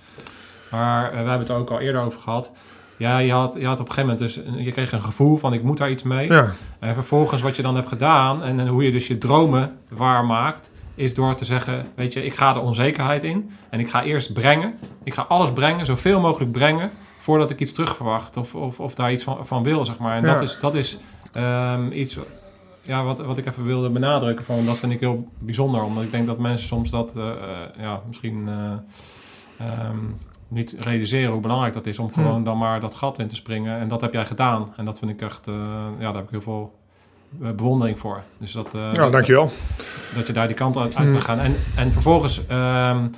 Maar 0.70 1.10
we 1.10 1.16
hebben 1.16 1.38
het 1.38 1.48
er 1.48 1.56
ook 1.56 1.70
al 1.70 1.80
eerder 1.80 2.02
over 2.02 2.20
gehad. 2.20 2.52
Ja, 2.96 3.18
je 3.18 3.32
had, 3.32 3.56
je 3.58 3.66
had 3.66 3.80
op 3.80 3.88
een 3.88 3.92
gegeven 3.92 4.18
moment 4.18 4.34
dus, 4.34 4.64
je 4.64 4.72
kreeg 4.72 4.92
een 4.92 5.02
gevoel 5.02 5.36
van 5.36 5.52
ik 5.52 5.62
moet 5.62 5.78
daar 5.78 5.90
iets 5.90 6.02
mee. 6.02 6.32
Ja. 6.32 6.52
En 6.78 6.94
vervolgens 6.94 7.42
wat 7.42 7.56
je 7.56 7.62
dan 7.62 7.74
hebt 7.74 7.88
gedaan 7.88 8.42
en, 8.42 8.60
en 8.60 8.66
hoe 8.66 8.84
je 8.84 8.90
dus 8.90 9.06
je 9.06 9.18
dromen 9.18 9.78
waarmaakt, 9.90 10.72
is 10.94 11.14
door 11.14 11.34
te 11.34 11.44
zeggen, 11.44 11.86
weet 11.94 12.12
je, 12.12 12.24
ik 12.24 12.34
ga 12.34 12.52
de 12.52 12.60
onzekerheid 12.60 13.24
in 13.24 13.50
en 13.70 13.80
ik 13.80 13.90
ga 13.90 14.02
eerst 14.02 14.32
brengen. 14.32 14.78
Ik 15.02 15.14
ga 15.14 15.22
alles 15.28 15.52
brengen, 15.52 15.86
zoveel 15.86 16.20
mogelijk 16.20 16.52
brengen 16.52 16.90
voordat 17.24 17.50
ik 17.50 17.60
iets 17.60 17.72
terugverwacht 17.72 18.36
of, 18.36 18.54
of, 18.54 18.80
of 18.80 18.94
daar 18.94 19.12
iets 19.12 19.22
van, 19.22 19.46
van 19.46 19.62
wil, 19.62 19.84
zeg 19.84 19.98
maar. 19.98 20.16
En 20.16 20.22
dat 20.22 20.40
is, 20.40 20.58
dat 20.60 20.74
is 20.74 20.98
um, 21.36 21.92
iets 21.92 22.18
ja, 22.82 23.04
wat, 23.04 23.18
wat 23.18 23.38
ik 23.38 23.46
even 23.46 23.64
wilde 23.64 23.90
benadrukken. 23.90 24.44
Van, 24.44 24.66
dat 24.66 24.78
vind 24.78 24.92
ik 24.92 25.00
heel 25.00 25.28
bijzonder, 25.38 25.82
omdat 25.82 26.02
ik 26.02 26.10
denk 26.10 26.26
dat 26.26 26.38
mensen 26.38 26.66
soms 26.66 26.90
dat 26.90 27.14
uh, 27.16 27.30
ja, 27.78 28.00
misschien 28.06 28.48
uh, 28.48 29.88
um, 29.88 30.16
niet 30.48 30.76
realiseren 30.80 31.32
hoe 31.32 31.40
belangrijk 31.40 31.74
dat 31.74 31.86
is 31.86 31.98
om 31.98 32.12
gewoon 32.12 32.44
dan 32.44 32.58
maar 32.58 32.80
dat 32.80 32.94
gat 32.94 33.18
in 33.18 33.28
te 33.28 33.34
springen. 33.34 33.78
En 33.78 33.88
dat 33.88 34.00
heb 34.00 34.12
jij 34.12 34.26
gedaan. 34.26 34.72
En 34.76 34.84
dat 34.84 34.98
vind 34.98 35.10
ik 35.10 35.22
echt, 35.22 35.46
uh, 35.46 35.54
ja, 35.98 36.04
daar 36.04 36.14
heb 36.14 36.24
ik 36.24 36.30
heel 36.30 36.40
veel 36.40 36.78
bewondering 37.38 37.98
voor. 37.98 38.22
Dus 38.38 38.52
dat, 38.52 38.68
ja, 38.72 39.10
dankjewel. 39.10 39.44
Dat, 39.76 39.86
dat 40.14 40.26
je 40.26 40.32
daar 40.32 40.46
die 40.46 40.56
kant 40.56 40.76
uit, 40.76 40.94
uit 40.94 41.20
gaan. 41.20 41.38
En, 41.38 41.54
en 41.76 41.92
vervolgens 41.92 42.42
um, 42.50 43.10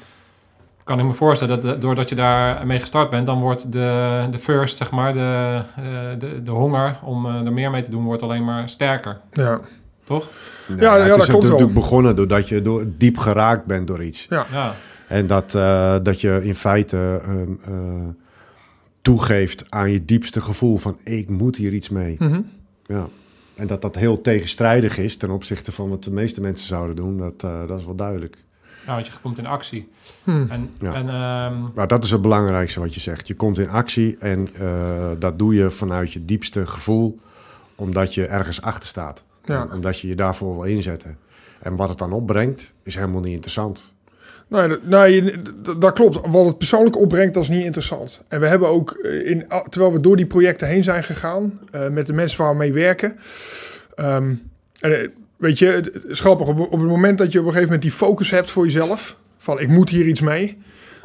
kan 0.87 0.99
ik 0.99 1.05
me 1.05 1.12
voorstellen 1.12 1.61
dat 1.61 1.81
doordat 1.81 2.09
je 2.09 2.14
daar 2.14 2.66
mee 2.66 2.79
gestart 2.79 3.11
bent, 3.11 3.27
dan 3.27 3.40
wordt 3.40 3.72
de, 3.72 4.27
de 4.31 4.38
first, 4.38 4.77
zeg 4.77 4.90
maar, 4.90 5.12
de, 5.12 5.62
eh, 5.77 5.85
de, 6.18 6.42
de 6.42 6.51
honger 6.51 6.99
om 7.03 7.27
uh, 7.27 7.46
er 7.46 7.53
meer 7.53 7.70
mee 7.70 7.83
te 7.83 7.90
doen, 7.90 8.05
wordt 8.05 8.22
alleen 8.22 8.44
maar 8.44 8.68
sterker. 8.68 9.20
Ja. 9.33 9.61
Toch? 10.05 10.31
Ja, 10.66 10.77
ja, 10.77 10.96
ja 10.96 11.07
dat 11.07 11.22
is 11.22 11.29
natuurlijk 11.29 11.75
begonnen 11.75 12.16
doordat 12.16 12.49
je 12.49 12.62
door, 12.62 12.85
diep 12.99 13.18
geraakt 13.18 13.66
bent 13.66 13.87
door 13.87 14.05
iets. 14.05 14.27
Ja. 14.29 14.46
ja. 14.53 14.75
En 15.09 15.27
dat, 15.27 15.55
uh, 15.55 15.96
dat 16.03 16.20
je 16.20 16.40
in 16.44 16.55
feite 16.55 17.22
uh, 17.68 18.09
toegeeft 19.03 19.64
aan 19.68 19.90
je 19.90 20.05
diepste 20.05 20.40
gevoel 20.40 20.77
van 20.77 20.99
ik 21.05 21.29
moet 21.29 21.57
hier 21.57 21.72
iets 21.72 21.88
mee. 21.88 22.16
Mm 22.18 22.33
-hmm. 22.33 22.51
Ja. 22.85 23.09
En 23.55 23.66
dat 23.66 23.83
dat 23.83 23.94
heel 23.94 24.20
tegenstrijdig 24.20 24.99
is 24.99 25.16
ten 25.16 25.31
opzichte 25.31 25.72
van 25.72 25.88
wat 25.88 26.05
de 26.05 26.12
meeste 26.12 26.40
mensen 26.40 26.66
zouden 26.66 26.96
doen, 26.96 27.18
dat, 27.18 27.40
dat 27.40 27.81
is 27.81 27.85
wel 27.85 27.96
duidelijk. 27.96 28.37
Ja, 28.87 28.94
want 28.94 29.07
je 29.07 29.12
komt 29.22 29.38
in 29.38 29.46
actie. 29.46 29.88
Hmm. 30.25 30.46
En, 30.51 30.70
ja. 30.81 30.94
en, 30.94 31.09
um... 31.53 31.70
maar 31.75 31.87
dat 31.87 32.05
is 32.05 32.11
het 32.11 32.22
belangrijkste 32.22 32.81
wat 32.81 32.94
je 32.94 33.01
zegt. 33.01 33.29
Je 33.29 33.35
komt 33.35 33.59
in 33.59 33.68
actie 33.68 34.16
en 34.18 34.49
uh, 34.61 35.11
dat 35.18 35.38
doe 35.38 35.55
je 35.55 35.70
vanuit 35.70 36.12
je 36.12 36.25
diepste 36.25 36.66
gevoel, 36.66 37.18
omdat 37.75 38.14
je 38.14 38.27
ergens 38.27 38.62
achter 38.62 38.88
staat. 38.88 39.25
Ja. 39.44 39.68
Omdat 39.72 40.01
je 40.01 40.09
je 40.09 40.16
daarvoor 40.16 40.55
wil 40.55 40.64
inzetten. 40.64 41.18
En 41.61 41.77
wat 41.77 41.88
het 41.88 41.99
dan 41.99 42.12
opbrengt, 42.12 42.72
is 42.83 42.94
helemaal 42.94 43.20
niet 43.20 43.33
interessant. 43.33 43.94
Nee, 44.49 44.77
nee, 44.83 45.33
dat 45.79 45.92
klopt. 45.92 46.27
Wat 46.27 46.46
het 46.46 46.59
persoonlijk 46.59 46.99
opbrengt, 46.99 47.35
dat 47.35 47.42
is 47.42 47.49
niet 47.49 47.64
interessant. 47.64 48.22
En 48.29 48.40
we 48.40 48.46
hebben 48.46 48.68
ook, 48.68 48.90
eh, 48.90 49.31
in, 49.31 49.44
terwijl 49.68 49.92
we 49.92 50.01
door 50.01 50.16
die 50.16 50.27
projecten 50.27 50.68
heen 50.68 50.85
zijn 50.85 51.05
gegaan, 51.05 51.61
uh, 51.75 51.88
met 51.88 52.07
de 52.07 52.12
mensen 52.12 52.38
waar 52.38 52.51
we 52.51 52.57
mee 52.57 52.72
werken. 52.72 53.18
Um, 53.96 54.51
en, 54.81 55.12
weet 55.37 55.59
je, 55.59 55.66
het 55.66 56.05
is 56.09 56.20
grappig. 56.20 56.49
Op, 56.49 56.70
het 56.70 56.81
moment 56.81 57.18
dat 57.18 57.33
je 57.33 57.38
op 57.38 57.44
een 57.44 57.53
gegeven 57.53 57.72
moment 57.72 57.83
die 57.83 57.99
focus 57.99 58.31
hebt 58.31 58.51
voor 58.51 58.64
jezelf, 58.64 59.16
van 59.38 59.61
ik 59.61 59.68
moet 59.68 59.88
hier 59.88 60.07
iets 60.07 60.20
mee, 60.20 60.59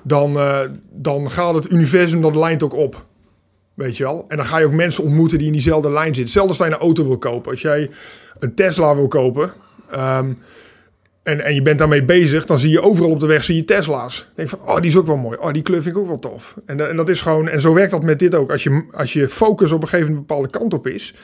dan, 0.03 0.33
uh, 0.33 0.59
dan 0.91 1.31
gaat 1.31 1.53
het 1.53 1.71
universum, 1.71 2.21
dat 2.21 2.35
lijnt 2.35 2.63
ook 2.63 2.73
op. 2.73 3.05
Weet 3.73 3.97
je 3.97 4.03
wel? 4.03 4.25
En 4.27 4.37
dan 4.37 4.45
ga 4.45 4.57
je 4.57 4.65
ook 4.65 4.71
mensen 4.71 5.03
ontmoeten 5.03 5.37
die 5.37 5.47
in 5.47 5.53
diezelfde 5.53 5.91
lijn 5.91 6.15
zitten. 6.15 6.33
Zelfs 6.33 6.49
als 6.49 6.57
je 6.57 6.73
een 6.73 6.79
auto 6.79 7.05
wil 7.07 7.17
kopen. 7.17 7.51
Als 7.51 7.61
jij 7.61 7.89
een 8.39 8.55
Tesla 8.55 8.95
wil 8.95 9.07
kopen 9.07 9.51
um, 9.95 10.37
en, 11.23 11.41
en 11.41 11.53
je 11.53 11.61
bent 11.61 11.79
daarmee 11.79 12.03
bezig, 12.03 12.45
dan 12.45 12.59
zie 12.59 12.71
je 12.71 12.81
overal 12.81 13.09
op 13.11 13.19
de 13.19 13.25
weg 13.25 13.43
zie 13.43 13.55
je 13.55 13.65
Tesla's. 13.65 14.29
denk 14.35 14.49
van, 14.49 14.59
oh, 14.59 14.75
die 14.75 14.89
is 14.89 14.97
ook 14.97 15.05
wel 15.05 15.17
mooi. 15.17 15.37
Oh, 15.37 15.51
die 15.51 15.61
kleur 15.61 15.81
vind 15.81 15.95
ik 15.95 16.01
ook 16.01 16.07
wel 16.07 16.19
tof. 16.19 16.55
En, 16.65 16.89
en 16.89 16.95
dat 16.95 17.09
is 17.09 17.21
gewoon, 17.21 17.47
en 17.47 17.61
zo 17.61 17.73
werkt 17.73 17.91
dat 17.91 18.03
met 18.03 18.19
dit 18.19 18.35
ook. 18.35 18.51
Als 18.51 18.63
je, 18.63 18.85
als 18.91 19.13
je 19.13 19.29
focus 19.29 19.71
op 19.71 19.81
een 19.81 19.87
gegeven 19.87 20.11
moment 20.11 20.29
een 20.29 20.35
bepaalde 20.35 20.59
kant 20.59 20.73
op 20.73 20.87
is, 20.87 21.15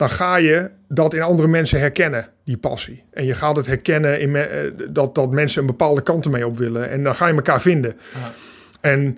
dan 0.00 0.10
ga 0.10 0.36
je 0.36 0.70
dat 0.88 1.14
in 1.14 1.22
andere 1.22 1.48
mensen 1.48 1.80
herkennen, 1.80 2.28
die 2.44 2.56
passie. 2.56 3.04
En 3.10 3.24
je 3.24 3.34
gaat 3.34 3.56
het 3.56 3.66
herkennen 3.66 4.20
in 4.20 4.30
me, 4.30 4.74
dat, 4.90 5.14
dat 5.14 5.30
mensen 5.30 5.60
een 5.60 5.66
bepaalde 5.66 6.02
kant 6.02 6.24
ermee 6.24 6.46
op 6.46 6.58
willen. 6.58 6.90
En 6.90 7.02
dan 7.02 7.14
ga 7.14 7.26
je 7.26 7.34
elkaar 7.34 7.60
vinden. 7.60 7.96
Ja. 8.12 8.32
En 8.80 9.16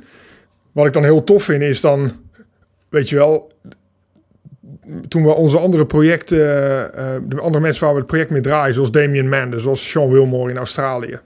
wat 0.73 0.87
ik 0.87 0.93
dan 0.93 1.03
heel 1.03 1.25
tof 1.25 1.43
vind, 1.43 1.63
is 1.63 1.81
dan, 1.81 2.13
weet 2.89 3.09
je 3.09 3.17
wel, 3.17 3.53
toen 5.09 5.23
we 5.23 5.35
onze 5.35 5.59
andere 5.59 5.87
projecten, 5.87 6.39
uh, 6.39 7.15
de 7.29 7.41
andere 7.41 7.61
mensen 7.61 7.85
waar 7.85 7.93
we 7.93 7.99
het 7.99 8.09
project 8.09 8.31
mee 8.31 8.43
draaien, 8.43 8.75
zoals 8.75 8.91
Damien 8.91 9.29
Mande, 9.29 9.59
zoals 9.59 9.91
Sean 9.91 10.11
Wilmore 10.11 10.51
in 10.51 10.57
Australië. 10.57 11.21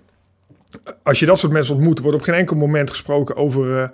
Als 1.03 1.19
je 1.19 1.27
dat 1.27 1.38
soort 1.38 1.53
mensen 1.53 1.75
ontmoet, 1.75 1.99
wordt 1.99 2.16
op 2.16 2.23
geen 2.23 2.35
enkel 2.35 2.57
moment 2.57 2.91
gesproken 2.91 3.37
over. 3.37 3.66
Uh, 3.66 3.89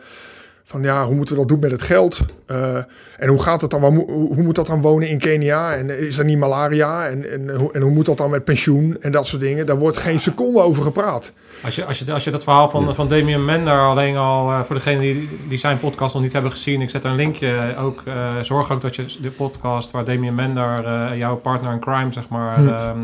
van 0.64 0.82
ja, 0.82 1.06
hoe 1.06 1.14
moeten 1.14 1.34
we 1.34 1.40
dat 1.40 1.48
doen 1.48 1.58
met 1.60 1.70
het 1.70 1.82
geld? 1.82 2.20
Uh, 2.50 2.76
en 3.16 3.28
hoe 3.28 3.42
gaat 3.42 3.60
het 3.60 3.70
dan? 3.70 3.84
Hoe, 3.84 4.10
hoe, 4.10 4.42
moet 4.42 4.54
dat 4.54 4.66
dan 4.66 4.80
wonen 4.80 5.08
in 5.08 5.18
Kenia? 5.18 5.74
En 5.74 6.00
is 6.00 6.18
er 6.18 6.24
niet 6.24 6.38
malaria? 6.38 7.06
En, 7.06 7.30
en, 7.30 7.70
en, 7.72 7.82
hoe 7.82 7.90
moet 7.90 8.06
dat 8.06 8.16
dan 8.16 8.30
met 8.30 8.44
pensioen 8.44 8.96
en 9.00 9.12
dat 9.12 9.26
soort 9.26 9.42
dingen? 9.42 9.66
Daar 9.66 9.78
wordt 9.78 9.96
geen 9.96 10.20
seconde 10.20 10.60
over 10.60 10.82
gepraat. 10.82 11.32
Als 11.64 11.74
je, 11.74 11.84
als 11.84 11.98
je, 11.98 12.12
als 12.12 12.24
je 12.24 12.30
dat 12.30 12.42
verhaal 12.42 12.68
van, 12.68 12.94
van 12.94 13.08
Damien 13.08 13.44
Mender 13.44 13.78
alleen 13.78 14.16
al, 14.16 14.50
uh, 14.50 14.60
voor 14.62 14.74
degenen 14.74 15.00
die, 15.00 15.28
die 15.48 15.58
zijn 15.58 15.78
podcast 15.78 16.14
nog 16.14 16.22
niet 16.22 16.32
hebben 16.32 16.50
gezien, 16.50 16.80
ik 16.80 16.90
zet 16.90 17.04
er 17.04 17.10
een 17.10 17.16
linkje. 17.16 17.74
Ook, 17.78 18.02
uh, 18.08 18.38
zorg 18.42 18.70
ook 18.70 18.80
dat 18.80 18.96
je 18.96 19.04
de 19.20 19.30
podcast 19.30 19.90
waar 19.90 20.04
Damien 20.04 20.34
Mender, 20.34 21.16
jouw 21.16 21.36
partner 21.36 21.72
in 21.72 21.80
crime, 21.80 22.12
zeg 22.12 22.28
maar, 22.28 22.56
hm. 22.56 22.96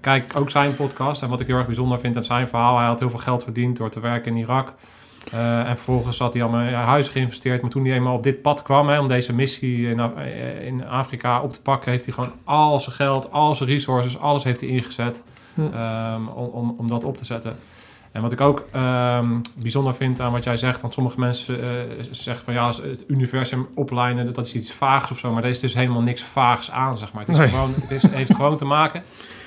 kijk 0.00 0.32
ook 0.36 0.50
zijn 0.50 0.76
podcast. 0.76 1.22
En 1.22 1.28
wat 1.28 1.40
ik 1.40 1.46
heel 1.46 1.56
erg 1.56 1.66
bijzonder 1.66 1.98
vind 1.98 2.16
aan 2.16 2.24
zijn 2.24 2.48
verhaal, 2.48 2.76
hij 2.76 2.86
had 2.86 2.98
heel 2.98 3.10
veel 3.10 3.18
geld 3.18 3.44
verdiend 3.44 3.76
door 3.76 3.90
te 3.90 4.00
werken 4.00 4.32
in 4.32 4.38
Irak. 4.38 4.74
Eh, 5.32 5.58
en 5.68 5.76
vervolgens 5.76 6.18
had 6.18 6.32
hij 6.32 6.42
allemaal 6.42 6.66
in 6.66 6.72
huis 6.74 7.08
geïnvesteerd. 7.08 7.62
Maar 7.62 7.70
toen 7.70 7.84
hij 7.84 7.94
eenmaal 7.94 8.14
op 8.16 8.22
dit 8.22 8.42
pad 8.42 8.62
kwam, 8.62 8.88
hè, 8.88 8.98
om 9.00 9.08
deze 9.08 9.34
missie 9.34 9.88
in, 9.88 10.00
Af- 10.00 10.14
eh, 10.16 10.66
in 10.66 10.86
Afrika 10.86 11.40
op 11.42 11.52
te 11.52 11.60
pakken, 11.62 11.90
heeft 11.90 12.04
hij 12.04 12.14
gewoon 12.14 12.32
al 12.44 12.80
zijn 12.80 12.94
geld, 12.96 13.32
al 13.32 13.54
zijn 13.54 13.68
resources, 13.68 14.18
alles 14.18 14.44
heeft 14.44 14.60
hij 14.60 14.68
ingezet 14.70 15.22
Hm. 15.54 15.60
ehm, 15.74 16.26
om, 16.26 16.74
om, 16.78 16.88
dat 16.88 17.04
op 17.04 17.16
te 17.16 17.24
zetten. 17.24 17.56
En 18.12 18.22
wat 18.22 18.32
ik 18.32 18.40
ook 18.40 18.64
ehm, 18.72 19.38
bijzonder 19.56 19.94
vind 19.94 20.20
aan 20.20 20.32
wat 20.32 20.44
jij 20.44 20.56
zegt, 20.56 20.80
want 20.80 20.94
sommige 20.94 21.20
mensen 21.20 21.62
eh, 21.62 21.68
zeggen 22.10 22.44
van 22.44 22.54
ja, 22.54 22.66
het 22.66 23.04
universum 23.06 23.68
oplijnen, 23.74 24.32
dat 24.32 24.46
is 24.46 24.52
iets 24.54 24.72
vaags 24.72 25.10
of 25.10 25.18
zo, 25.18 25.32
maar 25.32 25.44
er 25.44 25.50
is 25.50 25.60
dus 25.60 25.74
helemaal 25.74 26.02
niks 26.02 26.22
vaags 26.22 26.70
aan, 26.70 26.98
zeg 26.98 27.12
maar. 27.12 27.22
Het, 27.22 27.32
is 27.32 27.38
Nee. 27.38 27.48
gewoon, 27.48 27.74
het 27.80 27.90
is, 27.90 28.02
heeft 28.10 28.34
gewoon 28.34 28.56
te 28.56 28.64
maken. 28.64 29.02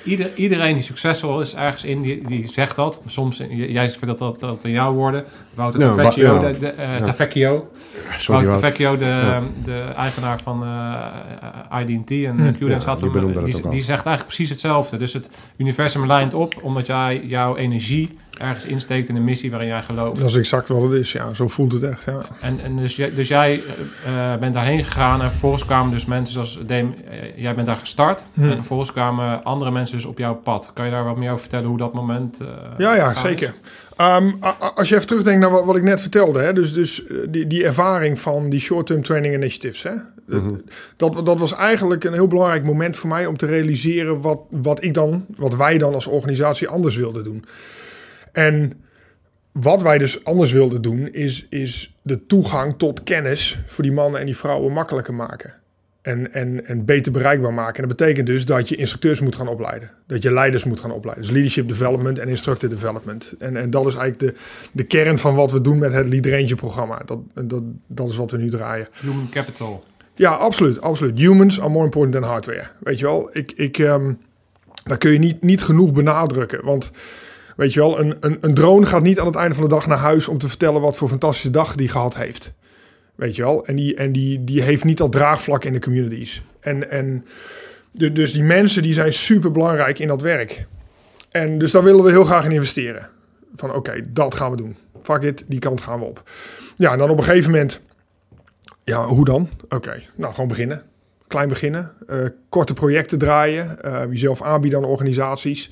Ieder, 0.05 0.29
iedereen 0.35 0.73
die 0.73 0.83
succesvol 0.83 1.41
is 1.41 1.55
ergens 1.55 1.83
in, 1.83 2.01
die, 2.01 2.27
die 2.27 2.47
zegt 2.51 2.75
dat. 2.75 3.01
Soms, 3.05 3.37
j- 3.37 3.71
jij 3.71 3.89
vertelt 3.89 4.17
dat, 4.19 4.39
dat 4.39 4.63
in 4.63 4.71
jouw 4.71 4.93
woorden. 4.93 5.23
Wouter 5.53 5.79
Ja, 5.79 5.95
Tavecchio, 5.95 6.39
de, 6.39 6.57
de, 6.59 6.67
eh. 6.67 7.03
Tavecchio. 7.03 7.71
Sorry, 8.17 8.45
Wouter 8.45 8.47
Wout. 8.49 8.61
Tavecchio, 8.61 8.97
de, 8.97 9.39
de 9.65 9.79
eigenaar 9.95 10.39
van 10.43 10.63
eh 10.63 11.79
IDT 11.87 12.11
en 12.11 12.35
Hm. 12.37 12.53
QDance 12.65 12.87
had 12.89 12.99
die 12.99 13.09
hem, 13.09 13.33
die 13.69 13.81
zegt 13.83 14.05
eigenlijk 14.05 14.25
precies 14.25 14.49
hetzelfde. 14.49 14.97
Dus 14.97 15.13
het 15.13 15.29
universum 15.57 16.07
lijnt 16.07 16.33
op 16.33 16.53
omdat 16.61 16.85
jij 16.85 17.21
jouw 17.25 17.55
energie 17.55 18.17
ergens 18.37 18.65
insteekt 18.65 19.09
in 19.09 19.15
een 19.15 19.23
missie 19.23 19.49
waarin 19.49 19.67
jij 19.69 19.81
gelooft. 19.83 20.19
Dat 20.19 20.29
is 20.29 20.35
exact 20.35 20.67
wat 20.67 20.81
het 20.81 20.91
is, 20.91 21.11
ja. 21.11 21.33
Zo 21.33 21.47
voelt 21.47 21.73
het 21.73 21.83
echt, 21.83 22.03
ja. 22.03 22.25
En, 22.41 22.59
en 22.63 22.75
dus, 22.75 22.95
jij, 22.95 23.13
dus 23.15 23.27
jij 23.27 23.61
eh, 24.05 24.35
bent 24.35 24.53
daarheen 24.53 24.83
gegaan 24.83 25.21
en 25.21 25.29
vervolgens 25.29 25.65
kwamen 25.65 25.91
dus 25.91 26.05
mensen 26.05 26.33
zoals 26.33 26.59
Dame, 26.65 26.89
eh, 27.09 27.37
jij 27.37 27.55
bent 27.55 27.67
daar 27.67 27.77
gestart. 27.77 28.23
Hm. 28.33 28.43
En 28.43 28.55
vervolgens 28.55 28.91
kwamen 28.91 29.43
andere 29.43 29.71
mensen 29.71 29.95
dus 29.95 30.05
op 30.05 30.17
jouw 30.17 30.35
pad. 30.35 30.71
Kan 30.73 30.85
je 30.85 30.91
daar 30.91 31.03
wat 31.03 31.17
meer 31.17 31.29
over 31.29 31.41
vertellen 31.41 31.67
hoe 31.67 31.77
dat 31.77 31.93
moment 31.93 32.39
eh, 32.39 32.47
Ja, 32.77 32.95
ja, 32.95 33.13
zeker. 33.13 33.53
Ehm, 33.95 34.31
als 34.75 34.89
je 34.89 34.95
even 34.95 35.07
terugdenkt 35.07 35.39
naar 35.39 35.51
wat, 35.51 35.65
wat 35.65 35.75
ik 35.75 35.83
net 35.83 36.01
vertelde, 36.01 36.39
hè, 36.39 36.53
dus, 36.53 36.73
dus 36.73 37.03
die, 37.27 37.47
die 37.47 37.63
ervaring 37.63 38.19
van 38.19 38.49
die 38.49 38.59
short-term 38.59 39.03
training 39.03 39.33
initiatives, 39.33 39.83
hè, 39.83 39.93
Mhm. 40.25 40.53
dat, 40.95 41.25
dat 41.25 41.39
was 41.39 41.53
eigenlijk 41.53 42.03
een 42.03 42.13
heel 42.13 42.27
belangrijk 42.27 42.63
moment 42.63 42.97
voor 42.97 43.09
mij 43.09 43.25
om 43.25 43.37
te 43.37 43.45
realiseren 43.45 44.21
wat, 44.21 44.39
wat 44.49 44.83
ik 44.83 44.93
dan, 44.93 45.25
wat 45.37 45.55
wij 45.55 45.77
dan 45.77 45.93
als 45.93 46.05
organisatie 46.05 46.67
anders 46.67 46.95
wilden 46.95 47.23
doen. 47.23 47.45
En 48.35 48.73
wat 49.51 49.81
wij 49.81 49.97
dus 49.97 50.23
anders 50.23 50.51
wilden 50.51 50.81
doen, 50.81 51.13
is, 51.13 51.47
is 51.49 51.95
de 52.01 52.25
toegang 52.25 52.77
tot 52.77 53.03
kennis 53.03 53.59
voor 53.65 53.83
die 53.83 53.93
mannen 53.93 54.19
en 54.19 54.25
die 54.25 54.37
vrouwen 54.37 54.73
makkelijker 54.73 55.13
maken. 55.13 55.53
En, 56.01 56.33
en, 56.33 56.65
en 56.65 56.85
beter 56.85 57.11
bereikbaar 57.11 57.53
maken. 57.53 57.81
En 57.81 57.87
dat 57.87 57.97
betekent 57.97 58.27
dus 58.27 58.45
dat 58.45 58.69
je 58.69 58.75
instructeurs 58.75 59.19
moet 59.19 59.35
gaan 59.35 59.47
opleiden. 59.47 59.91
Dat 60.07 60.21
je 60.21 60.31
leiders 60.31 60.63
moet 60.63 60.79
gaan 60.79 60.91
opleiden. 60.91 61.23
Dus 61.23 61.33
leadership 61.33 61.67
development 61.67 62.19
en 62.19 62.27
instructor 62.27 62.69
development. 62.69 63.33
En, 63.39 63.57
en 63.57 63.69
dat 63.69 63.87
is 63.87 63.95
eigenlijk 63.95 64.19
de, 64.35 64.41
de 64.71 64.83
kern 64.83 65.19
van 65.19 65.35
wat 65.35 65.51
we 65.51 65.61
doen 65.61 65.77
met 65.77 65.93
het 65.93 66.07
Lead 66.07 66.25
Ranger 66.25 66.55
programma. 66.55 67.01
Dat, 67.05 67.19
dat, 67.33 67.63
dat 67.87 68.09
is 68.09 68.17
wat 68.17 68.31
we 68.31 68.37
nu 68.37 68.49
draaien. 68.49 68.87
Human 69.01 69.29
capital. 69.31 69.83
Ja, 70.15 70.31
absoluut, 70.31 70.81
absoluut. 70.81 71.19
Humans 71.19 71.59
are 71.59 71.69
more 71.69 71.85
important 71.85 72.13
than 72.13 72.23
hardware. 72.23 72.67
Weet 72.79 72.99
je 72.99 73.05
wel, 73.05 73.29
ik, 73.33 73.51
ik, 73.51 73.77
ehm, 73.77 74.13
dat 74.83 74.97
kun 74.97 75.11
je 75.11 75.19
niet, 75.19 75.41
niet 75.41 75.61
genoeg 75.61 75.93
benadrukken. 75.93 76.65
Want 76.65 76.91
weet 77.55 77.73
je 77.73 77.79
wel, 77.79 77.99
een, 77.99 78.17
een, 78.19 78.37
een 78.41 78.53
drone 78.53 78.85
gaat 78.85 79.01
niet 79.01 79.19
aan 79.19 79.25
het 79.25 79.35
einde 79.35 79.53
van 79.55 79.63
de 79.63 79.69
dag 79.69 79.87
naar 79.87 79.97
huis 79.97 80.27
om 80.27 80.37
te 80.37 80.47
vertellen 80.47 80.81
wat 80.81 80.97
voor 80.97 81.07
fantastische 81.07 81.49
dag 81.49 81.75
die 81.75 81.87
gehad 81.89 82.17
heeft. 82.17 82.51
Weet 83.15 83.35
je 83.35 83.43
wel, 83.43 83.65
en 83.65 83.75
die, 83.75 83.95
en 83.95 84.11
die, 84.11 84.43
die 84.43 84.61
heeft 84.61 84.83
niet 84.83 84.97
dat 84.97 85.11
draagvlak 85.11 85.63
in 85.63 85.73
de 85.73 85.79
communities. 85.79 86.43
En, 86.59 86.91
en 86.91 87.25
dus 87.91 88.31
die 88.31 88.43
mensen 88.43 88.83
die 88.83 88.93
zijn 88.93 89.13
super 89.13 89.51
belangrijk 89.51 89.99
in 89.99 90.07
dat 90.07 90.21
werk. 90.21 90.65
En 91.31 91.57
dus 91.57 91.71
daar 91.71 91.83
willen 91.83 92.03
we 92.03 92.11
heel 92.11 92.25
graag 92.25 92.45
in 92.45 92.51
investeren. 92.51 93.09
Van 93.55 93.73
oké, 93.73 94.01
dat 94.09 94.35
gaan 94.35 94.51
we 94.51 94.57
doen. 94.57 94.77
Fuck 95.03 95.21
it, 95.21 95.43
die 95.47 95.59
kant 95.59 95.81
gaan 95.81 95.99
we 95.99 96.05
op. 96.05 96.23
Ja, 96.75 96.91
en 96.91 96.97
dan 96.97 97.09
op 97.09 97.17
een 97.17 97.23
gegeven 97.23 97.51
moment 97.51 97.81
ja, 98.83 99.05
hoe 99.05 99.25
dan? 99.25 99.49
Oké, 99.69 100.03
nou 100.15 100.33
gewoon 100.33 100.49
beginnen. 100.49 100.83
Klein 101.27 101.47
beginnen. 101.49 101.91
eh, 102.07 102.17
korte 102.49 102.73
projecten 102.73 103.17
draaien. 103.17 103.81
eh, 103.83 104.01
jezelf 104.09 104.41
aanbieden 104.41 104.79
aan 104.79 104.85
organisaties. 104.85 105.71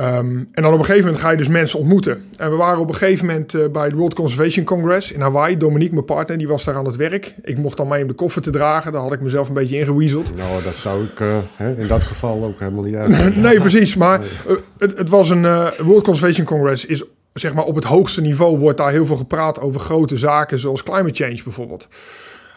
Ehm, 0.00 0.36
en 0.52 0.62
dan 0.62 0.72
op 0.72 0.78
een 0.78 0.84
gegeven 0.84 1.04
moment 1.04 1.22
ga 1.22 1.30
je 1.30 1.36
dus 1.36 1.48
mensen 1.48 1.78
ontmoeten. 1.78 2.24
En 2.36 2.50
we 2.50 2.56
waren 2.56 2.80
op 2.80 2.88
een 2.88 2.94
gegeven 2.94 3.26
moment 3.26 3.54
eh, 3.54 3.66
bij 3.72 3.84
het 3.84 3.92
World 3.92 4.14
Conservation 4.14 4.64
Congress 4.64 5.12
in 5.12 5.20
Hawaii. 5.20 5.56
Dominique, 5.56 5.94
mijn 5.94 6.06
partner, 6.06 6.38
die 6.38 6.48
was 6.48 6.64
daar 6.64 6.74
aan 6.74 6.86
het 6.86 6.96
werk. 6.96 7.34
Ik 7.42 7.58
mocht 7.58 7.76
dan 7.76 7.88
mee 7.88 8.02
om 8.02 8.08
de 8.08 8.14
koffer 8.14 8.42
te 8.42 8.50
dragen. 8.50 8.92
Daar 8.92 9.02
had 9.02 9.12
ik 9.12 9.20
mezelf 9.20 9.48
een 9.48 9.54
beetje 9.54 9.78
ingeweaseld. 9.78 10.36
Nou, 10.36 10.62
dat 10.62 10.74
zou 10.74 11.04
ik 11.04 11.20
eh, 11.20 11.36
hè, 11.56 11.76
in 11.76 11.86
dat 11.86 12.04
geval 12.04 12.44
ook 12.44 12.58
helemaal 12.58 12.84
niet 12.84 12.94
uit. 12.94 13.36
Nee, 13.36 13.60
precies. 13.60 13.96
Maar 13.96 14.20
eh, 14.20 14.54
het, 14.78 14.98
het 14.98 15.08
was 15.08 15.30
een 15.30 15.42
World 15.78 16.02
Conservation 16.02 16.46
Congress. 16.46 16.84
Is 16.84 17.04
zeg 17.32 17.54
maar 17.54 17.64
op 17.64 17.74
het 17.74 17.84
hoogste 17.84 18.20
niveau 18.20 18.58
wordt 18.58 18.78
daar 18.78 18.90
heel 18.90 19.06
veel 19.06 19.16
gepraat 19.16 19.60
over 19.60 19.80
grote 19.80 20.16
zaken 20.16 20.58
zoals 20.58 20.82
climate 20.82 21.24
change 21.24 21.40
bijvoorbeeld. 21.44 21.88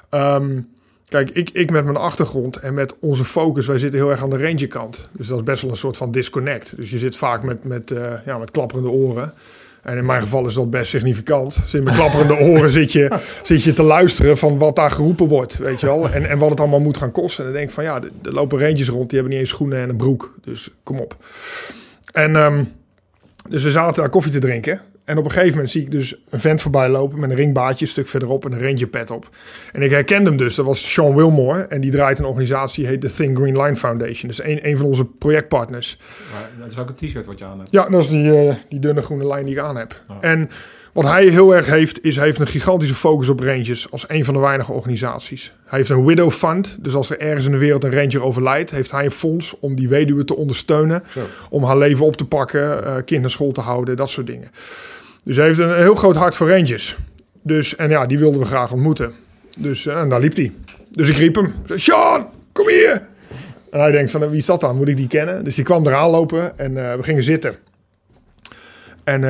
Ehm, 0.09 0.59
kijk, 1.13 1.29
ik, 1.29 1.49
ik 1.49 1.71
met 1.71 1.83
mijn 1.83 1.97
achtergrond 1.97 2.55
en 2.55 2.73
met 2.73 2.95
onze 2.99 3.25
focus, 3.25 3.67
wij 3.67 3.77
zitten 3.77 3.99
heel 3.99 4.11
erg 4.11 4.23
aan 4.23 4.29
de 4.29 4.37
ranger 4.37 4.67
kant. 4.67 5.07
Dus 5.11 5.27
dat 5.27 5.37
is 5.37 5.43
best 5.43 5.61
wel 5.61 5.71
een 5.71 5.77
soort 5.77 5.97
van 5.97 6.11
disconnect. 6.11 6.73
Dus 6.75 6.89
je 6.89 6.99
zit 6.99 7.15
vaak 7.15 7.43
met, 7.43 7.63
met, 7.63 7.91
eh, 7.91 8.13
ja, 8.25 8.37
met 8.37 8.51
klapperende 8.51 8.89
oren. 8.89 9.33
En 9.81 9.97
in 9.97 10.05
mijn 10.05 10.21
geval 10.21 10.45
is 10.45 10.53
dat 10.53 10.69
best 10.69 10.89
significant. 10.89 11.57
Zit 11.65 11.83
met 11.83 11.93
klapperende 11.93 12.37
oren 12.51 12.71
zit 12.71 12.91
je, 12.91 13.19
zit 13.43 13.63
je 13.63 13.73
te 13.73 13.83
luisteren 13.83 14.37
van 14.37 14.57
wat 14.57 14.75
daar 14.75 14.91
geroepen 14.91 15.27
wordt, 15.27 15.57
weet 15.57 15.79
je 15.79 15.85
wel. 15.85 16.09
En, 16.09 16.29
en 16.29 16.37
wat 16.37 16.49
het 16.49 16.59
allemaal 16.59 16.79
moet 16.79 16.97
gaan 16.97 17.11
kosten. 17.11 17.43
En 17.43 17.49
dan 17.49 17.59
denk 17.59 17.69
ik 17.69 17.75
van 17.75 17.83
ja, 17.83 18.01
er 18.23 18.33
lopen 18.33 18.59
rangers 18.59 18.89
rond, 18.89 19.09
die 19.09 19.19
hebben 19.19 19.37
niet 19.37 19.45
eens 19.45 19.53
schoenen 19.53 19.79
en 19.79 19.89
een 19.89 19.97
broek. 19.97 20.35
Dus 20.43 20.69
kom 20.83 20.99
op. 20.99 21.15
En 22.11 22.35
ehm, 22.35 22.63
dus 23.49 23.63
we 23.63 23.71
zaten 23.71 24.01
daar 24.01 24.09
koffie 24.09 24.31
te 24.31 24.39
drinken. 24.39 24.81
En 25.05 25.17
op 25.17 25.25
een 25.25 25.31
gegeven 25.31 25.53
moment 25.53 25.71
zie 25.71 25.81
ik 25.81 25.91
dus 25.91 26.15
een 26.29 26.39
vent 26.39 26.61
voorbij 26.61 26.89
lopen 26.89 27.19
met 27.19 27.29
een 27.29 27.35
ringbaadje 27.35 27.85
een 27.85 27.91
stuk 27.91 28.07
verderop 28.07 28.45
en 28.45 28.51
een 28.51 28.61
ranger 28.61 28.87
pet 28.87 29.11
op. 29.11 29.29
En 29.71 29.81
ik 29.81 29.91
herkende 29.91 30.29
hem 30.29 30.37
dus. 30.37 30.55
Dat 30.55 30.65
was 30.65 30.91
Sean 30.91 31.15
Wilmore. 31.15 31.61
En 31.61 31.81
die 31.81 31.91
draait 31.91 32.19
een 32.19 32.25
organisatie, 32.25 32.81
die 32.83 32.91
heet 32.91 33.01
de 33.01 33.13
Think 33.13 33.37
Green 33.37 33.61
Line 33.61 33.75
Foundation. 33.75 34.27
Dus 34.27 34.43
een, 34.43 34.67
een 34.67 34.77
van 34.77 34.85
onze 34.85 35.05
projectpartners. 35.05 35.97
Maar 36.31 36.49
dat 36.59 36.71
is 36.71 36.77
ook 36.77 36.89
een 36.89 36.95
t-shirt 36.95 37.25
wat 37.25 37.39
je 37.39 37.45
aan 37.45 37.57
hebt. 37.57 37.71
Ja, 37.71 37.89
dat 37.89 38.03
is 38.03 38.09
die, 38.09 38.47
eh, 38.47 38.55
die 38.69 38.79
dunne 38.79 39.01
groene 39.01 39.27
lijn 39.27 39.45
die 39.45 39.55
ik 39.55 39.61
aan 39.61 39.77
heb. 39.77 40.01
En 40.21 40.49
wat 40.93 41.03
hij 41.03 41.25
heel 41.25 41.55
erg 41.55 41.65
heeft, 41.65 42.03
is 42.03 42.15
hij 42.15 42.25
heeft 42.25 42.39
een 42.39 42.47
gigantische 42.47 42.95
focus 42.95 43.29
op 43.29 43.39
rangers 43.39 43.91
als 43.91 44.05
een 44.07 44.25
van 44.25 44.33
de 44.33 44.39
weinige 44.39 44.71
organisaties. 44.71 45.53
Hij 45.65 45.77
heeft 45.77 45.91
een 45.91 46.05
widow 46.05 46.31
fund, 46.31 46.77
dus 46.79 46.93
als 46.95 47.09
er 47.09 47.19
ergens 47.19 47.45
in 47.45 47.51
de 47.51 47.57
wereld 47.57 47.83
een 47.83 47.93
ranger 47.93 48.23
overlijdt, 48.23 48.71
heeft 48.71 48.91
hij 48.91 49.05
een 49.05 49.11
fonds 49.11 49.59
om 49.59 49.75
die 49.75 49.87
weduwe 49.89 50.23
te 50.23 50.35
ondersteunen, 50.35 51.03
Zo. 51.11 51.19
om 51.49 51.63
haar 51.63 51.77
leven 51.77 52.05
op 52.05 52.15
te 52.15 52.25
pakken, 52.25 52.85
eh 52.85 52.95
kind 53.05 53.21
naar 53.21 53.29
school 53.29 53.51
te 53.51 53.61
houden, 53.61 53.95
dat 53.95 54.09
soort 54.09 54.27
dingen. 54.27 54.49
Dus 55.23 55.35
hij 55.35 55.45
heeft 55.45 55.59
een 55.59 55.75
heel 55.75 55.95
groot 55.95 56.15
hart 56.15 56.35
voor 56.35 56.49
rangers. 56.49 56.97
Dus, 57.41 57.75
en 57.75 57.89
ja, 57.89 58.05
die 58.05 58.19
wilden 58.19 58.39
we 58.39 58.45
graag 58.45 58.71
ontmoeten. 58.71 59.13
Dus 59.57 59.85
eh, 59.85 59.99
en 59.99 60.09
daar 60.09 60.19
liep 60.19 60.35
hij. 60.35 60.51
Dus 60.91 61.09
ik 61.09 61.15
riep 61.15 61.35
hem. 61.35 61.53
Sean, 61.75 62.29
kom 62.51 62.67
hier! 62.67 63.01
En 63.71 63.79
hij 63.79 63.91
denkt 63.91 64.11
van, 64.11 64.29
wie 64.29 64.39
is 64.39 64.45
dat 64.45 64.61
dan? 64.61 64.75
Moet 64.75 64.87
ik 64.87 64.97
die 64.97 65.07
kennen? 65.07 65.43
Dus 65.43 65.55
die 65.55 65.63
kwam 65.63 65.87
eraan 65.87 66.09
lopen 66.09 66.57
en 66.57 66.89
eh, 66.89 66.95
we 66.97 67.03
gingen 67.03 67.23
zitten. 67.23 67.55
En 69.03 69.21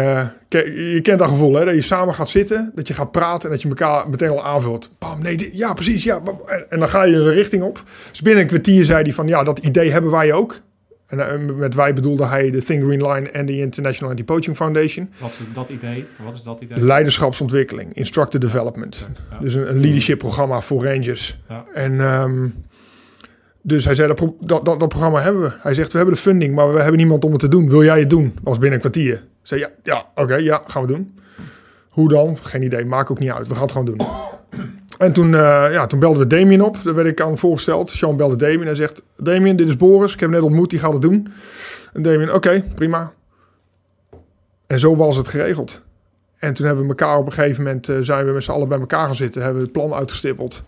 ke- 0.49 0.91
je 0.93 1.01
kent 1.01 1.19
dat 1.19 1.29
gevoel, 1.29 1.53
hè? 1.53 1.65
Dat 1.65 1.73
je 1.73 1.81
samen 1.81 2.13
gaat 2.13 2.29
zitten, 2.29 2.71
dat 2.75 2.87
je 2.87 2.93
gaat 2.93 3.11
praten 3.11 3.43
en 3.43 3.49
dat 3.49 3.61
je 3.61 3.67
elkaar 3.67 4.09
meteen 4.09 4.29
al 4.29 4.43
aanvult. 4.45 4.89
Bam, 4.99 5.21
nee, 5.21 5.49
ja, 5.53 5.73
precies, 5.73 6.03
ja. 6.03 6.21
En, 6.69 6.79
dan 6.79 6.89
ga 6.89 7.03
je 7.03 7.15
een 7.15 7.33
richting 7.33 7.63
op. 7.63 7.83
Dus 8.09 8.21
binnen 8.21 8.41
een 8.41 8.47
kwartier 8.49 8.85
zei 8.85 9.03
hij 9.03 9.13
van, 9.13 9.27
ja, 9.27 9.43
dat 9.43 9.59
idee 9.59 9.91
hebben 9.91 10.11
wij 10.11 10.33
ook. 10.33 10.61
En 11.13 11.49
eh, 11.49 11.55
met 11.55 11.75
wij 11.75 11.93
bedoelde 11.93 12.25
hij 12.25 12.51
de 12.51 12.63
Think 12.63 12.83
Green 12.83 13.07
Line 13.07 13.29
en 13.29 13.45
de 13.45 13.57
International 13.57 14.09
Anti-Poaching 14.09 14.55
Foundation. 14.55 15.09
Wat 15.17 15.29
is 15.29 15.39
dat 15.53 15.69
idee? 15.69 16.05
Wat 16.23 16.33
is 16.33 16.43
dat 16.43 16.61
idee? 16.61 16.79
Leiderschapsontwikkeling, 16.79 17.93
instructor 17.93 18.39
development. 18.39 19.05
Ja. 19.31 19.37
Dus 19.39 19.53
een, 19.53 19.69
een 19.69 19.79
leadership 19.79 20.17
programma 20.17 20.61
voor 20.61 20.85
rangers. 20.85 21.39
Ja. 21.49 21.65
En 21.73 21.99
ehm, 21.99 22.47
dus 23.61 23.85
hij 23.85 23.95
zei, 23.95 24.07
dat, 24.07 24.19
dat, 24.39 24.65
dat, 24.65 24.79
dat 24.79 24.89
programma 24.89 25.21
hebben 25.21 25.41
we. 25.41 25.51
Hij 25.59 25.73
zegt, 25.73 25.91
we 25.91 25.97
hebben 25.97 26.15
de 26.15 26.21
funding, 26.21 26.55
maar 26.55 26.73
we 26.73 26.79
hebben 26.79 26.97
niemand 26.97 27.25
om 27.25 27.31
het 27.31 27.39
te 27.39 27.47
doen. 27.47 27.69
Wil 27.69 27.83
jij 27.83 27.99
het 27.99 28.09
doen? 28.09 28.37
Was 28.43 28.57
binnen 28.57 28.73
een 28.73 28.79
kwartier. 28.79 29.13
Ik 29.13 29.21
zei, 29.41 29.59
ja, 29.59 29.69
ja 29.83 30.05
oké, 30.15 30.35
ja, 30.35 30.61
gaan 30.67 30.81
we 30.81 30.87
doen. 30.87 31.19
Hoe 31.89 32.09
dan? 32.09 32.37
Geen 32.41 32.63
idee, 32.63 32.85
maakt 32.85 33.09
ook 33.09 33.19
niet 33.19 33.31
uit. 33.31 33.47
We 33.47 33.53
gaan 33.53 33.63
het 33.63 33.71
gewoon 33.71 33.95
doen. 33.97 34.07
En 35.03 35.13
toen, 35.13 35.35
eh, 35.35 35.65
ja, 35.71 35.87
toen 35.87 35.99
belden 35.99 36.19
we 36.19 36.27
Damien 36.27 36.61
op. 36.61 36.77
Daar 36.83 36.95
werd 36.95 37.07
ik 37.07 37.21
aan 37.21 37.37
voorgesteld. 37.37 37.89
Sean 37.89 38.17
belde 38.17 38.35
Damien 38.35 38.67
en 38.67 38.75
zegt... 38.75 39.01
Damien, 39.17 39.55
dit 39.55 39.67
is 39.67 39.77
Boris. 39.77 40.13
Ik 40.13 40.19
heb 40.19 40.29
net 40.29 40.41
ontmoet, 40.41 40.69
die 40.69 40.79
gaat 40.79 40.93
het 40.93 41.01
doen. 41.01 41.27
En 41.93 42.01
Damien, 42.01 42.33
oké, 42.33 42.63
prima. 42.75 43.13
En 44.67 44.79
zo 44.79 44.95
was 44.95 45.15
het 45.15 45.27
geregeld. 45.27 45.81
En 46.37 46.53
toen 46.53 46.65
hebben 46.65 46.83
we 46.83 46.89
elkaar 46.89 47.17
op 47.17 47.25
een 47.25 47.31
gegeven 47.31 47.63
moment... 47.63 47.89
eh, 47.89 47.97
zijn 48.01 48.25
we 48.25 48.31
met 48.31 48.43
z'n 48.43 48.51
allen 48.51 48.67
bij 48.67 48.79
elkaar 48.79 49.05
gaan 49.05 49.15
zitten. 49.15 49.41
Hebben 49.41 49.59
we 49.59 49.65
het 49.65 49.77
plan 49.77 49.93
uitgestippeld. 49.93 50.63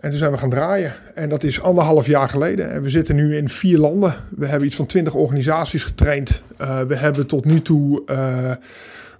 En 0.00 0.10
toen 0.10 0.18
zijn 0.18 0.32
we 0.32 0.38
gaan 0.38 0.50
draaien. 0.50 0.92
En 1.14 1.28
dat 1.28 1.42
is 1.42 1.62
anderhalf 1.62 2.06
jaar 2.06 2.28
geleden. 2.28 2.70
En 2.70 2.82
we 2.82 2.88
zitten 2.88 3.16
nu 3.16 3.36
in 3.36 3.48
vier 3.48 3.78
landen. 3.78 4.14
We 4.36 4.46
hebben 4.46 4.66
iets 4.66 4.76
van 4.76 4.86
twintig 4.86 5.14
organisaties 5.14 5.84
getraind. 5.84 6.42
Eh, 6.56 6.80
we 6.80 6.96
hebben 6.96 7.26
tot 7.26 7.44
nu 7.44 7.62
toe 7.62 8.02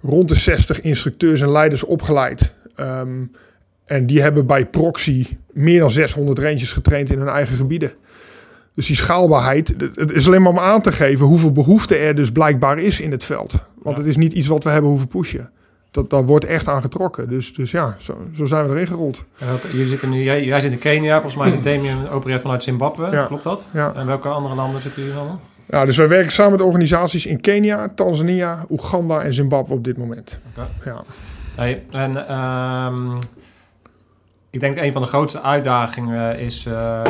rond 0.01 0.29
de 0.29 0.35
60 0.35 0.81
instructeurs 0.81 1.41
en 1.41 1.51
leiders 1.51 1.83
opgeleid. 1.83 2.53
Ehm, 2.75 3.23
en 3.85 4.05
die 4.05 4.21
hebben 4.21 4.45
bij 4.45 4.65
proxy 4.65 5.25
meer 5.53 5.79
dan 5.79 5.91
600 5.91 6.39
rangers 6.39 6.71
getraind 6.71 7.11
in 7.11 7.17
hun 7.19 7.27
eigen 7.27 7.55
gebieden. 7.57 7.91
Dus 8.73 8.87
die 8.87 8.95
schaalbaarheid, 8.95 9.75
het- 9.95 10.11
is 10.11 10.27
alleen 10.27 10.41
maar 10.41 10.51
om 10.51 10.59
aan 10.59 10.81
te 10.81 10.91
geven 10.91 11.25
hoeveel 11.25 11.51
behoefte 11.51 11.95
er 11.95 12.15
dus 12.15 12.31
blijkbaar 12.31 12.77
is 12.79 12.99
in 12.99 13.11
het 13.11 13.23
veld. 13.23 13.51
Want 13.81 13.95
Ja. 13.97 14.01
het 14.01 14.11
is 14.11 14.17
niet 14.17 14.33
iets 14.33 14.47
wat 14.47 14.63
we 14.63 14.69
hebben 14.69 14.89
hoeven 14.89 15.07
pushen. 15.07 15.49
dat, 15.91 16.09
daar 16.09 16.25
wordt 16.25 16.45
echt 16.45 16.67
aan 16.67 16.81
getrokken. 16.81 17.29
Dus, 17.29 17.53
dus 17.53 17.71
ja, 17.71 17.95
zo, 17.99 18.17
zo 18.35 18.45
zijn 18.45 18.67
we 18.67 18.73
erin 18.73 18.87
gerold. 18.87 19.23
En 19.37 19.47
welke, 19.47 19.67
jullie 19.71 19.87
zitten 19.87 20.09
nu, 20.09 20.23
jij, 20.23 20.43
jij 20.43 20.59
zit 20.59 20.71
in 20.71 20.77
Kenia, 20.79 21.21
volgens 21.21 21.35
mij 21.35 21.61
Damien 21.75 22.09
opereert 22.09 22.41
vanuit 22.41 22.63
Zimbabwe, 22.63 23.11
Ja. 23.11 23.25
klopt 23.25 23.43
dat? 23.43 23.67
Ja. 23.73 23.93
En 23.95 24.05
welke 24.07 24.27
andere 24.27 24.55
landen 24.55 24.81
zitten 24.81 25.01
jullie 25.01 25.17
dan? 25.17 25.39
Ja, 25.69 25.85
dus 25.85 25.97
wij 25.97 26.07
werken 26.07 26.31
samen 26.31 26.51
met 26.51 26.61
organisaties 26.61 27.25
in 27.25 27.41
Kenia, 27.41 27.87
Tanzania, 27.95 28.65
Oeganda 28.69 29.21
en 29.21 29.33
Zimbabwe 29.33 29.73
op 29.73 29.83
dit 29.83 29.97
moment. 29.97 30.39
Oké. 30.57 30.89
Ja. 30.89 31.03
Hey, 31.55 31.83
en 31.91 32.27
ehm, 32.27 33.11
ik 34.55 34.61
denk 34.61 34.77
een 34.77 34.91
van 34.93 35.01
de 35.01 35.07
grootste 35.07 35.41
uitdagingen 35.41 36.39
is 36.39 36.65
eh, 36.65 37.01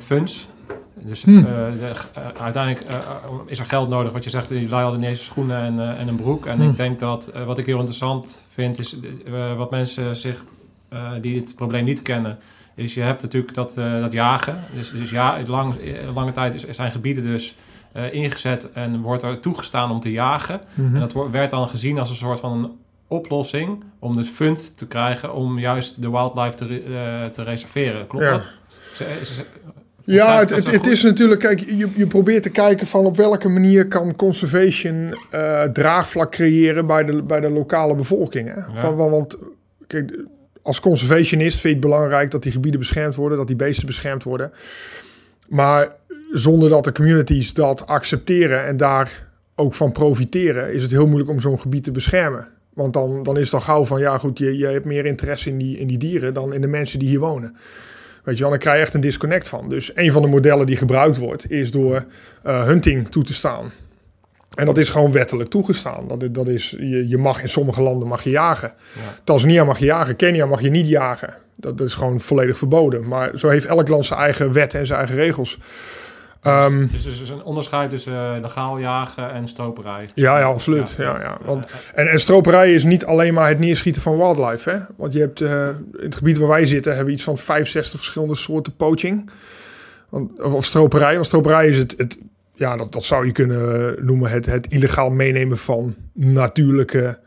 funds. 0.00 0.48
Dus 0.94 1.22
Hmm. 1.24 1.36
eh, 1.38 1.44
de- 1.44 1.92
eh, 2.14 2.42
uiteindelijk 2.42 2.86
is 3.46 3.58
er 3.58 3.66
geld 3.66 3.88
nodig. 3.88 4.12
Wat 4.12 4.24
je 4.24 4.30
zegt, 4.30 4.48
die 4.48 4.68
hadden 4.68 5.00
ineens 5.00 5.24
schoenen 5.24 5.60
en, 5.62 5.96
en 5.98 6.08
een 6.08 6.16
broek. 6.16 6.46
En 6.46 6.56
Hmm. 6.58 6.68
ik 6.70 6.76
denk 6.76 6.98
dat 7.00 7.32
wat 7.46 7.58
ik 7.58 7.66
heel 7.66 7.76
interessant 7.78 8.42
vind, 8.48 8.78
is 8.78 8.96
wat 9.56 9.70
mensen 9.70 10.16
zich, 10.16 10.44
die 11.20 11.40
het 11.40 11.52
probleem 11.56 11.84
niet 11.84 12.02
kennen, 12.02 12.38
is 12.74 12.94
je 12.94 13.02
hebt 13.02 13.22
natuurlijk 13.22 13.54
dat, 13.54 13.74
dat 14.00 14.12
jagen. 14.12 14.60
Dus, 14.74 14.90
dus 14.90 15.10
ja, 15.10 15.38
lang, 15.46 15.74
lange 16.14 16.32
tijd 16.32 16.54
is, 16.54 16.64
zijn 16.68 16.92
gebieden 16.92 17.22
dus 17.24 17.56
ingezet 18.10 18.72
en 18.72 19.00
wordt 19.00 19.22
er 19.22 19.40
toegestaan 19.40 19.90
om 19.90 20.00
te 20.00 20.10
jagen. 20.12 20.60
Mhm. 20.74 20.94
En 20.94 21.00
dat 21.00 21.14
werd 21.30 21.50
dan 21.50 21.68
gezien 21.68 21.98
als 21.98 22.10
een 22.10 22.16
soort 22.16 22.40
van 22.40 22.52
een 22.52 22.70
oplossing 23.08 23.84
om 23.98 24.16
dus 24.16 24.28
fund 24.28 24.76
te 24.76 24.86
krijgen 24.86 25.34
om 25.34 25.58
juist 25.58 26.02
de 26.02 26.10
wildlife 26.10 26.56
te, 26.56 26.82
eh, 26.82 27.24
te 27.24 27.42
reserveren. 27.42 28.06
Klopt 28.06 28.24
Ja. 28.24 28.30
dat? 28.30 28.48
Ja, 30.04 30.38
het, 30.38 30.70
het, 30.70 30.86
is 30.86 31.02
natuurlijk, 31.02 31.40
kijk, 31.40 31.60
je, 31.60 31.88
je 31.96 32.06
probeert 32.06 32.42
te 32.42 32.50
kijken 32.50 32.86
van 32.86 33.04
op 33.04 33.16
welke 33.16 33.48
manier 33.48 33.88
kan 33.88 34.16
conservation 34.16 35.14
eh, 35.30 35.62
draagvlak 35.62 36.30
creëren 36.30 36.86
bij 36.86 37.04
de, 37.04 37.22
bij 37.22 37.40
de 37.40 37.50
lokale 37.50 37.94
bevolking. 37.94 38.48
Hè? 38.48 38.54
Ja. 38.54 38.80
Van, 38.80 38.96
want, 38.96 39.10
want, 39.10 39.36
kijk, 39.86 40.18
als 40.62 40.80
conservationist 40.80 41.60
vind 41.60 41.74
je 41.74 41.80
het 41.80 41.90
belangrijk 41.90 42.30
dat 42.30 42.42
die 42.42 42.52
gebieden 42.52 42.80
beschermd 42.80 43.14
worden, 43.14 43.38
dat 43.38 43.46
die 43.46 43.56
beesten 43.56 43.86
beschermd 43.86 44.22
worden. 44.22 44.52
Maar 45.48 45.92
zonder 46.32 46.68
dat 46.68 46.84
de 46.84 46.92
communities 46.92 47.54
dat 47.54 47.86
accepteren 47.86 48.66
en 48.66 48.76
daar 48.76 49.26
ook 49.54 49.74
van 49.74 49.92
profiteren, 49.92 50.72
is 50.72 50.82
het 50.82 50.90
heel 50.90 51.06
moeilijk 51.06 51.30
om 51.30 51.40
zo'n 51.40 51.60
gebied 51.60 51.84
te 51.84 51.90
beschermen. 51.90 52.48
Want 52.78 52.92
dan, 52.92 53.22
dan 53.22 53.38
is 53.38 53.44
het 53.44 53.54
al 53.54 53.60
gauw 53.60 53.84
van, 53.84 54.00
ja 54.00 54.18
goed, 54.18 54.38
je, 54.38 54.58
je 54.58 54.66
hebt 54.66 54.84
meer 54.84 55.04
interesse 55.04 55.48
in 55.48 55.58
die, 55.58 55.78
in 55.78 55.86
die 55.86 55.98
dieren 55.98 56.34
dan 56.34 56.52
in 56.52 56.60
de 56.60 56.66
mensen 56.66 56.98
die 56.98 57.08
hier 57.08 57.18
wonen. 57.18 57.56
Weet 58.24 58.34
je 58.34 58.40
wel, 58.40 58.50
dan 58.50 58.58
krijg 58.58 58.76
je 58.76 58.82
echt 58.82 58.94
een 58.94 59.00
disconnect 59.00 59.48
van. 59.48 59.68
Dus 59.68 59.90
een 59.94 60.12
van 60.12 60.22
de 60.22 60.28
modellen 60.28 60.66
die 60.66 60.76
gebruikt 60.76 61.18
wordt, 61.18 61.50
is 61.50 61.70
door 61.70 62.04
eh, 62.42 62.64
hunting 62.64 63.08
toe 63.08 63.24
te 63.24 63.34
staan. 63.34 63.72
En 64.54 64.66
dat 64.66 64.78
is 64.78 64.88
gewoon 64.88 65.12
wettelijk 65.12 65.50
toegestaan. 65.50 66.08
Dat, 66.08 66.34
dat 66.34 66.48
is, 66.48 66.70
je, 66.70 67.08
je 67.08 67.18
mag 67.18 67.42
in 67.42 67.48
sommige 67.48 67.82
landen 67.82 68.08
mag 68.08 68.22
je 68.22 68.30
jagen. 68.30 68.72
Ja. 68.94 69.00
Tanzania 69.24 69.64
mag 69.64 69.78
je 69.78 69.84
jagen, 69.84 70.16
Kenia 70.16 70.46
mag 70.46 70.60
je 70.60 70.70
niet 70.70 70.88
jagen. 70.88 71.34
Dat, 71.56 71.78
dat 71.78 71.86
is 71.86 71.94
gewoon 71.94 72.20
volledig 72.20 72.58
verboden. 72.58 73.08
Maar 73.08 73.38
zo 73.38 73.48
heeft 73.48 73.66
elk 73.66 73.88
land 73.88 74.06
zijn 74.06 74.20
eigen 74.20 74.52
wetten 74.52 74.80
en 74.80 74.86
zijn 74.86 74.98
eigen 74.98 75.16
regels. 75.16 75.58
Ehm, 76.42 76.86
Dus 76.92 77.04
er 77.06 77.22
is 77.22 77.28
een 77.30 77.42
onderscheid 77.42 77.90
tussen 77.90 78.12
eh, 78.12 78.40
legaal 78.40 78.78
jagen 78.78 79.32
en 79.32 79.48
stroperij. 79.48 80.08
ja, 80.14 80.38
ja, 80.38 80.44
absoluut. 80.44 80.94
Ja. 80.98 81.04
Ja, 81.04 81.20
ja. 81.20 81.38
Want, 81.44 81.64
Eh, 81.64 81.72
en, 82.04 82.08
en 82.10 82.20
stroperij 82.20 82.74
is 82.74 82.84
niet 82.84 83.04
alleen 83.04 83.34
maar 83.34 83.48
het 83.48 83.58
neerschieten 83.58 84.02
van 84.02 84.16
wildlife. 84.16 84.70
Hè? 84.70 84.78
Want 84.96 85.12
je 85.12 85.18
hebt 85.20 85.40
eh, 85.40 85.66
in 85.68 86.04
het 86.04 86.16
gebied 86.16 86.38
waar 86.38 86.48
wij 86.48 86.66
zitten, 86.66 86.90
hebben 86.90 87.08
we 87.08 87.14
iets 87.16 87.24
van 87.24 87.38
65 87.38 87.98
verschillende 88.00 88.34
soorten 88.34 88.76
poaching. 88.76 89.30
Want, 90.08 90.42
of, 90.42 90.52
of 90.52 90.64
stroperij. 90.64 91.14
Want 91.14 91.26
stroperij 91.26 91.68
is 91.68 91.78
het, 91.78 91.94
het 91.96 92.18
ja, 92.54 92.76
dat, 92.76 92.92
dat 92.92 93.04
zou 93.04 93.26
je 93.26 93.32
kunnen 93.32 93.94
noemen 94.06 94.30
het, 94.30 94.46
het 94.46 94.66
illegaal 94.68 95.10
meenemen 95.10 95.58
van 95.58 95.94
natuurlijke 96.12 97.18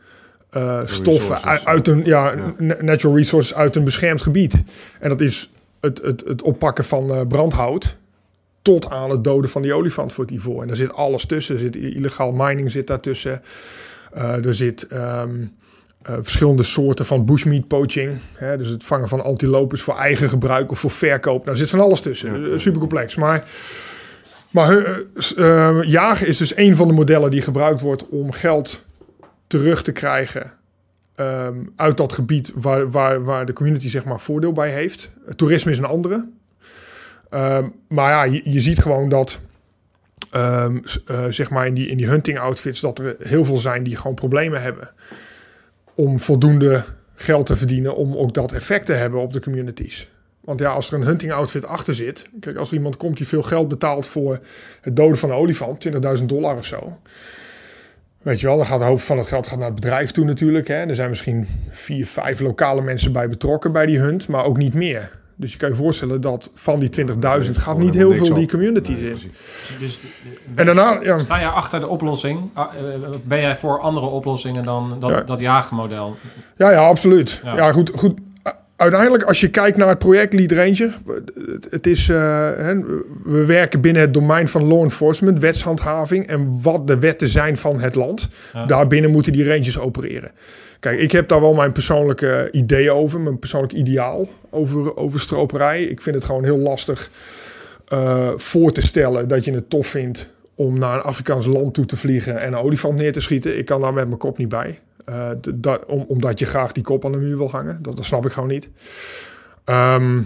eh, 0.50 0.80
stoffen 0.84 1.42
uit, 1.42 1.64
uit 1.64 1.88
een 1.88 2.02
ja, 2.04 2.30
Ja. 2.32 2.54
na- 2.58 2.76
natural 2.80 3.16
resources 3.16 3.54
uit 3.56 3.76
een 3.76 3.84
beschermd 3.84 4.22
gebied. 4.22 4.62
En 5.00 5.08
dat 5.08 5.20
is 5.20 5.50
het, 5.80 6.02
het, 6.02 6.22
het 6.26 6.42
oppakken 6.42 6.84
van 6.84 7.10
eh, 7.10 7.20
brandhout 7.28 7.96
tot 8.62 8.90
aan 8.90 9.10
het 9.10 9.24
doden 9.24 9.50
van 9.50 9.62
die 9.62 9.74
olifant 9.74 10.12
voor 10.12 10.24
het 10.24 10.32
ivoor. 10.32 10.62
En 10.62 10.68
daar 10.68 10.76
zit 10.76 10.92
alles 10.92 11.26
tussen. 11.26 11.54
Er 11.54 11.60
zit 11.60 11.76
illegaal 11.76 12.32
mining 12.32 12.70
zit 12.70 12.86
daartussen. 12.86 13.42
Eh 14.12 14.46
er 14.46 14.54
zit 14.54 14.86
ehm, 14.86 15.44
eh, 16.02 16.14
verschillende 16.20 16.62
soorten 16.62 17.06
van 17.06 17.24
bushmeat 17.24 17.66
poaching. 17.66 18.18
Hè, 18.36 18.56
dus 18.56 18.68
het 18.68 18.84
vangen 18.84 19.08
van 19.08 19.24
antilopes 19.24 19.82
voor 19.82 19.96
eigen 19.96 20.28
gebruik 20.28 20.70
of 20.70 20.78
voor 20.78 20.90
verkoop. 20.90 21.38
Nou, 21.38 21.50
er 21.50 21.56
zit 21.56 21.70
van 21.70 21.80
alles 21.80 22.00
tussen. 22.00 22.50
Ja. 22.50 22.58
Super 22.58 22.80
complex. 22.80 23.14
Maar, 23.14 23.44
maar 24.50 24.78
eh, 24.78 24.98
eh, 25.36 25.82
jagen 25.82 26.26
is 26.26 26.36
dus 26.36 26.56
een 26.56 26.76
van 26.76 26.88
de 26.88 26.94
modellen 26.94 27.30
die 27.30 27.42
gebruikt 27.42 27.80
wordt 27.80 28.08
om 28.08 28.32
geld 28.32 28.84
terug 29.46 29.82
te 29.82 29.92
krijgen. 29.92 30.52
ehm, 31.14 31.56
uit 31.76 31.96
dat 31.96 32.12
gebied 32.12 32.52
waar, 32.54 32.90
waar, 32.90 33.24
waar 33.24 33.46
de 33.46 33.52
community 33.52 33.88
zeg 33.88 34.04
maar 34.04 34.20
voordeel 34.20 34.52
bij 34.52 34.70
heeft. 34.70 35.10
Toerisme 35.36 35.70
is 35.70 35.78
een 35.78 35.84
andere. 35.84 36.28
Ehm, 37.32 37.66
maar 37.88 38.10
ja, 38.10 38.40
je, 38.44 38.60
ziet 38.60 38.78
gewoon 38.78 39.08
dat, 39.08 39.38
ehm, 40.30 40.78
eh, 41.06 41.24
zeg 41.28 41.50
maar 41.50 41.66
in 41.66 41.74
die, 41.74 41.88
in 41.88 41.96
die 41.96 42.06
hunting 42.06 42.38
outfits, 42.38 42.80
dat 42.80 42.98
er 42.98 43.16
heel 43.18 43.44
veel 43.44 43.56
zijn 43.56 43.82
die 43.82 43.96
gewoon 43.96 44.14
problemen 44.14 44.62
hebben 44.62 44.90
om 45.94 46.20
voldoende 46.20 46.84
geld 47.14 47.46
te 47.46 47.56
verdienen 47.56 47.96
om 47.96 48.16
ook 48.16 48.34
dat 48.34 48.52
effect 48.52 48.86
te 48.86 48.92
hebben 48.92 49.20
op 49.20 49.32
de 49.32 49.40
communities. 49.40 50.10
Want 50.40 50.60
ja, 50.60 50.70
als 50.70 50.90
er 50.90 50.94
een 50.94 51.06
hunting 51.06 51.32
outfit 51.32 51.64
achter 51.64 51.94
zit, 51.94 52.26
kijk, 52.40 52.56
als 52.56 52.68
er 52.68 52.76
iemand 52.76 52.96
komt 52.96 53.16
die 53.16 53.26
veel 53.26 53.42
geld 53.42 53.68
betaalt 53.68 54.06
voor 54.06 54.40
het 54.80 54.96
doden 54.96 55.18
van 55.18 55.30
een 55.30 55.36
olifant, 55.36 55.80
20.000 56.18 56.24
dollar 56.24 56.56
of 56.56 56.66
zo. 56.66 56.98
Weet 58.18 58.40
je 58.40 58.46
wel, 58.46 58.56
dan 58.56 58.66
gaat 58.66 58.80
een 58.80 58.86
hoop 58.86 59.00
van 59.00 59.18
het 59.18 59.26
geld 59.26 59.46
gaat 59.46 59.58
naar 59.58 59.66
het 59.66 59.80
bedrijf 59.80 60.10
toe 60.10 60.24
natuurlijk. 60.24 60.68
Hè. 60.68 60.74
Er 60.74 60.94
zijn 60.94 61.08
misschien 61.08 61.48
vier, 61.70 62.06
vijf 62.06 62.40
lokale 62.40 62.82
mensen 62.82 63.12
bij 63.12 63.28
betrokken 63.28 63.72
bij 63.72 63.86
die 63.86 63.98
hunt, 63.98 64.28
maar 64.28 64.44
ook 64.44 64.56
niet 64.56 64.74
meer. 64.74 65.20
Dus 65.36 65.52
je 65.52 65.58
kan 65.58 65.68
je 65.68 65.74
voorstellen 65.74 66.20
dat 66.20 66.50
van 66.54 66.78
die 66.78 66.88
20.000 67.44 67.50
gaat 67.50 67.78
niet 67.78 67.94
heel 67.94 68.12
veel 68.12 68.34
die 68.34 68.48
communities 68.48 68.96
Nee, 68.98 69.04
in. 69.10 69.10
precies. 69.10 69.78
Dus, 69.78 69.98
En 70.54 70.66
daarna, 70.66 70.98
ja, 71.02 71.18
Sta 71.18 71.38
jij 71.38 71.48
achter 71.48 71.80
de 71.80 71.86
oplossing? 71.88 72.40
Ah, 72.52 72.66
eh, 72.74 73.10
Ben 73.24 73.40
jij 73.40 73.56
voor 73.56 73.80
andere 73.80 74.06
oplossingen 74.06 74.64
dan 74.64 74.96
dat, 75.00 75.10
Ja. 75.10 75.20
dat 75.22 75.40
jagenmodel? 75.40 76.16
ja, 76.56 76.70
ja 76.70 76.78
absoluut. 76.86 77.40
Ja. 77.44 77.56
Ja, 77.56 77.72
goed, 77.72 77.90
goed. 77.94 78.18
Uiteindelijk, 78.76 79.22
als 79.22 79.40
je 79.40 79.48
kijkt 79.50 79.76
naar 79.76 79.88
het 79.88 79.98
project 79.98 80.32
Lead 80.32 80.52
Ranger, 80.52 80.94
het, 81.70 81.86
is, 81.86 82.08
eh, 82.08 82.16
hè, 82.56 82.74
we 83.24 83.44
werken 83.46 83.80
binnen 83.80 84.02
het 84.02 84.14
domein 84.14 84.48
van 84.48 84.64
law 84.64 84.82
enforcement, 84.82 85.38
wetshandhaving 85.38 86.26
en 86.26 86.62
wat 86.62 86.86
de 86.86 86.98
wetten 86.98 87.28
zijn 87.28 87.56
van 87.56 87.80
het 87.80 87.94
land. 87.94 88.28
Ja. 88.52 88.64
Daarbinnen 88.66 89.10
moeten 89.10 89.32
die 89.32 89.44
rangers 89.48 89.78
opereren. 89.78 90.30
Kijk, 90.82 90.98
ik 90.98 91.12
heb 91.12 91.28
daar 91.28 91.40
wel 91.40 91.54
mijn 91.54 91.72
persoonlijke 91.72 92.48
idee 92.52 92.90
over, 92.90 93.20
mijn 93.20 93.38
persoonlijk 93.38 93.72
ideaal 93.72 94.28
over, 94.50 94.96
over 94.96 95.20
stroperij. 95.20 95.82
Ik 95.82 96.00
vind 96.00 96.16
het 96.16 96.24
gewoon 96.24 96.44
heel 96.44 96.58
lastig 96.58 97.10
eh, 97.88 98.28
voor 98.36 98.72
te 98.72 98.80
stellen 98.82 99.28
dat 99.28 99.44
je 99.44 99.52
het 99.52 99.70
tof 99.70 99.86
vindt 99.86 100.28
om 100.54 100.78
naar 100.78 100.94
een 100.94 101.02
Afrikaans 101.02 101.46
land 101.46 101.74
toe 101.74 101.84
te 101.84 101.96
vliegen 101.96 102.40
en 102.40 102.52
een 102.52 102.58
olifant 102.58 102.94
neer 102.96 103.12
te 103.12 103.20
schieten. 103.20 103.58
Ik 103.58 103.64
kan 103.64 103.80
daar 103.80 103.92
met 103.92 104.06
mijn 104.06 104.18
kop 104.18 104.38
niet 104.38 104.48
bij. 104.48 104.80
Eh, 105.04 105.30
dat- 105.54 105.84
om, 105.86 106.04
omdat 106.08 106.38
je 106.38 106.46
graag 106.46 106.72
die 106.72 106.82
kop 106.82 107.04
aan 107.04 107.12
de 107.12 107.18
muur 107.18 107.36
wil 107.36 107.50
hangen. 107.50 107.78
Dat, 107.82 107.96
dat 107.96 108.04
snap 108.04 108.26
ik 108.26 108.32
gewoon 108.32 108.48
niet. 108.48 108.68
Ehm, 109.64 110.20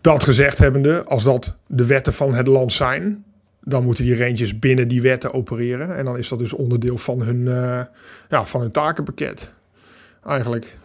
dat 0.00 0.24
gezegd 0.24 0.58
hebbende, 0.58 1.04
als 1.04 1.24
dat 1.24 1.54
de 1.66 1.86
wetten 1.86 2.12
van 2.12 2.34
het 2.34 2.46
land 2.46 2.72
zijn, 2.72 3.24
dan 3.60 3.84
moeten 3.84 4.04
die 4.04 4.16
rangers 4.16 4.58
binnen 4.58 4.88
die 4.88 5.02
wetten 5.02 5.34
opereren. 5.34 5.96
En 5.96 6.04
dan 6.04 6.18
is 6.18 6.28
dat 6.28 6.38
dus 6.38 6.52
onderdeel 6.52 6.98
van 6.98 7.22
hun, 7.22 7.48
eh, 7.48 7.80
ja, 8.28 8.46
van 8.46 8.60
hun 8.60 8.70
takenpakket. 8.70 9.50
Eigenlijk. 10.26 10.76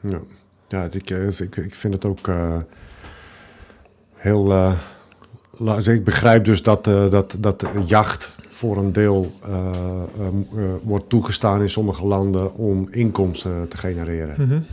Ja, 0.00 0.20
ja 0.68 0.88
ik, 0.90 1.10
eh, 1.10 1.40
ik, 1.40 1.56
ik 1.56 1.74
vind 1.74 1.94
het 1.94 2.04
ook 2.04 2.28
eh, 2.28 2.56
heel. 4.14 4.44
la- 5.58 5.78
ik 5.78 6.04
begrijp 6.04 6.44
dus 6.44 6.62
dat, 6.62 6.84
dat, 6.84 7.36
dat 7.40 7.66
jacht 7.86 8.38
voor 8.48 8.76
een 8.76 8.92
deel 8.92 9.32
wordt 10.82 11.08
toegestaan 11.08 11.60
in 11.62 11.70
sommige 11.70 12.06
landen 12.06 12.54
om 12.54 12.88
inkomsten 12.90 13.68
te 13.68 13.76
genereren. 13.76 14.66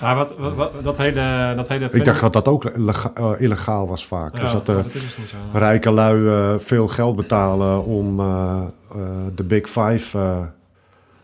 Ja, 0.00 0.14
wat, 0.14 0.34
wat, 0.38 0.54
wat- 0.54 0.72
dat 0.82 0.96
hele... 0.96 1.52
Dat 1.56 1.68
hele 1.68 1.88
Ik 1.92 2.04
dacht 2.04 2.20
dat 2.20 2.32
dat 2.32 2.48
ook 2.48 2.76
lega- 2.76 3.10
eh, 3.14 3.32
illegaal 3.38 3.88
was 3.88 4.06
vaak. 4.06 4.34
Ja, 4.34 4.40
dus 4.40 4.52
dat 4.52 4.66
de 4.66 4.72
maar 4.72 4.82
dat 4.82 4.94
is 4.94 5.02
dus 5.02 5.16
niet 5.18 5.28
zo. 5.28 5.36
rijke 5.58 5.90
lui 5.90 6.26
eh, 6.28 6.58
veel 6.58 6.88
geld 6.88 7.16
betalen 7.16 7.84
om 7.84 8.20
eh, 8.20 8.62
eh, 8.92 8.98
de 9.34 9.44
Big 9.44 9.66
Five 9.68 10.18
eh, 10.18 10.40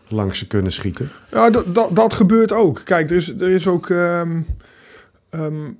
langs 0.07 0.39
te 0.39 0.47
kunnen 0.47 0.71
schieten. 0.71 1.09
Ja, 1.31 1.49
dat, 1.49 1.75
dat, 1.75 1.89
dat 1.95 2.13
gebeurt 2.13 2.51
ook. 2.51 2.81
Kijk, 2.85 3.09
er 3.09 3.15
is, 3.15 3.27
er 3.39 3.49
is 3.49 3.67
ook. 3.67 3.89
ehm, 3.89 4.41
ehm, 5.29 5.71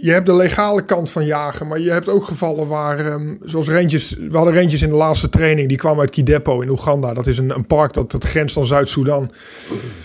je 0.00 0.10
hebt 0.10 0.26
de 0.26 0.34
legale 0.34 0.84
kant 0.84 1.10
van 1.10 1.24
jagen, 1.24 1.66
maar 1.66 1.80
je 1.80 1.90
hebt 1.90 2.08
ook 2.08 2.24
gevallen 2.24 2.66
waar, 2.66 2.98
ehm, 2.98 3.34
zoals 3.44 3.68
rangers, 3.68 4.10
we 4.10 4.36
hadden 4.36 4.54
rangers 4.54 4.82
in 4.82 4.88
de 4.88 4.94
laatste 4.94 5.28
training, 5.28 5.68
die 5.68 5.76
kwamen 5.76 6.00
uit 6.00 6.10
Kidepo 6.10 6.60
in 6.60 6.68
Oeganda. 6.68 7.14
Dat 7.14 7.26
is 7.26 7.38
een, 7.38 7.50
een 7.50 7.66
park 7.66 7.92
dat, 7.92 8.10
dat 8.10 8.24
grenst 8.24 8.56
aan 8.56 8.66
Zuid-Soedan. 8.66 9.30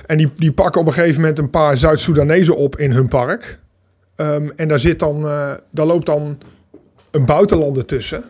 En 0.06 0.18
die, 0.18 0.32
die 0.36 0.52
pakken 0.52 0.82
op 0.82 0.88
een 0.88 0.94
gegeven 0.94 1.22
moment 1.22 1.40
een 1.40 1.50
paar 1.50 1.78
Zuid-Soedanezen 1.78 2.56
op 2.56 2.78
in 2.78 2.92
hun 2.92 3.08
park. 3.08 3.60
Ehm, 4.16 4.50
en 4.56 4.68
daar, 4.68 4.80
zit 4.80 5.00
dan, 5.00 5.28
eh, 5.28 5.52
daar 5.72 5.86
loopt 5.86 6.06
dan 6.06 6.38
een 7.12 7.26
buitenlander 7.26 7.86
tussen. 7.86 8.24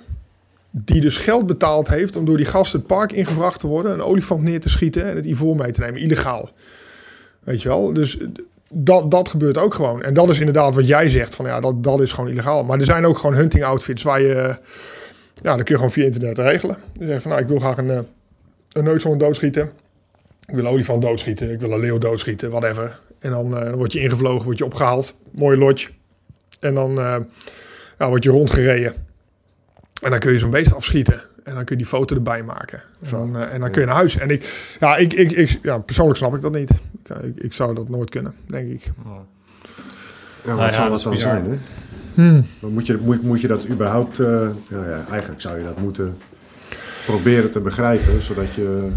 die 0.75 1.01
dus 1.01 1.17
geld 1.17 1.45
betaald 1.45 1.87
heeft 1.87 2.15
om 2.15 2.25
door 2.25 2.37
die 2.37 2.45
gasten 2.45 2.79
het 2.79 2.87
park 2.87 3.11
ingebracht 3.11 3.59
te 3.59 3.67
worden, 3.67 3.91
een 3.91 4.01
olifant 4.01 4.41
neer 4.41 4.59
te 4.59 4.69
schieten 4.69 5.09
en 5.09 5.15
het 5.15 5.25
ivoor 5.25 5.55
mee 5.55 5.71
te 5.71 5.79
nemen, 5.79 6.01
illegaal. 6.01 6.49
Weet 7.43 7.61
je 7.61 7.69
wel? 7.69 7.93
Dus 7.93 8.17
dat, 8.73 9.11
dat 9.11 9.29
gebeurt 9.29 9.57
ook 9.57 9.73
gewoon. 9.73 10.03
En 10.03 10.13
dat 10.13 10.29
is 10.29 10.39
inderdaad 10.39 10.75
wat 10.75 10.87
jij 10.87 11.09
zegt, 11.09 11.35
van 11.35 11.45
ja, 11.45 11.59
dat, 11.59 11.83
dat 11.83 12.01
is 12.01 12.11
gewoon 12.11 12.29
illegaal. 12.29 12.63
Maar 12.63 12.79
er 12.79 12.85
zijn 12.85 13.05
ook 13.05 13.17
gewoon 13.17 13.35
hunting 13.35 13.63
outfits 13.63 14.03
waar 14.03 14.21
je, 14.21 14.55
ja, 15.41 15.55
dat 15.55 15.63
kun 15.63 15.65
je 15.65 15.75
gewoon 15.75 15.91
via 15.91 16.05
internet 16.05 16.37
regelen. 16.37 16.77
Je 16.99 17.07
zegt 17.07 17.21
van 17.21 17.31
nou, 17.31 17.43
ik 17.43 17.49
wil 17.49 17.59
graag 17.59 17.77
een, 17.77 17.89
eh, 17.89 17.99
een 18.71 18.83
neushoorn 18.83 19.17
doodschieten. 19.17 19.71
Ik 20.45 20.55
wil 20.55 20.67
olifant 20.67 21.01
doodschieten, 21.01 21.51
ik 21.51 21.59
wil 21.59 21.71
een 21.71 21.79
leeuw 21.79 21.97
doodschieten, 21.97 22.49
whatever. 22.49 22.99
En 23.19 23.31
dan, 23.31 23.63
uh, 23.63 23.73
word 23.73 23.93
je 23.93 23.99
ingevlogen, 23.99 24.45
word 24.45 24.57
je 24.57 24.65
opgehaald, 24.65 25.13
mooie 25.31 25.57
lodge. 25.57 25.89
En 26.59 26.73
dan 26.73 26.99
uh, 26.99 27.15
ja, 27.97 28.07
word 28.07 28.23
je 28.23 28.29
rondgereden. 28.29 28.93
En 30.01 30.09
dan 30.09 30.19
kun 30.19 30.31
je 30.31 30.39
zo'n 30.39 30.49
beest 30.49 30.73
afschieten. 30.73 31.21
En 31.43 31.55
dan 31.55 31.63
kun 31.65 31.77
je 31.77 31.81
die 31.81 31.91
foto 31.91 32.15
erbij 32.15 32.43
maken. 32.43 32.83
En 33.01 33.09
dan, 33.11 33.35
uh, 33.35 33.53
en 33.53 33.59
dan 33.59 33.71
kun 33.71 33.81
je 33.81 33.87
naar 33.87 33.95
huis. 33.95 34.17
En 34.17 34.29
ik, 34.29 34.73
ja, 34.79 34.95
ik, 34.95 35.13
ik, 35.13 35.31
ik, 35.31 35.59
ja, 35.61 35.77
persoonlijk 35.77 36.17
snap 36.17 36.35
ik 36.35 36.41
dat 36.41 36.51
niet. 36.53 36.69
Ik, 37.23 37.35
ik 37.35 37.53
zou 37.53 37.75
dat 37.75 37.89
nooit 37.89 38.09
kunnen, 38.09 38.33
denk 38.45 38.69
ik. 38.71 38.83
Ja, 38.83 38.91
wat 40.43 40.55
Nou 40.55 40.59
ja, 40.61 40.71
zou 40.71 40.89
dat 40.89 40.89
dat 40.89 40.97
is 40.97 41.03
dan 41.03 41.13
bizar. 41.13 41.31
zijn? 41.31 41.51
Hè? 41.51 41.57
Hmm. 42.13 42.45
Maar 42.59 42.71
moet, 42.71 42.85
je, 42.85 42.99
moet, 43.01 43.23
moet 43.23 43.41
je 43.41 43.47
dat 43.47 43.67
überhaupt... 43.69 44.19
eh, 44.19 44.47
ja, 44.69 44.89
ja, 44.89 45.05
eigenlijk 45.09 45.41
zou 45.41 45.57
je 45.57 45.63
dat 45.63 45.79
moeten 45.79 46.17
proberen 47.05 47.51
te 47.51 47.59
begrijpen, 47.59 48.21
zodat 48.21 48.53
je... 48.53 48.89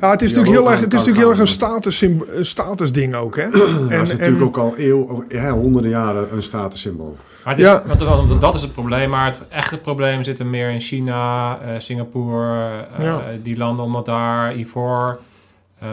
Ja, 0.00 0.10
het 0.10 0.22
is 0.22 0.32
natuurlijk 0.32 0.62
heel 0.62 0.70
erg, 0.70 0.80
het 0.80 0.92
is 0.92 0.98
natuurlijk 0.98 1.24
heel 1.24 1.30
erg 1.30 1.38
een 1.38 1.46
status, 1.46 2.04
statusding 2.40 3.14
ook, 3.14 3.36
hè? 3.36 3.50
dat 3.50 3.68
En, 3.88 4.00
is 4.00 4.10
en, 4.10 4.16
natuurlijk 4.18 4.42
ook 4.42 4.56
al 4.56 4.74
eeuw, 4.76 5.24
ja, 5.28 5.50
honderden 5.50 5.90
jaren 5.90 6.28
een 6.32 6.42
statussymbool. 6.42 7.16
Maar 7.44 7.54
het 7.54 7.62
is, 7.62 7.68
Ja. 7.70 7.82
want 7.86 8.40
dat- 8.40 8.54
is 8.54 8.62
het 8.62 8.72
probleem. 8.72 9.10
Maar 9.10 9.26
het 9.26 9.42
echte 9.48 9.78
probleem 9.78 10.24
zit 10.24 10.38
er 10.38 10.46
meer 10.46 10.70
in 10.70 10.80
China, 10.80 11.58
eh, 11.60 11.68
Singapore, 11.78 12.86
eh, 12.98 13.04
Ja. 13.04 13.22
die 13.42 13.56
landen 13.56 13.84
omdat 13.84 14.04
daar 14.06 14.56
ivoor 14.56 15.20
ehm, 15.80 15.90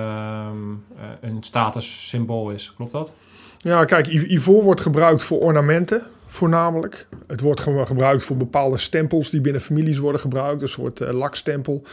eh, 0.97 1.04
een 1.30 1.38
statussymbool 1.39 2.50
is. 2.50 2.74
Klopt 2.76 2.91
dat? 2.91 3.14
Ja, 3.58 3.86
kijk, 3.86 4.08
i- 4.08 4.34
ivoor 4.34 4.64
wordt 4.64 4.82
gebruikt 4.82 5.24
voor 5.24 5.39
ornamenten, 5.39 6.02
voornamelijk. 6.26 7.08
Het 7.28 7.41
wordt 7.41 7.60
gewoon 7.60 7.88
gebruikt 7.88 8.24
voor 8.24 8.38
bepaalde 8.38 8.78
stempels 8.78 9.30
die 9.30 9.41
binnen 9.41 9.62
families 9.62 9.97
worden 9.97 10.22
gebruikt. 10.22 10.62
Een 10.62 10.68
soort 10.70 11.02
eh, 11.02 11.14
lakstempel. 11.14 11.84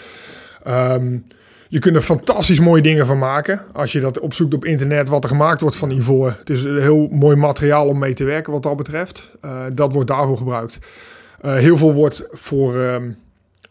Ehm, 0.62 1.18
je 1.68 1.78
kunt 1.78 1.96
er 1.96 2.02
fantastisch 2.02 2.60
mooie 2.60 2.82
dingen 2.82 3.06
van 3.06 3.18
maken. 3.18 3.60
Als 3.72 3.92
je 3.92 4.00
dat 4.00 4.18
opzoekt 4.18 4.54
op 4.54 4.64
internet, 4.64 5.08
wat 5.08 5.22
er 5.22 5.28
gemaakt 5.28 5.60
wordt 5.60 5.76
van 5.76 5.90
ivoor. 5.90 6.34
Het 6.38 6.50
is 6.50 6.62
een 6.62 6.80
heel 6.80 7.08
mooi 7.10 7.36
materiaal 7.36 7.88
om 7.88 7.98
mee 7.98 8.14
te 8.14 8.24
werken 8.24 8.52
wat 8.52 8.62
dat 8.62 8.76
betreft. 8.76 9.30
Eh, 9.40 9.64
dat 9.72 9.92
wordt 9.92 10.08
daarvoor 10.08 10.36
gebruikt. 10.36 10.78
Eh, 11.40 11.54
heel 11.54 11.76
veel 11.76 11.92
wordt 11.92 12.24
voor, 12.30 12.80
ehm, 12.80 13.10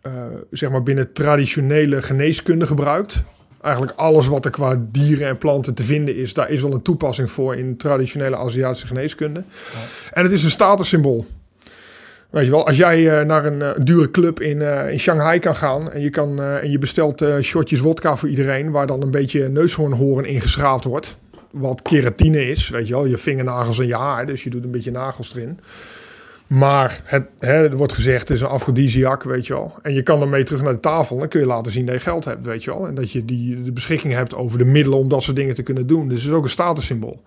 eh, 0.02 0.12
zeg 0.52 0.70
maar, 0.70 0.84
binnen 0.84 1.14
traditionele 1.14 2.02
geneeskunde 2.02 2.68
gebruikt. 2.68 3.24
Eigenlijk 3.62 4.00
alles 4.00 4.28
wat 4.28 4.46
er 4.46 4.52
qua 4.52 4.86
dieren 4.92 5.28
en 5.28 5.38
planten 5.38 5.74
te 5.74 5.84
vinden 5.84 6.16
is, 6.16 6.34
daar 6.34 6.50
is 6.50 6.62
wel 6.62 6.74
een 6.74 6.82
toepassing 6.82 7.32
voor 7.32 7.56
in 7.56 7.78
traditionele 7.78 8.36
Aziatische 8.36 8.88
geneeskunde. 8.88 9.44
En 10.12 10.24
het 10.24 10.32
is 10.32 10.44
een 10.44 10.50
statussymbool. 10.50 11.26
Weet 12.36 12.46
je 12.46 12.52
wel, 12.52 12.68
als 12.68 12.78
jij 12.78 13.20
eh, 13.20 13.26
naar 13.26 13.46
een, 13.46 13.62
eh, 13.62 13.70
een 13.74 13.86
dure 13.86 14.12
club 14.12 14.40
in, 14.42 14.62
eh, 14.62 14.92
in 14.92 15.00
Shanghai 15.00 15.40
kan 15.40 15.56
gaan 15.56 15.92
en 15.92 16.02
je, 16.02 16.10
kan, 16.10 16.42
en 16.42 16.72
je 16.72 16.78
bestelt 16.78 17.26
shotjes 17.42 17.80
wodka 17.80 18.16
voor 18.16 18.30
iedereen, 18.30 18.72
waar 18.72 18.88
dan 18.88 19.02
een 19.02 19.12
beetje 19.12 19.50
neushoornhoorn 19.50 20.26
in 20.26 20.42
geschraapt 20.42 20.84
wordt. 20.84 21.18
Wat 21.52 21.82
keratine 21.82 22.50
is, 22.50 22.70
weet 22.70 22.88
je 22.88 22.94
wel, 22.94 23.06
je 23.06 23.18
vingernagels 23.18 23.80
en 23.80 23.88
je 23.88 23.96
haar, 23.96 24.26
dus 24.26 24.44
je 24.44 24.50
doet 24.50 24.64
een 24.64 24.72
beetje 24.72 24.92
nagels 24.92 25.36
erin. 25.36 25.60
Maar 26.48 27.02
het, 27.04 27.26
hè, 27.40 27.70
er 27.70 27.76
wordt 27.76 27.94
gezegd, 27.94 28.28
het 28.28 28.38
is 28.38 28.42
een 28.42 28.48
afrodisiac, 28.48 29.24
weet 29.24 29.48
je 29.48 29.54
wel. 29.54 29.74
En 29.82 29.94
je 29.94 30.04
kan 30.04 30.22
ermee 30.22 30.44
terug 30.44 30.62
naar 30.62 30.74
de 30.74 30.80
tafel. 30.80 31.18
Dan 31.18 31.28
kun 31.28 31.40
je 31.40 31.46
laten 31.46 31.72
zien 31.72 31.86
dat 31.86 31.96
je 31.96 32.02
geld 32.02 32.26
hebt, 32.26 32.46
weet 32.46 32.64
je 32.64 32.72
wel. 32.72 32.88
En 32.88 32.96
dat 32.96 33.12
je 33.12 33.26
die, 33.26 33.64
de 33.64 33.72
beschikking 33.72 34.14
hebt 34.14 34.36
over 34.36 34.58
de 34.58 34.66
middelen 34.66 35.00
om 35.00 35.10
dat 35.10 35.24
soort 35.24 35.38
dingen 35.38 35.56
te 35.56 35.64
kunnen 35.64 35.88
doen. 35.88 36.08
Dus 36.08 36.22
het 36.22 36.32
is 36.32 36.38
ook 36.38 36.44
een 36.44 36.50
statussymbool. 36.50 37.22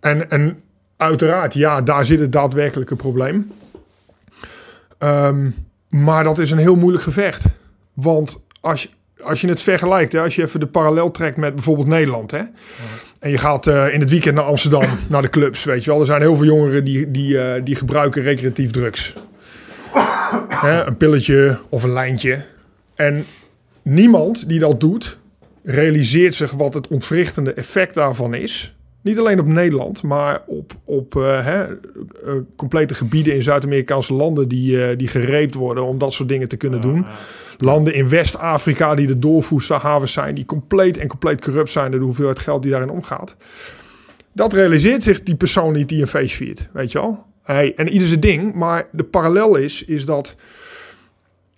En, 0.00 0.30
en 0.30 0.62
uiteraard, 0.96 1.54
ja, 1.54 1.82
daar 1.82 2.06
zit 2.06 2.20
het 2.20 2.32
daadwerkelijke 2.32 2.96
probleem. 2.96 3.50
Ehm, 5.02 5.50
maar 5.88 6.24
dat 6.24 6.38
is 6.38 6.50
een 6.50 6.58
heel 6.58 6.76
moeilijk 6.76 7.04
gevecht. 7.04 7.44
Want 7.92 8.44
als 8.60 8.82
je, 8.82 8.88
als 9.22 9.40
je 9.40 9.48
het 9.48 9.62
vergelijkt, 9.62 10.12
hè, 10.12 10.20
als 10.20 10.34
je 10.34 10.42
even 10.42 10.60
de 10.60 10.66
parallel 10.66 11.10
trekt 11.10 11.36
met 11.36 11.54
bijvoorbeeld 11.54 11.86
Nederland. 11.86 12.30
Hè, 12.30 12.42
en 13.20 13.30
je 13.30 13.38
gaat 13.38 13.66
eh, 13.66 13.94
in 13.94 14.00
het 14.00 14.10
weekend 14.10 14.34
naar 14.34 14.44
Amsterdam, 14.44 14.82
naar 15.08 15.22
de 15.22 15.28
clubs, 15.28 15.64
weet 15.64 15.84
je 15.84 15.90
wel. 15.90 16.00
Er 16.00 16.06
zijn 16.06 16.20
heel 16.20 16.36
veel 16.36 16.44
jongeren 16.44 16.84
die, 16.84 17.10
die, 17.10 17.40
eh, 17.40 17.62
die 17.64 17.74
gebruiken 17.74 18.22
recreatief 18.22 18.70
drugs. 18.70 19.12
Hè, 20.48 20.86
een 20.86 20.96
pilletje 20.96 21.58
of 21.68 21.82
een 21.82 21.92
lijntje. 21.92 22.44
En 22.94 23.24
niemand 23.82 24.48
die 24.48 24.58
dat 24.58 24.80
doet, 24.80 25.18
realiseert 25.62 26.34
zich 26.34 26.50
wat 26.50 26.74
het 26.74 26.88
ontwrichtende 26.88 27.52
effect 27.52 27.94
daarvan 27.94 28.34
is. 28.34 28.74
Niet 29.02 29.18
alleen 29.18 29.40
op 29.40 29.46
Nederland, 29.46 30.02
maar 30.02 30.42
op, 30.46 30.72
op 30.84 31.16
eh, 31.16 31.44
hè, 31.44 31.64
eh, 31.64 31.76
complete 32.56 32.94
gebieden 32.94 33.34
in 33.34 33.42
Zuid-Amerikaanse 33.42 34.12
landen 34.12 34.48
die, 34.48 34.84
eh, 34.84 34.98
die 34.98 35.08
gereept 35.08 35.54
worden 35.54 35.84
om 35.84 35.98
dat 35.98 36.12
soort 36.12 36.28
dingen 36.28 36.48
te 36.48 36.56
kunnen 36.56 36.80
doen. 36.80 37.06
Landen 37.58 37.94
in 37.94 38.08
West-Afrika 38.08 38.94
die 38.94 39.06
de 39.06 39.18
doorvoerhavens 39.18 40.12
zijn, 40.12 40.34
die 40.34 40.44
compleet 40.44 40.96
en 40.96 41.08
compleet 41.08 41.40
corrupt 41.40 41.72
zijn 41.72 41.90
door 41.90 42.00
de 42.00 42.06
hoeveelheid 42.06 42.38
geld 42.38 42.62
die 42.62 42.70
daarin 42.70 42.90
omgaat. 42.90 43.36
Dat 44.32 44.52
realiseert 44.52 45.02
zich 45.02 45.22
die 45.22 45.34
persoon 45.34 45.72
niet 45.72 45.88
die 45.88 46.00
een 46.00 46.06
feest 46.06 46.34
viert, 46.34 46.68
weet 46.72 46.92
je 46.92 46.98
wel. 46.98 47.26
Hey, 47.42 47.74
en 47.76 47.88
ieder 47.88 48.08
zijn 48.08 48.20
ding, 48.20 48.54
maar 48.54 48.88
de 48.92 49.04
parallel 49.04 49.56
is, 49.56 49.84
is 49.84 50.04
dat 50.04 50.34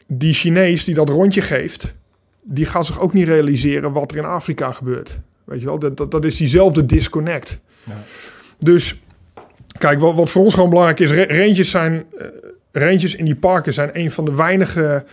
die 0.07 0.33
Chinees 0.33 0.85
die 0.85 0.95
dat 0.95 1.09
rondje 1.09 1.43
geeft, 1.43 1.95
die 2.43 2.67
gaat 2.67 2.87
zich 2.87 3.01
ook 3.01 3.13
niet 3.13 3.29
realiseren 3.29 3.93
wat 3.93 4.11
er 4.11 4.17
in 4.17 4.25
Afrika 4.25 4.73
gebeurt. 4.73 5.19
Weet 5.45 5.61
je 5.61 5.67
wel, 5.67 5.79
dat, 5.79 5.97
dat, 5.97 6.11
dat 6.11 6.25
is 6.25 6.37
diezelfde 6.37 6.87
disconnect. 6.87 7.59
Ja. 7.83 8.03
Dus 8.59 9.01
kijk, 9.79 10.01
wat, 10.01 10.15
wat 10.15 10.31
voor 10.31 10.43
ons 10.45 10.55
gewoon 10.55 10.69
belangrijk 10.69 11.01
is, 11.01 11.11
re- 11.11 11.43
ranges 11.43 11.71
zijn, 11.71 12.05
eh, 12.19 12.27
ranges 12.73 13.15
in 13.15 13.25
die 13.25 13.35
parken 13.35 13.75
zijn 13.75 13.91
een 13.93 14.11
van 14.11 14.25
de 14.25 14.35
weinige 14.35 15.05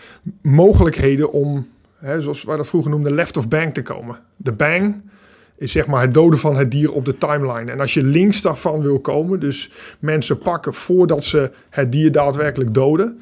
mogelijkheden 0.41 1.31
om, 1.31 1.67
hè, 1.97 2.21
zoals 2.21 2.43
wij 2.43 2.57
dat 2.57 2.67
vroeger 2.67 2.91
noemden, 2.91 3.13
left 3.13 3.37
of 3.37 3.47
bang 3.47 3.73
te 3.73 3.81
komen. 3.81 4.19
De 4.35 4.51
bang 4.51 5.01
is 5.57 5.71
zeg 5.71 5.87
maar 5.87 6.01
het 6.01 6.13
doden 6.13 6.39
van 6.39 6.55
het 6.55 6.71
dier 6.71 6.91
op 6.91 7.05
de 7.05 7.17
timeline. 7.17 7.71
En 7.71 7.79
als 7.79 7.93
je 7.93 8.03
links 8.03 8.41
daarvan 8.41 8.81
wil 8.81 8.99
komen, 8.99 9.39
dus 9.39 9.71
mensen 9.99 10.37
pakken 10.37 10.73
voordat 10.73 11.23
ze 11.23 11.51
het 11.69 11.91
dier 11.91 12.11
daadwerkelijk 12.11 12.73
doden, 12.73 13.21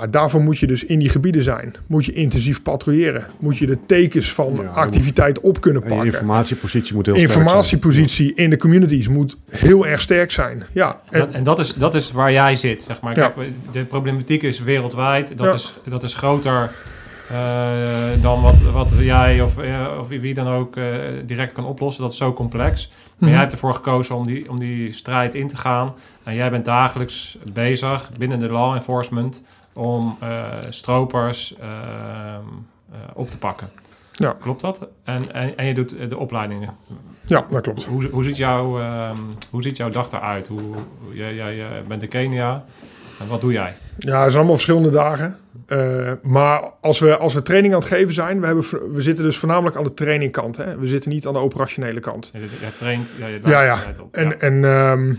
ja, 0.00 0.06
daarvoor 0.06 0.40
moet 0.40 0.58
je 0.58 0.66
dus 0.66 0.84
in 0.84 0.98
die 0.98 1.08
gebieden 1.08 1.42
zijn. 1.42 1.74
Moet 1.86 2.04
je 2.04 2.12
intensief 2.12 2.62
patrouilleren. 2.62 3.24
Moet 3.38 3.58
je 3.58 3.66
de 3.66 3.78
tekens 3.86 4.32
van 4.32 4.58
Ja, 4.62 4.68
activiteit 4.68 5.40
op 5.40 5.60
kunnen 5.60 5.82
En 5.82 5.88
je 5.88 5.94
pakken. 5.94 6.12
informatiepositie 6.12 6.94
moet 6.94 7.06
heel 7.06 7.14
sterk 7.14 7.30
zijn. 7.30 7.42
Informatiepositie 7.44 8.34
in 8.34 8.50
de 8.50 8.56
communities 8.56 9.08
moet 9.08 9.36
heel 9.50 9.86
erg 9.86 10.00
sterk 10.00 10.30
zijn. 10.30 10.64
Ja, 10.72 11.00
en, 11.10 11.20
Dat- 11.20 11.30
en 11.30 11.44
dat 11.44 11.58
is, 11.58 11.74
dat 11.74 11.94
is 11.94 12.12
waar 12.12 12.32
jij 12.32 12.56
zit, 12.56 12.82
zeg 12.82 13.00
maar. 13.00 13.18
Ja. 13.18 13.28
Kijk, 13.28 13.50
de 13.72 13.84
problematiek 13.84 14.42
is 14.42 14.60
wereldwijd. 14.60 15.36
Dat, 15.38 15.46
Ja. 15.46 15.52
is, 15.52 15.74
dat 15.88 16.02
is 16.02 16.14
groter 16.14 16.70
eh, 17.30 18.22
dan 18.22 18.42
wat, 18.42 18.60
wat 18.72 18.88
jij 18.98 19.40
of, 19.40 19.58
eh, 19.58 19.86
of 20.00 20.08
wie 20.08 20.34
dan 20.34 20.48
ook 20.48 20.76
eh, 20.76 20.84
direct 21.26 21.52
kan 21.52 21.64
oplossen. 21.66 22.02
Dat 22.02 22.12
is 22.12 22.18
zo 22.18 22.32
complex. 22.32 22.88
Maar 22.88 23.14
Mhm. 23.18 23.28
jij 23.30 23.38
hebt 23.38 23.52
ervoor 23.52 23.74
gekozen 23.74 24.16
om 24.16 24.26
die, 24.26 24.50
om 24.50 24.58
die 24.58 24.92
strijd 24.92 25.34
in 25.34 25.48
te 25.48 25.56
gaan. 25.56 25.94
En 26.24 26.34
jij 26.34 26.50
bent 26.50 26.64
dagelijks 26.64 27.38
bezig 27.52 28.10
binnen 28.18 28.38
de 28.38 28.48
law 28.48 28.74
enforcement 28.74 29.42
om 29.76 30.16
eh, 30.20 30.44
stropers 30.68 31.56
ehm, 31.60 31.68
eh, 32.92 32.98
op 33.14 33.30
te 33.30 33.38
pakken. 33.38 33.68
Ja. 34.12 34.36
Klopt 34.40 34.60
dat? 34.60 34.86
En, 35.04 35.32
en, 35.34 35.56
en 35.56 35.66
je 35.66 35.74
doet 35.74 36.10
de 36.10 36.16
opleidingen. 36.18 36.70
ja, 37.24 37.44
dat 37.50 37.60
klopt. 37.62 37.84
Hoe, 37.84 38.06
hoe, 38.08 38.24
ziet 38.24 38.36
jouw, 38.36 38.80
ehm, 38.80 39.16
hoe 39.50 39.62
ziet 39.62 39.76
jouw 39.76 39.88
dag 39.88 40.12
eruit? 40.12 40.48
Hoe, 40.48 40.74
jij, 41.12 41.34
jij 41.34 41.82
bent 41.88 42.02
in 42.02 42.08
Kenia. 42.08 42.64
En 43.20 43.28
wat 43.28 43.40
doe 43.40 43.52
jij? 43.52 43.74
Ja, 43.98 44.12
het 44.14 44.22
zijn 44.24 44.34
allemaal 44.34 44.54
verschillende 44.54 44.90
dagen. 44.90 45.36
Eh, 45.66 46.12
maar 46.22 46.62
als 46.80 46.98
we, 46.98 47.16
als 47.16 47.34
we 47.34 47.42
training 47.42 47.74
aan 47.74 47.80
het 47.80 47.88
geven 47.88 48.14
zijn, 48.14 48.40
we, 48.40 48.46
hebben, 48.46 48.64
we 48.94 49.02
zitten 49.02 49.24
dus 49.24 49.36
voornamelijk 49.36 49.76
aan 49.76 49.84
de 49.84 49.94
trainingkant. 49.94 50.56
Hè? 50.56 50.78
We 50.78 50.86
zitten 50.86 51.10
niet 51.10 51.26
aan 51.26 51.32
de 51.32 51.38
operationele 51.38 52.00
kant. 52.00 52.30
Je, 52.32 52.38
je 52.40 52.74
traint. 52.76 53.12
Ja, 53.18 53.26
je 53.26 53.40
Ja, 53.44 53.62
ja. 53.62 53.78
op. 54.02 54.14
En, 54.14 54.28
Ja. 54.28 54.34
en, 54.34 54.64
ehm, 54.64 55.14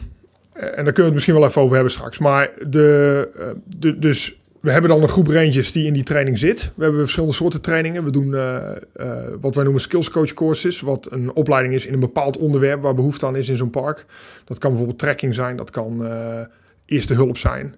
en 0.53 0.83
daar 0.83 0.93
kunnen 0.93 0.95
we 0.95 1.03
het 1.03 1.13
misschien 1.13 1.33
wel 1.33 1.45
even 1.45 1.61
over 1.61 1.75
hebben 1.75 1.93
straks. 1.93 2.17
Maar 2.17 2.49
de, 2.67 3.55
de, 3.65 3.99
dus 3.99 4.37
we 4.67 4.73
hebben 4.73 4.91
dan 4.91 5.01
een 5.01 5.09
groep 5.09 5.27
rangers 5.27 5.71
die 5.71 5.85
in 5.85 5.93
die 5.93 6.03
training 6.03 6.39
zit. 6.39 6.71
We 6.75 6.83
hebben 6.83 7.01
verschillende 7.01 7.35
soorten 7.35 7.61
trainingen. 7.61 8.03
We 8.03 8.11
doen 8.11 8.35
eh, 8.35 8.57
eh, 8.93 9.09
wat 9.41 9.55
wij 9.55 9.63
noemen 9.63 9.81
skills 9.81 10.09
coach 10.09 10.33
courses. 10.33 10.81
Wat 10.81 11.11
een 11.11 11.33
opleiding 11.33 11.73
is 11.73 11.85
in 11.85 11.93
een 11.93 11.99
bepaald 11.99 12.37
onderwerp 12.37 12.81
waar 12.81 12.93
behoefte 12.93 13.25
aan 13.25 13.35
is 13.35 13.49
in 13.49 13.57
zo'n 13.57 13.69
park. 13.69 14.05
Dat 14.45 14.57
kan 14.57 14.69
bijvoorbeeld 14.69 14.99
trekking 14.99 15.35
zijn. 15.35 15.55
Dat 15.55 15.69
kan 15.69 16.05
eh, 16.05 16.39
eerste 16.85 17.13
hulp 17.13 17.37
zijn. 17.37 17.75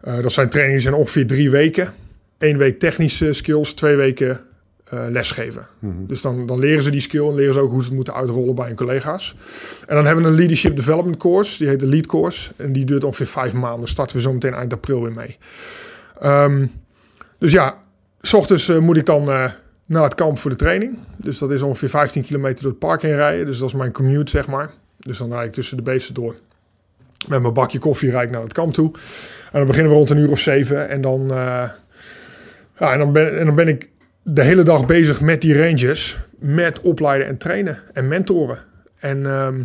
Dat 0.00 0.32
zijn 0.32 0.48
trainingen 0.48 0.80
die 0.80 0.88
zijn 0.88 1.00
ongeveer 1.00 1.26
drie 1.26 1.50
weken. 1.50 1.92
Eén 2.38 2.58
week 2.58 2.78
technische 2.78 3.32
skills, 3.32 3.72
twee 3.72 3.96
weken 3.96 4.40
lesgeven. 5.08 5.66
Mhm. 5.78 6.06
Dus 6.06 6.20
dan, 6.20 6.46
dan 6.46 6.58
leren 6.58 6.82
ze 6.82 6.90
die 6.90 7.00
skill 7.00 7.28
en 7.28 7.34
leren 7.34 7.54
ze 7.54 7.60
ook 7.60 7.70
hoe 7.70 7.80
ze 7.80 7.86
het 7.86 7.96
moeten 7.96 8.14
uitrollen 8.14 8.54
bij 8.54 8.66
hun 8.66 8.76
collega's. 8.76 9.36
En 9.86 9.96
dan 9.96 10.06
hebben 10.06 10.24
we 10.24 10.30
een 10.30 10.36
Leadership 10.36 10.76
Development 10.76 11.16
Course, 11.16 11.58
die 11.58 11.68
heet 11.68 11.80
de 11.80 11.86
Lead 11.86 12.06
Course. 12.06 12.50
En 12.56 12.72
die 12.72 12.84
duurt 12.84 13.04
ongeveer 13.04 13.26
vijf 13.26 13.52
maanden. 13.52 13.88
Starten 13.88 14.16
we 14.16 14.22
zo 14.22 14.32
meteen 14.32 14.54
eind 14.54 14.72
april 14.72 15.02
weer 15.02 15.12
mee. 15.12 15.38
Ehm, 16.20 16.66
Dus 17.38 17.52
ja, 17.52 17.82
s 18.20 18.32
ochtends 18.32 18.68
eh, 18.68 18.78
moet 18.78 18.96
ik 18.96 19.06
dan 19.06 19.30
eh, 19.30 19.50
naar 19.86 20.02
het 20.02 20.14
kamp 20.14 20.38
voor 20.38 20.50
de 20.50 20.56
training. 20.56 20.98
Dus 21.16 21.38
dat 21.38 21.50
is 21.50 21.62
ongeveer 21.62 21.88
15 21.88 22.22
kilometer 22.22 22.62
door 22.62 22.70
het 22.70 22.80
park 22.80 23.02
heen 23.02 23.16
rijden. 23.16 23.46
Dus 23.46 23.58
dat 23.58 23.68
is 23.68 23.74
mijn 23.74 23.92
commute, 23.92 24.30
zeg 24.30 24.46
maar. 24.46 24.70
Dus 24.98 25.18
dan 25.18 25.32
rijd 25.32 25.46
ik 25.46 25.52
tussen 25.52 25.76
de 25.76 25.82
beesten 25.82 26.14
door. 26.14 26.34
Met 27.28 27.40
mijn 27.40 27.54
bakje 27.54 27.78
koffie 27.78 28.10
rijd 28.10 28.24
ik 28.24 28.30
naar 28.30 28.42
het 28.42 28.52
kamp 28.52 28.74
toe. 28.74 28.90
En 29.52 29.58
dan 29.58 29.66
beginnen 29.66 29.92
we 29.92 29.96
rond 29.98 30.10
een 30.10 30.18
uur 30.18 30.30
of 30.30 30.38
zeven. 30.38 30.88
En 30.88 31.00
dan, 31.00 31.30
eh, 31.30 31.68
ja, 32.78 32.92
en 32.92 32.98
dan, 32.98 33.12
ben, 33.12 33.38
en 33.38 33.46
dan 33.46 33.54
ben 33.54 33.68
ik 33.68 33.88
de 34.22 34.42
hele 34.42 34.62
dag 34.62 34.86
bezig 34.86 35.20
met 35.20 35.40
die 35.40 35.58
rangers. 35.58 36.18
Met 36.38 36.80
opleiden 36.80 37.26
en 37.26 37.36
trainen 37.36 37.78
en 37.92 38.08
mentoren. 38.08 38.58
En 38.98 39.26
ehm, 39.26 39.62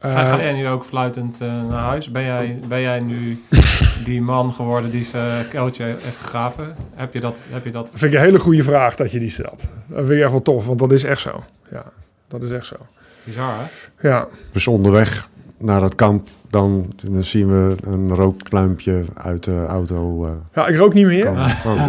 Ga, 0.00 0.08
eh, 0.08 0.28
ga 0.28 0.40
jij 0.42 0.52
nu 0.52 0.68
ook 0.68 0.84
fluitend 0.84 1.40
eh, 1.40 1.48
naar 1.68 1.82
huis? 1.82 2.10
Ben 2.10 2.22
jij, 2.24 2.60
ben 2.68 2.80
jij 2.80 3.00
nu 3.00 3.44
die 4.04 4.22
man 4.22 4.52
geworden 4.52 4.90
die 4.90 5.04
zijn 5.04 5.48
kuiltje 5.48 5.84
heeft 5.84 6.18
gegraven? 6.18 6.76
Heb 6.94 7.12
je 7.14 7.20
dat? 7.20 7.40
Heb 7.50 7.64
je 7.64 7.70
dat? 7.70 7.84
Dat 7.90 7.98
vind 7.98 8.12
ik 8.12 8.18
een 8.18 8.24
hele 8.24 8.38
goede 8.38 8.62
vraag 8.62 8.96
dat 8.96 9.12
je 9.12 9.18
die 9.18 9.30
stelt. 9.30 9.62
Dat 9.86 9.98
vind 9.98 10.10
ik 10.10 10.20
echt 10.20 10.30
wel 10.30 10.42
tof, 10.42 10.66
want 10.66 10.78
dat 10.78 10.92
is 10.92 11.04
echt 11.04 11.20
zo. 11.20 11.44
Ja, 11.70 11.84
dat 12.28 12.42
is 12.42 12.50
echt 12.50 12.66
zo. 12.66 12.76
Bizar, 13.24 13.52
hè? 13.96 14.08
Ja, 14.08 14.26
Dus 14.52 14.66
onderweg 14.66 15.28
naar 15.58 15.82
het 15.82 15.94
kamp, 15.94 16.28
dan, 16.50 16.92
dan 16.96 17.24
zien 17.24 17.48
we 17.48 17.76
een 17.80 18.14
rookpluimpje 18.14 19.04
uit 19.14 19.44
de 19.44 19.64
auto. 19.68 20.26
eh 20.26 20.32
ja 20.54 20.66
ik 20.66 20.76
rook 20.76 20.94
niet 20.94 21.06
meer. 21.06 21.28
Oh. 21.28 21.86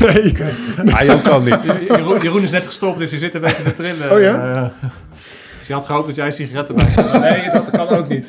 Nee. 0.00 0.34
Hij 0.94 1.12
ook 1.14 1.22
kan 1.22 1.44
niet. 1.44 1.62
Jeroen, 1.88 2.22
Jeroen 2.22 2.42
is 2.42 2.50
net 2.50 2.66
gestopt, 2.66 2.98
dus 2.98 3.10
hij 3.10 3.18
zit 3.18 3.34
een 3.34 3.40
beetje 3.40 3.62
te 3.62 3.72
trillen. 3.72 4.12
Oh 4.12 4.20
ja? 4.20 4.72
Dus 5.62 5.70
je 5.70 5.76
had 5.76 5.86
gehoopt 5.86 6.06
dat 6.06 6.16
jij 6.16 6.30
sigaretten 6.30 6.74
bij 6.74 6.84
had. 6.84 7.20
Nee, 7.20 7.50
dat 7.52 7.70
kan 7.70 7.88
ook 7.88 8.08
niet. 8.08 8.26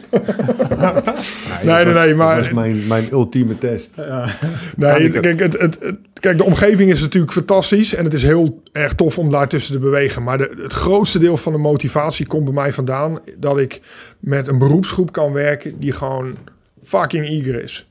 Nee, 1.63 1.84
nee, 1.86 1.93
nee, 1.93 2.15
maar- 2.15 2.36
Dat 2.36 2.43
was 2.43 2.53
mijn, 2.53 2.88
mijn 2.88 3.07
ultieme 3.11 3.57
test. 3.57 3.89
Kan 3.95 4.29
Nee, 4.75 5.09
kijk, 5.09 5.39
het, 5.39 5.59
het, 5.59 5.77
het- 5.81 5.97
kijk, 6.13 6.38
de 6.38 6.43
omgeving 6.43 6.91
is 6.91 7.01
natuurlijk 7.01 7.34
fantastisch 7.34 7.93
en 7.95 8.03
het 8.03 8.13
is 8.13 8.23
heel 8.23 8.61
erg 8.71 8.93
tof 8.93 9.17
om 9.17 9.29
daartussen 9.29 9.73
te 9.73 9.79
bewegen. 9.79 10.23
Maar 10.23 10.38
de, 10.38 10.55
het 10.61 10.73
grootste 10.73 11.19
deel 11.19 11.38
van 11.38 11.51
de 11.51 11.57
motivatie 11.59 12.27
komt 12.27 12.43
bij 12.45 12.53
mij 12.53 12.73
vandaan 12.73 13.19
dat 13.38 13.57
ik 13.57 13.81
met 14.19 14.47
een 14.47 14.57
beroepsgroep 14.57 15.11
kan 15.11 15.31
werken 15.34 15.79
die 15.79 15.91
gewoon 15.91 16.36
fucking 16.84 17.25
eager 17.25 17.63
is. 17.63 17.88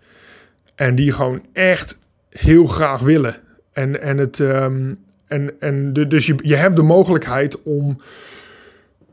En 0.74 0.95
die 0.95 1.12
gewoon 1.12 1.43
echt 1.53 1.99
heel 2.30 2.66
graag 2.66 3.01
willen. 3.01 3.36
En, 3.72 4.03
en, 4.03 4.18
het, 4.18 4.40
ehm, 4.40 4.95
en, 5.26 5.51
en 5.61 5.93
de, 5.93 6.07
dus 6.07 6.26
je, 6.26 6.34
je 6.43 6.57
hebt 6.57 6.76
de 6.76 6.82
mogelijkheid 6.82 7.62
om 7.62 7.97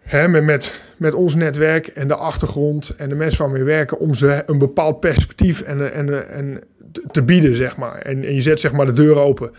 hè, 0.09 0.27
met, 0.27 0.43
met, 0.43 0.73
met 0.97 1.13
ons 1.13 1.35
netwerk 1.35 1.87
en 1.87 2.07
de 2.07 2.15
achtergrond 2.15 2.93
en 2.97 3.09
de 3.09 3.15
mensen 3.15 3.43
waarmee 3.43 3.63
we 3.63 3.69
werken, 3.69 3.99
om 3.99 4.13
ze 4.13 4.43
een 4.45 4.57
bepaald 4.57 4.99
perspectief 4.99 5.61
en, 5.61 5.93
en, 5.93 6.29
en 6.31 6.61
te- 7.11 7.23
bieden, 7.23 7.55
zeg 7.55 7.77
maar. 7.77 7.95
En, 7.95 8.23
en 8.23 8.33
je 8.33 8.41
zet 8.41 8.59
zeg 8.59 8.71
maar 8.71 8.85
de 8.85 8.93
deur 8.93 9.19
open. 9.19 9.51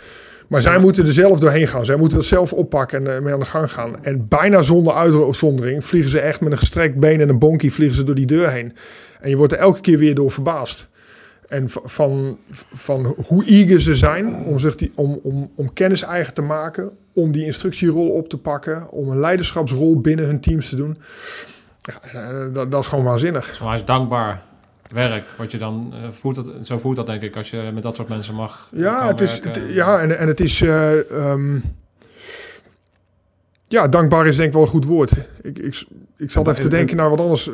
Maar 0.48 0.62
zij 0.62 0.78
moeten 0.78 1.07
er 1.07 1.12
zelf 1.12 1.40
doorheen 1.40 1.68
gaan. 1.68 1.84
Zij 1.84 1.96
moeten 1.96 2.16
dat 2.16 2.26
zelf 2.26 2.53
oppakken 2.53 3.07
en 3.07 3.16
eh, 3.16 3.22
mee 3.22 3.32
aan 3.32 3.40
de 3.40 3.46
gang 3.46 3.72
gaan. 3.72 4.05
En 4.05 4.28
bijna 4.28 4.62
zonder 4.62 4.92
uitzondering 4.92 5.84
vliegen 5.84 6.11
ze 6.11 6.20
echt 6.20 6.40
met 6.40 6.53
een 6.53 6.59
gestrekt 6.59 6.96
been 6.96 7.20
en 7.20 7.28
een 7.28 7.38
bonkie 7.38 7.72
vliegen 7.72 7.96
ze 7.96 8.05
door 8.05 8.14
die 8.14 8.26
deur 8.26 8.51
heen. 8.51 8.72
En 9.20 9.30
je 9.30 9.36
wordt 9.36 9.53
er 9.53 9.59
elke 9.59 9.80
keer 9.80 9.98
weer 9.98 10.14
door 10.14 10.30
verbaasd. 10.30 10.88
En 11.48 11.64
van, 11.68 12.38
van 12.72 13.14
hoe 13.26 13.44
eager 13.44 13.80
ze 13.80 13.94
zijn 13.94 14.34
om, 14.34 14.59
zich 14.59 14.76
die, 14.76 14.92
om, 14.94 15.20
om, 15.22 15.51
om 15.55 15.72
kennis 15.72 16.03
eigen 16.03 16.34
te 16.34 16.42
maken, 16.42 16.90
om 17.20 17.32
die 17.32 17.44
instructierol 17.44 18.08
op 18.08 18.28
te 18.28 18.38
pakken, 18.38 18.90
om 18.90 19.08
een 19.10 19.20
leiderschapsrol 19.20 20.00
binnen 20.00 20.24
hun 20.26 20.40
teams 20.40 20.68
te 20.68 20.76
doen. 20.76 20.98
Ja, 21.82 21.94
eh, 22.20 22.54
dat, 22.54 22.70
dat 22.70 22.80
is 22.82 22.86
gewoon 22.88 23.04
waanzinnig. 23.04 23.60
Maar 23.62 23.74
is 23.74 23.84
dankbaar 23.84 24.42
werk. 24.88 25.24
Wat 25.36 25.50
je 25.52 25.58
dan 25.58 25.92
eh, 25.92 25.98
voelt 26.12 26.34
dat, 26.34 26.46
zo 26.62 26.78
voelt 26.78 26.96
dat 26.96 27.06
denk 27.06 27.22
ik 27.22 27.36
als 27.36 27.50
je 27.50 27.70
met 27.74 27.82
dat 27.82 27.96
soort 27.96 28.08
mensen 28.08 28.34
mag. 28.34 28.68
Ja, 28.72 29.06
het 29.06 29.20
is, 29.20 29.40
het- 29.44 29.60
ja 29.68 29.98
en, 30.00 30.18
en 30.18 30.28
het 30.28 30.40
is. 30.40 30.60
eh, 30.60 31.10
ehm, 31.10 31.56
ja, 33.68 33.88
dankbaar 33.88 34.26
is 34.26 34.36
denk 34.36 34.48
ik 34.48 34.54
wel 34.54 34.62
een 34.62 34.68
goed 34.68 34.84
woord. 34.84 35.12
Ik, 35.42 35.58
ik, 35.58 35.84
ik 36.16 36.30
zat 36.30 36.42
even 36.48 36.56
te 36.56 36.62
en- 36.62 36.70
denken 36.70 36.96
naar 36.96 37.10
wat 37.10 37.20
anders. 37.20 37.50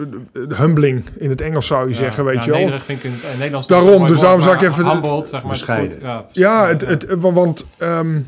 Humbling 0.56 1.04
in 1.16 1.30
het 1.30 1.40
Engels 1.40 1.66
zou 1.66 1.82
je 1.82 1.88
Ja, 1.88 1.94
zeggen, 1.96 2.24
weet 2.24 2.34
ja, 2.34 2.44
je 2.44 2.50
wel. 2.50 2.58
Nederig 2.58 2.84
vind 2.84 2.98
ik 2.98 3.04
in 3.04 3.18
het 3.22 3.36
Nederlands 3.38 3.66
Daarom, 3.66 4.06
dus 4.06 4.20
daarom 4.20 4.40
zou 4.42 4.54
ik 4.54 4.62
even- 4.62 4.90
Humbled, 4.90 5.28
zeg 5.28 5.42
maar. 5.42 5.56
goed. 5.56 5.98
Ja, 6.32 6.66
het, 6.66 6.86
het, 6.86 7.06
wa- 7.18 7.32
want 7.32 7.64
ehm, 7.78 8.18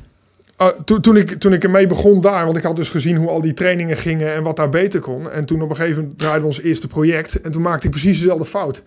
ah, 0.67 0.81
toen, 0.85 1.01
toen, 1.01 1.17
ik, 1.17 1.41
toen 1.41 1.53
ik 1.53 1.65
ermee 1.65 1.87
begon 1.87 2.21
daar, 2.21 2.45
want 2.45 2.57
ik 2.57 2.63
had 2.63 2.77
dus 2.77 2.89
gezien 2.89 3.17
hoe 3.17 3.29
al 3.29 3.41
die 3.41 3.55
trainingen 3.55 3.97
gingen 3.97 4.35
en 4.35 4.43
wat 4.43 4.57
daar 4.57 4.69
beter 4.69 5.01
kon. 5.01 5.31
En 5.31 5.45
toen 5.45 5.63
op 5.63 5.71
een 5.71 5.77
gegeven 5.77 6.01
moment 6.01 6.19
draaiden 6.19 6.43
we 6.43 6.49
ons 6.49 6.61
eerste 6.61 6.89
project 6.89 7.41
en 7.41 7.53
toen 7.53 7.63
maakte 7.63 7.85
ik 7.85 7.91
precies 7.91 8.19
dezelfde 8.19 8.45
fout. 8.45 8.83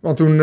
Want 0.00 0.16
toen, 0.16 0.40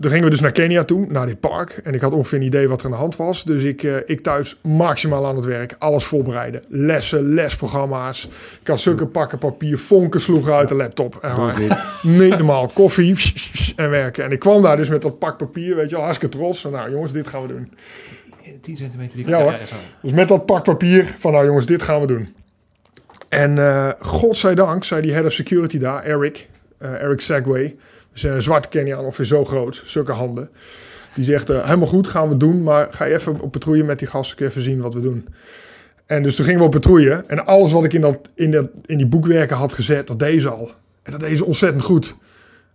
toen 0.00 0.10
gingen 0.10 0.24
we 0.24 0.30
dus 0.30 0.40
naar 0.40 0.52
Kenia 0.52 0.84
toe, 0.84 1.06
naar 1.08 1.26
dit 1.26 1.40
park. 1.40 1.70
En 1.70 1.94
ik 1.94 2.00
had 2.00 2.12
ongeveer 2.12 2.38
een 2.38 2.44
idee 2.44 2.68
wat 2.68 2.78
er 2.78 2.84
aan 2.84 2.90
de 2.90 2.96
hand 2.96 3.16
was. 3.16 3.44
Dus 3.44 3.62
ik, 3.62 3.82
eh, 3.82 3.96
ik 4.04 4.20
thuis 4.20 4.56
maximaal 4.60 5.26
aan 5.26 5.36
het 5.36 5.44
werk, 5.44 5.76
alles 5.78 6.04
voorbereiden. 6.04 6.62
Lessen, 6.68 7.34
lesprogramma's. 7.34 8.28
Ik 8.60 8.66
had 8.66 8.80
zulke 8.80 9.06
pakken 9.06 9.38
papier, 9.38 9.78
vonken 9.78 10.20
sloegen 10.20 10.54
uit 10.54 10.68
de 10.68 10.74
laptop. 10.74 11.16
En 11.16 11.52
niet 12.18 12.36
normaal. 12.36 12.70
Koffie 12.74 13.16
en 13.76 13.90
werken. 13.90 14.24
En 14.24 14.30
ik 14.30 14.38
kwam 14.38 14.62
daar 14.62 14.76
dus 14.76 14.88
met 14.88 15.02
dat 15.02 15.18
pak 15.18 15.36
papier, 15.36 15.76
weet 15.76 15.90
je 15.90 15.94
wel, 15.96 16.04
hartstikke 16.04 16.36
trots. 16.36 16.60
Van, 16.60 16.72
nou 16.72 16.90
jongens, 16.90 17.12
dit 17.12 17.28
gaan 17.28 17.42
we 17.42 17.48
doen. 17.48 17.72
10 18.60 18.76
centimeter 18.76 19.16
die 19.16 19.28
Ja, 19.28 19.42
hoor. 19.42 19.58
Dus 20.02 20.12
met 20.12 20.28
dat 20.28 20.46
pak 20.46 20.64
papier 20.64 21.14
van, 21.18 21.32
nou 21.32 21.46
jongens, 21.46 21.66
dit 21.66 21.82
gaan 21.82 22.00
we 22.00 22.06
doen. 22.06 22.34
En 23.28 23.58
eh 23.58 23.88
godzijdank 24.00 24.84
zei 24.84 25.02
die 25.02 25.12
head 25.12 25.24
of 25.24 25.32
security 25.32 25.78
daar, 25.78 26.02
Eric, 26.02 26.48
eh, 26.78 27.02
Eric 27.02 27.20
Segway. 27.20 27.76
Dus 28.12 28.22
een 28.22 28.42
zwarte 28.42 28.68
Keniaan, 28.68 29.04
ongeveer 29.04 29.24
zo 29.24 29.44
groot, 29.44 29.82
zulke 29.84 30.12
handen. 30.12 30.50
Die 31.14 31.24
zegt, 31.24 31.50
eh, 31.50 31.64
helemaal 31.64 31.86
goed, 31.86 32.08
gaan 32.08 32.28
we 32.28 32.36
doen. 32.36 32.62
Maar 32.62 32.88
ga 32.90 33.04
je 33.04 33.14
even 33.14 33.40
op 33.40 33.52
patrouille 33.52 33.84
met 33.84 33.98
die 33.98 34.08
gasten, 34.08 34.46
even 34.46 34.62
zien 34.62 34.80
wat 34.80 34.94
we 34.94 35.00
doen. 35.00 35.28
En 36.06 36.22
dus 36.22 36.36
toen 36.36 36.44
gingen 36.44 36.60
we 36.60 36.66
op 36.66 36.72
patrouille. 36.72 37.24
En 37.26 37.46
alles 37.46 37.72
wat 37.72 37.84
ik 37.84 37.92
in, 37.92 38.00
dat, 38.00 38.20
in, 38.34 38.50
dat, 38.50 38.68
in 38.86 38.96
die 38.96 39.06
boekwerken 39.06 39.56
had 39.56 39.72
gezet, 39.72 40.06
dat 40.06 40.18
deed 40.18 40.42
ze 40.42 40.48
al. 40.48 40.70
En 41.02 41.12
dat 41.12 41.20
deed 41.20 41.36
ze 41.36 41.44
ontzettend 41.44 41.82
goed. 41.82 42.14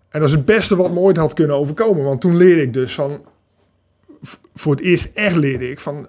En 0.09 0.19
dat 0.19 0.29
is 0.29 0.35
het 0.35 0.45
beste 0.45 0.75
wat 0.75 0.91
me 0.91 0.99
ooit 0.99 1.17
had 1.17 1.33
kunnen 1.33 1.55
overkomen. 1.55 2.03
Want 2.03 2.21
toen 2.21 2.37
leerde 2.37 2.61
ik 2.61 2.73
dus 2.73 2.93
van... 2.93 3.25
Voor 4.55 4.75
het 4.75 4.83
eerst 4.83 5.11
echt 5.13 5.35
leerde 5.35 5.69
ik 5.69 5.79
van... 5.79 6.07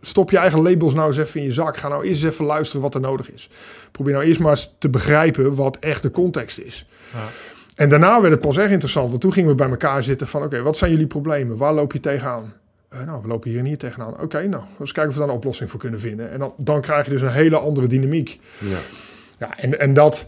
Stop 0.00 0.30
je 0.30 0.38
eigen 0.38 0.62
labels 0.62 0.94
nou 0.94 1.06
eens 1.06 1.16
even 1.16 1.40
in 1.40 1.46
je 1.46 1.52
zak. 1.52 1.76
Ga 1.76 1.88
nou 1.88 2.04
eerst 2.04 2.22
eens 2.22 2.32
even 2.32 2.44
luisteren 2.44 2.82
wat 2.82 2.94
er 2.94 3.00
nodig 3.00 3.32
is. 3.32 3.50
Probeer 3.92 4.12
nou 4.12 4.24
eerst 4.24 4.40
maar 4.40 4.50
eens 4.50 4.74
te 4.78 4.88
begrijpen 4.88 5.54
wat 5.54 5.78
echt 5.78 6.02
de 6.02 6.10
context 6.10 6.58
is. 6.58 6.88
Ja. 7.12 7.26
En 7.74 7.88
daarna 7.88 8.20
werd 8.20 8.32
het 8.32 8.42
pas 8.42 8.56
echt 8.56 8.70
interessant. 8.70 9.08
Want 9.08 9.20
toen 9.20 9.32
gingen 9.32 9.50
we 9.50 9.54
bij 9.54 9.68
elkaar 9.68 10.02
zitten 10.02 10.26
van... 10.26 10.42
Oké, 10.42 10.62
wat 10.62 10.76
zijn 10.76 10.90
jullie 10.90 11.06
problemen? 11.06 11.56
Waar 11.56 11.72
loop 11.72 11.92
je 11.92 12.00
tegenaan? 12.00 12.54
Eh, 12.88 13.02
nou, 13.02 13.22
we 13.22 13.28
lopen 13.28 13.50
hier 13.50 13.58
en 13.58 13.64
hier 13.64 13.78
tegenaan. 13.78 14.20
Oké, 14.20 14.46
nou, 14.46 14.62
eens 14.80 14.92
kijken 14.92 15.12
of 15.12 15.18
we 15.18 15.20
daar 15.20 15.30
een 15.30 15.36
oplossing 15.36 15.70
voor 15.70 15.80
kunnen 15.80 16.00
vinden. 16.00 16.30
En 16.30 16.38
dan, 16.38 16.54
dan 16.56 16.80
krijg 16.80 17.04
je 17.04 17.10
dus 17.10 17.20
een 17.20 17.30
hele 17.30 17.58
andere 17.58 17.86
dynamiek. 17.86 18.40
Ja. 18.58 18.78
Ja, 19.38 19.58
en, 19.58 19.80
en, 19.80 19.94
dat, 19.94 20.26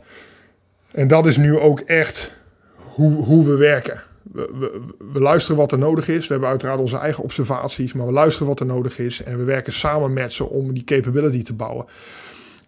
en 0.91 1.09
dat 1.09 1.27
is 1.27 1.37
nu 1.37 1.59
ook 1.59 1.81
echt 1.81 2.33
hoe, 2.75 3.25
hoe 3.25 3.45
we 3.45 3.57
werken. 3.57 4.03
We, 4.33 4.81
luisteren 5.13 5.57
wat 5.57 5.73
er 5.73 5.79
nodig 5.79 6.09
is. 6.09 6.27
We 6.27 6.33
hebben 6.33 6.51
uiteraard 6.51 6.81
onze 6.81 6.97
eigen 6.97 7.25
observaties, 7.25 7.93
maar 7.93 8.07
we 8.07 8.13
luisteren 8.13 8.49
wat 8.49 8.61
er 8.61 8.67
nodig 8.67 8.99
is. 8.99 9.23
En 9.23 9.39
we 9.39 9.45
werken 9.45 9.73
samen 9.73 10.13
met 10.13 10.33
ze 10.33 10.49
om 10.49 10.73
die 10.73 10.85
capability 10.85 11.43
te 11.43 11.53
bouwen. 11.53 11.87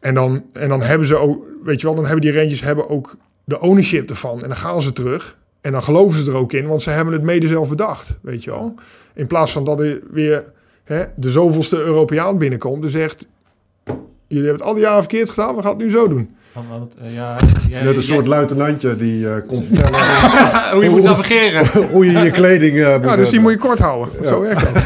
En 0.00 0.14
dan, 0.14 0.44
en 0.52 0.68
dan 0.68 0.82
hebben 0.82 1.06
ze 1.06 1.16
ook, 1.16 1.44
weet 1.62 1.80
je 1.80 1.86
wel, 1.86 1.96
dan 1.96 2.04
hebben 2.06 2.22
die 2.22 2.40
rangers 2.40 2.60
hebben 2.60 2.88
ook 2.88 3.16
de 3.44 3.60
ownership 3.60 4.08
ervan. 4.10 4.42
En 4.42 4.48
dan 4.48 4.56
gaan 4.56 4.82
ze 4.82 4.92
terug. 4.92 5.38
En 5.60 5.72
dan 5.72 5.82
geloven 5.82 6.24
ze 6.24 6.30
er 6.30 6.36
ook 6.36 6.52
in, 6.52 6.66
want 6.66 6.82
ze 6.82 6.90
hebben 6.90 7.14
het 7.14 7.22
mede 7.22 7.46
zelf 7.46 7.68
bedacht, 7.68 8.16
weet 8.20 8.44
je 8.44 8.50
wel. 8.50 8.74
In 9.14 9.26
plaats 9.26 9.52
van 9.52 9.64
dat 9.64 9.80
er 9.80 10.00
weer 10.10 10.52
hè, 10.84 11.04
de 11.16 11.30
zoveelste 11.30 11.82
Europeaan 11.82 12.38
binnenkomt 12.38 12.84
en 12.84 12.90
zegt... 12.90 13.26
Jullie 14.26 14.46
hebben 14.48 14.52
het 14.52 14.62
al 14.62 14.74
die 14.74 14.82
jaren 14.82 15.02
verkeerd 15.02 15.30
gedaan, 15.30 15.56
we 15.56 15.62
gaan 15.62 15.70
het 15.70 15.80
nu 15.80 15.90
zo 15.90 16.08
doen. 16.08 16.36
Want, 16.52 16.66
want, 16.70 16.94
eh, 17.04 17.14
ja, 17.14 17.36
jij- 17.68 17.82
Net 17.82 17.96
een 17.96 18.02
soort 18.02 18.18
jij- 18.26 18.28
luitenantje 18.28 18.96
die 18.96 19.28
eh 19.28 19.34
komt 19.46 19.66
vertellen 19.66 20.72
hoe 20.74 20.82
je 20.84 20.90
moet 20.90 21.02
navigeren. 21.02 21.66
hoe 21.90 22.06
je 22.06 22.18
je 22.18 22.30
kleding 22.30 22.78
eh, 22.80 22.94
moet 22.96 23.04
Ja, 23.04 23.16
dus 23.16 23.30
die 23.30 23.40
moet 23.40 23.52
je 23.52 23.58
kort 23.58 23.78
houden. 23.78 24.08
Zo 24.26 24.40
werkt 24.40 24.60
dat. 24.60 24.82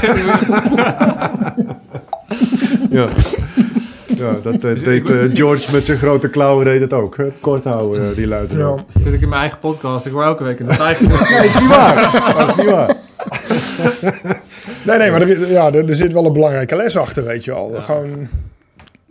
Ja. 2.90 3.08
Ja, 4.16 4.32
dat 4.42 4.64
eh, 4.64 4.74
deed 4.84 5.10
eh, 5.10 5.16
George 5.34 5.72
met 5.72 5.84
zijn 5.84 5.98
grote 5.98 6.28
klauwen 6.28 6.64
deed 6.64 6.80
het 6.80 6.92
ook. 6.92 7.16
Hè? 7.16 7.24
Kort 7.40 7.64
houden, 7.64 8.08
eh, 8.10 8.14
die 8.14 8.22
Ja. 8.22 8.28
luitenant. 8.28 8.82
Zit 8.98 9.12
ik 9.12 9.20
in 9.20 9.28
mijn 9.28 9.40
eigen 9.40 9.58
podcast. 9.58 10.06
Ik 10.06 10.12
hoor 10.12 10.22
elke 10.24 10.44
week 10.44 10.58
in 10.60 10.66
de 10.66 10.72
eigen 10.72 11.08
Dat 11.08 11.20
is 11.20 11.54
niet 11.60 11.68
waar. 11.68 12.34
Dat 12.38 12.48
is 12.48 12.54
niet 12.56 12.66
waar. 12.74 12.96
Nee, 14.84 14.98
nee, 14.98 15.10
maar 15.10 15.20
er, 15.22 15.50
ja, 15.50 15.66
er, 15.72 15.88
er 15.88 15.94
zit 15.94 16.12
wel 16.12 16.26
een 16.26 16.32
belangrijke 16.32 16.76
les 16.76 16.96
achter, 16.96 17.24
weet 17.24 17.44
je 17.44 17.50
wel. 17.50 17.74
Gewoon 17.80 18.28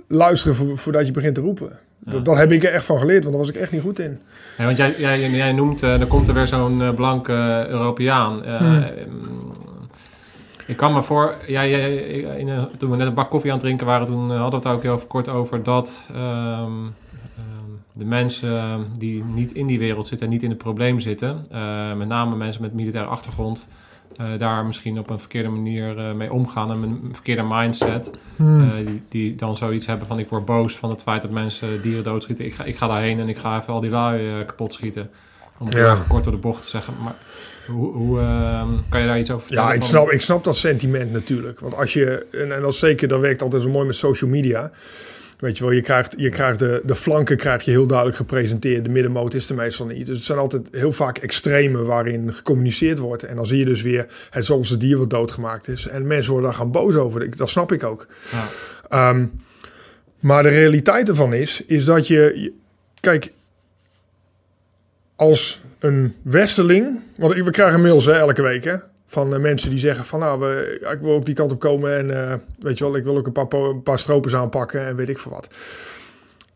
luisteren 0.07 0.55
vo- 0.55 0.75
voordat 0.75 1.05
je 1.05 1.11
begint 1.11 1.35
te 1.35 1.41
roepen. 1.41 1.79
Dat, 2.05 2.25
dat 2.25 2.37
heb 2.37 2.51
ik 2.51 2.63
er 2.63 2.73
echt 2.73 2.85
van 2.85 2.97
geleerd, 2.99 3.23
want 3.23 3.35
daar 3.35 3.45
was 3.45 3.55
ik 3.55 3.61
echt 3.61 3.71
niet 3.71 3.81
goed 3.81 3.99
in. 3.99 4.19
Ja, 4.57 4.65
want 4.65 4.77
jij, 4.77 4.95
jij, 4.97 5.29
jij 5.29 5.51
noemt, 5.51 5.83
eh 5.83 5.99
er 5.99 6.07
komt 6.07 6.27
er 6.27 6.33
weer 6.33 6.47
zo'n 6.47 6.81
eh, 6.81 6.93
blanke 6.93 7.33
eh, 7.33 7.67
Europeaan. 7.67 8.43
Hmm. 8.57 8.85
mm, 9.09 9.51
Ik 10.65 10.77
kan 10.77 10.93
me 10.93 11.03
voor, 11.03 11.35
ja, 11.47 11.65
jij- 11.65 11.95
in, 12.37 12.67
toen 12.77 12.89
we 12.91 12.95
net 12.97 13.07
een 13.07 13.13
bak 13.13 13.29
koffie 13.29 13.49
aan 13.51 13.57
het 13.57 13.65
drinken 13.65 13.85
waren, 13.85 14.05
toen 14.05 14.31
hadden 14.31 14.61
we 14.61 14.67
het 14.69 14.77
ook 14.77 14.83
heel 14.83 14.97
kort 15.07 15.27
over 15.27 15.63
dat 15.63 16.09
ehm, 16.13 16.21
ehm, 16.21 17.71
de 17.93 18.05
mensen 18.05 18.85
die 18.97 19.23
niet 19.23 19.51
in 19.51 19.67
die 19.67 19.79
wereld 19.79 20.07
zitten 20.07 20.27
en 20.27 20.33
niet 20.33 20.43
in 20.43 20.49
het 20.49 20.57
probleem 20.57 20.99
zitten, 20.99 21.45
eh, 21.51 21.93
met 21.93 22.07
name 22.07 22.35
mensen 22.35 22.61
met 22.61 22.73
militaire 22.73 23.09
achtergrond, 23.09 23.67
eh, 24.17 24.25
daar 24.37 24.65
misschien 24.65 24.99
op 24.99 25.09
een 25.09 25.19
verkeerde 25.19 25.49
manier 25.49 25.97
eh, 25.97 26.13
mee 26.13 26.31
omgaan 26.33 26.71
en 26.71 26.81
een 26.81 27.09
verkeerde 27.11 27.43
mindset. 27.49 28.11
Hmm. 28.35 28.61
eh, 28.61 28.85
die, 28.85 29.01
die 29.09 29.35
dan 29.35 29.57
zoiets 29.57 29.85
hebben 29.85 30.07
van 30.07 30.19
ik 30.19 30.29
word 30.29 30.45
boos 30.45 30.77
van 30.77 30.89
het 30.89 31.01
feit 31.01 31.21
dat 31.21 31.31
mensen 31.31 31.81
dieren 31.81 32.03
doodschieten. 32.03 32.45
Ik 32.45 32.53
ga, 32.53 32.63
ik 32.63 32.77
ga 32.77 32.87
daarheen 32.87 33.19
en 33.19 33.29
ik 33.29 33.37
ga 33.37 33.59
even 33.61 33.73
al 33.73 33.81
die 33.81 33.89
lui 33.89 34.45
kapot 34.45 34.73
schieten. 34.73 35.09
Om 35.57 35.65
het 35.67 35.75
Ja. 35.75 35.97
kort 36.07 36.23
door 36.23 36.33
de 36.33 36.39
bocht 36.39 36.61
te 36.63 36.69
zeggen. 36.69 36.93
Maar 37.03 37.15
hoe, 37.67 37.93
hoe 37.93 38.19
ehm, 38.19 38.67
kan 38.89 39.01
je 39.01 39.07
daar 39.07 39.19
iets 39.19 39.31
over 39.31 39.45
vertellen? 39.45 39.69
Ja, 39.69 39.75
ik 39.75 39.81
van- 39.81 39.89
snap, 39.89 40.09
ik 40.11 40.21
snap 40.21 40.43
dat 40.43 40.55
sentiment 40.57 41.11
natuurlijk. 41.11 41.59
Want 41.59 41.75
als 41.77 41.93
je, 41.93 42.25
en, 42.31 42.55
en 42.55 42.61
dat 42.61 42.75
zeker, 42.75 43.07
dat 43.07 43.19
werkt 43.19 43.41
altijd 43.41 43.63
zo 43.63 43.69
mooi 43.69 43.85
met 43.87 43.95
social 43.95 44.29
media. 44.29 44.71
Weet 45.35 45.57
je 45.57 45.63
wel, 45.63 45.73
je 45.73 45.81
krijgt, 45.81 46.13
je 46.17 46.29
krijgt 46.29 46.59
de, 46.59 46.81
de 46.85 46.95
flanken 46.95 47.37
krijg 47.37 47.63
je 47.63 47.71
heel 47.71 47.85
duidelijk 47.85 48.17
gepresenteerd. 48.17 48.83
De 48.83 48.89
middenmoot 48.89 49.33
is 49.33 49.49
er 49.49 49.55
meestal 49.55 49.85
niet. 49.85 50.05
Dus 50.05 50.17
het 50.17 50.25
zijn 50.25 50.37
altijd 50.39 50.67
heel 50.71 50.91
vaak 50.91 51.17
extremen 51.17 51.85
waarin 51.85 52.33
gecommuniceerd 52.33 52.97
wordt. 52.99 53.23
En 53.23 53.35
dan 53.35 53.45
zie 53.45 53.57
je 53.57 53.65
dus 53.65 53.81
weer 53.81 54.05
het 54.29 54.45
het 54.69 54.79
dier 54.79 54.97
wat 54.97 55.09
doodgemaakt 55.09 55.67
is. 55.67 55.87
En 55.87 56.07
mensen 56.07 56.31
worden 56.31 56.49
daar 56.49 56.59
gaan 56.59 56.71
boos 56.71 56.95
over. 56.95 57.35
Dat 57.37 57.49
snap 57.49 57.71
ik 57.71 57.83
ook. 57.83 58.07
Ja. 58.31 58.47
Ehm, 58.89 59.25
maar 60.19 60.43
de 60.43 60.49
realiteit 60.49 61.09
ervan 61.09 61.33
is, 61.33 61.63
is 61.67 61.85
dat 61.85 62.07
je, 62.07 62.51
kijk, 62.99 63.31
als 65.15 65.61
een 65.79 66.15
westerling, 66.21 66.99
want 67.15 67.35
ik- 67.35 67.43
we 67.43 67.51
krijgen 67.51 67.81
mails 67.81 68.05
hè, 68.05 68.11
elke 68.13 68.41
week 68.41 68.63
hè, 68.63 68.75
van 69.07 69.33
eh, 69.33 69.39
mensen 69.39 69.69
die 69.69 69.79
zeggen 69.79 70.05
van 70.05 70.19
nou, 70.19 70.39
we, 70.39 70.77
ik 70.91 70.99
wil 71.01 71.13
ook 71.13 71.25
die 71.25 71.35
kant 71.35 71.51
op 71.51 71.59
komen 71.59 71.97
en 71.97 72.29
eh, 72.29 72.33
weet 72.59 72.77
je 72.77 72.83
wel, 72.83 72.95
ik 72.95 73.03
wil 73.03 73.17
ook 73.17 73.25
een 73.25 73.31
paar, 73.31 73.47
een 73.51 73.83
paar 73.83 73.99
stropers 73.99 74.35
aanpakken 74.35 74.85
en 74.85 74.95
weet 74.95 75.09
ik 75.09 75.17
veel 75.17 75.31
wat. 75.31 75.47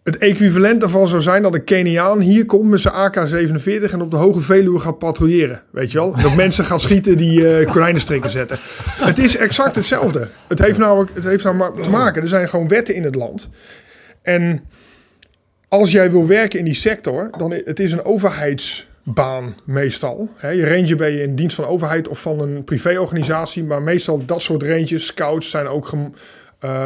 Het 0.03 0.17
equivalent 0.17 0.81
daarvan 0.81 1.07
zou 1.07 1.21
zijn 1.21 1.41
dat 1.41 1.53
een 1.53 1.63
Keniaan 1.63 2.19
hier 2.19 2.45
komt 2.45 2.69
met 2.69 2.79
zijn 2.79 2.93
AK-47 2.93 3.91
en 3.91 4.01
op 4.01 4.11
de 4.11 4.17
Hoge 4.17 4.41
Veluwe 4.41 4.79
gaat 4.79 4.97
patrouilleren. 4.97 5.61
Weet 5.69 5.91
je 5.91 5.97
wel? 5.97 6.15
Dat 6.21 6.35
mensen 6.45 6.65
gaan 6.65 6.79
schieten 6.79 7.17
die 7.17 7.57
eh 7.57 7.71
konijnenstrikken 7.71 8.29
zetten. 8.29 8.57
Het 8.83 9.17
is 9.19 9.37
exact 9.37 9.75
hetzelfde. 9.75 10.27
Het 10.47 10.59
heeft 10.59 10.77
namelijk 10.77 11.11
het 11.13 11.23
heeft 11.23 11.43
namelijk 11.43 11.81
te 11.83 11.89
maken. 11.89 12.21
Er 12.21 12.27
zijn 12.27 12.49
gewoon 12.49 12.67
wetten 12.67 12.95
in 12.95 13.03
het 13.03 13.15
land. 13.15 13.49
En 14.21 14.67
als 15.67 15.91
jij 15.91 16.11
wil 16.11 16.27
werken 16.27 16.59
in 16.59 16.65
die 16.65 16.73
sector, 16.73 17.29
dan 17.37 17.51
het 17.51 17.79
is 17.79 17.91
een 17.91 18.05
overheidsbaan 19.09 19.55
meestal. 19.63 20.29
Hè, 20.35 20.49
je 20.49 20.69
ranger 20.69 20.97
ben 20.97 21.11
je 21.11 21.21
in 21.21 21.35
dienst 21.35 21.55
van 21.55 21.65
de 21.65 21.69
overheid 21.69 22.07
of 22.07 22.21
van 22.21 22.39
een 22.39 22.63
privéorganisatie, 22.63 23.63
maar 23.63 23.81
meestal 23.81 24.25
dat 24.25 24.41
soort 24.41 24.63
ranges, 24.63 25.05
scouts 25.05 25.49
zijn 25.49 25.67
ook 25.67 25.91
eh, 26.59 26.85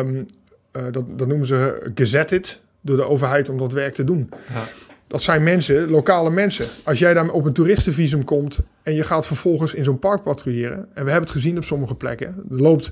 dat, 0.92 1.04
dat 1.18 1.28
noemen 1.28 1.48
ze 1.48 1.92
gazetted 1.96 2.62
door 2.82 2.98
de 2.98 3.04
overheid 3.04 3.50
om 3.50 3.58
dat 3.58 3.74
werk 3.74 3.94
te 3.94 4.04
doen. 4.04 4.30
Ja. 4.54 4.64
Dat 5.08 5.22
zijn 5.22 5.44
mensen, 5.44 5.90
lokale 5.90 6.30
mensen. 6.30 6.66
Als 6.84 7.00
jij 7.00 7.14
daar 7.14 7.30
op 7.30 7.46
een 7.46 7.54
toeristenvisum 7.54 8.24
komt 8.24 8.60
en 8.84 8.94
je 8.94 9.04
gaat 9.04 9.26
vervolgens 9.26 9.74
in 9.74 9.84
zo'n 9.84 10.00
park 10.00 10.24
patrouilleren, 10.24 10.78
en 10.78 11.06
we 11.06 11.12
hebben 11.12 11.30
het 11.30 11.32
gezien 11.32 11.58
op 11.58 11.64
sommige 11.64 11.96
plekken, 11.96 12.28
er 12.28 12.62
loopt 12.62 12.92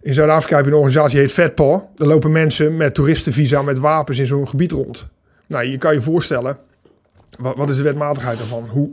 in 0.00 0.14
Zuid-Afrika 0.14 0.56
heb 0.56 0.64
je 0.64 0.70
een 0.70 0.76
organisatie 0.76 1.18
die 1.18 1.26
heet 1.26 1.32
VetPaw. 1.34 1.82
Daar 1.94 2.08
lopen 2.08 2.32
mensen 2.32 2.76
met 2.76 2.94
toeristenvisa 2.94 3.62
met 3.62 3.78
wapens 3.78 4.18
in 4.18 4.26
zo'n 4.26 4.48
gebied 4.48 4.72
rond. 4.72 5.06
Nou, 5.46 5.64
je 5.64 5.78
kan 5.78 5.94
je 5.94 6.00
voorstellen, 6.00 6.58
wat, 7.38 7.56
wat 7.56 7.70
is 7.70 7.76
de 7.76 7.82
wetmatigheid 7.82 8.38
daarvan? 8.38 8.64
Hoe, 8.68 8.88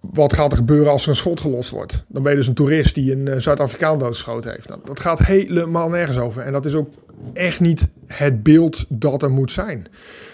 wat 0.00 0.32
gaat 0.32 0.50
er 0.52 0.58
gebeuren 0.58 0.92
als 0.92 1.02
er 1.02 1.08
een 1.08 1.14
schot 1.16 1.40
gelost 1.40 1.70
wordt? 1.70 2.04
Dan 2.08 2.22
ben 2.22 2.32
je 2.32 2.38
dus 2.38 2.46
een 2.46 2.54
toerist 2.54 2.94
die 2.94 3.12
een 3.12 3.28
eh, 3.28 3.38
Zuid-Afrikaan 3.40 3.98
doodgeschoten 3.98 4.50
heeft. 4.50 4.68
Nou, 4.68 4.80
dat 4.84 5.00
gaat 5.00 5.18
helemaal 5.18 5.88
nergens 5.88 6.18
over. 6.18 6.42
En 6.42 6.52
dat 6.52 6.66
is 6.66 6.74
ook 6.74 6.88
echt 7.32 7.60
niet 7.60 7.88
het 8.06 8.42
beeld 8.42 8.84
dat 8.88 9.22
er 9.22 9.30
moet 9.30 9.52
zijn. 9.52 9.86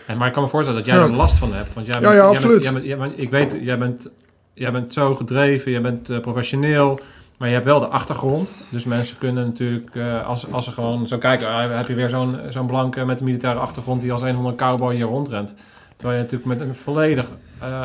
En, 0.06 0.16
maar 0.18 0.26
ik 0.26 0.32
kan 0.32 0.42
me 0.42 0.48
voorstellen 0.48 0.78
dat 0.84 0.88
jij 0.88 0.98
Ja. 0.98 1.02
er 1.04 1.10
last 1.16 1.38
van 1.38 1.54
hebt. 1.54 1.74
Want 1.74 1.86
jij 1.86 1.94
Ja, 1.94 2.00
bent, 2.00 2.12
ja, 2.12 2.18
jij 2.20 2.28
absoluut. 2.28 2.62
Bent, 2.62 2.62
jij 2.62 2.72
bent, 2.72 2.86
jij 2.86 2.96
bent- 3.08 3.18
ik 3.20 3.30
weet, 3.30 3.64
jij 3.64 3.78
bent, 3.78 4.10
jij 4.54 4.72
bent 4.72 4.92
zo 4.92 5.14
gedreven, 5.14 5.70
jij 5.72 5.80
bent 5.80 6.10
eh, 6.10 6.20
professioneel. 6.20 7.00
Maar 7.38 7.48
je 7.48 7.54
hebt 7.54 7.66
wel 7.66 7.80
de 7.80 7.86
achtergrond. 7.86 8.54
Dus 8.70 8.84
mensen 8.84 9.18
kunnen 9.18 9.44
natuurlijk, 9.46 9.94
eh, 9.94 10.26
als, 10.26 10.52
als 10.52 10.64
ze 10.64 10.72
gewoon 10.72 11.08
zo 11.08 11.18
kijken... 11.18 11.48
ah, 11.48 11.76
heb 11.76 11.88
je 11.88 11.94
weer 11.94 12.08
zo'n 12.08 12.36
zo'n 12.48 12.66
blanke 12.66 13.04
met 13.04 13.18
een 13.18 13.24
militaire 13.24 13.60
achtergrond... 13.60 14.00
die 14.00 14.12
als 14.12 14.22
een 14.22 14.30
of 14.30 14.36
andere 14.36 14.54
cowboy 14.56 14.94
hier 14.94 15.04
rondrent. 15.04 15.54
Terwijl 15.96 16.18
je 16.18 16.24
natuurlijk 16.24 16.58
met 16.58 16.68
een 16.68 16.74
volledig 16.74 17.30
eh, 17.58 17.82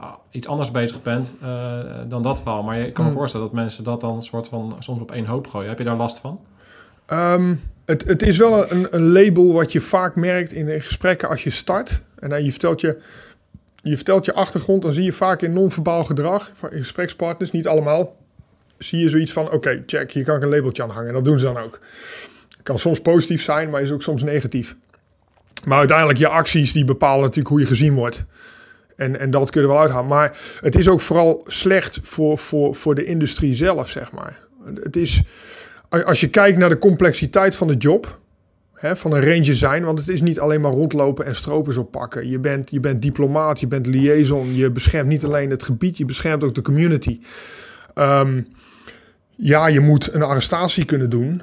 eh, 0.00 0.12
iets 0.30 0.46
anders 0.46 0.70
bezig 0.70 1.02
bent 1.02 1.34
eh, 1.42 1.78
dan 2.08 2.22
dat 2.22 2.40
verhaal. 2.42 2.62
Maar 2.62 2.78
je 2.78 2.92
kan 2.92 3.04
me 3.04 3.10
Hmm. 3.10 3.18
voorstellen 3.18 3.46
dat 3.46 3.54
mensen 3.54 3.84
dat 3.84 4.00
dan 4.00 4.16
een 4.16 4.22
soort 4.22 4.48
van 4.48 4.76
soms 4.78 5.00
op 5.00 5.12
één 5.12 5.26
hoop 5.26 5.46
gooien. 5.46 5.68
Heb 5.68 5.78
je 5.78 5.84
daar 5.84 5.96
last 5.96 6.18
van? 6.18 6.40
Ehm, 7.06 7.54
het, 7.84 8.04
het 8.04 8.22
is 8.22 8.38
wel 8.38 8.70
een, 8.72 8.86
een 8.90 9.12
label 9.12 9.52
wat 9.52 9.72
je 9.72 9.80
vaak 9.80 10.14
merkt 10.14 10.52
in 10.52 10.80
gesprekken 10.80 11.28
als 11.28 11.44
je 11.44 11.50
start. 11.50 12.02
En 12.18 12.28
dan 12.28 12.44
je 12.44 12.50
vertelt 12.50 12.80
je, 12.80 12.98
je 13.82 13.96
vertelt 13.96 14.24
je 14.24 14.32
achtergrond, 14.32 14.82
dan 14.82 14.92
zie 14.92 15.04
je 15.04 15.12
vaak 15.12 15.42
in 15.42 15.52
non-verbaal 15.52 16.04
gedrag 16.04 16.50
van 16.54 16.70
gesprekspartners, 16.70 17.50
niet 17.50 17.68
allemaal, 17.68 18.16
zie 18.78 19.00
je 19.00 19.08
zoiets 19.08 19.32
van: 19.32 19.50
oké, 19.52 19.82
check, 19.86 20.12
hier 20.12 20.24
kan 20.24 20.36
ik 20.36 20.42
een 20.42 20.48
labeltje 20.48 20.82
aan 20.82 20.90
hangen. 20.90 21.08
En 21.08 21.14
dat 21.14 21.24
doen 21.24 21.38
ze 21.38 21.44
dan 21.44 21.58
ook. 21.58 21.78
Kan 22.62 22.78
soms 22.78 23.00
positief 23.00 23.42
zijn, 23.42 23.70
maar 23.70 23.82
is 23.82 23.92
ook 23.92 24.02
soms 24.02 24.22
negatief. 24.22 24.76
Maar 25.64 25.78
uiteindelijk, 25.78 26.18
je 26.18 26.28
acties 26.28 26.72
die 26.72 26.84
bepalen 26.84 27.20
natuurlijk 27.20 27.48
hoe 27.48 27.60
je 27.60 27.66
gezien 27.66 27.94
wordt. 27.94 28.24
En, 28.96 29.20
en 29.20 29.30
dat 29.30 29.50
kun 29.50 29.60
je 29.60 29.66
er 29.66 29.72
wel 29.72 29.82
uithalen. 29.82 30.08
Maar 30.08 30.38
het 30.60 30.76
is 30.76 30.88
ook 30.88 31.00
vooral 31.00 31.44
slecht 31.46 31.98
voor, 32.02 32.38
voor, 32.38 32.74
voor 32.74 32.94
de 32.94 33.04
industrie 33.04 33.54
zelf, 33.54 33.88
zeg 33.88 34.12
maar. 34.12 34.38
Het 34.82 34.96
is, 34.96 35.22
als 35.88 36.20
je 36.20 36.28
kijkt 36.28 36.58
naar 36.58 36.68
de 36.68 36.78
complexiteit 36.78 37.56
van 37.56 37.66
de 37.66 37.76
job, 37.76 38.20
hè, 38.72 38.96
van 38.96 39.12
een 39.12 39.24
ranger 39.24 39.54
zijn, 39.54 39.84
want 39.84 39.98
het 39.98 40.08
is 40.08 40.20
niet 40.20 40.40
alleen 40.40 40.60
maar 40.60 40.72
rondlopen 40.72 41.26
en 41.26 41.34
stropers 41.34 41.76
oppakken. 41.76 42.28
Je 42.28 42.38
bent, 42.38 42.70
je 42.70 42.80
bent 42.80 43.02
diplomaat, 43.02 43.60
je 43.60 43.66
bent 43.66 43.86
liaison, 43.86 44.54
je 44.54 44.70
beschermt 44.70 45.08
niet 45.08 45.24
alleen 45.24 45.50
het 45.50 45.62
gebied, 45.62 45.96
je 45.96 46.04
beschermt 46.04 46.44
ook 46.44 46.54
de 46.54 46.62
community. 46.62 47.20
Ehm, 47.94 48.42
ja, 49.30 49.66
je 49.66 49.80
moet 49.80 50.14
een 50.14 50.22
arrestatie 50.22 50.84
kunnen 50.84 51.10
doen, 51.10 51.42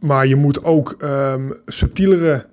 maar 0.00 0.26
je 0.26 0.36
moet 0.36 0.64
ook 0.64 0.94
ehm, 0.98 1.50
subtielere 1.66 2.46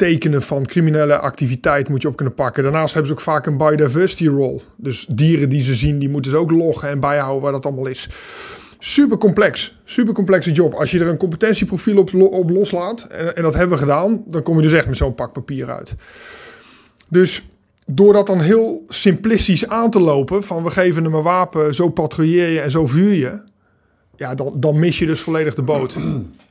tekenen 0.00 0.42
van 0.42 0.66
criminele 0.66 1.18
activiteit 1.18 1.88
moet 1.88 2.02
je 2.02 2.08
op 2.08 2.16
kunnen 2.16 2.34
pakken. 2.34 2.62
Daarnaast 2.62 2.94
hebben 2.94 3.12
ze 3.12 3.16
ook 3.16 3.24
vaak 3.24 3.46
een 3.46 3.56
biodiversity 3.56 4.26
role. 4.26 4.60
Dus 4.76 5.06
dieren 5.08 5.48
die 5.48 5.62
ze 5.62 5.74
zien, 5.74 5.98
die 5.98 6.08
moeten 6.08 6.30
ze 6.30 6.36
ook 6.36 6.50
loggen 6.50 6.88
en 6.88 7.00
bijhouden 7.00 7.42
waar 7.42 7.52
dat 7.52 7.66
allemaal 7.66 7.86
is. 7.86 8.08
Super 8.78 9.18
complex, 9.18 9.78
super 9.84 10.14
complexe 10.14 10.50
job. 10.50 10.74
Als 10.74 10.90
je 10.90 11.00
er 11.00 11.08
een 11.08 11.16
competentieprofiel 11.16 11.98
op, 11.98 12.14
op 12.14 12.50
loslaat, 12.50 13.02
en, 13.02 13.36
en 13.36 13.42
dat 13.42 13.54
hebben 13.54 13.76
we 13.76 13.82
gedaan, 13.82 14.24
dan 14.26 14.42
kom 14.42 14.56
je 14.56 14.62
dus 14.62 14.72
echt 14.72 14.86
met 14.86 14.96
zo'n 14.96 15.14
pak 15.14 15.32
papier 15.32 15.70
uit. 15.70 15.94
Dus 17.08 17.42
door 17.86 18.12
dat 18.12 18.26
dan 18.26 18.40
heel 18.40 18.84
simplistisch 18.88 19.68
aan 19.68 19.90
te 19.90 20.00
lopen, 20.00 20.42
van 20.42 20.62
we 20.62 20.70
geven 20.70 21.04
hem 21.04 21.14
een 21.14 21.22
wapen, 21.22 21.74
zo 21.74 21.88
patrouilleer 21.88 22.48
je 22.48 22.60
en 22.60 22.70
zo 22.70 22.86
vuur 22.86 23.12
je, 23.12 23.40
ja, 24.16 24.34
dan, 24.34 24.52
dan 24.56 24.78
mis 24.78 24.98
je 24.98 25.06
dus 25.06 25.20
volledig 25.20 25.54
de 25.54 25.62
boot. 25.62 25.96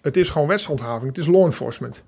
het 0.02 0.18
is 0.18 0.30
gewoon 0.30 0.48
wetshandhaving, 0.48 1.08
het 1.08 1.18
is 1.18 1.28
law 1.28 1.46
enforcement. 1.46 2.04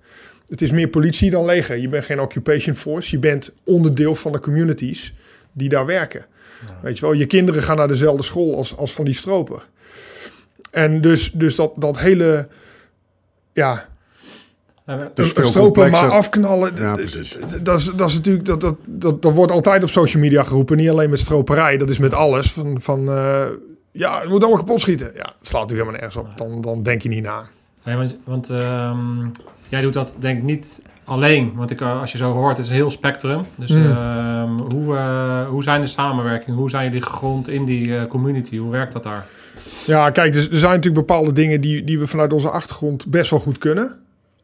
Het 0.52 0.62
is 0.62 0.72
meer 0.72 0.88
politie 0.88 1.30
dan 1.30 1.46
leger. 1.46 1.78
Je 1.78 1.90
bent 1.90 2.06
geen 2.06 2.22
occupation 2.22 2.76
force, 2.76 3.12
je 3.12 3.20
bent 3.20 3.52
onderdeel 3.64 4.16
van 4.16 4.32
de 4.32 4.40
communities 4.40 5.14
die 5.52 5.70
daar 5.70 5.86
werken. 5.86 6.26
Weet 6.82 7.00
je 7.00 7.06
wel, 7.06 7.14
je 7.14 7.26
kinderen 7.26 7.64
gaan 7.64 7.78
naar 7.78 7.88
dezelfde 7.88 8.24
school 8.24 8.58
als, 8.58 8.78
als 8.78 8.94
van 8.94 9.06
die 9.06 9.14
stroper. 9.14 9.68
En 10.72 11.02
dus, 11.02 11.32
dus 11.32 11.56
dat, 11.56 11.74
dat 11.76 12.00
hele, 12.00 12.48
ja, 13.54 13.86
is 15.16 15.36
een, 15.36 15.46
stroper 15.46 15.90
maar 15.90 16.10
afknallen. 16.10 16.76
Ja, 16.76 16.96
precies. 16.96 17.38
Dat 17.62 17.80
is, 17.80 17.92
dat 17.96 18.10
is 18.10 18.16
natuurlijk, 18.16 18.46
dat, 18.46 18.62
dat, 18.62 18.76
dat, 18.86 19.22
dat 19.22 19.34
wordt 19.34 19.52
altijd 19.52 19.84
op 19.84 19.90
social 19.90 20.24
media 20.24 20.44
geroepen. 20.44 20.78
Niet 20.78 20.90
alleen 20.90 21.10
met 21.10 21.20
stroperij, 21.20 21.78
dat 21.78 21.90
is 21.90 21.98
met 21.98 22.14
alles. 22.14 22.52
Van, 22.52 22.82
van 22.82 23.10
eh, 23.10 23.46
ja, 23.92 24.20
het 24.20 24.30
moet 24.30 24.42
allemaal 24.42 24.60
kapot 24.60 24.82
schieten. 24.82 25.12
Ja, 25.16 25.34
het 25.40 25.48
slaat 25.48 25.62
natuurlijk 25.62 25.90
helemaal 25.90 26.00
nergens 26.00 26.16
op. 26.16 26.38
Dan, 26.38 26.62
dan 26.62 26.84
denk 26.84 27.02
je 27.02 27.10
niet 27.10 27.24
na. 27.24 27.48
Nee, 27.84 27.96
want 27.96 28.18
want 28.24 28.50
ehm, 28.50 29.28
jij 29.72 29.82
doet 29.82 29.94
dat 29.94 30.16
denk 30.20 30.38
ik 30.38 30.44
niet 30.44 30.82
alleen. 31.04 31.54
Want 31.56 31.72
ik, 31.72 31.82
eh, 31.82 32.00
als 32.00 32.12
je 32.12 32.18
zo 32.18 32.32
hoort, 32.34 32.58
het 32.58 32.66
is 32.66 32.72
een 32.72 32.78
heel 32.78 32.92
spectrum. 32.92 33.42
Dus 33.56 33.70
Hmm. 33.70 33.92
ehm, 33.92 34.74
hoe, 34.76 34.96
eh, 34.96 35.48
hoe 35.48 35.64
zijn 35.64 35.82
de 35.82 35.88
samenwerkingen? 35.88 36.60
Hoe 36.60 36.70
zijn 36.70 36.86
jullie 36.86 37.02
gegrond 37.02 37.50
in 37.50 37.66
die 37.66 37.98
eh, 37.98 38.08
community? 38.08 38.58
Hoe 38.58 38.72
werkt 38.72 38.94
dat 38.94 39.04
daar? 39.04 39.26
Ja, 39.86 40.10
kijk, 40.10 40.34
dus 40.34 40.50
er 40.50 40.58
zijn 40.58 40.76
natuurlijk 40.76 41.08
bepaalde 41.08 41.34
dingen 41.34 41.62
die, 41.62 41.84
die 41.84 42.00
we 42.00 42.08
vanuit 42.08 42.34
onze 42.34 42.50
achtergrond 42.50 43.08
best 43.08 43.30
wel 43.30 43.40
goed 43.40 43.58
kunnen. 43.58 44.00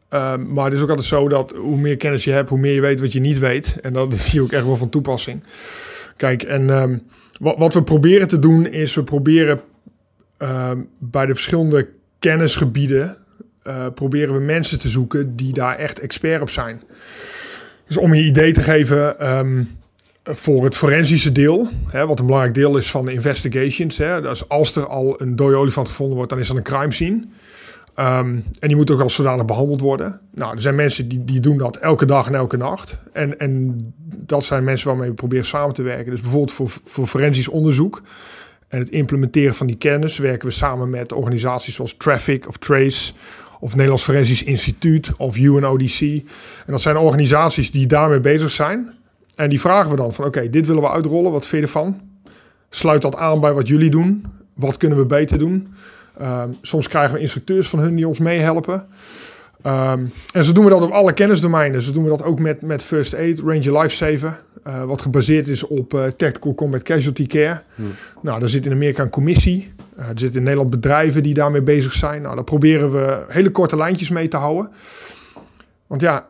Ehm, 0.08 0.52
maar 0.52 0.64
het 0.64 0.74
is 0.74 0.80
ook 0.80 0.88
altijd 0.88 1.06
zo 1.06 1.28
dat 1.28 1.52
hoe 1.56 1.76
meer 1.78 1.96
kennis 1.96 2.24
je 2.24 2.30
hebt, 2.30 2.48
hoe 2.48 2.58
meer 2.58 2.74
je 2.74 2.80
weet 2.80 3.00
wat 3.00 3.12
je 3.12 3.20
niet 3.20 3.38
weet. 3.38 3.76
En 3.80 3.92
dat 3.92 4.12
is 4.18 4.30
hier 4.30 4.42
ook 4.42 4.52
echt 4.52 4.64
wel 4.64 4.76
van 4.76 4.88
toepassing. 4.88 5.42
Kijk, 6.16 6.42
en 6.42 6.70
ehm, 6.70 6.98
wat, 7.40 7.58
wat 7.58 7.74
we 7.74 7.82
proberen 7.82 8.28
te 8.28 8.38
doen 8.38 8.66
is, 8.66 8.94
we 8.94 9.02
proberen 9.02 9.60
bij 10.98 11.26
de 11.26 11.34
verschillende 11.34 11.88
kennisgebieden, 12.18 13.16
eh, 13.68 13.86
proberen 13.94 14.34
we 14.34 14.40
mensen 14.40 14.78
te 14.78 14.88
zoeken 14.88 15.36
die 15.36 15.52
daar 15.52 15.76
echt 15.76 16.00
expert 16.00 16.42
op 16.42 16.50
zijn. 16.50 16.82
Dus 17.86 17.96
om 17.96 18.14
je 18.14 18.24
idee 18.24 18.52
te 18.52 18.60
geven, 18.60 19.20
ehm, 19.20 19.62
voor 20.24 20.64
het 20.64 20.76
forensische 20.76 21.32
deel, 21.32 21.68
hè, 21.88 22.06
wat 22.06 22.18
een 22.18 22.24
belangrijk 22.26 22.54
deel 22.54 22.76
is 22.76 22.90
van 22.90 23.04
de 23.04 23.12
investigations. 23.12 23.98
Hè, 23.98 24.20
dus 24.20 24.48
als 24.48 24.76
er 24.76 24.86
al 24.86 25.20
een 25.20 25.36
dode 25.36 25.56
olifant 25.56 25.88
gevonden 25.88 26.16
wordt, 26.16 26.30
dan 26.30 26.40
is 26.40 26.48
dat 26.48 26.56
een 26.56 26.62
crime 26.62 26.92
scene. 26.92 27.24
Ehm, 27.94 28.28
en 28.60 28.68
die 28.68 28.76
moet 28.76 28.90
ook 28.90 29.00
als 29.00 29.14
zodanig 29.14 29.44
behandeld 29.44 29.80
worden. 29.80 30.20
Nou, 30.34 30.54
er 30.54 30.60
zijn 30.60 30.74
mensen 30.74 31.08
die, 31.08 31.24
die 31.24 31.40
doen 31.40 31.58
dat 31.58 31.76
elke 31.76 32.06
dag 32.06 32.26
en 32.26 32.34
elke 32.34 32.56
nacht. 32.56 32.98
En, 33.12 33.38
en 33.38 33.78
dat 34.16 34.44
zijn 34.44 34.64
mensen 34.64 34.88
waarmee 34.88 35.08
we 35.08 35.14
proberen 35.14 35.46
samen 35.46 35.74
te 35.74 35.82
werken. 35.82 36.10
Dus 36.10 36.20
bijvoorbeeld 36.20 36.52
voor, 36.52 36.70
voor 36.84 37.06
forensisch 37.06 37.48
onderzoek 37.48 38.02
en 38.68 38.78
het 38.78 38.90
implementeren 38.90 39.54
van 39.54 39.66
die 39.66 39.76
kennis 39.76 40.18
werken 40.18 40.48
we 40.48 40.54
samen 40.54 40.90
met 40.90 41.12
organisaties 41.12 41.74
zoals 41.74 41.96
Traffic 41.96 42.48
of 42.48 42.56
Trace 42.56 43.12
of 43.60 43.72
Nederlands 43.72 44.04
Forensisch 44.04 44.42
Instituut 44.42 45.10
of 45.16 45.36
UNODC. 45.36 46.00
En 46.00 46.22
dat 46.66 46.80
zijn 46.80 46.96
organisaties 46.96 47.70
die 47.70 47.86
daarmee 47.86 48.20
bezig 48.20 48.50
zijn. 48.50 48.92
En 49.36 49.48
die 49.48 49.60
vragen 49.60 49.90
we 49.90 49.96
dan 49.96 50.14
van 50.14 50.24
oké, 50.24 50.50
dit 50.50 50.66
willen 50.66 50.82
we 50.82 50.90
uitrollen, 50.90 51.32
wat 51.32 51.46
vind 51.46 51.62
je 51.62 51.66
ervan? 51.66 52.00
Sluit 52.70 53.02
dat 53.02 53.16
aan 53.16 53.40
bij 53.40 53.52
wat 53.52 53.68
jullie 53.68 53.90
doen? 53.90 54.24
Wat 54.54 54.76
kunnen 54.76 54.98
we 54.98 55.06
beter 55.06 55.38
doen? 55.38 55.68
Um, 56.22 56.56
soms 56.62 56.88
krijgen 56.88 57.14
we 57.14 57.20
instructeurs 57.20 57.68
van 57.68 57.78
hun 57.78 57.94
die 57.94 58.08
ons 58.08 58.18
meehelpen. 58.18 58.86
Um, 59.66 60.12
en 60.32 60.44
zo 60.44 60.52
doen 60.52 60.64
we 60.64 60.70
dat 60.70 60.82
op 60.82 60.90
alle 60.90 61.12
kennisdomeinen. 61.12 61.82
Zo 61.82 61.92
doen 61.92 62.02
we 62.02 62.08
dat 62.08 62.22
ook 62.22 62.38
met, 62.38 62.62
met 62.62 62.82
First 62.82 63.14
Aid, 63.14 63.38
Ranger 63.38 63.78
Lifesaver. 63.78 64.40
Uh, 64.66 64.84
wat 64.84 65.02
gebaseerd 65.02 65.48
is 65.48 65.66
op 65.66 65.94
uh, 65.94 66.04
Tactical 66.04 66.54
Combat 66.54 66.82
Casualty 66.82 67.26
Care. 67.26 67.62
Hmm. 67.74 67.90
Nou, 68.22 68.40
daar 68.40 68.48
zit 68.48 68.66
in 68.66 68.72
Amerika 68.72 69.02
een 69.02 69.10
commissie. 69.10 69.72
Uh, 69.98 70.08
er 70.08 70.18
zitten 70.18 70.38
in 70.38 70.42
Nederland 70.42 70.70
bedrijven 70.70 71.22
die 71.22 71.34
daarmee 71.34 71.62
bezig 71.62 71.92
zijn. 71.92 72.22
Nou, 72.22 72.34
daar 72.34 72.44
proberen 72.44 72.92
we 72.92 73.24
hele 73.28 73.50
korte 73.50 73.76
lijntjes 73.76 74.10
mee 74.10 74.28
te 74.28 74.36
houden. 74.36 74.70
Want 75.86 76.00
ja, 76.00 76.26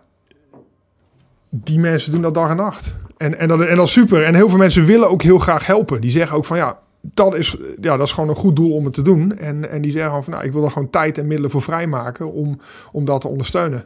die 1.49 1.79
mensen 1.79 2.13
doen 2.13 2.23
dat 2.23 2.35
dag 2.35 2.51
en 2.51 2.57
nacht. 2.57 2.95
En, 3.17 3.39
en, 3.39 3.49
dat, 3.49 3.61
en 3.61 3.77
dat 3.77 3.87
is 3.87 3.93
super. 3.93 4.25
En 4.25 4.35
heel 4.35 4.49
veel 4.49 4.59
mensen 4.59 4.85
willen 4.85 5.11
ook 5.11 5.23
heel 5.23 5.39
graag 5.39 5.67
helpen. 5.67 6.01
Die 6.01 6.11
zeggen 6.11 6.37
ook 6.37 6.45
van 6.45 6.57
ja, 6.57 6.79
dat 7.01 7.35
is, 7.35 7.57
ja, 7.81 7.97
dat 7.97 8.07
is 8.07 8.13
gewoon 8.13 8.29
een 8.29 8.35
goed 8.35 8.57
doel 8.57 8.73
om 8.73 8.85
het 8.85 8.95
te 8.95 9.03
doen. 9.03 9.37
En, 9.39 9.71
en 9.71 9.83
die 9.83 9.93
zeggen 9.93 10.25
van 10.25 10.33
nou, 10.33 10.45
ik 10.45 10.53
wil 10.53 10.65
er 10.65 10.71
gewoon 10.71 10.91
tijd 10.91 11.19
en 11.19 11.27
middelen 11.27 11.51
voor 11.51 11.63
vrijmaken 11.63 12.33
om, 12.33 12.61
om 12.93 13.05
dat 13.05 13.21
te 13.21 13.29
ondersteunen. 13.29 13.85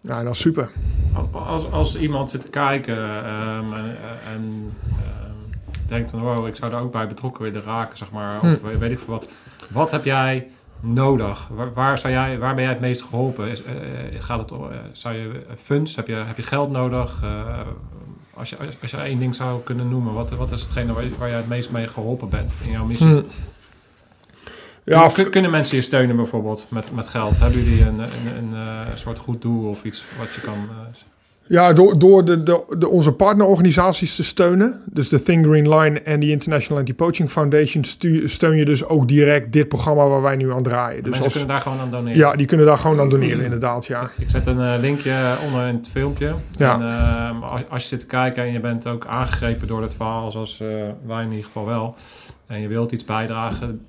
Ja, 0.00 0.22
dat 0.22 0.32
is 0.32 0.40
super. 0.40 0.70
Als, 1.32 1.70
als 1.70 1.98
iemand 1.98 2.30
zit 2.30 2.40
te 2.40 2.48
kijken 2.48 2.96
um, 2.96 3.72
en, 4.32 4.72
denkt 5.88 6.10
van 6.10 6.20
wow, 6.20 6.46
ik 6.46 6.56
zou 6.56 6.70
daar 6.70 6.82
ook 6.82 6.92
bij 6.92 7.06
betrokken 7.06 7.42
willen 7.42 7.62
raken, 7.62 7.98
zeg 7.98 8.10
maar. 8.10 8.40
Of 8.40 8.60
hm. 8.60 8.78
weet 8.78 8.90
ik 8.90 8.98
veel 8.98 9.14
wat. 9.14 9.28
Wat 9.68 9.90
heb 9.90 10.04
jij 10.04 10.48
nodig? 10.80 11.48
Waar, 11.48 11.72
waar, 11.72 11.98
zou 11.98 12.12
jij, 12.12 12.38
waar 12.38 12.54
ben 12.54 12.62
jij 12.64 12.72
het 12.72 12.82
meest 12.82 13.02
geholpen? 13.02 13.48
Is, 13.48 13.62
uh, 13.62 13.70
gaat 14.18 14.38
het, 14.38 14.50
uh, 14.50 14.58
zou 14.92 15.14
je 15.14 15.44
funds, 15.60 15.96
heb 15.96 16.06
je, 16.06 16.14
heb 16.14 16.36
je 16.36 16.42
geld 16.42 16.70
nodig? 16.70 17.20
Uh, 17.24 17.60
als 18.34 18.50
je, 18.50 18.56
als 18.82 18.90
je 18.90 18.96
één 18.96 19.18
ding 19.18 19.34
zou 19.34 19.62
kunnen 19.62 19.88
noemen, 19.88 20.12
wat, 20.12 20.30
wat 20.30 20.50
is 20.50 20.60
hetgene 20.60 20.92
waar, 20.92 21.04
waar 21.18 21.28
jij 21.28 21.36
het 21.36 21.48
meest 21.48 21.70
mee 21.70 21.88
geholpen 21.88 22.28
bent 22.28 22.54
in 22.64 22.70
jouw 22.70 22.84
missie? 22.84 23.08
Hmm. 23.08 23.24
Ja, 24.84 25.10
kunnen 25.30 25.50
mensen 25.50 25.76
je 25.76 25.82
steunen 25.82 26.16
bijvoorbeeld 26.16 26.66
met, 26.68 26.92
met 26.92 27.06
geld? 27.06 27.38
Hebben 27.38 27.64
jullie 27.64 27.82
een, 27.82 27.98
een, 27.98 28.36
een, 28.36 28.52
een 28.52 28.86
eh, 28.86 28.94
soort 28.94 29.18
goed 29.18 29.42
doel 29.42 29.68
of 29.68 29.84
iets 29.84 30.04
wat 30.18 30.34
je 30.34 30.40
kan... 30.40 30.68
Ja, 31.48 31.72
door, 31.72 31.98
door 31.98 32.24
de, 32.24 32.42
de, 32.42 32.64
de, 32.78 32.88
onze 32.88 33.12
partnerorganisaties 33.12 34.16
te 34.16 34.24
steunen, 34.24 34.82
dus 34.84 35.08
de 35.08 35.22
Think 35.22 35.46
Green 35.46 35.76
Line 35.76 36.00
en 36.00 36.20
de 36.20 36.30
International 36.30 36.78
Anti-Poaching 36.78 37.30
Foundation, 37.30 37.84
steun 38.24 38.56
je 38.56 38.64
dus 38.64 38.84
ook 38.84 39.08
direct 39.08 39.52
dit 39.52 39.68
programma 39.68 40.06
waar 40.06 40.22
wij 40.22 40.36
nu 40.36 40.52
aan 40.52 40.62
draaien. 40.62 41.02
Dus 41.02 41.12
mensen 41.12 41.30
kunnen 41.30 41.48
daar 41.48 41.60
gewoon 41.60 41.78
aan 41.78 41.90
doneren? 41.90 42.18
Ja, 42.18 42.32
die 42.32 42.46
kunnen 42.46 42.66
daar 42.66 42.78
gewoon 42.78 43.00
aan 43.00 43.08
doneren, 43.08 43.44
inderdaad, 43.44 43.86
ja. 43.86 44.10
Ik 44.18 44.30
zet 44.30 44.46
een 44.46 44.58
uh, 44.58 44.74
linkje 44.80 45.34
onder 45.46 45.66
in 45.66 45.74
het 45.74 45.88
filmpje. 45.92 46.34
Ja. 46.50 46.74
En, 46.74 46.82
uh, 47.42 47.50
als, 47.50 47.60
als, 47.68 47.82
je 47.82 47.88
zit 47.88 48.00
te 48.00 48.06
kijken 48.06 48.44
en 48.44 48.52
je 48.52 48.60
bent 48.60 48.86
ook 48.86 49.06
aangegrepen 49.06 49.68
door 49.68 49.82
het 49.82 49.94
verhaal, 49.94 50.30
zoals 50.30 50.60
uh, 50.62 50.68
wij 51.06 51.22
in 51.22 51.30
ieder 51.30 51.44
geval 51.44 51.66
wel, 51.66 51.94
en 52.46 52.60
je 52.60 52.68
wilt 52.68 52.92
iets 52.92 53.04
bijdragen, 53.04 53.86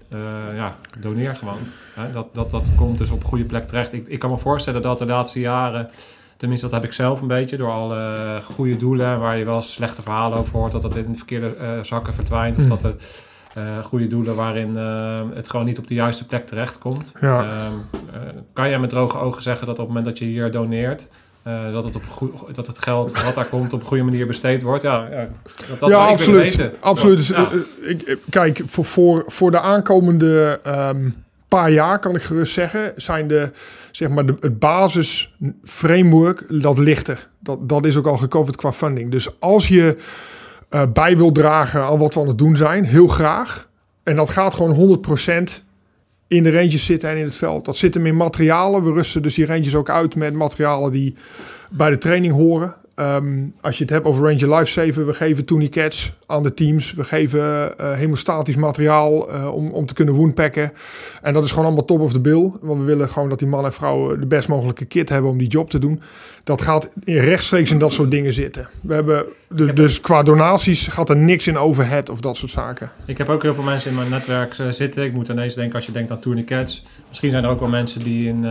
ja, 0.56 0.72
doneer 1.00 1.36
gewoon. 1.36 1.60
Hè? 1.94 2.12
Dat, 2.12 2.28
dat, 2.34 2.52
dat 2.52 2.68
komt 2.76 2.98
dus 2.98 3.10
op 3.10 3.24
goede 3.24 3.44
plek 3.44 3.68
terecht. 3.68 3.94
Ik, 3.94 4.08
ik 4.08 4.20
kan 4.20 4.30
me 4.30 4.38
voorstellen 4.38 4.82
dat 4.82 4.98
de 4.98 5.06
laatste 5.06 5.40
jaren 5.40 5.90
Tenminste, 6.40 6.70
dat 6.70 6.76
heb 6.76 6.90
ik 6.90 6.96
zelf 6.96 7.22
een 7.22 7.28
beetje 7.28 7.58
door 7.58 7.72
alle 7.72 8.42
goede 8.44 8.78
doelen 8.78 9.20
waar 9.20 9.38
je 9.38 9.46
wel 9.46 9.62
slechte 9.62 10.02
verhalen 10.02 10.38
over 10.38 10.58
hoort, 10.58 10.72
dat 10.72 10.82
dat 10.82 10.96
in 10.96 11.12
de 11.12 11.18
verkeerde 11.18 11.56
uh, 11.62 11.84
zakken 11.84 12.14
verdwijnt. 12.14 12.58
Of 12.58 12.62
hmm. 12.62 12.70
dat 12.70 12.84
er 12.84 12.96
uh, 13.58 13.84
goede 13.84 14.08
doelen 14.08 14.36
waarin 14.36 14.74
uh, 14.76 15.22
het 15.34 15.50
gewoon 15.50 15.66
niet 15.66 15.78
op 15.78 15.88
de 15.88 15.94
juiste 15.94 16.26
plek 16.26 16.48
terechtkomt. 16.48 17.14
Ja. 17.22 17.44
Ehm, 17.44 17.74
kan 18.54 18.70
jij 18.70 18.80
met 18.80 18.90
droge 18.90 19.18
ogen 19.18 19.42
zeggen 19.42 19.66
dat 19.68 19.80
op 19.80 19.86
het 19.86 19.88
moment 19.88 20.06
dat 20.06 20.18
je 20.18 20.26
hier 20.26 20.52
doneert, 20.52 21.08
dat, 21.72 21.84
het 21.84 21.96
op 21.96 22.04
goed, 22.10 22.56
dat 22.56 22.68
het 22.68 22.84
geld 22.84 23.22
wat 23.24 23.36
daar 23.36 23.46
komt 23.46 23.74
op 23.74 23.80
een 23.80 23.88
goede 23.88 24.04
manier 24.04 24.28
besteed 24.28 24.62
wordt. 24.62 24.84
Ja, 24.84 25.08
ja 25.12 25.28
dat, 25.70 25.80
dat 25.80 25.90
ja 25.90 26.08
absoluut. 26.08 26.56
Weten. 26.56 26.74
absoluut. 26.80 27.18
Dus, 27.18 27.32
ik, 27.82 28.18
kijk, 28.30 28.62
voor, 28.66 28.86
voor, 28.86 29.24
voor 29.28 29.52
de 29.52 29.60
aankomende 29.60 30.60
um, 30.68 31.16
paar 31.50 31.72
jaar 31.72 32.00
kan 32.00 32.16
ik 32.16 32.22
gerust 32.22 32.54
zeggen, 32.54 32.94
zijn 32.96 33.28
de, 33.28 33.52
zeg 33.92 34.10
maar, 34.10 34.26
de, 34.26 34.36
het 34.40 34.60
basisframework 34.60 36.62
dat 36.62 36.78
lichter. 36.78 37.30
Dat, 37.40 37.70
dat 37.70 37.86
is 37.86 37.98
ook 37.98 38.06
al 38.06 38.18
gecoverd 38.18 38.56
qua 38.56 38.72
funding. 38.72 39.12
Dus 39.12 39.40
als 39.40 39.68
je 39.68 39.98
uh, 40.70 40.82
bij 40.94 41.18
wil 41.18 41.32
dragen 41.32 41.82
aan 41.82 41.98
wat 41.98 42.14
we 42.14 42.20
aan 42.20 42.28
het 42.28 42.38
doen 42.38 42.56
zijn, 42.56 42.86
heel 42.86 43.08
graag. 43.08 43.68
En 44.04 44.16
dat 44.16 44.30
gaat 44.30 44.56
gewoon 44.56 45.00
100% 45.50 45.54
in 46.28 46.44
de 46.44 46.52
ranges 46.52 46.86
zitten 46.86 47.10
en 47.10 47.18
in 47.18 47.24
het 47.24 47.36
veld. 47.36 47.66
Dat 47.66 47.78
zit 47.78 47.94
hem 47.94 48.06
in 48.06 48.18
materialen. 48.18 48.84
We 48.84 48.92
rusten 48.92 49.22
dus 49.22 49.36
die 49.36 49.46
ranges 49.46 49.76
ook 49.76 49.90
uit 49.90 50.16
met 50.16 50.34
materialen 50.34 50.92
die 50.92 51.16
bij 51.70 51.90
de 51.90 51.98
training 51.98 52.34
horen. 52.34 52.76
Um, 53.00 53.54
als 53.62 53.78
je 53.78 53.84
het 53.84 53.94
hebt 53.94 54.06
over 54.06 54.24
Ranger 54.24 54.56
Lifesaver, 54.56 55.06
we 55.06 55.14
geven 55.14 55.46
tourniquets 55.46 56.14
aan 56.26 56.44
de 56.44 56.54
teams. 56.54 56.94
We 56.94 57.04
geven 57.04 57.40
uh, 57.82 57.94
hemostatisch 57.94 58.56
materiaal 58.56 59.34
uh, 59.34 59.54
om, 59.54 59.72
om 59.72 59.86
te 59.86 59.94
kunnen 59.94 60.14
woundpacken. 60.14 60.72
En 61.22 61.34
dat 61.34 61.44
is 61.44 61.50
gewoon 61.50 61.66
allemaal 61.66 61.86
top 61.86 62.00
of 62.00 62.12
the 62.12 62.20
bill. 62.20 62.52
Want 62.62 62.80
we 62.80 62.86
willen 62.86 63.10
gewoon 63.10 63.30
dat 63.30 63.40
die 63.40 63.48
man 63.48 63.66
en 63.66 63.74
vrouwen 63.74 64.20
de 64.20 64.26
best 64.26 64.48
mogelijke 64.48 64.86
kit 64.86 65.10
hebben 65.10 65.32
om 65.32 65.38
die 65.38 65.48
job 65.48 65.70
te 65.70 65.80
doen. 65.80 66.02
Dat 66.44 66.62
gaat 66.62 66.90
in 67.04 67.18
rechtstreeks 67.18 67.72
in 67.72 67.80
dat 67.80 67.94
soort 67.94 68.12
dingen 68.12 68.34
zitten. 68.34 68.70
We 68.82 68.94
hebben 68.94 69.26
de, 69.48 69.74
dus 69.74 70.02
qua 70.02 70.24
donaties 70.24 70.88
gaat 70.88 71.10
er 71.10 71.18
niks 71.18 71.48
in 71.48 71.58
overhead 71.58 72.10
of 72.10 72.22
dat 72.22 72.38
soort 72.38 72.52
zaken. 72.52 72.92
Ik 73.06 73.18
heb 73.18 73.30
ook 73.30 73.42
heel 73.42 73.54
veel 73.54 73.64
mensen 73.64 73.90
in 73.90 73.96
mijn 73.96 74.10
netwerk 74.10 74.58
uh, 74.58 74.70
zitten. 74.70 75.04
Ik 75.04 75.14
moet 75.14 75.30
ineens 75.30 75.54
denken 75.54 75.76
als 75.76 75.86
je 75.86 75.92
denkt 75.92 76.12
aan 76.12 76.20
tourniquets. 76.20 76.86
Misschien 77.08 77.32
zijn 77.32 77.44
er 77.44 77.50
ook 77.50 77.60
wel 77.60 77.70
mensen 77.70 78.04
die 78.04 78.28
in, 78.28 78.46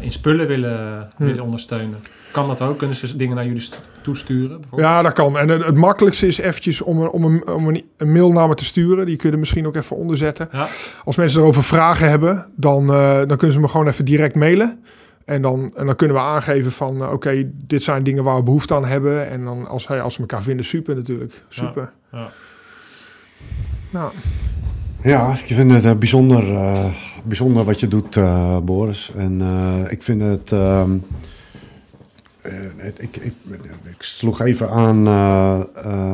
in 0.00 0.12
spullen 0.12 0.46
willen, 0.46 1.10
hm. 1.16 1.24
willen 1.24 1.44
ondersteunen. 1.44 2.00
Kan 2.32 2.48
dat 2.48 2.60
ook? 2.60 2.78
Kunnen 2.78 2.96
ze 2.96 3.16
dingen 3.16 3.36
naar 3.36 3.46
jullie 3.46 3.68
toesturen? 4.02 4.62
Ja, 4.76 5.02
dat 5.02 5.12
kan. 5.12 5.38
En 5.38 5.48
het, 5.48 5.64
het, 5.64 5.76
makkelijkste 5.76 6.26
is 6.26 6.38
eventjes 6.38 6.80
om, 6.80 7.00
een, 7.02 7.10
om, 7.10 7.24
een, 7.24 7.48
om 7.48 7.68
een, 7.68 7.84
een 7.96 8.12
mail 8.12 8.32
naar 8.32 8.48
me 8.48 8.54
te 8.54 8.64
sturen. 8.64 9.06
Die 9.06 9.16
kunnen 9.16 9.40
misschien 9.40 9.66
ook 9.66 9.74
even 9.74 9.96
onderzetten. 9.96 10.48
Ja. 10.52 10.68
Als 11.04 11.16
mensen 11.16 11.40
erover 11.40 11.64
vragen 11.64 12.08
hebben, 12.08 12.46
dan, 12.56 12.82
uh, 12.82 13.16
dan 13.16 13.36
kunnen 13.36 13.52
ze 13.52 13.60
me 13.60 13.68
gewoon 13.68 13.88
even 13.88 14.04
direct 14.04 14.34
mailen. 14.34 14.82
En 15.24 15.42
dan, 15.42 15.72
en 15.76 15.86
dan 15.86 15.96
kunnen 15.96 16.16
we 16.16 16.22
aangeven 16.22 16.72
van, 16.72 17.02
uh, 17.02 17.12
oké, 17.12 17.50
dit 17.66 17.82
zijn 17.82 18.02
dingen 18.02 18.24
waar 18.24 18.36
we 18.36 18.42
behoefte 18.42 18.74
aan 18.74 18.84
hebben. 18.84 19.30
En 19.30 19.44
dan 19.44 19.66
als, 19.66 19.86
hey, 19.88 20.02
als 20.02 20.14
we 20.14 20.20
elkaar 20.20 20.42
vinden, 20.42 20.64
super 20.64 20.94
natuurlijk. 20.94 21.44
Super. 21.48 21.92
Ja, 22.12 22.18
ja. 22.18 22.30
Nou. 23.90 24.12
Ja, 25.02 25.30
ik 25.30 25.54
vind 25.54 25.72
het 25.72 25.84
uh, 25.84 25.92
bijzonder, 25.94 26.44
bijzonder 27.24 27.64
wat 27.64 27.80
je 27.80 27.88
doet, 27.88 28.18
Boris. 28.64 29.12
En 29.16 29.40
ik 29.88 30.02
vind 30.02 30.22
het 30.22 30.52
ehm, 30.52 30.92
uh, 30.92 31.00
ik, 32.42 33.16
ik, 33.16 33.34
ik, 33.84 33.96
sloeg 33.98 34.40
even 34.40 34.70
aan 34.70 35.06
uh, 35.06 35.62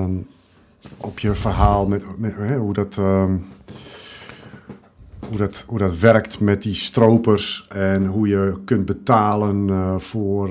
um, 0.03 0.27
op 0.97 1.19
je 1.19 1.35
verhaal 1.35 1.87
met, 1.87 2.03
hoe, 2.59 2.73
dat, 2.73 2.97
um, 2.97 3.47
hoe, 5.19 5.37
dat, 5.37 5.65
hoe 5.67 5.79
dat 5.79 5.99
werkt 5.99 6.41
met 6.41 6.63
die 6.63 6.75
stropers 6.75 7.67
en 7.69 8.07
hoe 8.07 8.29
je 8.29 8.59
kunt 8.65 8.85
betalen 8.85 9.69
uh, 9.69 9.99
voor, 9.99 10.49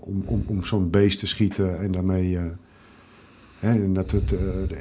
om, 0.00 0.22
om, 0.24 0.44
om 0.46 0.64
zo'n 0.64 0.90
beest 0.90 1.18
te 1.18 1.26
schieten 1.26 1.78
en 1.78 1.92
daarmee. 1.92 2.38
Hè, 3.58 3.70
en 3.70 3.94
dat 3.94 4.10
het, 4.10 4.34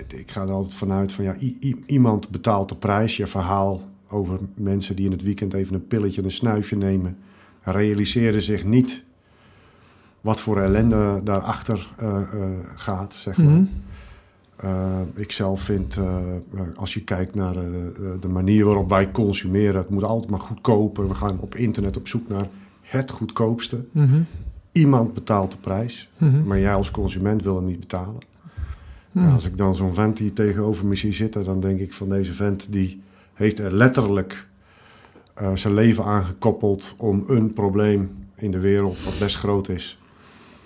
ik 0.07 0.31
ga 0.31 0.41
er 0.41 0.51
altijd 0.51 0.73
vanuit 0.73 1.11
van 1.13 1.23
ja, 1.23 1.35
iemand 1.85 2.29
betaalt 2.29 2.69
de 2.69 2.75
prijs. 2.75 3.17
Je 3.17 3.27
verhaal 3.27 3.81
over 4.09 4.39
mensen 4.53 4.95
die 4.95 5.05
in 5.05 5.11
het 5.11 5.23
weekend 5.23 5.53
even 5.53 5.75
een 5.75 5.87
pilletje, 5.87 6.23
een 6.23 6.31
snuifje 6.31 6.75
nemen, 6.75 7.17
realiseren 7.61 8.41
zich 8.41 8.63
niet 8.63 9.05
wat 10.21 10.41
voor 10.41 10.61
ellende 10.61 11.21
daarachter 11.23 11.89
uh, 12.01 12.07
uh, 12.33 12.45
gaat, 12.75 13.13
zeg 13.13 13.37
maar. 13.37 13.53
Mm 13.53 13.69
ik 15.15 15.31
zelf 15.31 15.61
vind, 15.61 15.97
als 16.75 16.93
je 16.93 17.03
kijkt 17.03 17.35
naar 17.35 17.53
de 18.19 18.27
manier 18.27 18.65
waarop 18.65 18.89
wij 18.89 19.11
consumeren, 19.11 19.75
het 19.75 19.89
moet 19.89 20.03
altijd 20.03 20.29
maar 20.29 20.39
goedkoper. 20.39 21.07
We 21.07 21.13
gaan 21.13 21.39
op 21.39 21.55
internet 21.55 21.97
op 21.97 22.07
zoek 22.07 22.27
naar 22.27 22.47
het 22.81 23.11
goedkoopste. 23.11 23.83
Mm 23.91 24.05
-hmm. 24.05 24.25
Iemand 24.71 25.13
betaalt 25.13 25.51
de 25.51 25.57
prijs, 25.57 26.09
mm 26.17 26.29
-hmm. 26.29 26.47
maar 26.47 26.59
jij 26.59 26.73
als 26.73 26.91
consument 26.91 27.43
wil 27.43 27.55
hem 27.55 27.65
niet 27.65 27.79
betalen. 27.79 28.19
Nou, 29.11 29.33
als 29.33 29.45
ik 29.45 29.57
dan 29.57 29.75
zo'n 29.75 29.93
vent 29.93 30.19
hier 30.19 30.33
tegenover 30.33 30.85
me 30.85 30.95
zie 30.95 31.11
zitten, 31.11 31.43
dan 31.43 31.59
denk 31.59 31.79
ik 31.79 31.93
van 31.93 32.09
deze 32.09 32.33
vent 32.33 32.67
die 32.69 33.01
heeft 33.33 33.59
er 33.59 33.75
letterlijk 33.75 34.47
zijn 35.53 35.73
leven 35.73 36.03
aangekoppeld 36.03 36.95
om 36.97 37.23
een 37.27 37.53
probleem 37.53 38.11
in 38.35 38.51
de 38.51 38.59
wereld 38.59 39.03
wat 39.03 39.19
best 39.19 39.37
groot 39.37 39.69
is 39.69 40.00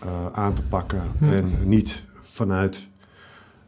uh, 0.06 0.26
aan 0.32 0.53
te 0.53 0.64
pakken. 0.64 1.01
En 1.20 1.51
niet 1.64 2.03
vanuit 2.24 2.89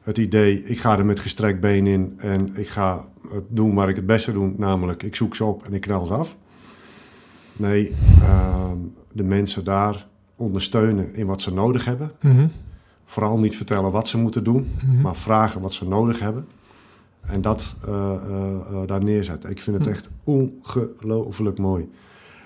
het 0.02 0.18
idee, 0.18 0.64
ik 0.64 0.80
ga 0.80 0.98
er 0.98 1.06
met 1.06 1.20
gestrekt 1.20 1.60
been 1.60 1.88
in 1.88 2.14
en 2.18 2.56
ik 2.56 2.68
ga 2.68 3.06
het 3.30 3.44
doen 3.48 3.76
waar 3.76 3.90
ik 3.90 3.96
het 3.96 4.06
beste 4.06 4.32
doe, 4.32 4.54
namelijk 4.58 5.04
ik 5.04 5.16
zoek 5.16 5.36
ze 5.36 5.44
op 5.44 5.66
en 5.66 5.74
ik 5.74 5.82
knal 5.82 6.06
ze 6.06 6.14
af. 6.14 6.36
Nee, 7.56 7.96
uh, 8.20 8.72
de 9.12 9.24
mensen 9.24 9.64
daar 9.64 10.08
ondersteunen 10.36 11.16
in 11.16 11.26
wat 11.26 11.42
ze 11.42 11.54
nodig 11.54 11.86
hebben. 11.86 12.12
-hmm. 12.20 12.52
Vooral 13.06 13.38
niet 13.38 13.56
vertellen 13.56 13.92
wat 13.92 14.08
ze 14.08 14.18
moeten 14.18 14.44
doen, 14.44 14.72
-hmm. 14.78 15.02
maar 15.02 15.16
vragen 15.16 15.62
wat 15.62 15.74
ze 15.74 15.88
nodig 15.88 16.20
hebben. 16.20 16.48
En 17.28 17.42
dat 17.42 17.76
eh, 17.86 17.94
eh, 17.94 18.54
eh, 18.54 18.88
daar 18.88 19.04
neerzetten. 19.04 19.50
Ik 19.50 19.62
vind 19.62 19.78
het 19.78 19.86
Hm. 19.86 19.92
echt 19.92 20.10
ongelooflijk 20.24 21.58
mooi. 21.58 21.90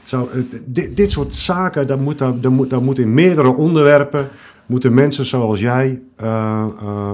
Zo, 0.04 0.30
eh, 0.34 0.42
dit, 0.66 0.98
dit 0.98 1.12
soort 1.12 1.36
zaken, 1.36 1.88
daar 1.88 2.00
moet, 2.00 2.18
daar, 2.18 2.52
moet, 2.52 2.70
daar 2.70 2.82
moet 2.82 3.00
in 3.00 3.14
meerdere 3.14 3.50
onderwerpen... 3.56 4.28
moeten 4.66 4.94
mensen 4.94 5.26
zoals 5.26 5.60
jij 5.60 6.02
eh, 6.16 6.66
eh, 6.82 7.12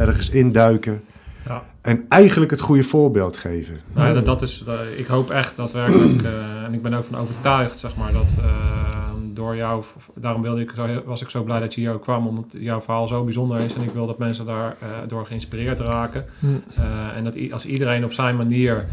ergens 0.00 0.30
induiken... 0.30 1.00
Ja. 1.46 1.62
en 1.80 2.04
eigenlijk 2.08 2.50
het 2.50 2.60
goede 2.60 2.82
voorbeeld 2.82 3.36
geven. 3.36 3.80
Nou 3.92 4.08
ja, 4.08 4.14
dat, 4.14 4.24
dat 4.24 4.42
is, 4.42 4.64
ik 4.96 5.06
hoop 5.06 5.30
echt 5.30 5.56
daadwerkelijk, 5.56 6.22
eh 6.22 6.30
en 6.64 6.74
ik 6.74 6.82
ben 6.82 6.94
ook 6.94 7.04
van 7.04 7.18
overtuigd, 7.18 7.78
zeg 7.78 7.96
maar, 7.96 8.12
dat 8.12 8.26
eh, 8.38 9.08
door 9.32 9.56
jou, 9.56 9.84
daarom 10.14 10.42
wilde 10.42 10.60
ik, 10.60 10.72
zo- 10.76 11.02
was 11.04 11.22
ik 11.22 11.28
zo 11.28 11.42
blij 11.42 11.60
dat 11.60 11.74
je 11.74 11.80
hier 11.80 11.92
ook 11.92 12.02
kwam, 12.02 12.26
omdat 12.26 12.44
jouw 12.50 12.80
verhaal 12.80 13.06
zo 13.06 13.24
bijzonder 13.24 13.60
is 13.60 13.74
en 13.74 13.82
ik 13.82 13.92
wil 13.92 14.06
dat 14.06 14.18
mensen 14.18 14.46
daar 14.46 14.76
eh, 14.80 14.88
door 15.06 15.26
geïnspireerd 15.26 15.80
raken. 15.80 16.24
Hm. 16.38 16.46
Eh, 16.76 17.16
en 17.16 17.24
dat 17.24 17.36
als 17.52 17.66
iedereen 17.66 18.04
op 18.04 18.12
zijn 18.12 18.36
manier, 18.36 18.86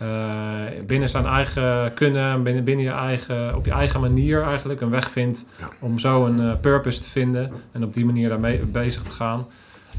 eh, 0.00 0.84
binnen 0.86 1.08
zijn 1.08 1.26
eigen 1.26 1.94
kunnen, 1.94 2.42
binnen, 2.42 2.64
binnen 2.64 2.84
je 2.84 2.90
eigen, 2.90 3.56
op 3.56 3.64
je 3.64 3.70
eigen 3.72 4.00
manier 4.00 4.42
eigenlijk 4.42 4.80
een 4.80 4.90
weg 4.90 5.10
vindt 5.10 5.44
Ja. 5.58 5.68
om 5.78 5.98
zo 5.98 6.26
een 6.26 6.40
eh, 6.40 6.60
purpose 6.60 7.02
te 7.02 7.08
vinden 7.08 7.50
en 7.72 7.84
op 7.84 7.94
die 7.94 8.04
manier 8.04 8.28
daarmee 8.28 8.58
bezig 8.58 9.02
te 9.02 9.10
gaan. 9.10 9.46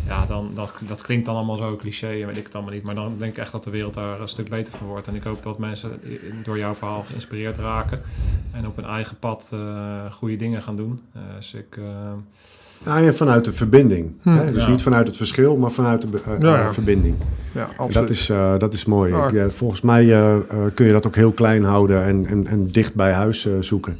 Ja, 0.07 0.25
dan, 0.25 0.51
dat, 0.55 0.73
dat 0.79 1.01
klinkt 1.01 1.25
dan 1.25 1.35
allemaal 1.35 1.57
zo 1.57 1.75
cliché 1.75 2.07
en 2.21 2.27
weet 2.27 2.37
ik 2.37 2.43
het 2.43 2.55
allemaal 2.55 2.73
niet. 2.73 2.83
Maar 2.83 2.95
dan 2.95 3.15
denk 3.17 3.31
ik 3.31 3.37
echt 3.37 3.51
dat 3.51 3.63
de 3.63 3.69
wereld 3.69 3.93
daar 3.93 4.21
een 4.21 4.27
stuk 4.27 4.49
beter 4.49 4.73
van 4.77 4.87
wordt. 4.87 5.07
En 5.07 5.15
ik 5.15 5.23
hoop 5.23 5.43
dat 5.43 5.57
mensen 5.59 6.01
door 6.43 6.57
jouw 6.57 6.75
verhaal 6.75 7.01
geïnspireerd 7.03 7.57
raken. 7.57 8.01
En 8.51 8.67
op 8.67 8.75
hun 8.75 8.85
eigen 8.85 9.19
pad 9.19 9.49
eh, 9.53 10.11
goede 10.11 10.35
dingen 10.35 10.61
gaan 10.61 10.75
doen. 10.75 11.01
Dus 11.35 11.53
ik... 11.53 11.79
Nou, 12.85 13.05
en 13.07 13.15
vanuit 13.15 13.45
de 13.45 13.53
verbinding. 13.53 14.11
Hm. 14.21 14.29
Hè? 14.29 14.51
Dus 14.51 14.63
Ja. 14.63 14.69
niet 14.69 14.81
vanuit 14.81 15.07
het 15.07 15.17
verschil, 15.17 15.57
maar 15.57 15.71
vanuit 15.71 16.01
de 16.01 16.07
eh, 16.25 16.39
Ja, 16.39 16.47
ja. 16.57 16.63
eh, 16.63 16.69
verbinding. 16.69 17.15
Ja, 17.51 17.61
En 17.61 17.67
absoluut. 17.77 17.93
dat, 17.93 18.09
is, 18.09 18.29
eh, 18.29 18.57
dat 18.57 18.73
is 18.73 18.85
mooi. 18.85 19.13
Ja. 19.13 19.27
Ik, 19.27 19.33
eh, 19.33 19.45
volgens 19.49 19.81
mij 19.81 20.03
eh, 20.03 20.33
eh, 20.35 20.41
kun 20.73 20.85
je 20.85 20.91
dat 20.91 21.07
ook 21.07 21.15
heel 21.15 21.31
klein 21.31 21.63
houden 21.63 22.03
en, 22.03 22.25
en, 22.25 22.47
en 22.47 22.67
dicht 22.71 22.95
bij 22.95 23.11
huis 23.11 23.45
eh, 23.45 23.53
zoeken. 23.59 23.97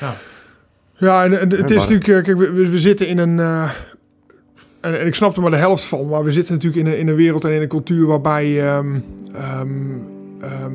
ja. 0.00 0.14
Ja, 0.96 1.24
en, 1.24 1.40
en 1.40 1.50
het 1.50 1.70
is 1.70 1.76
natuurlijk, 1.88 2.24
kijk, 2.24 2.38
we, 2.38 2.68
we- 2.70 2.78
zitten 2.78 3.08
in 3.08 3.18
een. 3.18 3.38
eh, 3.38 3.70
en, 4.80 5.00
en 5.00 5.06
ik 5.06 5.14
snap 5.14 5.36
er 5.36 5.42
maar 5.42 5.50
de 5.50 5.56
helft 5.56 5.84
van, 5.84 6.08
maar 6.08 6.24
we 6.24 6.32
zitten 6.32 6.54
natuurlijk 6.54 6.86
in 6.86 6.92
een, 6.92 6.98
in 6.98 7.08
een 7.08 7.14
wereld 7.14 7.44
en 7.44 7.50
in 7.52 7.62
een 7.62 7.68
cultuur 7.68 8.06
waarbij 8.06 8.66
ehm, 8.68 8.86
ehm, 9.34 9.68
ehm, 10.40 10.72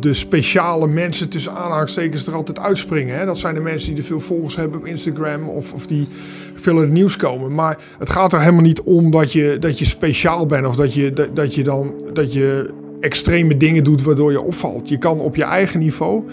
de 0.00 0.14
speciale 0.14 0.86
mensen 0.86 1.28
tussen 1.28 1.52
aanhalingstekens 1.52 2.26
er 2.26 2.34
altijd 2.34 2.58
uitspringen. 2.58 3.18
Hè? 3.18 3.24
Dat 3.24 3.38
zijn 3.38 3.54
de 3.54 3.60
mensen 3.60 3.88
die 3.88 3.98
er 3.98 4.04
veel 4.04 4.20
volgers 4.20 4.56
hebben 4.56 4.78
op 4.78 4.86
Instagram 4.86 5.48
of, 5.48 5.72
of 5.72 5.86
die 5.86 6.08
veel 6.54 6.74
in 6.74 6.80
het 6.82 6.90
nieuws 6.90 7.16
komen. 7.16 7.54
Maar 7.54 7.78
het 7.98 8.10
gaat 8.10 8.32
er 8.32 8.40
helemaal 8.40 8.62
niet 8.62 8.82
om 8.82 9.10
dat 9.10 9.32
je, 9.32 9.56
dat 9.60 9.78
je 9.78 9.84
speciaal 9.84 10.46
bent 10.46 10.66
of 10.66 10.76
dat 10.76 10.94
je, 10.94 11.12
dat, 11.12 11.36
dat 11.36 11.54
je 11.54 11.62
dan 11.62 11.94
dat 12.12 12.32
je 12.32 12.70
extreme 13.00 13.56
dingen 13.56 13.84
doet 13.84 14.02
waardoor 14.02 14.30
je 14.30 14.40
opvalt. 14.40 14.88
Je 14.88 14.98
kan 14.98 15.20
op 15.20 15.36
je 15.36 15.44
eigen 15.44 15.80
niveau 15.80 16.24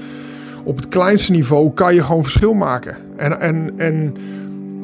op 0.65 0.75
het 0.75 0.87
kleinste 0.87 1.31
niveau 1.31 1.71
kan 1.73 1.95
je 1.95 2.03
gewoon 2.03 2.23
verschil 2.23 2.53
maken. 2.53 2.97
En, 3.15 3.39
en, 3.39 3.73
en 3.77 4.15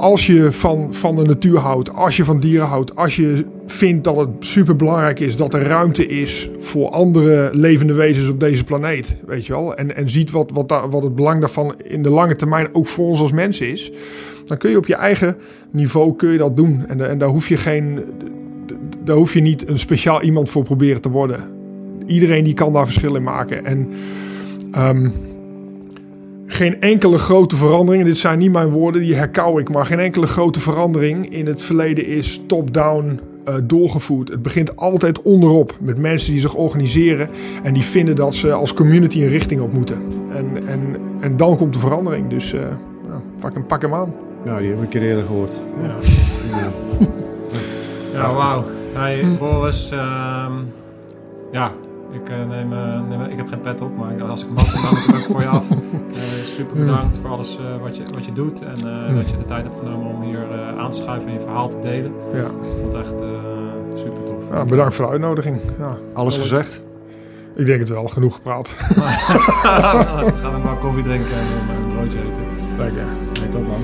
als 0.01 0.27
je 0.27 0.51
van, 0.51 0.93
van 0.93 1.15
de 1.15 1.23
natuur 1.23 1.57
houdt, 1.57 1.93
als 1.93 2.17
je 2.17 2.25
van 2.25 2.39
dieren 2.39 2.67
houdt, 2.67 2.95
als 2.95 3.15
je 3.15 3.45
vindt 3.65 4.03
dat 4.03 4.15
het 4.15 4.29
super 4.39 4.75
belangrijk 4.75 5.19
is 5.19 5.35
dat 5.35 5.53
er 5.53 5.61
ruimte 5.61 6.05
is 6.05 6.49
voor 6.59 6.89
andere 6.89 7.49
levende 7.53 7.93
wezens 7.93 8.29
op 8.29 8.39
deze 8.39 8.63
planeet, 8.63 9.15
weet 9.25 9.45
je 9.45 9.53
wel, 9.53 9.75
en, 9.75 9.95
en 9.95 10.09
ziet 10.09 10.31
wat, 10.31 10.51
wat, 10.53 10.87
wat 10.89 11.03
het 11.03 11.15
belang 11.15 11.39
daarvan 11.39 11.75
in 11.83 12.03
de 12.03 12.09
lange 12.09 12.35
termijn 12.35 12.69
ook 12.71 12.87
voor 12.87 13.05
ons 13.05 13.19
als 13.19 13.31
mensen 13.31 13.69
is, 13.69 13.91
dan 14.45 14.57
kun 14.57 14.69
je 14.69 14.77
op 14.77 14.87
je 14.87 14.95
eigen 14.95 15.37
niveau 15.71 16.15
kun 16.15 16.31
je 16.31 16.37
dat 16.37 16.57
doen. 16.57 16.83
En, 16.87 17.09
en 17.09 17.17
daar 17.17 17.29
hoef 17.29 17.47
je 17.47 17.57
geen, 17.57 17.99
daar 19.03 19.15
hoef 19.15 19.33
je 19.33 19.41
niet 19.41 19.69
een 19.69 19.79
speciaal 19.79 20.21
iemand 20.21 20.49
voor 20.49 20.63
proberen 20.63 21.01
te 21.01 21.09
worden. 21.09 21.39
Iedereen 22.05 22.43
die 22.43 22.53
kan 22.53 22.73
daar 22.73 22.85
verschil 22.85 23.15
in 23.15 23.23
maken. 23.23 23.65
En 23.65 23.89
ehm, 24.71 25.09
geen 26.53 26.81
enkele 26.81 27.17
grote 27.17 27.55
verandering, 27.55 28.03
en 28.03 28.09
dit 28.09 28.17
zijn 28.17 28.39
niet 28.39 28.51
mijn 28.51 28.69
woorden, 28.69 29.01
die 29.01 29.15
herkauw 29.15 29.59
ik, 29.59 29.69
maar 29.69 29.85
geen 29.85 29.99
enkele 29.99 30.27
grote 30.27 30.59
verandering 30.59 31.33
in 31.33 31.45
het 31.45 31.61
verleden 31.61 32.05
is 32.07 32.41
top-down 32.47 33.19
eh, 33.45 33.55
doorgevoerd. 33.63 34.29
Het 34.29 34.41
begint 34.41 34.75
altijd 34.75 35.21
onderop 35.21 35.75
met 35.79 35.97
mensen 35.97 36.31
die 36.31 36.41
zich 36.41 36.53
organiseren 36.55 37.29
en 37.63 37.73
die 37.73 37.83
vinden 37.83 38.15
dat 38.15 38.35
ze 38.35 38.51
als 38.53 38.73
community 38.73 39.21
een 39.21 39.29
richting 39.29 39.61
op 39.61 39.73
moeten. 39.73 40.01
En, 40.29 40.67
en, 40.67 40.97
en 41.19 41.37
dan 41.37 41.57
komt 41.57 41.73
de 41.73 41.79
verandering. 41.79 42.29
Dus 42.29 42.53
eh 42.53 42.61
nou, 43.07 43.21
pak, 43.39 43.53
hem, 43.53 43.65
pak 43.65 43.81
hem 43.81 43.93
aan. 43.93 44.13
Ja, 44.45 44.57
die 44.57 44.67
heb 44.67 44.77
ik 44.77 44.83
een 44.83 44.89
keer 44.89 45.01
eerder 45.01 45.23
gehoord. 45.23 45.53
Ja, 45.81 45.95
Ja. 46.57 46.71
ja 48.13 48.33
wauw. 48.35 48.63
Hey, 48.93 49.25
Boris, 49.39 49.89
ehm, 49.91 50.53
ja, 51.51 51.71
ik, 52.11 52.29
eh, 52.29 52.37
neem, 52.47 52.73
eh, 52.73 52.99
neem, 53.09 53.21
ik 53.21 53.37
heb 53.37 53.47
geen 53.47 53.61
pet 53.61 53.81
op, 53.81 53.97
maar 53.97 54.23
als 54.23 54.41
ik 54.41 54.47
hem 54.47 54.57
had, 54.57 55.05
dan 55.07 55.15
ik 55.17 55.23
voor 55.23 55.41
je 55.41 55.47
af. 55.47 55.63
Eh, 56.11 56.17
super 56.43 56.77
bedankt 56.85 57.17
voor 57.21 57.29
alles 57.29 57.57
eh, 57.57 57.81
wat, 57.81 57.97
je, 57.97 58.03
wat 58.13 58.25
je 58.25 58.33
doet 58.33 58.61
en 58.61 58.75
eh, 59.07 59.15
dat 59.15 59.29
je 59.29 59.37
de 59.37 59.45
tijd 59.45 59.63
hebt 59.63 59.75
genomen 59.79 60.07
om 60.15 60.21
hier 60.21 60.51
eh, 60.51 60.77
aan 60.79 60.89
te 60.91 60.97
schuiven 60.97 61.27
en 61.27 61.33
je 61.33 61.39
verhaal 61.39 61.69
te 61.69 61.79
delen. 61.79 62.11
Ja. 62.33 62.39
Ik 62.39 62.77
vond 62.79 62.93
het 62.93 63.01
echt 63.01 63.21
eh, 63.21 63.27
super 63.95 64.23
tof. 64.23 64.35
Ja, 64.51 64.65
bedankt 64.65 64.95
voor 64.95 65.05
de 65.05 65.11
uitnodiging. 65.11 65.59
Ja, 65.79 65.97
Alles 66.13 66.37
gezegd? 66.37 66.83
ik 67.55 67.65
denk 67.65 67.79
het 67.79 67.89
wel, 67.89 68.07
genoeg 68.07 68.35
gepraat. 68.35 68.75
We 68.77 70.33
gaan 70.41 70.53
een 70.55 70.61
bak 70.61 70.81
koffie 70.81 71.03
drinken 71.03 71.31
en 71.31 71.75
een, 71.75 71.93
broodje 71.95 72.17
eten. 72.19 72.43
Lekker. 72.77 73.03
Nee, 73.41 73.49
top 73.49 73.67
man. 73.67 73.81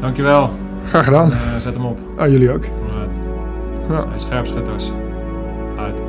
Dankjewel. 0.00 0.50
Graag 0.86 1.04
gedaan. 1.04 1.32
Eh, 1.32 1.38
zet 1.58 1.74
hem 1.74 1.84
op. 1.84 1.98
Ah, 2.16 2.28
jullie 2.30 2.52
ook. 2.52 2.64
Alright. 2.64 3.12
Ja. 3.88 4.08
Hey, 4.08 4.18
scherpschutters. 4.18 4.90
Uit. 5.78 6.02